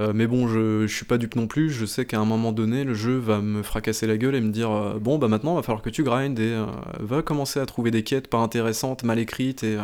[0.00, 1.70] Euh, mais bon, je, je suis pas dupe non plus.
[1.70, 4.50] Je sais qu'à un moment donné, le jeu va me fracasser la gueule et me
[4.50, 6.64] dire euh, bon, bah maintenant, va falloir que tu grindes et euh,
[6.98, 9.76] va commencer à trouver des quêtes pas intéressantes, mal écrites et.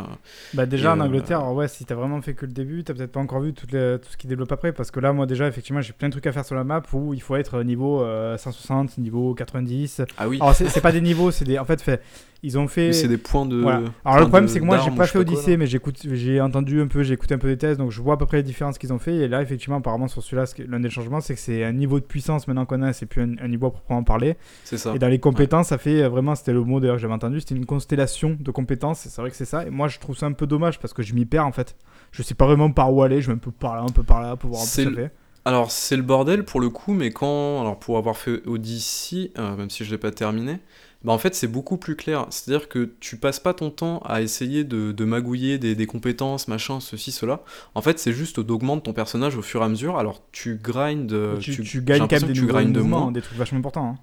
[0.55, 3.13] Bah déjà Et, en Angleterre, ouais, si t'as vraiment fait que le début, t'as peut-être
[3.13, 5.83] pas encore vu les- tout ce qui développe après, parce que là, moi déjà, effectivement,
[5.83, 8.39] j'ai plein de trucs à faire sur la map où il faut être niveau euh,
[8.39, 10.03] 160, niveau 90.
[10.17, 10.39] Ah oui.
[10.41, 12.03] Alors c'est pas des niveaux, c'est des, en fait, fait,
[12.43, 12.93] ils ont fait.
[12.93, 13.57] c'est des points de.
[13.57, 13.83] Voilà.
[14.05, 15.57] Alors le problème c'est que moi j'ai pas fait là.
[15.57, 18.15] mais j'écoute j'ai entendu un peu j'ai écouté un peu des tests donc je vois
[18.15, 20.81] à peu près les différences qu'ils ont fait et là effectivement apparemment sur celui-là l'un
[20.81, 23.35] des changements c'est que c'est un niveau de puissance maintenant qu'on a c'est plus un,
[23.43, 24.95] un niveau à proprement parler C'est ça.
[24.95, 27.41] et dans les compétences ça fait euh, vraiment c'était le mot d'ailleurs que j'avais entendu
[27.41, 30.27] c'était une constellation de compétences c'est vrai que c'est ça et moi je trouve ça
[30.27, 31.75] un peu dommage parce que je m'y perds en fait
[32.13, 34.03] je sais pas vraiment par où aller je vais un peu par là un peu
[34.05, 35.11] par là pour voir un peu ce que ça le- fait
[35.45, 39.57] Alors c'est le bordel pour le coup, mais quand, alors pour avoir fait Odyssey, euh,
[39.57, 40.59] même si je l'ai pas terminé,
[41.05, 42.27] bah en fait c'est beaucoup plus clair.
[42.31, 46.49] C'est-à-dire que tu passes pas ton temps à essayer de, de magouiller des, des compétences,
[46.49, 47.43] machin, ceci, cela.
[47.75, 49.99] En fait c'est juste d'augmenter ton personnage au fur et à mesure.
[49.99, 53.13] Alors tu grindes, tu, tu j'ai gagnes quand même des tu grindes mouvements moins.
[53.13, 53.99] des trucs vachement importants hein.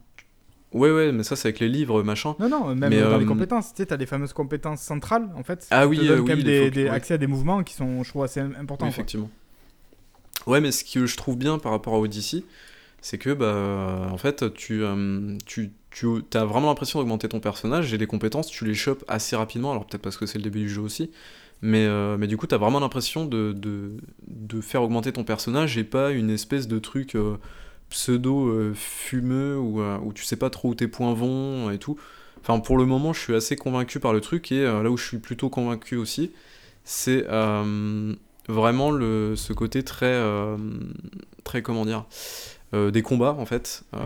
[0.73, 2.35] Ouais ouais, mais ça c'est avec les livres, machin.
[2.37, 5.29] Non, non, même Mais, dans les euh, compétences, tu sais, t'as les fameuses compétences centrales,
[5.37, 5.65] en fait.
[5.71, 6.89] Ah oui, te euh, quand même oui, des, des- ouais.
[6.89, 8.73] accès à des mouvements qui sont, je trouve, assez importants.
[8.73, 8.87] Oui, quoi.
[8.89, 9.29] effectivement.
[10.47, 12.43] Ouais, mais ce que je trouve bien par rapport à Odyssey,
[13.05, 15.71] c'est que, bah, en fait, tu, euh, tu,
[16.33, 19.85] as vraiment l'impression d'augmenter ton personnage et les compétences, tu les chopes assez rapidement, alors
[19.85, 21.11] peut-être parce que c'est le début du jeu aussi,
[21.61, 23.55] mais, euh, du coup, tu as vraiment l'impression de,
[24.59, 27.37] faire augmenter ton personnage et pas une espèce de truc euh,
[27.91, 31.99] pseudo fumeux où, où tu sais pas trop où tes points vont et tout.
[32.41, 35.05] Enfin, pour le moment, je suis assez convaincu par le truc et là où je
[35.05, 36.31] suis plutôt convaincu aussi,
[36.83, 37.23] c'est
[38.47, 40.19] vraiment le, ce côté très,
[41.43, 42.05] très comment dire,
[42.75, 43.83] euh, des combats en fait.
[43.95, 43.99] Euh,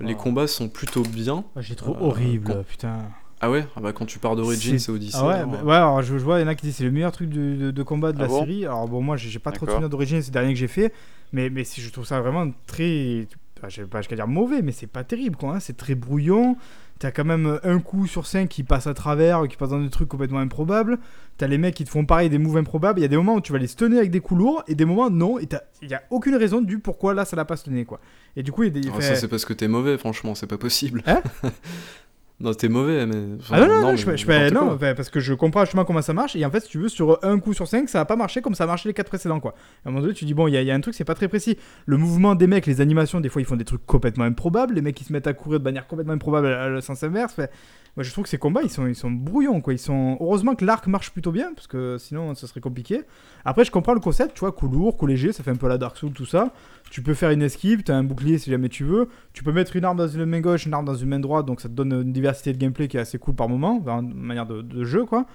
[0.00, 0.16] Les Oh.
[0.16, 1.44] combats sont plutôt bien.
[1.54, 2.98] Ah, J'ai trouvé Euh, horrible, con- putain.
[3.40, 5.18] Ah ouais, ah bah quand tu pars d'Origins C'est- Odyssey.
[5.20, 6.76] Ah ouais, alors, bah, ouais, alors je, je vois, il y en a qui disent
[6.76, 8.40] c'est le meilleur truc de, de- de combat de Ah la bon?
[8.40, 8.64] série.
[8.64, 10.92] Alors bon, moi j'ai pas trop de souvenirs d'origine ces derniers que j'ai fait,
[11.32, 13.26] mais, mais je trouve ça vraiment très.
[13.60, 15.56] Bah, je vais pas jusqu'à dire mauvais, mais c'est pas terrible quoi.
[15.56, 15.60] hein.
[15.60, 16.56] C'est très brouillon.
[16.98, 19.90] T'as quand même un coup sur cinq qui passe à travers, qui passe dans des
[19.90, 20.98] trucs complètement improbables.
[21.36, 22.98] T'as les mecs qui te font pareil des moves improbables.
[22.98, 24.74] Il y a des moments où tu vas les stunner avec des coups lourds et
[24.74, 25.38] des moments non.
[25.38, 25.46] Et
[25.82, 28.00] il y a aucune raison du pourquoi là ça l'a pas stunné quoi.
[28.34, 28.88] Et du coup, il y a des.
[28.90, 31.02] ah, fait- ça c'est parce que t'es mauvais, franchement, c'est pas possible.
[31.06, 31.22] Hein?
[32.38, 33.14] Non, t'es mauvais, mais.
[33.40, 34.04] enfin, Ah non, non, non, mais je,
[34.48, 36.36] je- non parce que je comprends justement comment ça marche.
[36.36, 38.42] Et en fait, si tu veux, sur un coup sur 5, ça va pas marcher
[38.42, 39.40] comme ça a marché les 4 précédents.
[39.40, 39.54] Quoi.
[39.84, 40.94] À un moment donné, tu dis, bon, il y, a- il y a un truc,
[40.94, 41.56] c'est pas très précis.
[41.86, 44.74] Le mouvement des mecs, les animations, des fois, ils font des trucs complètement improbables.
[44.74, 47.32] Les mecs, ils se mettent à courir de manière complètement improbable à le sens inverse.
[47.32, 47.50] Fait,
[47.96, 49.62] moi, je trouve que ces combats, ils sont, ils sont brouillons.
[49.62, 49.72] Quoi.
[49.72, 50.18] Ils sont...
[50.20, 53.00] Heureusement que l'arc marche plutôt bien, parce que sinon, ça serait compliqué.
[53.46, 55.68] Après, je comprends le concept, tu vois, coup lourd, coup léger, ça fait un peu
[55.68, 56.52] la Dark Souls, tout ça.
[56.90, 59.08] Tu peux faire une esquive, tu as un bouclier si jamais tu veux.
[59.32, 61.44] Tu peux mettre une arme dans une main gauche, une arme dans une main droite,
[61.46, 64.02] donc ça te donne une diversité de gameplay qui est assez cool par moment, enfin,
[64.02, 65.26] une manière de, de jeu, quoi.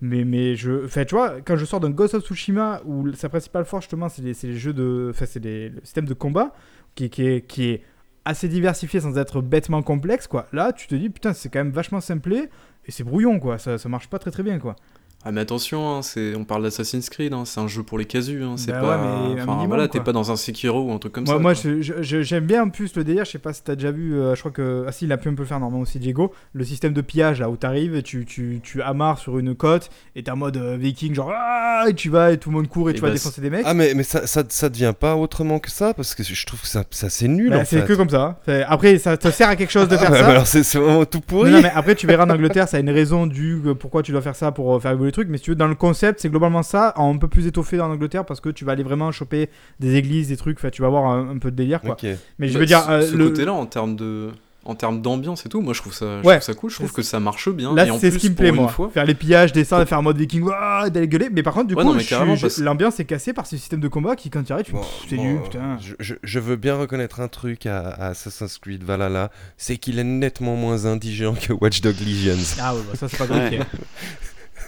[0.00, 0.84] Mais, mais je.
[0.84, 4.08] Enfin, tu vois, quand je sors d'un Ghost of Tsushima où sa principale force, justement,
[4.08, 5.08] c'est les, les jeux de.
[5.10, 6.54] Enfin, c'est le système de combat
[6.96, 7.82] qui, qui, est, qui est
[8.24, 10.46] assez diversifié sans être bêtement complexe, quoi.
[10.52, 12.48] Là, tu te dis, putain, c'est quand même vachement simplé
[12.86, 13.58] et c'est brouillon, quoi.
[13.58, 14.76] Ça, ça marche pas très très bien, quoi.
[15.24, 16.34] Ah, mais attention, hein, c'est...
[16.34, 18.42] on parle d'Assassin's Creed, hein, c'est un jeu pour les casus.
[18.42, 18.88] Hein, c'est Bah pas.
[18.88, 21.34] ouais, mais enfin, minimum, voilà, t'es pas dans un Sekiro ou un truc comme moi,
[21.34, 21.40] ça.
[21.40, 21.54] moi
[22.02, 23.24] j'aime bien en plus le délire.
[23.24, 24.84] Je sais pas si t'as déjà vu, euh, je crois que.
[24.88, 26.32] Ah, si, il a pu un peu le faire normalement aussi, Diego.
[26.54, 30.22] Le système de pillage là où t'arrives, tu, tu, tu amarres sur une côte et
[30.24, 31.32] t'es en mode euh, viking, genre.
[31.34, 33.40] Ah et tu vas et tout le monde court et, Et tu vas bah, défoncer
[33.40, 33.62] des mecs.
[33.64, 36.60] Ah, mais, mais ça, ça, ça devient pas autrement que ça parce que je trouve
[36.60, 38.40] que ça, ça c'est nul Bah, c'est que comme ça.
[38.44, 40.26] Fait, Après, ça te sert à quelque chose de Ah, faire bah, ça.
[40.28, 41.50] alors c'est c'est vraiment tout Non, pourri.
[41.52, 44.22] non, mais après, tu verras en Angleterre, ça a une raison du pourquoi tu dois
[44.22, 45.28] faire ça pour euh, faire évoluer le truc.
[45.30, 47.90] Mais si tu veux, dans le concept, c'est globalement ça, un peu plus étoffé en
[47.90, 49.48] Angleterre parce que tu vas aller vraiment choper
[49.80, 50.58] des églises, des trucs.
[50.58, 51.92] Enfin, tu vas avoir un, un peu de délire, quoi.
[51.92, 52.06] Ok.
[52.38, 54.30] Mais je Bah, veux dire, ce- euh, ce le- côté-là, en termes de.
[54.64, 56.34] En termes d'ambiance et tout, moi je trouve ça, je Ouais.
[56.36, 57.74] trouve ça cool, je trouve que ça marche bien.
[57.74, 58.68] Là, c'est ce qui me plaît, moi.
[58.68, 60.44] fois, Faire les pillages, descendre, faire en mode viking,
[60.88, 61.30] d'aller gueuler.
[61.32, 61.92] Mais par contre, du Ouais, coup,
[62.40, 64.78] parce- l'ambiance est cassée par ce système de combat qui, quand tu arrives, tu Bon,
[64.78, 65.78] pff, c'est bon, nul, putain.
[65.98, 70.54] Je, veux bien reconnaître un truc à, à Assassin's Creed Valhalla, c'est qu'il est nettement
[70.54, 72.36] moins indigent que Watch Dogs Legions.
[72.60, 73.50] Ah ouais, bah, ça, c'est pas grave.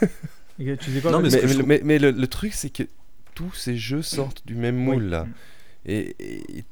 [0.59, 2.85] tu quoi Non, mais Mais, mais- trouve- mais- le, le truc, c'est que
[3.35, 4.95] tous ces jeux sortent du même Oui.
[4.97, 5.27] moule là.
[5.87, 6.15] Et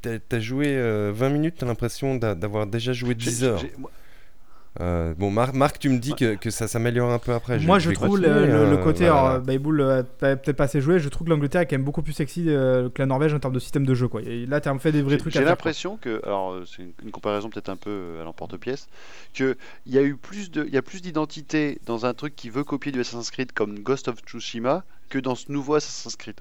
[0.01, 3.63] t'as joué euh, 20 minutes, t'as l'impression d'a- d'avoir déjà joué J'ai- 10 heures.
[3.79, 3.91] moi-
[4.81, 7.59] Euh, bon, Marc, Marc, tu me dis que, que ça s'améliore un peu après.
[7.59, 9.39] Moi, je trouve le, le- le euh, côté, voilà.
[9.39, 12.01] Bayboul, euh, t'as peut-être pas assez joué, je trouve que l'Angleterre est quand même beaucoup
[12.03, 14.23] plus sexy euh, que la Norvège en termes de système de jeu, quoi.
[14.23, 17.11] Et là, t'as fait des vrais trucs à J'ai l'impression que, alors c'est une, une
[17.11, 18.89] comparaison peut-être un peu à l'emporte-pièce,
[19.35, 22.49] qu'il y a eu plus de, il y a plus d'identité dans un truc qui
[22.49, 26.41] veut copier du Assassin's Creed comme Ghost of Tsushima que dans ce nouveau Assassin's Creed.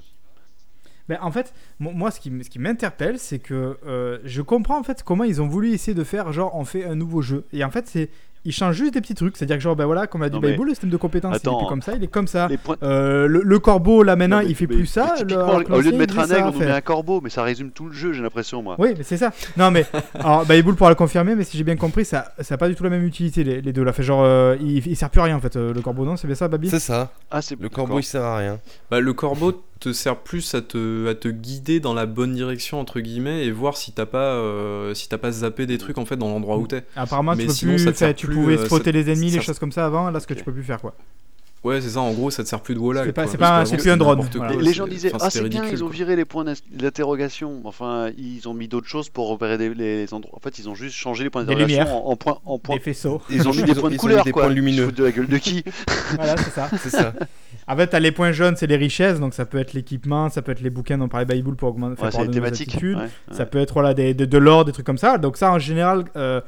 [1.09, 4.79] Ben, en fait, mo- moi, ce qui, ce qui m'interpelle, c'est que euh, je comprends
[4.79, 7.45] en fait comment ils ont voulu essayer de faire, genre, on fait un nouveau jeu.
[7.53, 8.09] Et en fait, c'est.
[8.43, 9.37] Ils changent juste des petits trucs.
[9.37, 11.47] C'est-à-dire que, genre, ben voilà, comme a dit Non, le système de compétences, il est
[11.47, 11.59] Attends.
[11.59, 12.49] plus comme ça, il est comme ça.
[12.63, 15.13] Points- Euh, le, le corbeau, là, maintenant, Non, mais- il fait mais- plus ça.
[15.19, 16.65] le- au lieu de il mettre un ça, aigle, on nous fait.
[16.65, 18.77] met un corbeau, mais ça résume tout le jeu, j'ai l'impression, moi.
[18.79, 19.31] Oui, mais c'est ça.
[19.57, 22.57] Non, mais alors Bayboul pourra le confirmer, mais si j'ai bien compris, ça ça a
[22.57, 23.93] pas du tout la même utilité les, les deux là.
[23.93, 26.17] Fait genre, euh, il, il sert plus à rien en fait, euh, le corbeau, non
[26.17, 26.67] C'est bien ça, Babi?
[26.71, 28.59] C'est ça, Ah, c'est le corbeau il sert à rien.
[28.89, 32.79] Bah, le corbeau te sert plus à te, à te guider dans la bonne direction
[32.79, 36.05] entre guillemets et voir si t'as pas euh, si t'as pas zappé des trucs en
[36.05, 36.83] fait dans l'endroit où t'es.
[36.95, 37.83] Apparemment, tu Mais peux sinon, plus.
[37.83, 39.59] ça te sert fait, tu plus, pouvais euh, spotter ça- les ennemis, ça- les choses
[39.59, 40.09] comme ça avant.
[40.09, 40.95] Là, ce que tu peux plus faire quoi.
[41.63, 41.99] Ouais, c'est ça.
[42.01, 43.03] En gros, ça te sert plus de Walla.
[43.05, 44.55] C'est pas- c'est pas- c'est plus un drone, voilà.
[44.55, 45.95] Les, les gens disaient enfin, Ah, c'est bien, ils ont quoi.
[45.95, 47.61] viré les points d'in- d'interrogation.
[47.65, 50.35] Enfin, ils ont mis d'autres choses pour repérer des- les endroits.
[50.35, 52.39] En fait, ils ont juste changé les points d'interrogation en, en points.
[52.45, 52.75] En points.
[52.77, 53.21] Des faisceaux.
[53.29, 54.43] Ils ont mis des points de ils couleur, des quoi.
[54.45, 54.91] points lumineux.
[54.91, 55.63] De la gueule de qui
[56.15, 56.69] voilà, c'est ça.
[56.81, 57.13] C'est ça.
[57.67, 60.41] En fait, t'as les points jaunes, c'est les richesses, donc ça peut être l'équipement, ça
[60.41, 62.77] peut être les bouquins dont parlait Bayboul pour augmenter Ouais, pour les thématiques.
[62.81, 62.95] ouais,
[63.31, 65.17] Ça peut être voilà, des, de, de l'or, des trucs comme ça.
[65.19, 66.41] Donc ça, en général, euh,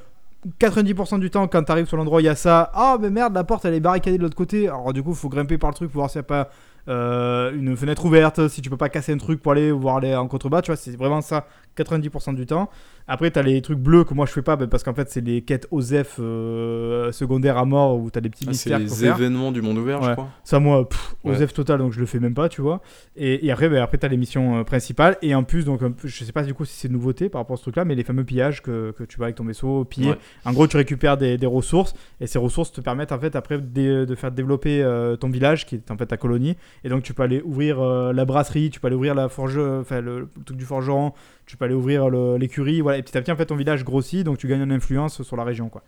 [0.60, 2.72] 90% du temps, quand t'arrives sur l'endroit, il y a ça.
[2.74, 4.68] Ah, mais merde, la porte, elle est barricadée de l'autre côté.
[4.68, 6.50] Alors du coup, faut grimper par le truc pour voir s'il n'y a pas
[6.88, 10.16] euh, une fenêtre ouverte, si tu peux pas casser un truc pour aller voir aller
[10.16, 10.62] en contrebas.
[10.62, 11.48] Tu vois, c'est vraiment ça
[11.78, 12.70] 90% du temps.
[13.08, 15.20] Après, t'as les trucs bleus que moi je fais pas, bah, parce qu'en fait, c'est
[15.22, 19.02] les quêtes OZEF euh, secondaires à mort où t'as des petits Ah, c'est mystères faut
[19.04, 20.08] les événements du monde ouvert, Ouais.
[20.10, 20.30] je crois.
[20.44, 21.32] Ça, moi, pff, Ouais.
[21.36, 22.82] OZEF total, donc je le fais même pas, tu vois.
[23.18, 25.18] Et, et après, bah, après tu as les missions euh, principales.
[25.22, 27.56] Et en plus, donc, je sais pas du coup si c'est une nouveauté par rapport
[27.56, 30.12] à ce truc-là, mais les fameux pillages que, que tu vas avec ton vaisseau piller.
[30.12, 30.18] Ouais.
[30.46, 31.94] En gros, tu récupères des, des ressources.
[32.22, 35.66] Et ces ressources te permettent, en fait, après, de, de faire développer euh, ton village,
[35.66, 36.56] qui est en fait ta colonie.
[36.84, 39.58] Et donc, tu peux aller ouvrir euh, la brasserie, tu peux aller ouvrir la forge,
[39.58, 41.14] enfin, le, le truc du forgeron,
[41.46, 42.82] tu peux aller ouvrir l'écurie.
[42.82, 42.98] Voilà.
[42.98, 45.36] Et petit à petit, en fait, ton village grossit, donc tu gagnes en influence sur
[45.38, 45.84] la région, quoi.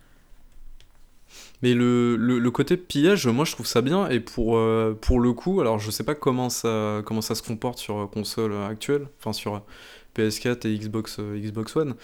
[1.61, 4.07] Mais le, le, côté pillage, moi je trouve ça bien.
[4.09, 7.41] Et pour, euh, pour le coup, alors je sais pas comment ça, comment ça se
[7.41, 9.59] comporte sur euh, console actuelle, enfin sur euh,
[10.15, 11.95] PS4 et Xbox, Xbox One.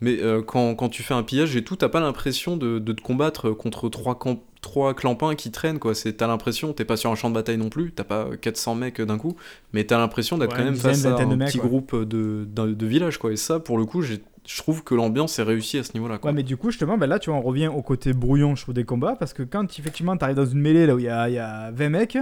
[0.00, 0.18] Mais
[0.48, 3.50] quand, quand tu fais un pillage et tout, t'as pas l'impression de, de te combattre
[3.52, 5.78] contre trois, camp- trois clampins qui traînent.
[5.78, 5.94] quoi.
[5.94, 8.74] C'est- T'as l'impression, t'es pas sur un champ de bataille non plus, t'as pas 400
[8.74, 9.36] mecs d'un coup,
[9.74, 12.72] mais t'as l'impression d'être Ouais, quand même face à un mecs, petit groupe de, de,
[12.72, 13.18] de village.
[13.18, 13.32] Quoi.
[13.32, 16.18] Et ça, pour le coup, j'ai- je trouve que l'ambiance est réussie à ce niveau-là.
[16.24, 18.62] Ouais, mais du coup, justement, ben là, tu vois, on revient au côté brouillon, je
[18.62, 21.08] trouve, des combats, parce que quand effectivement t'arrives dans une mêlée là où il y
[21.08, 22.18] a, y a 20 mecs,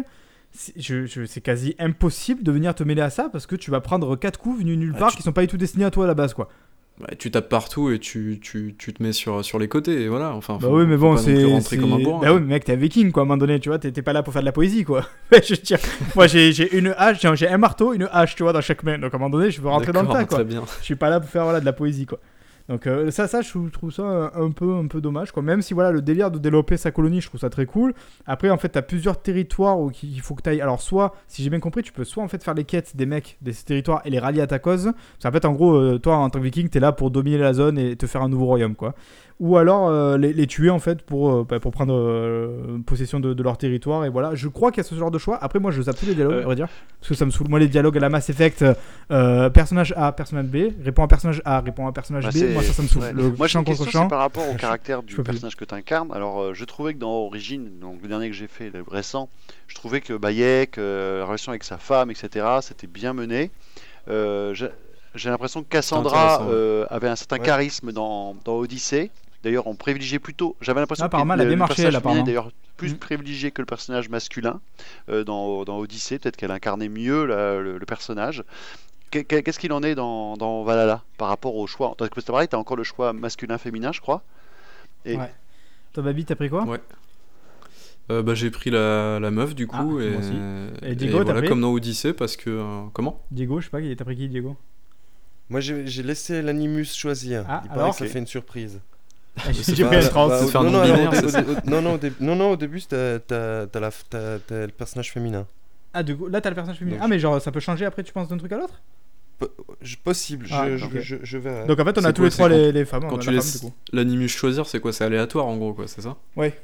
[0.52, 4.38] c'est quasi impossible de venir te mêler à ça parce que tu vas prendre 4
[4.38, 6.08] coups venus nulle Ah, part tu- qui sont pas du tout destinés à toi à
[6.08, 6.48] la base, quoi.
[7.00, 10.08] Bah, tu tapes partout et tu, tu, tu te mets sur, sur les côtés, et
[10.08, 10.34] voilà.
[10.34, 11.44] Enfin, Bah faut- oui, mais bon, c'est.
[11.44, 13.38] rentrer c'est- comme un bourrin, Bah oui, mec, t'es un viking, quoi, à un moment
[13.38, 15.04] donné, tu vois, t'es t'es pas là pour faire de la poésie, quoi.
[15.32, 15.78] je dire,
[16.14, 18.98] moi, j'ai une hache, j'ai- un marteau, une hache, tu vois, dans chaque main.
[18.98, 20.44] Donc, à un moment donné, je veux rentrer dans le tas, quoi.
[20.44, 20.62] Bien.
[20.80, 22.18] Je suis pas là pour faire voilà, de la poésie, quoi.
[22.68, 25.42] Donc, euh, ça, ça, je trouve- ça un, un peu, un peu dommage, quoi.
[25.42, 27.94] Même si, voilà, le délire de développer sa colonie, je trouve ça très cool.
[28.26, 30.60] Après, en fait, t'as plusieurs territoires où il faut que t'ailles.
[30.60, 33.06] Alors, soit, si j'ai bien compris, tu peux soit, en fait, faire les quêtes des
[33.06, 34.84] mecs de ces territoires et les rallier à ta cause.
[34.84, 37.38] Parce qu'en fait, en gros, euh, toi, en tant que viking, t'es là pour dominer
[37.38, 38.94] la zone et te faire un nouveau royaume, quoi
[39.40, 43.20] ou alors euh, les, les tuer en fait pour, euh, bah, pour prendre euh, possession
[43.20, 45.38] de, de leur territoire et voilà je crois qu'il y a ce genre de choix
[45.42, 46.42] après moi je zappe tous les dialogues Euh.
[46.42, 46.68] à vrai dire
[47.00, 48.64] parce que ça me saoule moi les dialogues à la Mass Effect
[49.10, 52.62] euh, personnage A personnage B répond à personnage A répond à personnage Bah, B moi
[52.62, 53.12] ça ça me saoule ouais.
[53.14, 55.24] le Moi, champ contre question, champ par rapport au je- caractère du plus.
[55.24, 56.10] personnage que tu incarnes.
[56.12, 59.28] Alors, euh, je trouvais que dans Origin, donc le dernier que j'ai fait, le récent,
[59.68, 63.50] je trouvais que Bayek, euh, la relation avec sa femme, etc., c'était bien mené.
[64.08, 64.68] Euh, j'ai
[65.16, 67.42] j'ai l'impression que Cassandra euh, avait un certain Ouais.
[67.44, 69.10] charisme dans, dans Odyssey.
[69.42, 70.56] D'ailleurs, on privilégiait plutôt.
[70.60, 72.92] J'avais l'impression Ah, que apparemment, elle a le, le marché, personnage elle, féminin d'ailleurs plus
[72.94, 72.98] Mm.
[72.98, 74.60] privilégié que le personnage masculin
[75.08, 76.18] euh, dans, dans Odyssey.
[76.18, 78.44] Peut-être qu'elle incarnait mieux la- le, le personnage.
[79.10, 81.94] Qu'est- qu'est- Qu'est-ce qu'il en est dans, dans Valhalla par rapport au choix?
[81.96, 84.22] Parce que c'est pareil, tu as encore le choix masculin-féminin, je crois.
[85.04, 85.32] Et- Ouais.
[85.94, 86.64] toi Babi t'as pris quoi?
[86.64, 86.80] Ouais.
[88.10, 90.32] Euh, bah, j'ai pris la, la meuf du coup Ah, et, moi aussi.
[90.82, 93.20] Et Diego, t'as voilà pris comme dans Odyssey parce que euh, comment?
[93.30, 94.56] Diego je sais pas t'as pris qui Diego?
[95.48, 97.44] Moi, j'ai laissé l'animus choisir.
[97.48, 98.80] Ah, Il paraît alors que ça fait une surprise.
[99.52, 100.00] J'ai pris un
[100.62, 105.10] non, non, binaire, au non, non, au dé- non, non, au début, t'as le personnage
[105.12, 105.46] féminin.
[105.94, 107.84] ah du coup là t'as le personnage féminin Donc, ah mais genre ça peut changer
[107.84, 108.80] après tu penses d'un truc à l'autre?
[110.04, 110.98] Possible, je, Ah, je, ok.
[111.00, 111.66] je, je verrai.
[111.66, 113.36] donc en fait on a tous quoi, les trois les, les femmes Quand tu la
[113.36, 116.16] laisses l'animus choisir, c'est quoi C'est aléatoire en gros quoi, c'est ça?
[116.36, 116.54] Ouais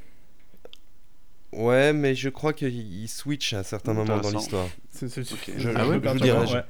[1.52, 4.66] Ouais, mais je crois qu'il il switch à certains moments dans l'histoire.
[4.90, 5.08] C'est-.
[5.08, 6.38] Je, Ah je- ouais, je vous dirai.
[6.54, 6.64] ouais.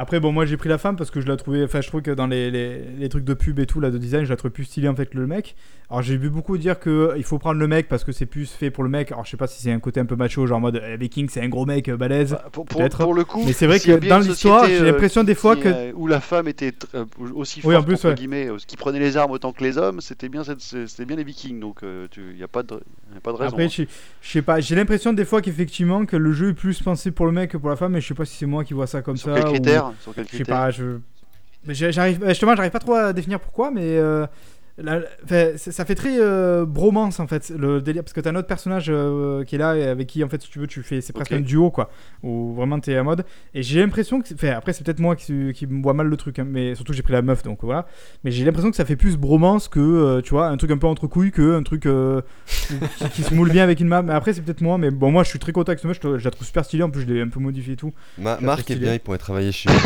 [0.00, 1.64] Après, bon, moi j'ai pris la femme parce que je la trouvais.
[1.64, 4.24] Enfin, je trouve que dans les, les, trucs de pub et tout, là, de design,
[4.24, 5.56] je la trouvais plus stylée en fait le mec.
[5.90, 8.26] Alors, j'ai vu beaucoup dire que euh, il faut prendre le mec parce que c'est
[8.26, 9.10] plus fait pour le mec.
[9.10, 10.98] Alors, je sais pas si c'est un côté un peu macho, genre en mode euh,
[11.00, 12.32] Viking, c'est un gros mec euh, balèze.
[12.32, 15.24] Bah, pour, pour, pour le coup, Mais c'est vrai que dans l'histoire, j'ai euh, l'impression
[15.24, 15.66] des fois que.
[15.68, 18.14] euh, où la femme était euh, aussi Oui, en forte plus, entre ouais.
[18.16, 21.58] guillemets, qui prenait les armes autant que les hommes, c'était bien c'était bien les Vikings,
[21.58, 22.74] donc il n'y a pas de
[23.14, 23.52] y a pas de raison.
[23.52, 23.68] Après, hein.
[23.70, 23.84] je
[24.20, 27.24] je sais pas, j'ai l'impression des fois qu'effectivement que le jeu est plus pensé pour
[27.24, 28.86] le mec que pour la femme, mais je sais pas si c'est moi qui vois
[28.86, 29.40] ça comme Sur ça.
[29.40, 30.98] quels ou- critères Sur quels Je sais pas, je.
[31.66, 34.26] J'arrive, justement, j'arrive pas trop à définir pourquoi, mais euh,
[34.80, 35.00] la-
[35.58, 38.46] ça ça fait très euh, bromance en fait le délire parce que t'as un autre
[38.46, 41.00] personnage euh, qui est là et avec qui en fait si tu veux tu fais
[41.00, 41.90] c'est presque un duo quoi.
[42.22, 43.24] Où vraiment t'es à mode.
[43.54, 46.38] Et j'ai l'impression que après c'est peut-être moi qui, qui me vois mal le truc
[46.38, 47.86] hein, mais surtout j'ai pris la meuf donc voilà.
[48.24, 50.78] Mais j'ai l'impression que ça fait plus bromance que euh, tu vois un truc un
[50.78, 52.74] peu entre couilles que un truc euh, qui,
[53.14, 55.24] qui se moule bien avec une map mais après c'est peut-être moi mais bon moi
[55.24, 57.02] je suis très content avec ce meuf je, je la trouve super stylée en plus
[57.02, 57.92] je l'ai un peu modifié et tout.
[58.18, 59.68] Ma- Marc est bien, il pourrait travailler chez.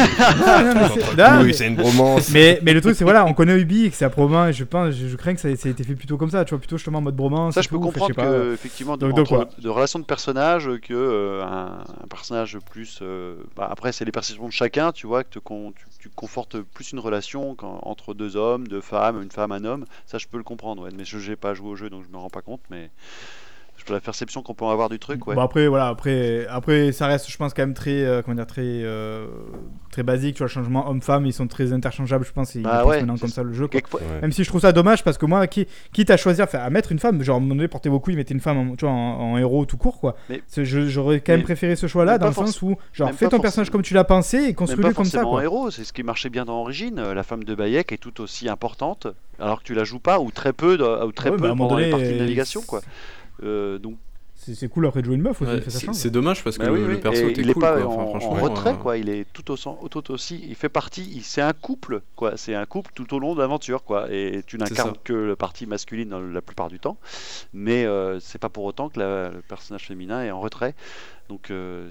[0.44, 2.30] Ah, mais c'est- non, oui, mais- c'est une bromance.
[2.32, 4.52] mais, mais le truc, c'est voilà, on connaît Ubi et que c'est à probablement, et
[4.52, 6.50] je pense, je, je crains que ça, ça ait été fait plutôt comme ça, tu
[6.50, 7.54] vois, plutôt justement en mode bromance.
[7.54, 8.24] Ça, je peux fait, comprendre pas.
[8.24, 12.98] que, effectivement, de, Donc- entre- de relations de personnages, que euh, un, un personnage plus.
[13.02, 16.08] euh, bah, après, c'est les perceptions de chacun, tu vois, que te con- tu, tu
[16.08, 19.84] confortes plus une relation entre deux hommes, deux femmes, une femme, un homme.
[20.06, 20.90] Ça, je peux le comprendre, ouais.
[20.96, 22.90] Mais je n'ai pas joué au jeu, donc je me rends pas compte, mais.
[23.90, 25.34] La perception qu'on peut en avoir du truc, ouais.
[25.34, 28.46] Bon après voilà après après ça reste je pense quand même très euh, comment dire
[28.46, 29.26] très euh,
[29.90, 32.86] très basique tu vois le changement homme-femme ils sont très interchangeables je pense ils Bah
[32.86, 33.42] ouais, maintenant comme ça.
[33.42, 33.80] le jeu quoi.
[33.80, 34.20] Quelquefois- Ouais.
[34.22, 36.92] même si je trouve ça dommage parce que moi qui quitte à choisir à mettre
[36.92, 38.84] une femme genre à un moment donné portez vos couilles mettez une femme en, tu
[38.84, 41.88] vois, en, en héros tout court quoi Mais- je- j'aurais quand même mais- préféré ce
[41.88, 44.54] choix là dans le sens où genre fais ton personnage comme tu l'as pensé et
[44.54, 45.40] construis-le comme ça quoi.
[45.40, 47.00] un héros, c'est ce qui marchait bien dans Origine.
[47.00, 49.08] Euh, La femme de Bayek est tout aussi importante,
[49.40, 50.74] alors que tu la joues pas, ou très peu,
[51.04, 52.80] ou très Ouais, peu bah, les parties de navigation, quoi.
[53.42, 53.96] Euh, donc,
[54.34, 56.72] c'est c'est cool après de jouer une meuf aussi Ouais, c'est dommage parce que bah
[56.72, 57.00] oui, le, le oui.
[57.00, 57.62] perso était il est cool.
[57.62, 57.86] pas quoi.
[57.86, 58.96] en, Enfin, en franchement, retrait, euh, quoi.
[58.96, 60.42] Il est tout, au, tout aussi.
[60.48, 61.04] Il fait partie.
[61.14, 62.36] il- C'est un couple, quoi.
[62.36, 64.10] C'est un couple tout au long de l'aventure, quoi.
[64.10, 66.96] Et tu n'incarnes que le parti masculine dans la plupart du temps,
[67.52, 70.74] mais euh, c'est pas pour autant que la- le personnage féminin est en retrait.
[71.28, 71.88] Donc, euh,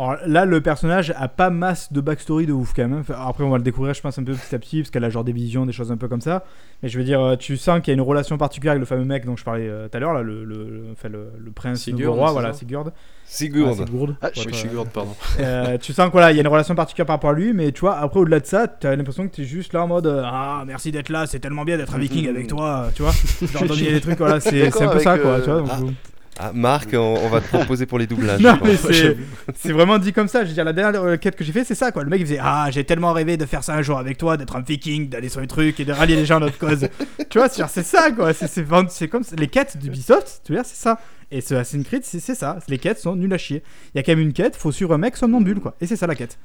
[0.00, 3.00] Alors là, le personnage a pas masse de backstory de ouf quand même.
[3.00, 5.02] Enfin, Après, on va le découvrir, je pense, un peu petit à petit, parce qu'elle
[5.02, 6.44] a genre des visions, des choses un peu comme ça.
[6.82, 8.86] Mais je veux dire, euh, tu sens qu'il y a une relation particulière avec le
[8.86, 11.50] fameux mec dont je parlais euh, tout à l'heure, là, le, le, enfin, le, le
[11.50, 12.92] prince Sigurd, roi, voilà, Sigurd.
[13.24, 13.70] Sigurd.
[13.70, 15.16] Ah, Sigurd, Ah, pour Oui, être, euh, Sigurd, pardon.
[15.40, 17.52] euh, tu sens qu'il voilà, il y a une relation particulière par rapport à lui,
[17.52, 19.82] mais tu vois, après, au-delà de ça, tu as l'impression que tu es juste là
[19.82, 23.02] en mode Ah, merci d'être là, c'est tellement bien d'être un viking avec toi, tu
[23.02, 23.12] vois.
[23.52, 25.60] Genre, donner des trucs, voilà, c'est un peu ça, quoi, euh, tu vois.
[25.62, 26.07] donc, Ah.
[26.38, 28.40] Ah, Marc, on, on va te proposer pour les doublages.
[28.40, 28.76] Non, mais
[29.54, 30.44] c'est vraiment dit comme ça.
[30.44, 32.04] Je veux dire, la dernière euh, quête que j'ai fait, c'est ça quoi.
[32.04, 34.36] Le mec il faisait Ah, j'ai tellement rêvé de faire ça un jour avec toi,
[34.36, 36.88] d'être un viking, d'aller sur les trucs et de rallier les gens à notre cause.
[37.30, 38.32] tu vois, c'est ça quoi.
[38.32, 41.00] C'est comme les quêtes d'Ubisoft, tu vois, c'est ça.
[41.30, 42.58] Et ce Assassin's Creed, c'est c'est ça.
[42.68, 43.62] Les quêtes sont nulles à chier.
[43.94, 45.74] Il y a quand même une quête, faut suivre un mec somnambule quoi.
[45.80, 46.38] Et c'est ça la quête.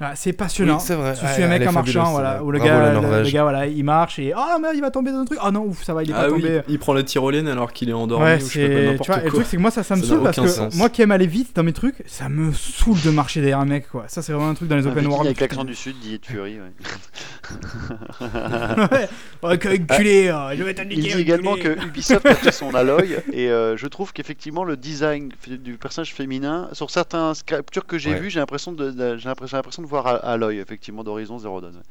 [0.00, 0.76] Ah, c'est passionnant.
[0.76, 1.14] Oui, c'est vrai.
[1.18, 3.66] Tu Ouais, suis un mec en marchant, voilà, où le Bravo, gars, le, gars, voilà,
[3.66, 5.40] il marche et oh merde, il va tomber dans un truc.
[5.44, 6.62] Oh non, ouf, ça va, il est Ah pas oui, tombé.
[6.68, 9.20] il prend la tyrolienne alors qu'il est endormi Ouais, ou je sais pas Tu vois,
[9.20, 10.74] et le truc, c'est que moi, ça, ça me Ça saoule parce que sens.
[10.76, 13.64] moi qui aime aller vite dans mes trucs, ça me saoule de marcher derrière un
[13.64, 14.04] mec, quoi.
[14.06, 15.26] Ça, c'est vraiment un truc dans les Un open world.
[15.26, 16.58] avec l'accent du sud, dit Fury.
[16.60, 16.72] ouais.
[18.92, 19.08] ouais,
[19.42, 23.16] oh, enculé, oh, je vais te Il dit également que Ubisoft a fait son Aloy
[23.32, 28.14] et euh, je trouve qu'effectivement le design du personnage féminin sur certains captures que j'ai
[28.14, 29.16] vues j'ai l'impression de,
[29.88, 31.82] voir A- Aloy effectivement d'Horizon Zero Dawn.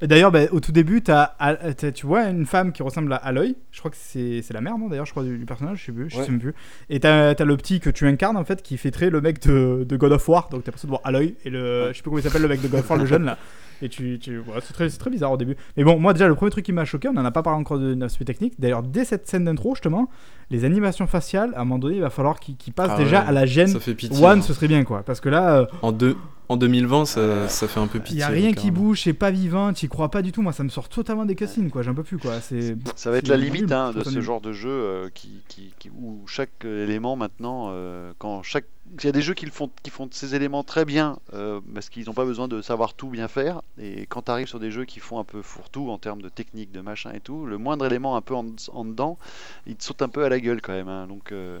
[0.00, 3.12] Et D'ailleurs, bah, au tout début, t'as, ah, t'as- tu vois une femme qui ressemble
[3.12, 3.54] à Aloy.
[3.70, 5.84] Je crois que c'est, c'est la mère, non D'ailleurs, je crois du, du personnage, je
[5.86, 6.24] sais plus, je Ouais.
[6.24, 6.54] sais même plus.
[6.90, 9.40] Et t'as, t'as le petit que tu incarnes en fait, qui fait très le mec
[9.46, 10.48] de, de God of War.
[10.48, 12.48] Donc t'as l'impression de voir Aloy et le, je sais plus comment il s'appelle le
[12.48, 13.38] mec de God of War, le jeune là.
[13.82, 15.56] Et tu, tu c'est très, c'est très bizarre au début.
[15.76, 17.60] Mais bon, moi déjà, le premier truc qui m'a choqué, on en a pas parlé
[17.60, 18.54] encore de l'aspect technique.
[18.58, 20.08] D'ailleurs, dès cette scène d'intro, justement,
[20.50, 23.28] les animations faciales, à un moment donné, il va falloir qu'ils, passent Ah déjà ouais,
[23.28, 23.66] à la gêne.
[23.68, 24.24] Ça fait pitié.
[24.24, 24.42] One, hein.
[24.42, 25.02] ce serait bien quoi.
[25.02, 26.16] Parce que là, euh, En, deux,
[26.48, 28.20] en 2020, ça, ça fait un peu il pitié.
[28.20, 28.76] y a rien qui carrément.
[28.80, 30.42] bouge, c'est pas vivant, t'y crois pas du tout.
[30.42, 31.82] Moi, ça me sort totalement des cutscenes quoi.
[31.82, 32.40] J'en peux plus quoi.
[32.40, 35.72] C'est Ça va être la limite hein, de ce genre de jeu euh, qui, qui-
[35.78, 38.66] qui- où chaque euh, élément maintenant, euh, quand chaque,
[38.98, 39.70] il y a des jeux qui font,
[40.10, 43.62] ces éléments très bien euh, parce qu'ils n'ont pas besoin de savoir tout bien faire.
[43.78, 46.28] Et quand tu arrives sur des jeux qui font un peu fourre-tout en termes de
[46.28, 49.18] technique, de machin et tout, le moindre élément un peu en, dedans,
[49.66, 50.88] il te saute un peu à la gueule quand même.
[50.88, 51.06] hein.
[51.06, 51.60] Donc euh,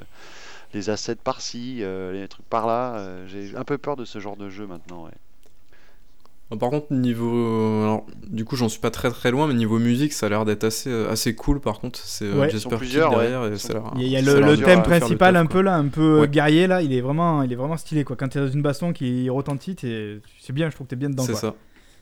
[0.74, 4.48] les assets par-ci, euh, les trucs par-là, j'ai un peu peur de ce genre de
[4.50, 5.08] jeu maintenant.
[6.58, 7.34] Par contre, niveau.
[7.34, 10.28] euh, Alors, du coup, j'en suis pas très très loin, mais niveau musique, ça a
[10.28, 11.98] l'air d'être assez, euh, assez cool par contre.
[12.00, 12.50] C'est euh, Ouais.
[12.50, 13.52] Jasper Ils sont Kidd plusieurs, derrière ouais.
[13.54, 15.60] et ça sont- a l'air- Il y a, le, le thème le principal un peu
[15.62, 16.28] là, un peu Ouais.
[16.28, 18.16] guerrier là, il est vraiment, il est vraiment stylé quoi.
[18.16, 21.10] Quand t'es dans une baston qui retentit, t'es- c'est bien, je trouve que t'es bien
[21.10, 21.54] dedans C'est ça.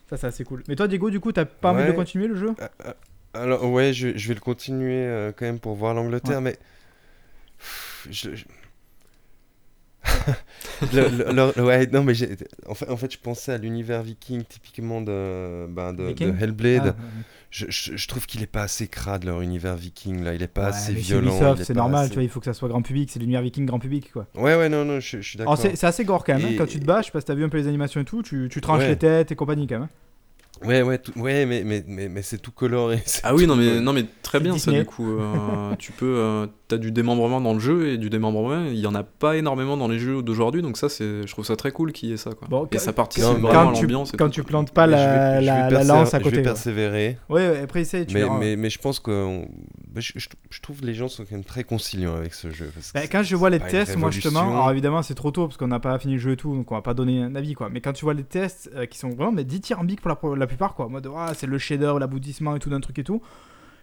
[0.09, 0.63] Ça, c'est assez cool.
[0.67, 2.49] Mais toi, Diego, du coup, t'as pas envie de continuer le jeu?
[2.61, 2.91] Euh, euh,
[3.33, 6.57] Alors, ouais, je, je vais le continuer euh, quand même pour voir l'Angleterre, mais.
[7.57, 8.45] Pff, Je, je-
[10.93, 12.13] Le- le- le- ouais, non, mais
[12.67, 16.95] en fait, en fait, je pensais à l'univers viking typiquement de, ben, de, Hellblade.
[16.97, 17.03] Ah.
[17.51, 20.47] Je, je- je trouve qu'il est pas assez crade leur univers viking là, il est
[20.47, 21.55] pas Ouais, assez violent.
[21.57, 23.65] C'est normal, assez- tu vois, il faut que ça soit grand public, c'est l'univers viking
[23.65, 24.25] grand public quoi.
[24.35, 25.57] Ouais, ouais, non, non, je, je suis d'accord.
[25.57, 27.35] C'est assez gore quand même, hein, quand tu te bats, je sais pas si t'as
[27.35, 28.87] vu un peu les animations et tout, tu, tu tranches Ouais.
[28.89, 29.89] les têtes et compagnie quand même.
[30.65, 32.99] Ouais, ouais, tout- ouais, mais, mais, mais, mais c'est tout coloré.
[33.23, 35.11] Ah oui, non mais, euh, non mais très bien ça du coup.
[35.19, 38.87] euh, tu peux, euh, t'as du démembrement dans le jeu et du démembrement, il y
[38.87, 41.71] en a pas énormément dans les jeux d'aujourd'hui, donc ça c'est, je trouve ça très
[41.71, 42.47] cool qu'il y ait ça quoi.
[42.49, 44.13] Bon, et quand- ça participe quand- vraiment Quand à tu, l'ambiance.
[44.13, 46.13] et quand tout, tu plantes pas je la, vais- je vais la, la persévérer- lance
[46.13, 46.35] à Je côté.
[46.37, 46.51] vais quoi.
[46.53, 47.17] persévérer.
[47.29, 49.41] Ouais, ouais, après essaye, tu Mais, mais, mais je pense que
[49.97, 52.71] je, je- je trouve que les gens sont quand même très conciliants avec ce jeu.
[52.73, 55.57] parce Bah, quand je vois les tests, moi justement, alors évidemment c'est trop tôt parce
[55.57, 57.53] qu'on n'a pas fini le jeu et tout, donc on va pas donner un avis
[57.53, 57.69] quoi.
[57.69, 60.35] Mais quand tu vois les tests euh, qui sont vraiment mais dithyrambiques pour la, pour
[60.35, 63.21] la plupart quoi, mode ah, c'est le shader, l'aboutissement et tout d'un truc et tout.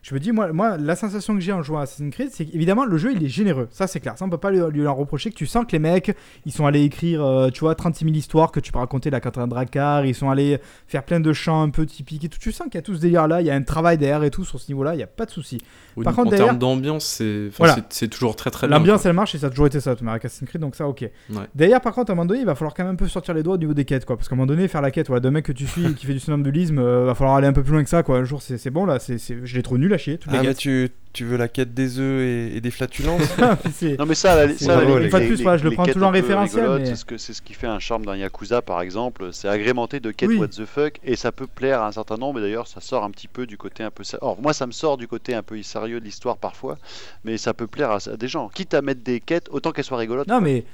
[0.08, 2.46] Je me dis, moi, moi la sensation que j'ai en jouant à Assassin's Creed, c'est
[2.46, 4.86] qu'évidemment le jeu il est généreux, ça c'est clair, ça on peut pas lui, lui
[4.86, 5.30] en reprocher.
[5.30, 6.16] Que tu sens que les mecs
[6.46, 9.38] ils sont allés écrire, euh, tu vois, 36 000 histoires que tu peux raconter t'es
[9.38, 12.38] un Drakkar, ils sont allés faire plein de chants un peu typiques et tout.
[12.38, 14.24] Tu sens qu'il y a tout ce délire là, il y a un travail derrière
[14.24, 15.60] et tout sur ce niveau là, il y a pas de souci.
[15.96, 17.76] Oui, par contre, en termes d'ambiance, c'est, Voilà.
[18.10, 18.78] toujours très très bien.
[18.78, 20.88] L'ambiance elle marche et ça a toujours été ça, tout avec Assassin's Creed, donc ça
[20.88, 21.02] ok.
[21.02, 21.36] Ouais.
[21.54, 23.34] D'ailleurs, par contre, à un moment donné, il va falloir quand même un peu sortir
[23.34, 24.16] les doigts au niveau des quêtes, quoi.
[24.16, 25.92] Parce qu'à un moment donné, faire la quête, voilà, d'un mec que tu suis et
[25.94, 28.18] qui fait du somnambulisme, euh, va falloir aller un peu plus loin que ça, quoi.
[28.18, 29.92] Un jour, c'est bon, là, c'est c'est- je l'ai trop nul
[30.28, 33.22] Ah, les mais tu, tu veux la quête des œufs et, et des flatulences
[33.98, 34.98] Non mais ça, la, C'est ça, drôle.
[35.00, 37.04] les- Une fois de les- plus, je le prends toujours en référentiel, mais- C'est ce,
[37.04, 39.30] que- c'est ce qui fait un charme d'un Yakuza par exemple.
[39.32, 40.36] C'est agrémenté de quêtes Oui.
[40.38, 42.38] what the fuck et ça peut plaire à un certain nombre.
[42.38, 44.02] Et d'ailleurs, ça sort un petit peu du côté un peu.
[44.20, 46.78] Or, moi, ça me sort du côté un peu sérieux de l'histoire parfois,
[47.24, 48.48] mais ça peut plaire à, à des gens.
[48.48, 50.28] Quitte à mettre des quêtes, autant qu'elles soient rigolotes.
[50.28, 50.64] Non, mais.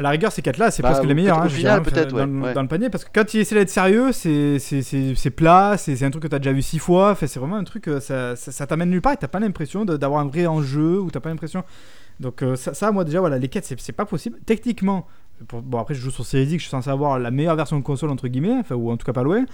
[0.00, 2.54] À la rigueur, ces quêtes-là, c'est Bah, presque les au hein, je dirais, dans, ouais,
[2.54, 2.88] dans le panier.
[2.88, 6.38] Parce que quand il essaie d'être sérieux, c'est plat, c'est c'est un truc que t'as
[6.38, 7.14] déjà vu six fois.
[7.20, 9.84] C'est vraiment un truc, euh, ça, ça, ça t'amène nulle part et t'as pas l'impression
[9.84, 11.64] d'avoir un vrai enjeu ou t'as pas l'impression.
[12.18, 14.38] Donc, euh, ça, ça, moi, déjà, voilà, les quêtes, c'est c'est pas possible.
[14.46, 15.06] Techniquement,
[15.48, 17.78] pour- bon, après, je joue sur Series X, je suis censé avoir la meilleure version
[17.78, 19.44] de console, entre guillemets, enfin, ou en tout cas pas loin.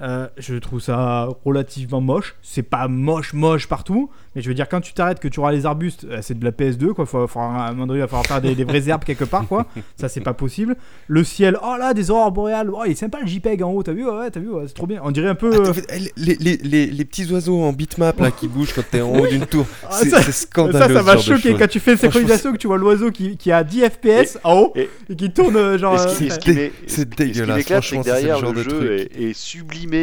[0.00, 2.36] Euh, je trouve ça relativement moche.
[2.42, 4.10] C'est pas moche, moche partout.
[4.34, 6.44] Mais je veux dire, quand tu t'arrêtes, que tu auras les arbustes, euh, c'est de
[6.44, 7.06] la PS2, quoi.
[7.06, 9.24] Faut, faut- à un moment donné, il va falloir faire des, des vraies herbes quelque
[9.24, 9.66] part, quoi.
[9.96, 10.76] Ça, c'est pas possible.
[11.08, 12.70] Le ciel, oh là, des aurores boréales.
[12.70, 14.06] Oh, il est sympa le JPEG en haut, t'as vu?
[14.06, 15.00] Ouais, t'as vu, ouais, c'est trop bien.
[15.02, 15.54] On dirait un peu.
[15.62, 19.00] Attends, euh, les, les, les, les petits oiseaux en bitmap là qui bougent quand t'es
[19.00, 20.94] en haut d'une tour, Ah, c'est ça- c'est Ça, scandaleux.
[20.94, 23.50] ça ce m'a choqué quand tu fais une synchronisation que tu vois l'oiseau qui, qui
[23.50, 25.98] a 10 FPS en haut et qui tourne genre.
[25.98, 28.76] Ce euh, ce c'est ce ce dégueulasse, franchement, c'est derrière le genre le de jeu
[28.76, 28.90] truc.
[29.16, 29.32] est, est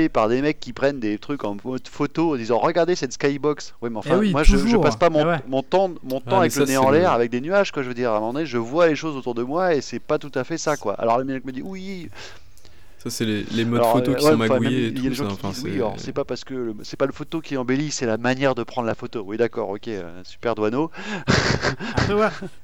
[0.09, 3.73] par des mecs qui prennent des trucs en mode photo en disant regardez cette skybox.
[3.81, 5.39] Oui, mais enfin, Eh oui, moi je, passe pas mon, Eh ouais.
[5.47, 7.83] mon temps, mon temps mais avec ça, le nez en l'air avec des nuages, quoi.
[7.83, 9.81] Je veux dire, à un moment donné, je vois les choses autour de moi et
[9.81, 10.93] c'est pas tout à fait ça, quoi.
[10.95, 12.09] Alors le mec me dit oui,
[13.03, 14.99] Ça, c'est les, les modes Alors, photos euh, qui ouais, sont enfin, magouillés même, et
[14.99, 15.15] il y a tout.
[15.17, 17.41] ça, enfin, disent, oui, c'est- alors c'est pas parce que le- c'est pas le photo
[17.41, 19.23] qui embellit, c'est la manière de prendre la photo.
[19.27, 19.89] Oui, d'accord, ok,
[20.23, 20.89] super douaneau.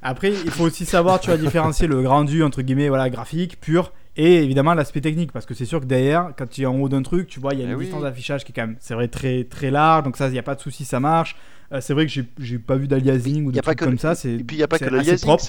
[0.02, 3.92] Après, il faut aussi savoir, tu vas différencier le rendu entre guillemets, voilà, graphique, pur,
[4.22, 6.90] et évidemment l'aspect technique, parce que c'est sûr que derrière, quand tu es en haut
[6.90, 7.86] d'un truc, tu vois, il y a une Eh oui.
[7.86, 10.40] distance d'affichage qui est quand même, c'est vrai, très très large, donc ça, il n'y
[10.40, 11.36] a pas de souci, ça marche.
[11.72, 14.00] Euh, c'est vrai que j'ai j'ai pas vu d'aliasing ou de trucs que comme le-
[14.00, 14.16] ça.
[14.16, 15.44] c'est- Et puis il n'y a pas que le assez liasing, propre,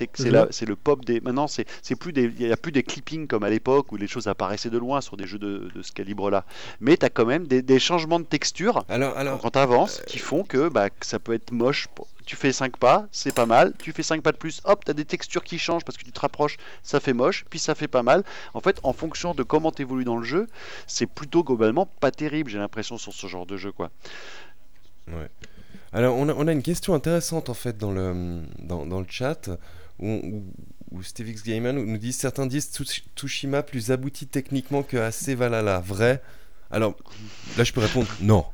[0.51, 1.19] c'est le pop des.
[1.23, 3.97] Maintenant, c'est c'est plus des, il y a plus des clippings comme à l'époque où
[3.97, 6.45] les choses apparaissaient de loin sur des jeux de, de ce calibre-là.
[6.81, 10.03] Mais tu as quand même des, des changements de texture Alors, alors, quand tu avances
[10.07, 11.89] qui font que, bah, que ça peut être moche.
[12.31, 13.75] Tu fais 5 pas, c'est pas mal.
[13.76, 16.05] Tu fais 5 pas de plus, hop, tu as des textures qui changent parce que
[16.05, 18.23] tu te rapproches, ça fait moche, puis ça fait pas mal.
[18.55, 20.47] En fait, en fonction de comment tu évolues dans le jeu,
[20.86, 23.73] c'est plutôt globalement pas terrible, j'ai l'impression, sur ce genre de jeu.
[23.73, 23.91] quoi.
[25.92, 29.50] alors on, a, une question intéressante en fait dans le, dans, le chat
[29.99, 30.44] où, où,
[30.92, 35.31] où Steve X Gaiman nous dit certains disent Tsush- Tsushima plus abouti techniquement que AC
[35.31, 35.81] Valhalla.
[35.81, 36.23] Vrai?
[36.70, 36.94] Alors
[37.59, 38.47] là je peux répondre non.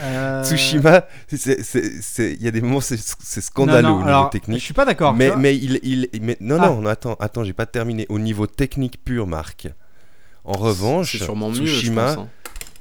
[0.00, 4.58] Euh, Tsushima, il y a des moments c'est scandaleux non, non, au niveau alors, technique.
[4.60, 5.14] Je suis pas d'accord.
[5.14, 6.68] Mais, mais il, il, mais- non, Ah.
[6.68, 8.06] non, non, attends, attends, j'ai pas terminé.
[8.08, 9.68] Au niveau technique pur, Marc.
[10.44, 12.24] En revanche, mieux, Tsushima, pense.
[12.24, 12.28] hein.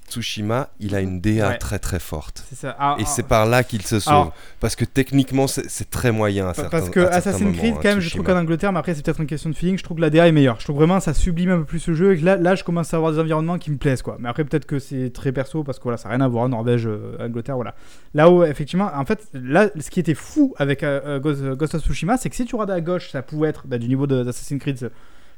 [0.08, 1.58] Tsushima, il a une DA Ouais.
[1.58, 2.43] très très forte.
[2.53, 2.75] Ça.
[2.80, 4.14] Ah, Et ah, c'est par là qu'il se sauve.
[4.14, 7.74] Alors- parce que techniquement, c'est très moyen à certains Parce que à Assassin's moments, Creed,
[7.74, 9.77] hein, quand même, je trouve qu'en Angleterre, mais après, c'est peut-être une question de feeling,
[9.77, 10.59] je trouve que la DA est meilleure.
[10.59, 12.64] Je trouve vraiment ça sublime un peu plus le jeu et que là, là je
[12.64, 14.17] commence à avoir des environnements qui me plaisent, quoi.
[14.19, 16.48] Mais après, peut-être que c'est très perso parce que voilà, ça n'a rien à voir,
[16.50, 17.75] Norvège, euh, Angleterre, voilà.
[18.14, 21.82] Là où, effectivement, en fait, là, ce qui était fou avec euh, euh, Ghost, of
[21.84, 24.24] Tsushima, c'est que si tu regardais à gauche, ça pouvait être bah, du niveau de-
[24.24, 24.92] d'Assassin's Creed.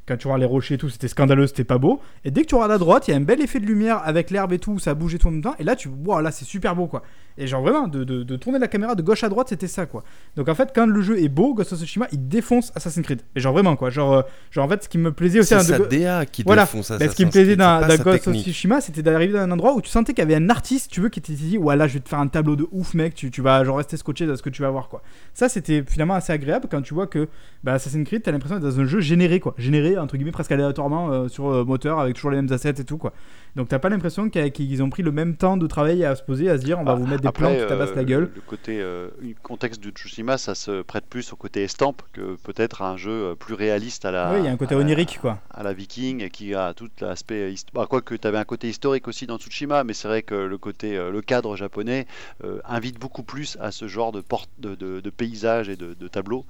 [0.08, 2.00] Quand tu regardes les rochers et tout, c'était scandaleux, c'était pas beau.
[2.24, 4.02] Et dès que tu regardes à droite, il y a un bel effet de lumière
[4.06, 5.56] avec l'herbe et tout, ça bouge et tout en même temps.
[5.60, 7.03] Et là, tu vois, là, c'est super beau, quoi.
[7.38, 9.86] Et genre, vraiment, de, de- de tourner la caméra de gauche à droite, c'était ça,
[9.86, 10.03] quoi.
[10.36, 13.22] Donc en fait, quand le jeu est beau, Ghost of Tsushima, il défonce Assassin's Creed.
[13.36, 13.90] Et genre vraiment quoi.
[13.92, 16.42] Genre, euh, genre en fait, ce qui me plaisait aussi C'est sa de- DA qui
[16.44, 16.64] Voilà.
[16.64, 18.36] défonce bah, ce qui me Assassin's plaisait Creed, dans, Ghost of.
[18.36, 21.00] Tsushima, c'était d'arriver dans un endroit où tu sentais qu'il y avait un artiste, tu
[21.02, 23.14] veux, qui t'était dit, ouais là, je vais te faire un tableau de ouf, mec.
[23.14, 25.03] Tu, tu vas genre rester scotché dans ce que tu vas voir quoi.
[25.36, 27.27] Ça, c'était finalement assez agréable quand tu vois que
[27.64, 30.51] bah, Assassin's Creed, t'as l'impression d'être dans un jeu généré quoi, généré entre guillemets presque
[30.51, 33.14] aléatoirement euh, sur euh, moteur avec toujours les mêmes assets et tout quoi.
[33.56, 36.48] Donc t'as pas l'impression qu'ils ont pris le même temps de travail à se poser,
[36.48, 38.32] à se dire, on va vous mettre des plans qui Après, tabassent euh, la gueule.
[38.35, 39.09] Le côté euh,
[39.42, 43.11] contexte de Tsushima, ça se prête plus au côté estampe que peut-être à un jeu
[43.11, 44.32] euh, plus réaliste à la.
[44.34, 45.40] Oui, il y a un côté onirique quoi.
[45.50, 49.26] à la Viking qui a tout l'aspect bah, quoique tu avais un côté historique aussi
[49.26, 52.06] dans Tsushima mais c'est vrai que le côté euh, le cadre japonais
[52.43, 55.95] euh, invite beaucoup plus à ce genre de porte de, de, de paysages et de,
[55.95, 56.45] de tableaux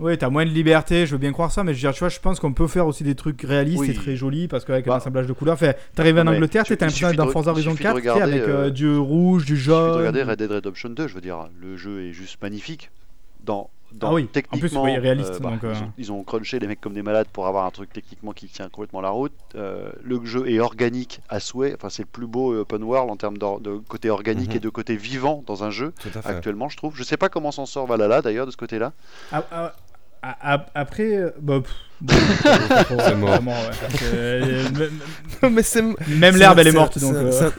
[0.00, 2.00] Oui, t'as moins de liberté, je veux bien croire ça, mais je veux dire, tu
[2.00, 3.90] vois, je pense qu'on peut faire aussi des trucs réalistes Oui.
[3.90, 6.72] et très jolis parce qu'avec un Bah, assemblage de couleurs, fait, t'arrives en Angleterre, il
[6.72, 8.66] l'impression suffit d'être dans Forza il Horizon suffit de 4 tu sais, regarder, avec euh,
[8.66, 9.96] euh, du rouge, du Il suffit de jaune.
[9.98, 12.90] regarder Red Dead Redemption 2 je veux dire le jeu est juste magnifique
[13.44, 15.74] dans dans Ah oui, en plus, techniquement oui, réaliste, bah, donc, euh.
[15.74, 18.30] ils, ont, ils ont crunché les mecs comme des malades pour avoir un truc techniquement
[18.32, 22.26] qui tient complètement la route le jeu est organique à souhait enfin c'est le plus
[22.28, 24.56] beau open world en termes de côté organique Mhm.
[24.56, 25.92] et de côté vivant dans un jeu
[26.24, 28.92] actuellement je trouve je sais pas comment s'en sort Valhalla d'ailleurs de ce côté là
[29.32, 29.74] ah, ah, ah,
[30.22, 32.14] après, euh, bah, pff, bon,
[32.98, 33.30] c'est mort.
[33.30, 33.70] vraiment, ouais.
[33.80, 34.98] Parce que, euh, même-
[35.42, 35.96] Non, mais c'est Même
[36.32, 37.14] c'est- l'herbe, elle est morte, c'est- donc.
[37.14, 37.50] euh,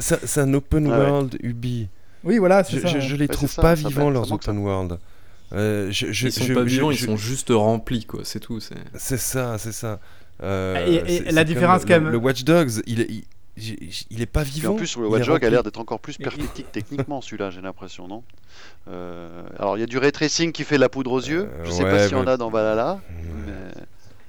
[0.00, 1.04] c'est un- C'est un open Ah ouais.
[1.06, 1.88] world Ubi.
[2.22, 2.88] Oui, voilà, c'est Je, ça.
[2.88, 4.98] je, je les Ouais, trouve c'est ça, pas ça vivants leurs ça manque open world.
[5.52, 8.20] Euh, je, je, Ils sont je- pas je- vivants, je- ils sont juste remplis, quoi,
[8.24, 8.60] c'est tout.
[8.60, 9.98] c'est- C'est ça, c'est ça.
[10.42, 13.24] Euh, Et- et c'est- la c'est comme différence, le, quand même- Le Watch Dogs, il,
[13.56, 14.72] il, est pas Puis vivant.
[14.72, 17.50] en plus, le il est Watch Dogs a l'air d'être encore plus perfectique techniquement, celui-là,
[17.50, 18.22] j'ai l'impression, non?
[18.88, 21.48] Euh, Alors, il y a du ray tracing qui fait la poudre aux yeux.
[21.52, 22.94] Euh, Je sais ouais, pas s'il y en mais- a dans Valhalla.
[23.10, 23.24] Ouais.
[23.46, 23.82] mais-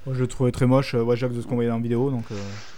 [0.06, 1.82] Moi, je le trouvais très moche, euh, Watch Dogs de ce qu'on voyait dans la
[1.84, 2.36] vidéo, donc euh,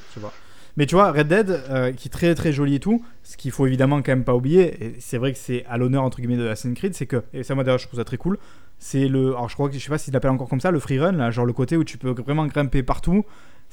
[0.09, 0.33] je sais pas.
[0.75, 3.51] Mais tu vois, Red Dead, euh, qui est très très joli et tout, ce qu'il
[3.51, 6.35] faut évidemment quand même pas oublier, et c'est vrai que c'est à l'honneur entre guillemets
[6.37, 8.39] de Assassin's Creed, c'est que, et ça moi d'ailleurs je trouve ça très cool,
[8.79, 10.79] c'est le, alors je crois que je sais pas s'ils l'appellent encore comme ça, le
[10.79, 13.23] free run, là, genre le côté où tu peux vraiment grimper partout.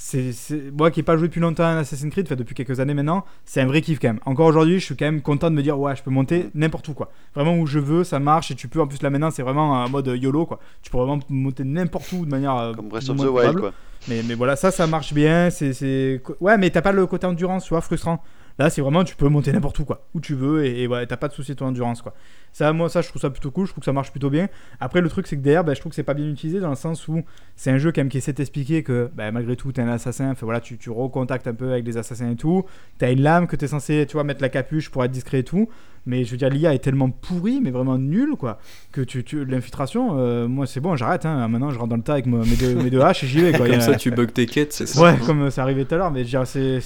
[0.02, 0.32] C'est,
[0.72, 3.22] moi qui ai pas joué depuis longtemps à Assassin's Creed, fait depuis quelques années maintenant,
[3.44, 4.20] c'est un vrai kiff quand même.
[4.24, 6.88] Encore aujourd'hui, je suis quand même content de me dire ouais, je peux monter n'importe
[6.88, 7.12] où quoi.
[7.34, 9.84] Vraiment où je veux, ça marche et tu peux en plus là maintenant c'est vraiment
[9.84, 10.58] un mode YOLO quoi.
[10.80, 13.74] Tu peux vraiment monter n'importe où de manière euh, Comme Breath of the Wild, quoi.
[14.08, 15.50] Mais, mais voilà, ça, ça marche bien.
[15.50, 16.22] C'est, c'est...
[16.40, 18.22] Ouais, mais t'as pas le côté endurance, tu vois, frustrant.
[18.60, 20.06] Là, c'est vraiment, tu peux monter n'importe où, quoi.
[20.14, 22.12] Où tu veux, et, et ouais, t'as pas de souci de ton endurance, quoi.
[22.52, 23.64] Ça, moi, ça, je trouve ça plutôt cool.
[23.66, 24.48] Je trouve que ça marche plutôt bien.
[24.80, 26.68] Après, le truc, c'est que derrière, bah, je trouve que c'est pas bien utilisé dans
[26.68, 27.22] le sens où
[27.56, 29.88] c'est un jeu, quand même, qui essaie de t'expliquer que, bah, malgré tout, t'es un
[29.88, 30.34] assassin.
[30.34, 32.66] Fait, voilà, tu, tu recontactes un peu avec les assassins et tout.
[32.98, 35.44] T'as une lame que t'es censé, tu vois, mettre la capuche pour être discret et
[35.44, 35.70] tout.
[36.04, 38.58] Mais je veux dire, l'IA est tellement pourrie, mais vraiment nulle, quoi,
[38.92, 39.44] que tu, tu...
[39.46, 41.24] l'infiltration, euh, moi, c'est bon, j'arrête.
[41.24, 41.48] Hein.
[41.48, 43.52] Maintenant, je rentre dans le tas avec mes deux, mes deux haches et j'y vais,
[43.52, 43.66] quoi.
[43.66, 45.94] Comme a- ça, tu bugs tes quêtes, c'est ça Ouais, comme euh, ça arrivait tout
[45.94, 46.80] à l'heure, mais je veux dire, c'est.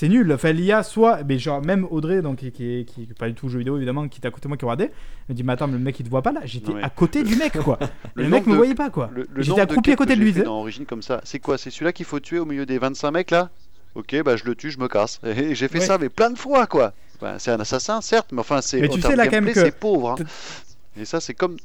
[0.00, 0.32] C'est- nul.
[0.32, 3.58] Enfin, l'IA, soit, mais genre, même Audrey, donc, qui, qui, qui, pas du tout jeu
[3.58, 4.90] vidéo, évidemment, qui est à côté de moi, qui regardait,
[5.28, 6.40] me dit, mais attends, mais le mec, il te voit pas là?
[6.44, 7.78] J'étais à côté du mec, quoi.
[8.14, 9.10] Le le mec me voyait pas, quoi.
[9.14, 11.20] Le, le J'étais accroupi à côté de lui, fait dans Origine comme ça.
[11.24, 11.58] C'est quoi?
[11.58, 13.50] C'est celui-là qu'il faut tuer au milieu des 25 mecs là?
[13.94, 15.20] Ok, bah je le tue, je me casse.
[15.24, 15.84] Et j'ai fait Ouais.
[15.84, 16.92] ça mais plein de fois quoi.
[17.38, 19.76] C'est un assassin certes, mais enfin c'est Mais tu sais, là, quand même, que- c'est
[19.76, 20.10] pauvre.
[20.10, 20.24] hein.
[20.96, 21.56] Et ça c'est comme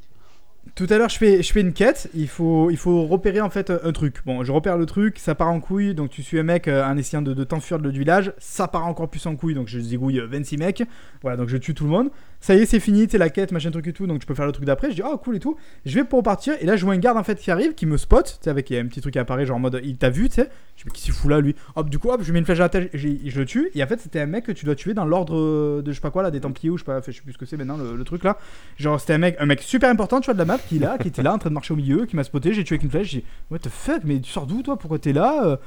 [0.76, 2.10] Tout à l'heure, je fais, une quête.
[2.14, 2.68] Il faut,
[3.06, 4.16] repérer en fait un truc.
[4.26, 5.94] Bon, je repère le truc, ça part en couille.
[5.94, 8.34] Donc, tu suis un mec euh, en essayant de, t'enfuir de- du village.
[8.36, 9.54] Ça part encore plus en couille.
[9.54, 10.82] Donc, je zigouille euh, 26 mecs.
[11.22, 12.10] Voilà, donc je tue tout le monde.
[12.40, 13.06] Ça y est, c'est fini.
[13.10, 14.06] C'est la quête, machin truc et tout.
[14.06, 14.90] Donc, je peux faire le truc d'après.
[14.90, 15.56] Je dis, oh cool et tout.
[15.84, 16.54] Je vais pour repartir.
[16.60, 18.24] Et là, je vois un garde en fait qui arrive, qui me spot.
[18.24, 20.36] Tu sais, avec un petit truc qui apparaît, genre en mode, il t'a vu, tu
[20.36, 20.50] sais.
[20.76, 21.54] Je me dis, qu'est-ce qu'il fout là, lui?
[21.74, 22.90] Hop, du coup, hop, je lui mets une flèche à la tête.
[22.94, 23.70] Je, je le tue.
[23.74, 26.00] Et en fait, c'était un mec que tu dois tuer dans l'ordre de je sais
[26.00, 27.56] pas quoi, là, des Templiers ou je sais pas, je sais plus ce que c'est
[27.56, 28.36] maintenant, le, le truc là.
[28.76, 30.80] Genre, c'était un mec, un mec super important, tu vois, de la map, qui est
[30.80, 32.74] là, qui était là, en train de marcher au milieu, qui m'a spoté, j'ai tué
[32.74, 35.12] avec une flèche, j'ai dit, what the fuck, mais tu sors d'où toi, pourquoi t'es
[35.12, 35.58] là?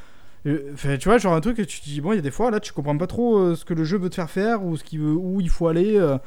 [0.46, 2.32] Euh, tu vois, genre un truc que tu te dis, bon, il y a des
[2.32, 4.64] fois, là, tu comprends pas trop euh, ce que le jeu veut te faire faire,
[4.64, 5.98] ou ce veut, où il faut aller.
[5.98, 6.18] euh.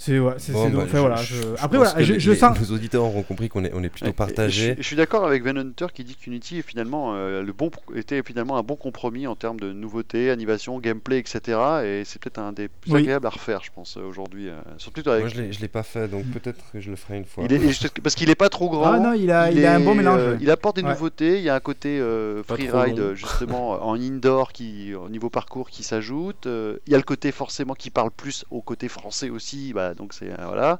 [0.00, 1.16] C'est, ouais, c'est, Bon, bah, je- voilà.
[1.16, 2.56] je- je- Après, voilà, que je, les- je les- sens.
[2.60, 4.74] Nos auditeurs auront compris qu'on est, on est plutôt partagé.
[4.76, 7.72] Je, je suis d'accord avec Van Hunter qui dit qu'Unity est finalement euh, le bon
[7.96, 11.58] était finalement un bon compromis en termes de nouveautés, animation, gameplay, etc.
[11.84, 13.00] Et c'est peut-être un des plus Oui.
[13.00, 14.48] agréables à refaire, je pense, euh, aujourd'hui.
[14.50, 15.22] euh, surtout avec.
[15.24, 17.42] Moi, je l'ai, je l'ai pas fait, donc peut-être que je le ferai une fois.
[17.44, 18.92] Il est, parce qu'il est pas trop grand.
[18.92, 20.20] Ah non, il a, il a un bon mélange.
[20.20, 20.90] euh, il apporte des Ouais.
[20.90, 21.38] nouveautés.
[21.38, 22.94] Il y a un côté euh, long.
[22.98, 26.46] euh, justement, en indoor, qui, au niveau parcours, qui s'ajoute.
[26.46, 29.72] Euh, il y a le côté forcément qui parle plus au côté français aussi.
[29.72, 30.78] Bah, donc c'est euh, voilà.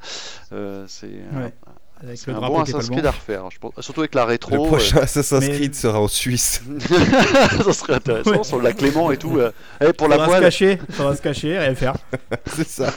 [0.52, 1.54] Euh, c'est un- Ouais.
[2.00, 2.90] Avec le un bon Assassin's.
[2.90, 3.50] Creed à refaire.
[3.50, 4.54] Je pense, surtout avec la rétro.
[4.54, 6.62] Le euh, prochain Assassin's Mais- Creed sera en Suisse.
[7.64, 8.44] ça serait intéressant Ouais.
[8.44, 9.38] sur la Clément et tout.
[9.38, 9.50] euh.
[9.80, 10.42] Eh, pour la Faudra se voile.
[10.42, 11.94] cacher, faudra se cacher, rien faire.
[12.46, 12.92] C'est ça.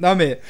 [0.00, 0.40] Non mais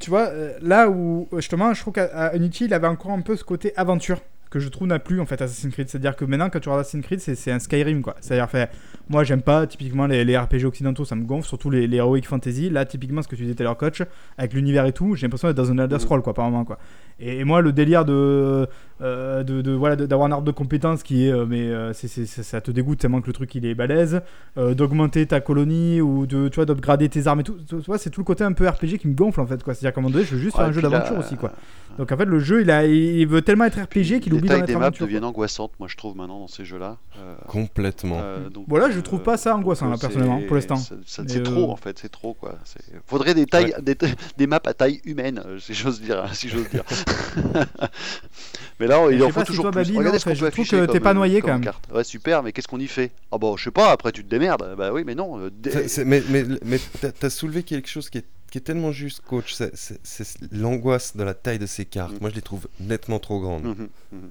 [0.00, 3.20] tu vois euh, là où justement je trouve qu'à à Unity il avait encore un
[3.20, 4.18] peu ce côté aventure
[4.54, 5.88] que je trouve n'a plus en fait Assassin's Creed.
[5.88, 8.14] C'est à dire que maintenant quand tu regardes Assassin's Creed c'est, c'est un Skyrim quoi.
[8.20, 8.70] C'est à dire fait
[9.08, 12.22] moi j'aime pas typiquement les, les RPG occidentaux ça me gonfle surtout les, les heroic
[12.22, 12.70] fantasy.
[12.70, 14.02] Là typiquement ce que tu disais tout à l'heure coach
[14.38, 15.98] avec l'univers et tout j'ai l'impression d'être dans un Elder.
[15.98, 16.78] Scroll quoi par moment quoi
[17.20, 18.66] et, et moi le délire de,
[19.00, 22.08] euh, de, de- voilà d'avoir un arbre de compétences qui est euh, mais euh, c'est,
[22.08, 24.20] c'est- c'est- ça te dégoûte tellement que le truc il est balèze
[24.58, 27.98] euh, d'augmenter ta colonie ou de tu vois d'upgrader tes armes et tout tu vois
[27.98, 29.90] c'est tout le côté un peu RPG qui me gonfle en fait quoi c'est à
[29.90, 31.52] dire qu'à un moment donné je veux juste faire un jeu d'aventure aussi quoi
[31.98, 34.56] donc en fait le jeu il a il veut tellement être RPG qu'il oublie d'en
[34.56, 35.06] être des maps quoi.
[35.06, 36.96] deviennent angoissantes, moi je trouve maintenant dans ces jeux-là.
[37.20, 38.18] Euh, Complètement.
[38.20, 40.76] euh, donc, Bon, là, je trouve pas ça angoissant, là, personnellement, c'est- pour l'instant.
[41.06, 42.56] C'est euh, trop en fait, c'est trop quoi.
[42.64, 43.96] C'est- Faudrait des tailles, des,
[44.36, 46.82] des maps à taille humaine, si j'ose dire, si j'ose dire.
[48.80, 49.92] mais là, il en faut si toujours toi, plus.
[49.92, 51.64] Non, Regardez ce qu'on peut afficher que t'es pas euh, noyé, comme quand même.
[51.64, 51.84] carte.
[51.92, 53.10] Ouais, super, mais qu'est-ce qu'on y fait?
[53.32, 53.90] Ah bon, je sais pas.
[53.92, 54.74] Après, tu te démerdes.
[54.76, 55.38] Bah oui, mais non.
[55.38, 58.58] euh, dé- C'est- c'est- mais mais, mais t'as, t'as soulevé quelque chose qui est, qui
[58.58, 59.54] est tellement juste, coach.
[59.54, 62.12] C'est, c'est- c'est l'angoisse de la taille de ces cartes.
[62.14, 62.18] Mm.
[62.20, 63.64] Moi, je les trouve nettement trop grandes.
[63.64, 64.30] Mhm, mhm.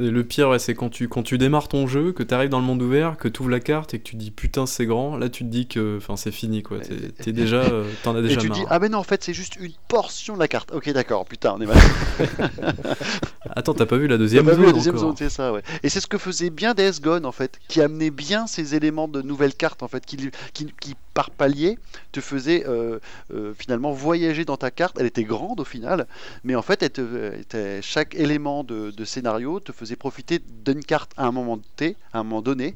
[0.00, 2.48] Et le pire, ouais, c'est quand tu, quand tu démarres ton jeu, que tu arrives
[2.48, 4.86] dans le monde ouvert, que tu ouvres la carte et que tu dis putain c'est
[4.86, 6.80] grand, là tu te dis que enfin, c'est fini quoi.
[6.80, 8.58] T'es, t'es déjà, euh, t'en as Et déjà tu te marre.
[8.58, 10.72] dis, ah mais non, en fait, c'est juste une portion de la carte.
[10.72, 11.78] Ok, d'accord, putain, on est mal.
[13.56, 15.52] Attends, t'as pas vu la T'as deuxième pas zone vu la deuxième zone, c'est ça,
[15.52, 15.62] ouais.
[15.82, 19.08] Et c'est ce que faisait bien Days Gone, en fait, qui amenait bien ces éléments
[19.08, 21.78] de nouvelles cartes, en fait, qui, qui, qui par palier,
[22.12, 23.00] te faisait euh,
[23.34, 24.96] euh, finalement voyager dans ta carte.
[25.00, 26.06] Elle était grande au final,
[26.44, 30.40] mais en fait, elle te- elle était- chaque élément de, de scénario te faisait profiter
[30.64, 32.74] d'une carte à un moment T, à un moment donné,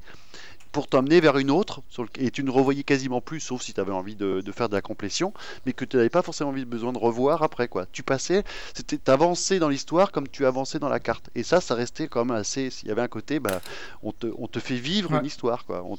[0.73, 1.83] pour t'emmener vers une autre,
[2.19, 4.75] et tu ne revoyais quasiment plus, sauf si tu avais envie de, de faire de
[4.75, 5.33] la complétion,
[5.65, 7.69] mais que tu n'avais pas forcément envie, besoin de revoir après.
[7.69, 7.87] quoi.
[7.93, 8.43] Tu passais,
[8.75, 11.31] c'était avançais dans l'histoire comme tu avançais dans la carte.
[11.37, 12.71] Et ça, ça restait quand même assez.
[12.71, 13.61] S'il y avait un côté, bah,
[14.03, 15.21] on, te, on te fait vivre Ouais.
[15.21, 15.65] une histoire.
[15.65, 15.85] Quoi.
[15.87, 15.95] On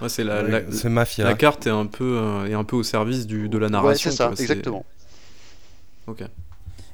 [0.00, 1.24] Ouais, c'est la, la, c'est mafia.
[1.24, 3.72] la carte est un peu, euh, est un peu au service du, de la Ouais,
[3.72, 4.10] narration.
[4.10, 4.84] c'est ça, quoi, exactement.
[6.08, 6.24] Ok.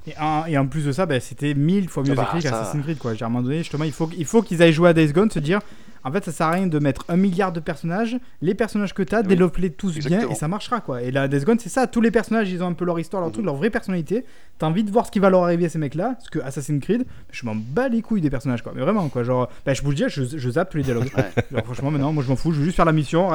[0.07, 2.43] Et en, et en plus de ça, bah, c'était mille fois mieux Ah bah, écrit
[2.43, 2.99] qu'Assassin's Creed.
[2.99, 3.15] Quoi.
[3.15, 5.13] J'ai à un moment donné, justement, il faut, il faut qu'ils aillent jouer à Days
[5.13, 5.61] Gone, se dire
[6.09, 8.17] en fait, ça sert à rien de mettre un milliard de personnages.
[8.41, 9.29] Les personnages que t'as, Oui.
[9.29, 10.81] développe-les tous bien et ça marchera.
[10.81, 11.03] quoi.
[11.03, 11.87] Et là, Days Gone, c'est ça.
[11.87, 13.33] Tous les personnages, ils ont un peu leur histoire, leur Mhm.
[13.35, 14.25] truc, leur vraie personnalité.
[14.59, 16.15] T'as envie de voir ce qui va leur arriver à ces mecs-là.
[16.17, 18.63] Parce que Assassin's Creed, je m'en bats les couilles des personnages.
[18.63, 18.73] quoi.
[18.75, 19.23] Mais vraiment, quoi.
[19.25, 21.11] Genre, bah, je vous le dis, je, je zappe tous les dialogues.
[21.53, 23.29] Genre, franchement, maintenant, moi je m'en fous, je veux juste faire la mission.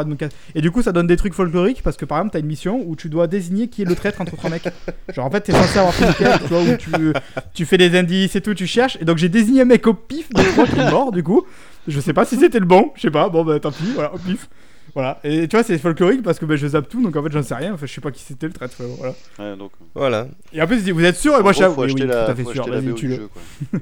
[0.55, 2.81] Et du coup, ça donne des trucs folkloriques parce que par exemple, t'as une mission
[2.87, 4.67] où tu dois désigner qui est le traître entre trois mecs.
[5.13, 6.89] Genre, en fait, t'es censé avoir fait une quête, tu vois, où tu,
[7.53, 8.97] tu fais des indices et tout, tu cherches.
[9.01, 11.43] Et donc, j'ai désigné un mec au pif de trois qui est mort, du coup.
[11.87, 14.13] Je sais pas si c'était le bon, je sais pas, bon, bah tant pis, voilà,
[14.13, 14.49] au pif.
[14.93, 17.31] Voilà, et tu vois, c'est folklorique parce que bah, je zappe tout, donc en fait,
[17.31, 17.73] j'en sais rien.
[17.73, 19.13] Enfin, je sais pas qui c'était le traître, voilà.
[19.39, 20.27] Ouais, donc, Voilà.
[20.51, 21.37] Et en plus, il dit, vous êtes sûr?
[21.37, 23.07] Et moi, je faut oui, acheter oui, la, tout à fait faut sûr, vas-y, tu
[23.07, 23.29] le.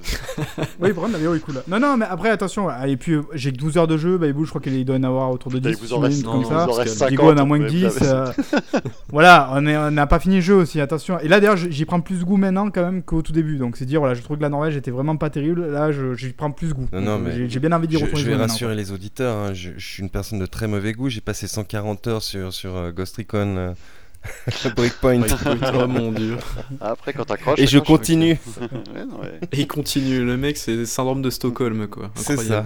[0.80, 1.62] oui, pour oui, cool.
[1.68, 2.68] Non, non, mais après, attention.
[2.68, 4.18] ah, Et puis, euh, j'ai que 12 heures de jeu.
[4.18, 5.62] Babybou, je crois qu'il doit en avoir autour de 10.
[5.64, 6.66] Bah, il vous en reste- comme non, ça.
[6.66, 7.84] vous en reste Digo, 50, on a moins que ouais, 10.
[7.84, 7.90] ouais.
[8.02, 8.32] euh,
[9.10, 11.18] voilà, on n'a pas fini le jeu aussi, attention.
[11.20, 13.56] Et là, d'ailleurs, j'y prends plus goût maintenant quand même qu'au tout début.
[13.56, 15.66] Donc, c'est dire, voilà, je trouve que la Norvège était vraiment pas terrible.
[15.66, 16.88] Là, j'y prends plus goût.
[16.92, 19.70] Non, non, mais j'ai- bien envie d'y retourner je vais rassurer les auditeurs, hein, je,
[19.76, 21.10] je suis une personne de très mauvais goût.
[21.10, 23.74] J'ai passé 140 heures sur, sur euh, Ghost Recon
[24.76, 25.22] Breakpoint.
[25.74, 26.36] oh mon dieu.
[26.80, 27.58] Après, quand t'accroches.
[27.58, 28.38] Et je continue.
[28.60, 28.70] ok.
[28.94, 29.40] Ouais, non, ouais.
[29.52, 32.10] Et il continue, le mec, c'est syndrome de Stockholm, quoi.
[32.14, 32.64] C'est ça.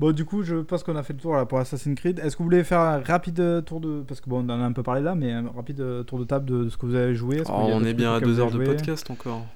[0.00, 2.18] Bon, du coup, je pense qu'on a fait le tour là pour Assassin's Creed.
[2.18, 4.02] Est-ce que vous voulez faire un rapide euh, tour de.
[4.06, 6.18] Parce que bon, on en a un peu parlé là, mais un rapide euh, tour
[6.18, 7.42] de table de, de ce que vous avez joué?
[7.46, 9.46] Oh, on est bien à deux heures de podcast encore.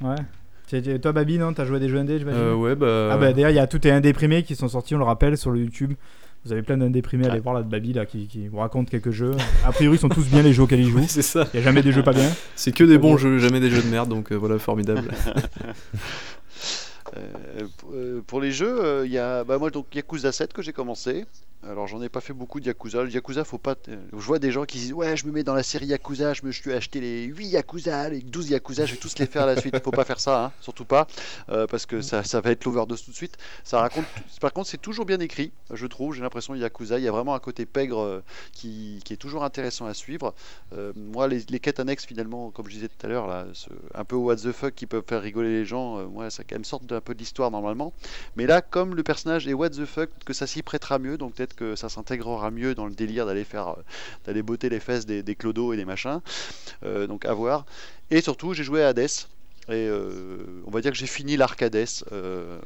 [0.00, 0.16] Ouais.
[1.00, 1.52] Toi, Babi, non?
[1.52, 2.40] T'as joué à des jeux indés, j'imagine?
[2.40, 3.10] Euh, ouais, bah.
[3.12, 5.36] Ah bah d'ailleurs il y a tout est indéprimé qui sont sortis, on le rappelle,
[5.36, 5.94] sur le YouTube.
[6.44, 7.40] Vous avez plein d'indéprimés, allez Ouais.
[7.40, 9.30] voir là de Babi là qui, qui vous raconte quelques jeux.
[9.64, 11.04] A priori ils sont tous bien les jeux auxquels ils jouent.
[11.06, 11.46] C'est ça.
[11.54, 12.28] Il n'y a jamais des jeux pas bien.
[12.56, 15.08] C'est que des bons jeux, jamais des jeux de merde, donc euh, voilà, formidable.
[17.16, 20.52] Euh, pour- euh, pour les jeux, euh, il y a bah, moi donc Yakuza 7
[20.52, 21.26] que j'ai commencé.
[21.64, 23.04] Alors j'en ai pas fait beaucoup de Yakuza.
[23.04, 23.76] Le Yakuza, faut pas.
[23.86, 26.42] Je vois des gens qui disent ouais, je me mets dans la série Yakuza, je
[26.44, 29.46] me suis acheté les 8 Yakuza, les 12 Yakuza, je vais tous les faire à
[29.46, 29.80] la suite.
[29.84, 31.06] Faut pas faire ça, hein, surtout pas,
[31.46, 33.36] parce que ça, ça va être l'overdose tout de suite.
[33.62, 34.06] Ça raconte.
[34.40, 36.14] Par contre, c'est toujours bien écrit, je trouve.
[36.14, 39.86] J'ai l'impression Yakuza, il y a vraiment un côté pègre qui, qui est toujours intéressant
[39.86, 40.34] à suivre.
[40.96, 43.46] Moi, les, les quêtes annexes finalement, comme je disais tout à l'heure, là,
[43.94, 46.64] un peu what the fuck qui peuvent faire rigoler les gens, moi, ça quand même
[46.64, 47.92] sorte d'un peu de l'histoire normalement.
[48.36, 51.34] Mais là, comme le personnage est what the fuck, que ça s'y prêtera mieux, donc
[51.34, 53.82] peut-être que ça s'intégrera mieux dans le délire d'aller faire, euh,
[54.24, 56.20] d'aller botter les fesses des, des clodos et des machins.
[56.84, 57.66] Euh, donc à voir.
[58.10, 59.00] Et surtout, j'ai joué à Hades.
[59.68, 61.86] Et euh, on va dire que j'ai fini l'arc Hades.
[62.10, 62.58] Euh,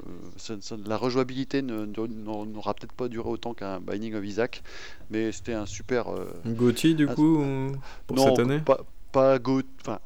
[0.86, 4.62] la rejouabilité n'aura peut-être pas duré autant qu'un Binding of Isaac,
[5.10, 6.08] mais c'était un super.
[6.08, 7.44] euh, Gauthier, du coup,
[8.06, 8.80] pour non, cette année pas,
[9.12, 9.38] pas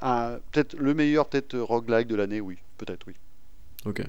[0.02, 3.14] un- peut-être le meilleur, peut-être roguelike de l'année, oui, peut-être oui.
[3.86, 4.02] Ok.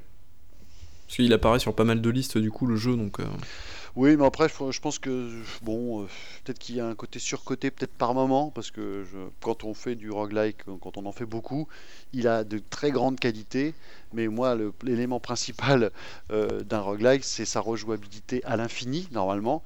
[1.17, 3.19] Parce apparaît sur pas mal de listes, du coup, le jeu, donc.
[3.19, 3.25] euh,
[3.97, 5.29] Oui, mais après, je, pense que
[5.61, 6.05] bon, euh,
[6.43, 9.03] peut-être qu'il y a un côté surcoté, peut-être par moment, parce que
[9.41, 11.67] quand on fait du roguelike, euh, quand on en fait beaucoup,
[12.13, 13.73] il a de très grandes qualités.
[14.13, 15.91] Mais moi, l'élément principal
[16.29, 19.63] d'un roguelike, c'est sa rejouabilité à l'infini, normalement,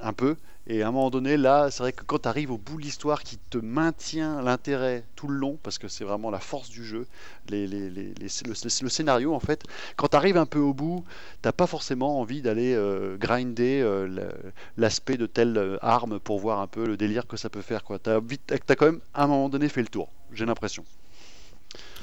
[0.00, 0.36] un peu.
[0.68, 2.82] Et à un moment donné, là, c'est vrai que quand tu arrives au bout de
[2.82, 6.84] l'histoire qui te maintient l'intérêt tout le long, parce que c'est vraiment la force du
[6.84, 7.06] jeu,
[7.48, 9.64] les, les- les- les- le, le scénario en fait,
[9.96, 11.04] quand tu arrives un peu au bout,
[11.42, 14.32] t'as pas forcément envie d'aller euh, grinder euh, la-
[14.76, 17.82] l'aspect de telle euh, arme pour voir un peu le délire que ça peut faire.
[18.00, 20.84] T'as vite- t'as quand même à un moment donné fait le tour, j'ai l'impression.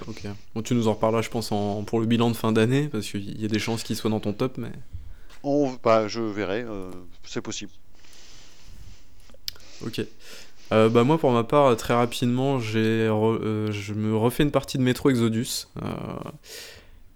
[0.08, 0.24] Ok.
[0.56, 1.84] Bon, tu nous en reparleras, je pense, en...
[1.84, 4.20] pour le bilan de fin d'année, parce qu'il y a des chances qu'il soit dans
[4.20, 4.72] ton top, mais.
[5.44, 6.92] On, bah, je verrai, euh,
[7.24, 7.72] c'est possible.
[9.86, 10.02] Ok.
[10.72, 14.84] Euh, bah moi pour ma part très rapidement euh, je me refais une partie de
[14.84, 15.88] Metro Exodus euh,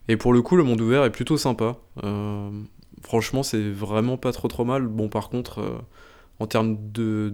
[0.08, 1.78] et pour le coup le monde ouvert est plutôt sympa.
[3.04, 4.88] Franchement c'est vraiment pas trop trop mal.
[4.88, 5.84] Bon par contre
[6.40, 7.32] en termes de,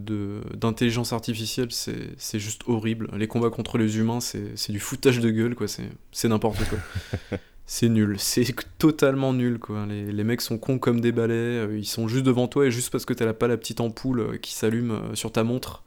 [0.55, 3.09] d'intelligence artificielle c'est, juste horrible.
[3.15, 5.67] Les combats contre les humains c'est, du foutage de gueule quoi.
[5.67, 7.37] C'est n'importe quoi
[7.71, 8.15] c'est nul.
[8.17, 9.85] C'est totalement nul quoi.
[9.85, 12.71] Les, les mecs sont cons comme des balais euh, ils sont juste devant toi et
[12.71, 15.83] juste parce que t'as pas la petite ampoule euh, qui s'allume euh, sur ta montre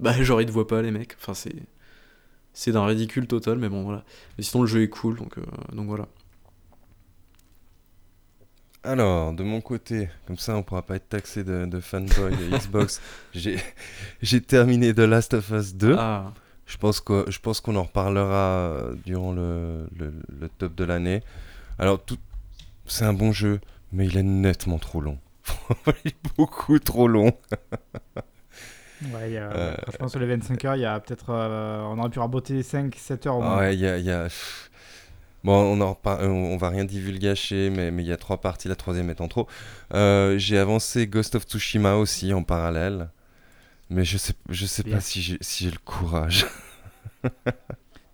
[0.00, 1.14] bah genre ils te voient pas les mecs.
[1.20, 1.54] Enfin c'est
[2.54, 4.02] c'est d'un ridicule total mais bon voilà.
[4.38, 5.42] Mais sinon le jeu est cool donc euh,
[5.74, 6.08] donc voilà.
[8.82, 13.02] Alors, de mon côté, comme ça on pourra pas être taxé de, de fanboy Xbox,
[13.34, 13.58] j'ai
[14.22, 15.96] j'ai terminé The Last of Us 2.
[15.98, 16.32] ah
[16.66, 20.84] Je pense que je pense qu'on en reparlera euh, durant le, le- le top de
[20.84, 21.22] l'année.
[21.78, 22.18] Alors tout,
[22.86, 23.60] c'est un bon jeu,
[23.92, 25.18] mais il est nettement trop long.
[26.04, 27.32] il est beaucoup trop long.
[29.02, 31.30] Ouais, y a, Euh, je pense que les 25 heures, il y a peut-être.
[31.30, 33.58] euh, on aurait pu raboter 5-7 heures au moins.
[33.58, 34.28] Ouais, il y a, y.
[35.44, 38.68] Bon, on en euh, on va rien divulgacher, mais mais il y a trois parties,
[38.68, 39.46] la troisième étant trop.
[39.94, 43.10] Euh, j'ai avancé Ghost of Tsushima aussi en parallèle,
[43.90, 44.94] mais je sais, je sais Bien.
[44.96, 46.46] pas si j'ai si j'ai le courage.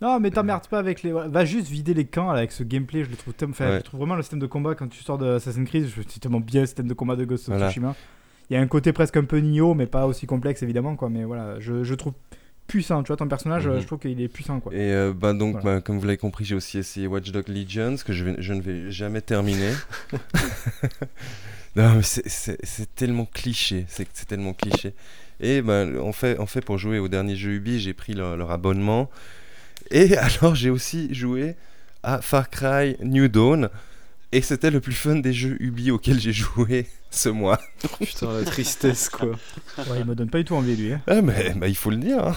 [0.00, 1.12] Non, mais t'emmerdes pas avec les.
[1.12, 3.04] Va juste vider les camps là, avec ce gameplay.
[3.04, 3.76] Je le trouve, tellement- enfin, Ouais.
[3.78, 5.86] je trouve vraiment le système de combat quand tu sors de Assassin's Creed.
[5.86, 7.68] Je c'est tellement bien le système de combat de Ghost of Voilà.
[7.68, 7.94] Tsushima.
[8.50, 11.08] Il y a un côté presque un peu Nioh, mais pas aussi complexe évidemment quoi.
[11.08, 12.14] Mais voilà, je, je trouve
[12.66, 13.04] puissant.
[13.04, 13.78] Tu vois, ton personnage, Mhm.
[13.80, 14.74] je trouve qu'il est puissant quoi.
[14.74, 15.76] Et euh, bah, donc, Voilà.
[15.76, 18.54] bah, comme vous l'avez compris, j'ai aussi essayé Watch Dogs Legions, que je, vais- je
[18.54, 19.70] ne vais jamais terminer.
[21.76, 24.94] non, mais c'est- c'est c'est tellement cliché, c'est c'est tellement cliché.
[25.42, 28.36] Et ben, en, fait, en fait, pour jouer au dernier jeu Ubi, j'ai pris leur,
[28.36, 29.10] leur abonnement.
[29.90, 31.56] Et alors, j'ai aussi joué
[32.02, 33.68] à Far Cry New Dawn.
[34.34, 37.60] Et c'était le plus fun des jeux Ubi auxquels j'ai joué ce mois.
[38.00, 39.32] putain la tristesse quoi
[39.76, 40.92] Ouais, il me donne pas du tout envie lui.
[40.94, 41.02] hein.
[41.06, 42.24] Ah, mais bah, il faut le dire.
[42.28, 42.36] hein.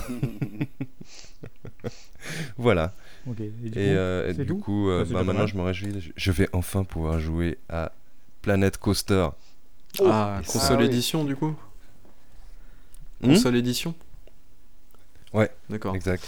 [2.58, 2.94] Voilà.
[3.28, 6.14] Et du Et, coup, euh, du coup, euh, Bah, bah, maintenant je me réjouis.
[6.16, 7.92] Je- vais enfin pouvoir jouer à
[8.42, 9.28] Planet Coaster.
[10.04, 10.86] Ah, console oui.
[10.86, 11.56] édition du coup
[13.34, 13.94] Console édition
[15.34, 15.50] Ouais.
[15.70, 15.96] D'accord.
[15.96, 16.24] Exact.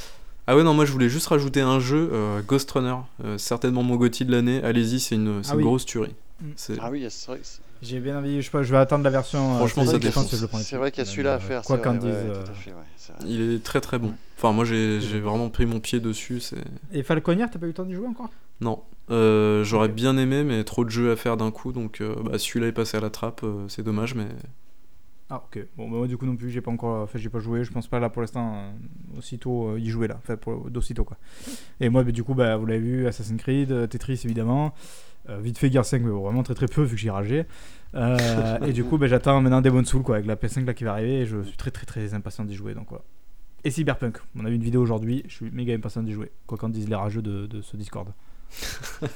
[0.48, 3.84] Ah ouais, non, moi je voulais juste rajouter un jeu, euh, Ghost Runner, euh, certainement
[3.84, 4.64] mon GOTY de l'année.
[4.64, 5.64] Allez-y, c'est une, c'est Ah une oui.
[5.66, 6.16] grosse tuerie.
[6.42, 6.46] Mm.
[6.56, 7.40] C'est- Ah oui, c'est vrai.
[7.44, 9.54] c'est- J'ai bien envie, je sais pas, je vais attendre la version.
[9.56, 10.10] euh, Franchement, je le
[10.48, 11.62] prends C'est vrai qu'il y a celui-là à faire.
[11.64, 12.10] Quoi c'est qu'en vrai, dise.
[12.10, 13.22] ouais, euh, tout à fait, ouais, c'est vrai.
[13.28, 14.14] Il est très très bon.
[14.38, 16.40] Enfin, moi j'ai j'ai vraiment pris mon pied dessus.
[16.40, 16.58] C'est
[16.92, 18.30] Et Falconier, t'as pas eu le temps d'y jouer encore?
[18.62, 22.14] Non, Euh, j'aurais bien aimé, mais trop de jeux à faire d'un coup, donc euh,
[22.26, 23.42] bah, celui-là est passé à la trappe.
[23.44, 24.28] euh, c'est dommage, mais
[25.30, 25.60] Ah ok.
[25.76, 27.64] Bon bah moi du coup non plus j'ai pas encore, enfin j'ai pas joué.
[27.64, 28.72] Je pense pas là pour l'instant euh,
[29.20, 30.38] aussitôt euh, y jouer là, enfin
[30.70, 31.18] d'aussitôt quoi.
[31.82, 34.74] Et moi bah, du coup bah vous l'avez vu Assassin's Creed, euh, Tetris évidemment,
[35.30, 37.46] Euh, vite fait Gear 5 mais vraiment très très peu vu que j'ai ragé.
[38.66, 40.94] Et du coup bah, j'attends maintenant Demon Soul quoi avec la PS5 là qui va
[40.94, 43.04] arriver et je suis très très très impatient d'y jouer donc voilà.
[43.66, 46.32] Et Cyberpunk, on a vu une vidéo aujourd'hui, je suis méga impatient d'y jouer.
[46.46, 48.08] Quoi qu'en disent les rageux de, de ce Discord.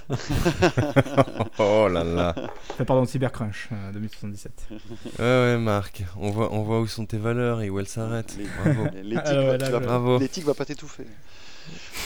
[1.59, 2.35] oh là là.
[2.73, 4.51] Enfin pardon Cybercrunch euh, 2077.
[4.71, 4.79] Ouais,
[5.19, 6.03] ouais, Marc.
[6.19, 8.35] On voit, on voit où sont tes valeurs et où elles s'arrêtent.
[8.37, 8.89] Les- Bravo.
[9.03, 10.19] L'éthique Ah ouais, va- je- Bravo.
[10.19, 11.05] l'éthique va pas t'étouffer.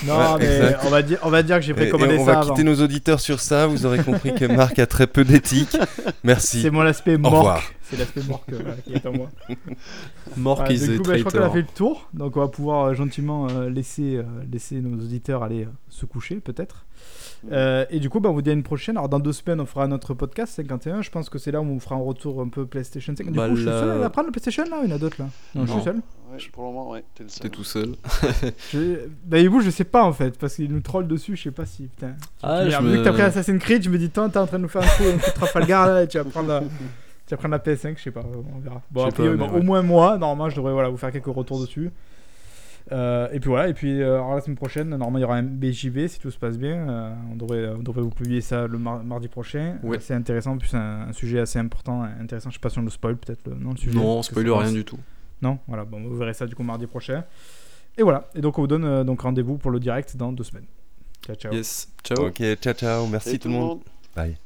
[0.05, 0.79] Non Ouais, mais exact.
[0.85, 2.49] on va dire on va dire que j'ai Et, et précommandé on ça va avant.
[2.51, 3.67] quitter nos auditeurs sur ça.
[3.67, 5.77] Vous aurez compris que Marc a très peu d'éthique.
[6.25, 6.61] Merci.
[6.61, 7.43] C'est mon aspect Au revoir.
[7.43, 7.75] morque.
[7.89, 9.29] C'est l'aspect morque voilà, qui est en moi.
[10.37, 11.53] Mork Ouais, is du a coup, bah, je crois qu'on a traitor.
[11.53, 15.43] fait le tour, donc on va pouvoir euh, gentiment euh, laisser, euh, laisser nos auditeurs
[15.43, 16.85] aller euh, se coucher peut-être.
[17.51, 18.97] Euh, et du coup, bah, on vous dit à une prochaine.
[18.97, 21.01] Alors dans deux semaines, on fera notre podcast 51.
[21.01, 23.25] Je pense que c'est là où on vous fera un retour un peu PlayStation 5.
[23.27, 24.95] Du Bah, coup, je suis seul à prendre le PlayStation là ou il y en
[24.95, 25.95] a d'autres là Non, je suis seul.
[26.31, 27.41] Ouais, pour le moment, ouais, t'es le seul.
[27.41, 27.89] T'es tout seul.
[28.73, 29.07] Je...
[29.25, 31.35] Bah, et vous, je sais pas en fait, parce qu'il nous troll dessus.
[31.35, 31.83] Je sais pas si.
[31.83, 32.15] Putain.
[32.41, 34.39] Ah, Tu- je Vu que me- t'as pris Assassin's Creed, je me dis, toi, t'es
[34.39, 36.23] en train de nous faire un coup, un coup de Trafalgar là, et tu vas
[36.23, 36.61] prendre la.
[37.27, 38.81] Tu vas prendre la PS5, je sais pas, on verra.
[38.91, 40.97] Bon, a sais priori, pas, mais bon, au moins moi, normalement, je devrais voilà, vous
[40.97, 41.89] faire quelques retours dessus.
[42.91, 45.37] Euh, et puis voilà, et puis euh, alors, la semaine prochaine, normalement, il y aura
[45.37, 46.87] un BJV si tout se passe bien.
[46.87, 49.77] Euh, on, devrait, on devrait vous publier ça le mar- mardi prochain.
[49.83, 49.97] Ouais.
[49.97, 52.49] Euh, c'est intéressant, en plus, c'est un, un sujet assez important, intéressant.
[52.51, 53.97] Je sais pas si on le spoil peut-être, le, non, le sujet.
[53.97, 54.99] Non, spoiler ça rien du tout.
[55.41, 57.23] Non, voilà, bon, vous verrez ça du coup mardi prochain.
[57.97, 60.43] Et voilà, et donc on vous donne euh, donc rendez-vous pour le direct dans deux
[60.43, 60.65] semaines.
[61.25, 61.53] Ciao, ciao.
[61.53, 61.89] Yes.
[62.03, 62.27] Ciao.
[62.27, 63.07] Ok, ciao, ciao.
[63.07, 63.79] Merci tout le monde.
[64.15, 64.37] Bye.